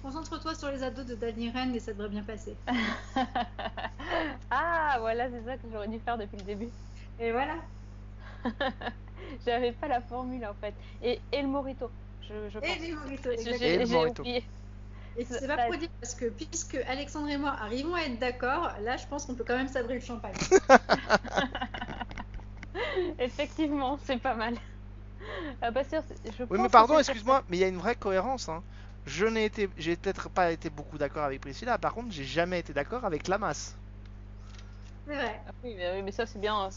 Concentre-toi 0.02 0.56
sur 0.56 0.70
les 0.70 0.82
ados 0.82 1.06
de 1.06 1.16
Danny 1.16 1.52
Rand 1.52 1.74
et 1.74 1.80
ça 1.80 1.92
devrait 1.92 2.10
bien 2.10 2.24
passer. 2.24 2.56
ah, 4.52 4.98
voilà, 5.00 5.30
c'est 5.30 5.44
ça 5.44 5.58
que 5.58 5.68
j'aurais 5.72 5.90
dû 5.90 6.00
faire 6.00 6.18
depuis 6.18 6.38
le 6.38 6.44
début. 6.44 6.70
Et 7.20 7.32
voilà. 7.32 7.56
J'avais 9.46 9.72
pas 9.74 9.88
la 9.88 10.02
formule 10.02 10.46
en 10.46 10.54
fait. 10.56 10.76
Et, 11.02 11.20
et 11.32 11.42
le 11.42 11.48
Morito. 11.48 11.92
Je, 12.30 12.50
je 12.50 12.60
Et 12.62 12.66
pense. 12.66 12.78
les 12.78 12.90
Et 13.64 13.78
le 13.78 13.88
Morito. 13.88 14.28
oublié. 14.28 14.44
Et 15.18 15.26
c'est 15.26 15.48
pas 15.48 15.60
pour 15.60 15.78
dire 15.78 15.90
parce 16.02 16.16
que 16.16 16.26
puisque 16.30 16.76
Alexandre 16.88 17.30
et 17.30 17.38
moi 17.38 17.52
arrivons 17.52 17.96
à 17.96 18.02
être 18.02 18.20
d'accord, 18.20 18.72
là 18.82 18.98
je 18.98 19.08
pense 19.08 19.26
qu'on 19.26 19.36
peut 19.36 19.46
quand 19.46 19.58
même 19.58 19.68
sabrer 19.68 19.96
le 19.96 20.02
champagne. 20.02 20.40
Effectivement, 23.20 23.98
c'est 24.04 24.18
pas 24.22 24.36
mal. 24.36 24.56
Ah 25.62 25.72
bah 25.72 25.84
sûr, 25.84 26.02
je 26.26 26.44
Oui 26.50 26.60
mais 26.60 26.70
pardon, 26.70 27.00
excuse-moi, 27.00 27.44
mais 27.48 27.58
il 27.58 27.60
y 27.62 27.64
a 27.64 27.68
une 27.68 27.78
vraie 27.78 27.96
cohérence. 27.96 28.50
hein. 28.50 28.64
Je 29.06 29.26
n'ai 29.26 29.46
été, 29.46 29.70
j'ai 29.78 29.96
peut-être 29.96 30.30
pas 30.30 30.52
été 30.52 30.70
beaucoup 30.70 30.98
d'accord 30.98 31.24
avec 31.24 31.42
Priscilla, 31.42 31.78
par 31.78 31.94
contre 31.94 32.12
j'ai 32.12 32.26
jamais 32.26 32.60
été 32.60 32.74
d'accord 32.74 33.06
avec 33.06 33.28
la 33.28 33.38
masse. 33.38 33.78
C'est 35.06 35.16
vrai. 35.16 35.42
Ah 35.46 35.52
oui, 35.64 35.76
mais, 35.76 35.92
oui, 35.96 36.02
mais 36.04 36.12
ça 36.12 36.26
c'est 36.26 36.40
bien, 36.40 36.70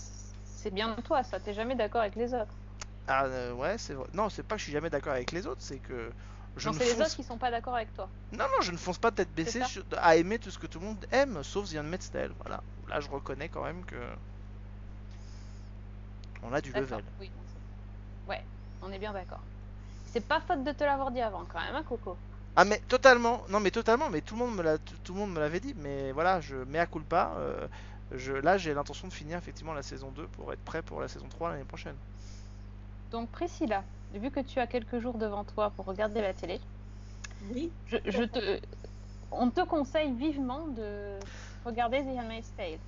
c'est 0.62 0.70
bien 0.70 0.94
de 0.94 1.00
toi, 1.02 1.22
ça. 1.24 1.40
T'es 1.40 1.52
jamais 1.54 1.74
d'accord 1.74 2.00
avec 2.02 2.14
les 2.16 2.34
autres. 2.34 2.56
Ah 3.06 3.24
euh, 3.24 3.52
ouais, 3.52 3.78
c'est 3.78 3.94
vrai. 3.94 4.06
Non, 4.12 4.28
c'est 4.28 4.42
pas 4.42 4.54
que 4.56 4.60
je 4.60 4.64
suis 4.64 4.72
jamais 4.72 4.90
d'accord 4.90 5.12
avec 5.12 5.32
les 5.32 5.46
autres, 5.46 5.62
c'est 5.62 5.80
que 5.80 6.12
je 6.56 6.68
non, 6.68 6.72
c'est 6.72 6.84
les 6.84 7.00
autres 7.00 7.14
qui 7.14 7.24
sont 7.24 7.38
pas 7.38 7.50
d'accord 7.50 7.74
avec 7.74 7.92
toi. 7.92 8.10
Non, 8.32 8.44
non, 8.44 8.62
je 8.62 8.70
ne 8.72 8.76
fonce 8.76 8.98
pas 8.98 9.10
tête 9.10 9.32
baissée 9.34 9.64
sur- 9.64 9.84
à 9.96 10.16
aimer 10.16 10.38
tout 10.38 10.50
ce 10.50 10.58
que 10.58 10.66
tout 10.66 10.78
le 10.80 10.86
monde 10.86 11.04
aime, 11.10 11.42
sauf 11.42 11.66
Zion 11.66 11.82
Metztel. 11.82 12.32
Voilà. 12.44 12.62
Là, 12.88 13.00
je 13.00 13.08
reconnais 13.08 13.48
quand 13.48 13.64
même 13.64 13.84
que 13.84 13.96
on 16.42 16.52
a 16.52 16.60
du 16.60 16.72
level. 16.72 17.02
Oui, 17.18 17.30
ouais, 18.26 18.44
on 18.80 18.92
est 18.92 18.98
bien 18.98 19.12
d'accord. 19.12 19.44
C'est 20.06 20.26
pas 20.26 20.40
faute 20.40 20.64
de 20.64 20.72
te 20.72 20.84
l'avoir 20.84 21.10
dit 21.10 21.20
avant 21.20 21.44
quand 21.46 21.60
même, 21.60 21.74
hein, 21.74 21.84
Coco. 21.84 22.18
Ah 22.54 22.64
mais 22.66 22.80
totalement, 22.88 23.44
non 23.48 23.60
mais 23.60 23.70
totalement, 23.70 24.10
mais 24.10 24.20
tout 24.20 24.34
le 24.34 24.40
monde 24.40 24.54
me 24.56 24.62
l'a, 24.62 24.78
tout 24.78 25.14
le 25.14 25.18
monde 25.20 25.32
me 25.32 25.40
l'avait 25.40 25.60
dit, 25.60 25.72
mais 25.76 26.12
voilà, 26.12 26.40
je 26.40 26.56
mets 26.56 26.78
à 26.78 26.86
culpa. 26.86 27.34
Euh, 27.38 27.66
je, 28.16 28.32
là, 28.32 28.58
j'ai 28.58 28.74
l'intention 28.74 29.08
de 29.08 29.12
finir 29.12 29.38
effectivement 29.38 29.72
la 29.72 29.82
saison 29.82 30.10
2 30.10 30.26
pour 30.26 30.52
être 30.52 30.64
prêt 30.64 30.82
pour 30.82 31.00
la 31.00 31.08
saison 31.08 31.26
3 31.28 31.50
l'année 31.50 31.64
prochaine. 31.64 31.96
Donc 33.10 33.28
Priscilla, 33.30 33.84
vu 34.14 34.30
que 34.30 34.40
tu 34.40 34.58
as 34.58 34.66
quelques 34.66 34.98
jours 35.00 35.18
devant 35.18 35.44
toi 35.44 35.70
pour 35.76 35.84
regarder 35.86 36.20
la 36.20 36.32
télé, 36.32 36.60
Oui. 37.52 37.70
je, 37.88 37.96
je 38.06 38.22
te, 38.22 38.60
on 39.30 39.50
te 39.50 39.64
conseille 39.66 40.12
vivement 40.12 40.66
de 40.68 41.18
regarder 41.64 41.98
The 42.02 42.18
Handmaid's 42.18 42.50
Tale. 42.56 42.78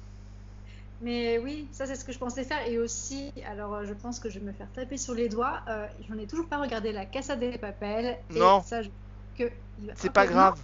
Mais 1.00 1.38
oui, 1.38 1.66
ça 1.72 1.86
c'est 1.86 1.96
ce 1.96 2.04
que 2.04 2.12
je 2.12 2.18
pensais 2.18 2.44
faire. 2.44 2.66
Et 2.66 2.78
aussi, 2.78 3.30
alors 3.46 3.74
euh, 3.74 3.84
je 3.84 3.92
pense 3.92 4.18
que 4.20 4.30
je 4.30 4.38
vais 4.38 4.46
me 4.46 4.52
faire 4.52 4.70
taper 4.74 4.96
sur 4.96 5.12
les 5.14 5.28
doigts. 5.28 5.60
euh, 5.68 5.86
J'en 6.08 6.16
ai 6.18 6.26
toujours 6.26 6.48
pas 6.48 6.58
regardé 6.60 6.92
la 6.92 7.04
Casa 7.04 7.36
des 7.36 7.58
Papel. 7.58 8.16
Et 8.34 8.38
Non. 8.38 8.62
ça, 8.62 8.80
je... 8.82 8.88
que... 9.36 9.50
il 9.80 9.86
va- 9.88 9.92
C'est 9.96 10.12
pas 10.12 10.24
non, 10.24 10.32
grave, 10.32 10.60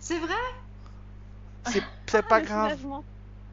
C'est 0.00 0.18
vrai? 0.18 0.34
C'est 2.06 2.22
pas 2.26 2.40
grave. 2.42 2.78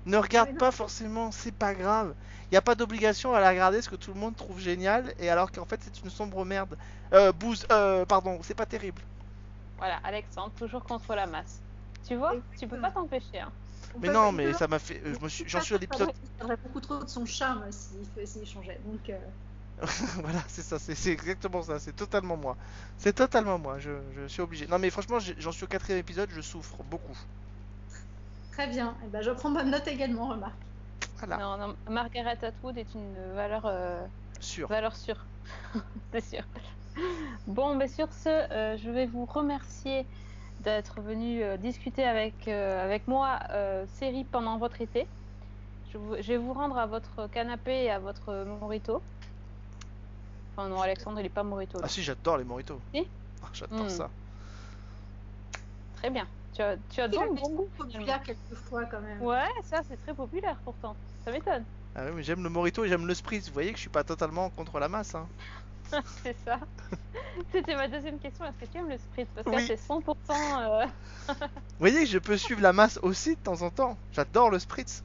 Ne 0.07 0.17
regarde 0.17 0.51
pas 0.57 0.71
forcément, 0.71 1.31
c'est 1.31 1.51
pas 1.51 1.73
grave. 1.75 2.15
Il 2.49 2.53
n'y 2.55 2.57
a 2.57 2.61
pas 2.63 2.75
d'obligation 2.75 3.33
à 3.33 3.39
la 3.39 3.49
regarder 3.49 3.81
ce 3.81 3.89
que 3.89 3.95
tout 3.95 4.13
le 4.13 4.19
monde 4.19 4.35
trouve 4.35 4.59
génial, 4.59 5.13
et 5.19 5.29
alors 5.29 5.51
qu'en 5.51 5.65
fait 5.65 5.81
c'est 5.83 6.01
une 6.03 6.09
sombre 6.09 6.45
merde. 6.45 6.77
Euh, 7.13 7.31
bouse, 7.31 7.65
euh, 7.71 8.05
pardon, 8.05 8.39
c'est 8.43 8.55
pas 8.55 8.65
terrible. 8.65 9.03
Voilà, 9.77 9.97
Alexandre, 10.03 10.53
toujours 10.55 10.83
contre 10.85 11.15
la 11.15 11.27
masse. 11.27 11.63
Tu 12.07 12.15
vois, 12.15 12.35
tu 12.57 12.67
peux 12.67 12.79
pas 12.79 12.91
t'empêcher. 12.91 13.39
Hein. 13.39 13.51
Mais 14.01 14.09
non, 14.09 14.27
on 14.29 14.31
mais 14.31 14.53
ça 14.53 14.67
m'a 14.67 14.79
fait. 14.79 15.01
euh, 15.05 15.29
suis, 15.29 15.43
j'en 15.47 15.59
suis 15.61 15.75
à 15.75 15.77
l'épisode. 15.77 16.07
perdrait- 16.07 16.21
Il 16.23 16.29
perdrait 16.31 16.57
beaucoup 16.63 16.81
trop 16.81 17.03
de 17.03 17.09
son 17.09 17.25
charme 17.25 17.71
s'il 17.71 18.45
changeait. 18.47 18.79
Donc, 18.85 19.09
euh, 19.09 19.17
voilà, 20.23 20.43
c'est 20.47 20.63
ça, 20.63 20.79
c'est 20.79 20.95
c'est 20.95 21.11
exactement 21.11 21.61
ça, 21.61 21.79
c'est 21.79 21.93
totalement 21.93 22.37
moi. 22.37 22.57
C'est 22.97 23.13
totalement 23.13 23.59
moi, 23.59 23.77
je, 23.79 23.91
je 24.15 24.27
suis 24.27 24.41
obligé. 24.41 24.67
Non 24.67 24.79
mais 24.79 24.89
franchement, 24.89 25.19
j'en 25.19 25.51
suis 25.51 25.65
au 25.65 25.67
quatrième 25.67 25.99
épisode, 25.99 26.29
je 26.31 26.41
souffre 26.41 26.83
beaucoup. 26.83 27.17
Très 28.57 28.67
bien. 28.69 28.97
Et 29.03 29.07
ben, 29.09 29.21
je 29.21 29.29
prends 29.31 29.51
bonne 29.51 29.69
note 29.71 29.87
également, 29.87 30.29
remarque. 30.29 30.63
Voilà, 31.19 31.39
Non, 31.39 31.57
non, 31.57 31.77
Margaret 31.89 32.43
Atwood 32.43 32.77
est 32.77 32.93
une 32.95 33.15
valeur, 33.33 33.65
euh, 33.67 34.07
sûr. 34.39 34.69
valeur 34.69 34.95
sûre. 34.95 35.31
C'est 36.13 36.21
sûr. 36.21 36.43
Bon, 37.45 37.75
mais 37.75 37.87
sur 37.87 38.13
ce, 38.13 38.29
euh, 38.53 38.77
je 38.77 38.89
vais 38.89 39.05
vous 39.07 39.25
remercier 39.25 40.09
d'être 40.59 41.01
venu 41.01 41.43
euh, 41.43 41.57
discuter 41.57 42.03
avec, 42.05 42.47
euh, 42.47 42.83
avec 42.83 43.07
moi 43.07 43.39
euh, 43.51 43.85
série 43.87 44.25
pendant 44.25 44.57
votre 44.57 44.81
été. 44.81 45.13
Je, 45.83 45.97
vous- 45.99 46.15
je 46.21 46.33
vais 46.33 46.37
vous 46.37 46.53
rendre 46.53 46.77
à 46.77 46.87
votre 46.87 47.27
canapé 47.27 47.71
et 47.85 47.91
à 47.91 47.99
votre 47.99 48.45
morito. 48.45 49.07
Enfin 50.57 50.67
non, 50.69 50.81
Alexandre, 50.81 51.19
il 51.21 51.25
est 51.25 51.29
pas 51.29 51.43
morito. 51.43 51.79
Ah 51.81 51.87
si, 51.89 52.03
j'adore 52.03 52.37
les 52.37 52.43
moritos. 52.43 52.83
Si 52.93 53.13
Ah, 53.41 53.49
j'adore 53.53 53.89
Hmm. 53.89 53.91
ça. 53.91 54.15
Très 55.91 56.09
bien. 56.11 56.29
Tu 56.57 56.63
as, 56.63 56.75
tu 56.89 57.01
as 57.01 57.07
donc 57.07 57.39
bon 57.39 57.49
goût 57.51 57.69
populaire 57.77 58.19
quelquefois 58.23 58.85
quand 58.85 58.99
même. 58.99 59.21
Ouais, 59.21 59.45
ça 59.63 59.81
c'est 59.87 60.01
très 60.01 60.15
populaire 60.15 60.57
pourtant. 60.65 60.95
Ça 61.23 61.31
m'étonne. 61.31 61.63
Ah 61.95 62.05
oui, 62.05 62.11
mais 62.15 62.23
j'aime 62.23 62.41
le 62.41 62.49
morito 62.49 62.83
et 62.83 62.87
j'aime 62.89 63.05
le 63.05 63.13
spritz. 63.13 63.47
Vous 63.47 63.53
voyez 63.53 63.69
que 63.69 63.75
je 63.77 63.81
suis 63.81 63.91
pas 63.91 64.03
totalement 64.03 64.49
contre 64.49 64.79
la 64.79 64.89
masse. 64.89 65.13
Hein. 65.13 65.27
c'est 66.23 66.35
ça. 66.43 66.59
C'était 67.51 67.75
ma 67.75 67.87
deuxième 67.87 68.17
question. 68.17 68.43
Est-ce 68.45 68.65
que 68.65 68.71
tu 68.71 68.79
aimes 68.79 68.89
le 68.89 68.97
spritz? 68.97 69.27
Parce 69.35 69.45
que 69.45 69.51
Oui. 69.55 69.67
c'est 69.67 69.79
100%. 69.79 70.01
euh, 70.31 70.85
Vous 71.27 71.35
voyez 71.77 71.99
que 71.99 72.09
je 72.09 72.17
peux 72.17 72.37
suivre 72.37 72.61
la 72.61 72.73
masse 72.73 72.97
aussi 73.03 73.35
de 73.35 73.39
temps 73.39 73.61
en 73.61 73.69
temps. 73.69 73.95
J'adore 74.11 74.49
le 74.49 74.57
spritz. 74.57 75.03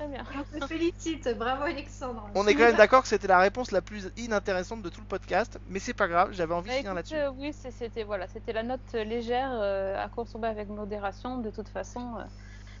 Très 0.00 0.08
bien. 0.08 0.24
On 0.54 0.58
te 0.60 0.66
félicite. 0.66 1.28
Bravo, 1.36 1.64
Alexandre. 1.64 2.30
On 2.34 2.46
est 2.46 2.54
quand 2.54 2.62
même 2.62 2.76
d'accord 2.76 3.02
que 3.02 3.08
c'était 3.08 3.26
la 3.26 3.38
réponse 3.38 3.70
la 3.70 3.82
plus 3.82 4.10
inintéressante 4.16 4.80
de 4.80 4.88
tout 4.88 5.02
le 5.02 5.06
podcast, 5.06 5.60
mais 5.68 5.78
c'est 5.78 5.92
pas 5.92 6.08
grave, 6.08 6.30
j'avais 6.32 6.54
envie 6.54 6.68
Bah, 6.68 6.72
de 6.72 6.78
finir 6.78 6.92
écoute, 6.92 7.10
là-dessus. 7.10 7.16
euh, 7.16 7.30
oui, 7.36 7.52
c'était 7.52 8.02
voilà, 8.02 8.26
c'était 8.26 8.54
la 8.54 8.62
note 8.62 8.80
légère 8.94 9.50
euh, 9.52 10.02
à 10.02 10.08
consommer 10.08 10.48
avec 10.48 10.68
modération 10.70 11.36
de 11.36 11.50
toute 11.50 11.68
façon. 11.68 12.16
euh. 12.18 12.22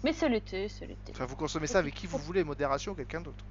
Mais 0.02 0.14
c'est 0.14 0.30
l'été, 0.30 0.70
c'est 0.70 0.86
l'été. 0.86 1.12
Enfin, 1.14 1.26
vous 1.26 1.36
consommez 1.36 1.66
ça 1.66 1.78
avec 1.78 1.92
qui 1.94 2.06
vous 2.06 2.16
voulez, 2.16 2.42
modération 2.42 2.92
ou 2.92 2.94
quelqu'un 2.94 3.20
d'autre. 3.20 3.44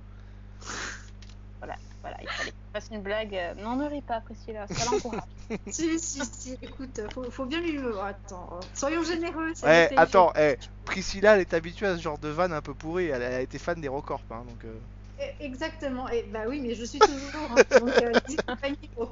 Voilà, 1.59 1.75
voilà, 2.01 2.17
il 2.23 2.27
fallait 2.27 2.53
fasse 2.71 2.89
une 2.91 3.01
blague. 3.01 3.35
euh, 3.35 3.53
Non, 3.55 3.75
ne 3.75 3.87
ris 3.87 4.01
pas, 4.01 4.21
Priscilla, 4.21 4.67
ça 4.67 4.85
l'encourage. 4.85 5.21
Si, 5.67 5.99
si, 5.99 6.25
si. 6.25 6.57
Écoute, 6.61 6.99
faut, 7.13 7.29
faut 7.29 7.45
bien 7.45 7.61
lui. 7.61 7.79
Attends, 8.01 8.49
euh, 8.61 8.65
soyons 8.73 9.03
généreux. 9.03 9.53
Eh, 9.63 9.89
l'été, 9.89 9.95
attends, 9.95 10.31
eh, 10.35 10.57
Priscilla, 10.85 11.35
elle 11.35 11.41
est 11.41 11.53
habituée 11.53 11.87
à 11.87 11.97
ce 11.97 12.01
genre 12.01 12.17
de 12.19 12.29
vanne 12.29 12.53
un 12.53 12.61
peu 12.61 12.73
pourrie, 12.73 13.05
elle, 13.07 13.21
elle 13.21 13.33
a 13.33 13.41
été 13.41 13.57
fan 13.59 13.79
des 13.81 13.87
Records, 13.87 14.23
hein, 14.29 14.43
donc... 14.45 14.63
euh, 14.65 14.79
Eh, 15.17 15.45
Exactement. 15.45 16.07
Et 16.09 16.23
bah 16.23 16.45
oui, 16.47 16.61
mais 16.61 16.75
je 16.75 16.83
suis 16.85 17.01
toujours. 17.03 17.51
hein. 17.51 17.61
Donc, 17.79 18.01
euh, 18.01 18.15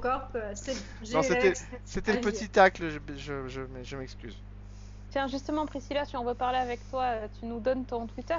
corps, 0.00 0.28
euh, 0.36 0.52
c'est. 0.54 0.76
Non, 1.12 1.22
j'ai- 1.22 1.22
c'était 1.22 1.54
c'était 1.84 2.12
le 2.12 2.18
petit 2.18 2.48
tacle, 2.50 2.88
je, 2.90 2.98
je, 3.16 3.48
je, 3.48 3.62
je 3.82 3.96
m'excuse. 3.96 4.36
Tiens, 5.10 5.26
justement, 5.28 5.66
Priscilla, 5.66 6.06
si 6.06 6.16
on 6.16 6.24
veut 6.24 6.34
parler 6.34 6.56
avec 6.58 6.86
toi, 6.88 7.28
tu 7.28 7.44
nous 7.44 7.60
donnes 7.60 7.84
ton 7.84 8.06
Twitter? 8.06 8.38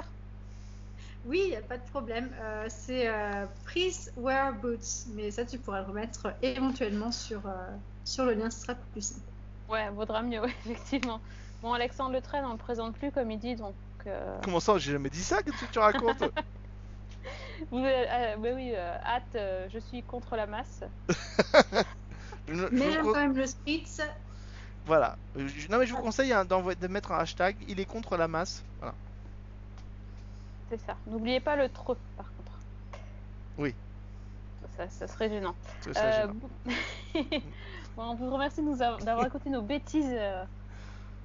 Oui, 1.24 1.48
y 1.50 1.56
a 1.56 1.60
pas 1.60 1.76
de 1.78 1.84
problème. 1.90 2.30
Euh, 2.40 2.66
c'est 2.68 3.08
euh, 3.08 3.46
Please 3.64 4.10
Wear 4.16 4.54
Boots. 4.54 5.06
Mais 5.14 5.30
ça, 5.30 5.44
tu 5.44 5.58
pourras 5.58 5.80
le 5.82 5.86
remettre 5.86 6.34
éventuellement 6.42 7.12
sur, 7.12 7.46
euh, 7.46 7.66
sur 8.04 8.24
le 8.24 8.34
lien, 8.34 8.50
ce 8.50 8.60
sera 8.60 8.74
plus 8.74 9.02
simple. 9.02 9.20
Ouais, 9.68 9.88
vaudra 9.90 10.22
mieux, 10.22 10.40
ouais, 10.42 10.54
effectivement. 10.64 11.20
Bon, 11.62 11.72
Alexandre 11.74 12.12
Le 12.14 12.20
Train, 12.22 12.42
on 12.44 12.52
le 12.52 12.58
présente 12.58 12.96
plus 12.96 13.10
comme 13.12 13.30
il 13.30 13.38
dit, 13.38 13.54
donc. 13.54 13.74
euh, 14.06 14.38
Comment 14.42 14.60
ça, 14.60 14.78
j'ai 14.78 14.92
jamais 14.92 15.10
dit 15.10 15.22
ça, 15.22 15.42
qu'est-ce 15.42 15.64
que 15.66 15.70
tu 15.72 15.78
racontes? 15.78 16.22
Vous, 17.70 17.78
mais 17.80 18.52
oui, 18.54 18.72
euh, 18.74 18.94
hâte, 19.04 19.34
euh, 19.34 19.68
je 19.70 19.78
suis 19.78 20.02
contre 20.02 20.36
la 20.36 20.46
masse. 20.46 20.82
Je 22.48 22.54
ne- 22.54 22.68
Mais 22.72 22.90
j'aime 22.90 23.04
quand 23.04 23.14
même 23.20 23.36
le 23.36 23.46
spritz. 23.46 24.00
Voilà. 24.86 25.16
Je- 25.36 25.68
Non 25.68 25.78
mais 25.78 25.86
je 25.86 25.92
vous 25.94 26.00
conseille 26.00 26.32
hein, 26.32 26.44
d'envoyer- 26.44 26.76
de 26.80 26.88
mettre 26.88 27.12
un 27.12 27.18
hashtag. 27.18 27.54
Il 27.68 27.78
est 27.78 27.84
contre 27.84 28.16
la 28.16 28.26
masse. 28.26 28.62
Voilà. 28.78 28.94
C'est 30.70 30.80
ça. 30.80 30.96
N'oubliez 31.06 31.40
pas 31.40 31.56
le 31.56 31.68
trop, 31.68 31.96
par 32.16 32.26
contre. 32.26 32.52
Oui. 33.58 33.74
Ça, 34.76 34.88
ça 34.88 35.06
serait 35.08 35.28
gênant. 35.28 35.54
Serait 35.82 35.94
Euh, 35.98 36.20
gênant. 36.22 36.34
bon- 37.14 37.40
bon, 37.96 38.02
on 38.10 38.14
vous 38.14 38.30
remercie 38.30 38.62
d'avoir 38.62 39.26
écouté 39.26 39.50
nos 39.50 39.62
bêtises. 39.62 40.06
euh. 40.10 40.44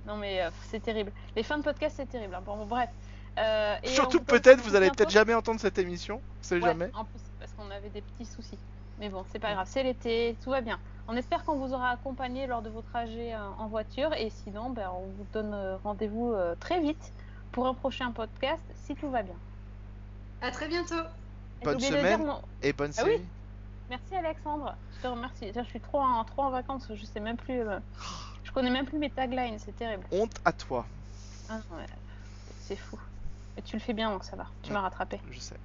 Non 0.08 0.18
mais 0.18 0.42
euh, 0.42 0.50
c'est 0.70 0.82
terrible. 0.82 1.12
Les 1.36 1.42
fins 1.44 1.58
de 1.58 1.64
podcast 1.64 1.96
c'est 1.98 2.06
terrible. 2.10 2.36
hein. 2.36 2.42
Bon, 2.46 2.58
bon, 2.58 2.66
bref. 2.66 2.90
Euh, 3.38 3.76
et 3.84 3.88
Surtout 3.90 4.22
peut-être 4.22 4.62
vous 4.62 4.76
allez 4.76 4.90
peut-être 4.92 5.10
jamais 5.10 5.34
entendre 5.34 5.60
cette 5.60 5.78
émission. 5.80 6.22
C'est 6.42 6.56
Ouais, 6.56 6.62
jamais. 6.62 6.92
En 6.94 7.06
plus, 7.06 7.20
parce 7.40 7.52
qu'on 7.54 7.70
avait 7.72 7.90
des 7.90 8.02
petits 8.02 8.26
soucis. 8.26 8.58
Mais 9.00 9.10
bon, 9.10 9.26
c'est 9.32 9.40
pas 9.40 9.54
grave, 9.54 9.68
c'est 9.70 9.84
l'été, 9.84 10.38
tout 10.44 10.52
va 10.52 10.62
bien. 10.62 10.80
On 11.08 11.16
espère 11.18 11.44
qu'on 11.44 11.56
vous 11.56 11.74
aura 11.74 11.90
accompagné 11.90 12.48
lors 12.48 12.62
de 12.62 12.70
vos 12.70 12.82
trajets 12.82 13.36
en 13.36 13.68
voiture. 13.68 14.14
Et 14.14 14.30
sinon, 14.30 14.70
ben, 14.70 14.90
on 14.96 15.02
vous 15.02 15.26
donne 15.34 15.78
rendez-vous 15.84 16.34
très 16.60 16.80
vite 16.80 17.12
pour 17.56 17.68
un 17.68 17.74
prochain 17.74 18.12
podcast 18.12 18.62
si 18.86 18.94
tout 18.96 19.10
va 19.10 19.24
bien. 19.24 19.36
À 20.42 20.52
très 20.52 20.68
bientôt. 20.68 20.96
Bonne 21.64 21.80
semaine 21.80 22.18
dire 22.18 22.28
mon- 22.28 22.42
et 22.62 22.74
bonne 22.74 22.92
Ah 22.98 23.04
oui 23.06 23.12
série. 23.12 23.26
Merci 23.90 24.14
Alexandre, 24.16 24.76
je 24.98 25.02
te 25.02 25.08
remercie. 25.08 25.52
Je 25.56 25.62
suis 25.64 25.80
trop 25.80 26.02
en, 26.02 26.24
trop 26.26 26.44
en 26.44 26.50
vacances, 26.50 26.86
je 26.94 27.06
sais 27.06 27.22
même 27.22 27.38
plus. 27.38 27.62
euh, 27.62 27.80
Je 28.44 28.52
connais 28.52 28.70
même 28.70 28.86
plus 28.86 28.98
mes 29.00 29.10
taglines, 29.10 29.58
c'est 29.58 29.72
terrible. 29.78 30.04
Honte 30.12 30.36
à 30.44 30.52
toi. 30.52 30.86
Ah 31.50 31.54
non, 31.72 31.78
ouais, 31.78 31.86
c'est 32.60 32.76
fou. 32.76 33.00
Mais 33.56 33.62
tu 33.62 33.78
le 33.78 33.82
fais 33.82 33.94
bien 33.94 34.12
donc 34.12 34.26
ça 34.26 34.36
va, 34.36 34.48
tu 34.62 34.74
m'as 34.74 34.82
rattrapé. 34.82 35.22
Je 35.32 35.40
sais. 35.40 35.56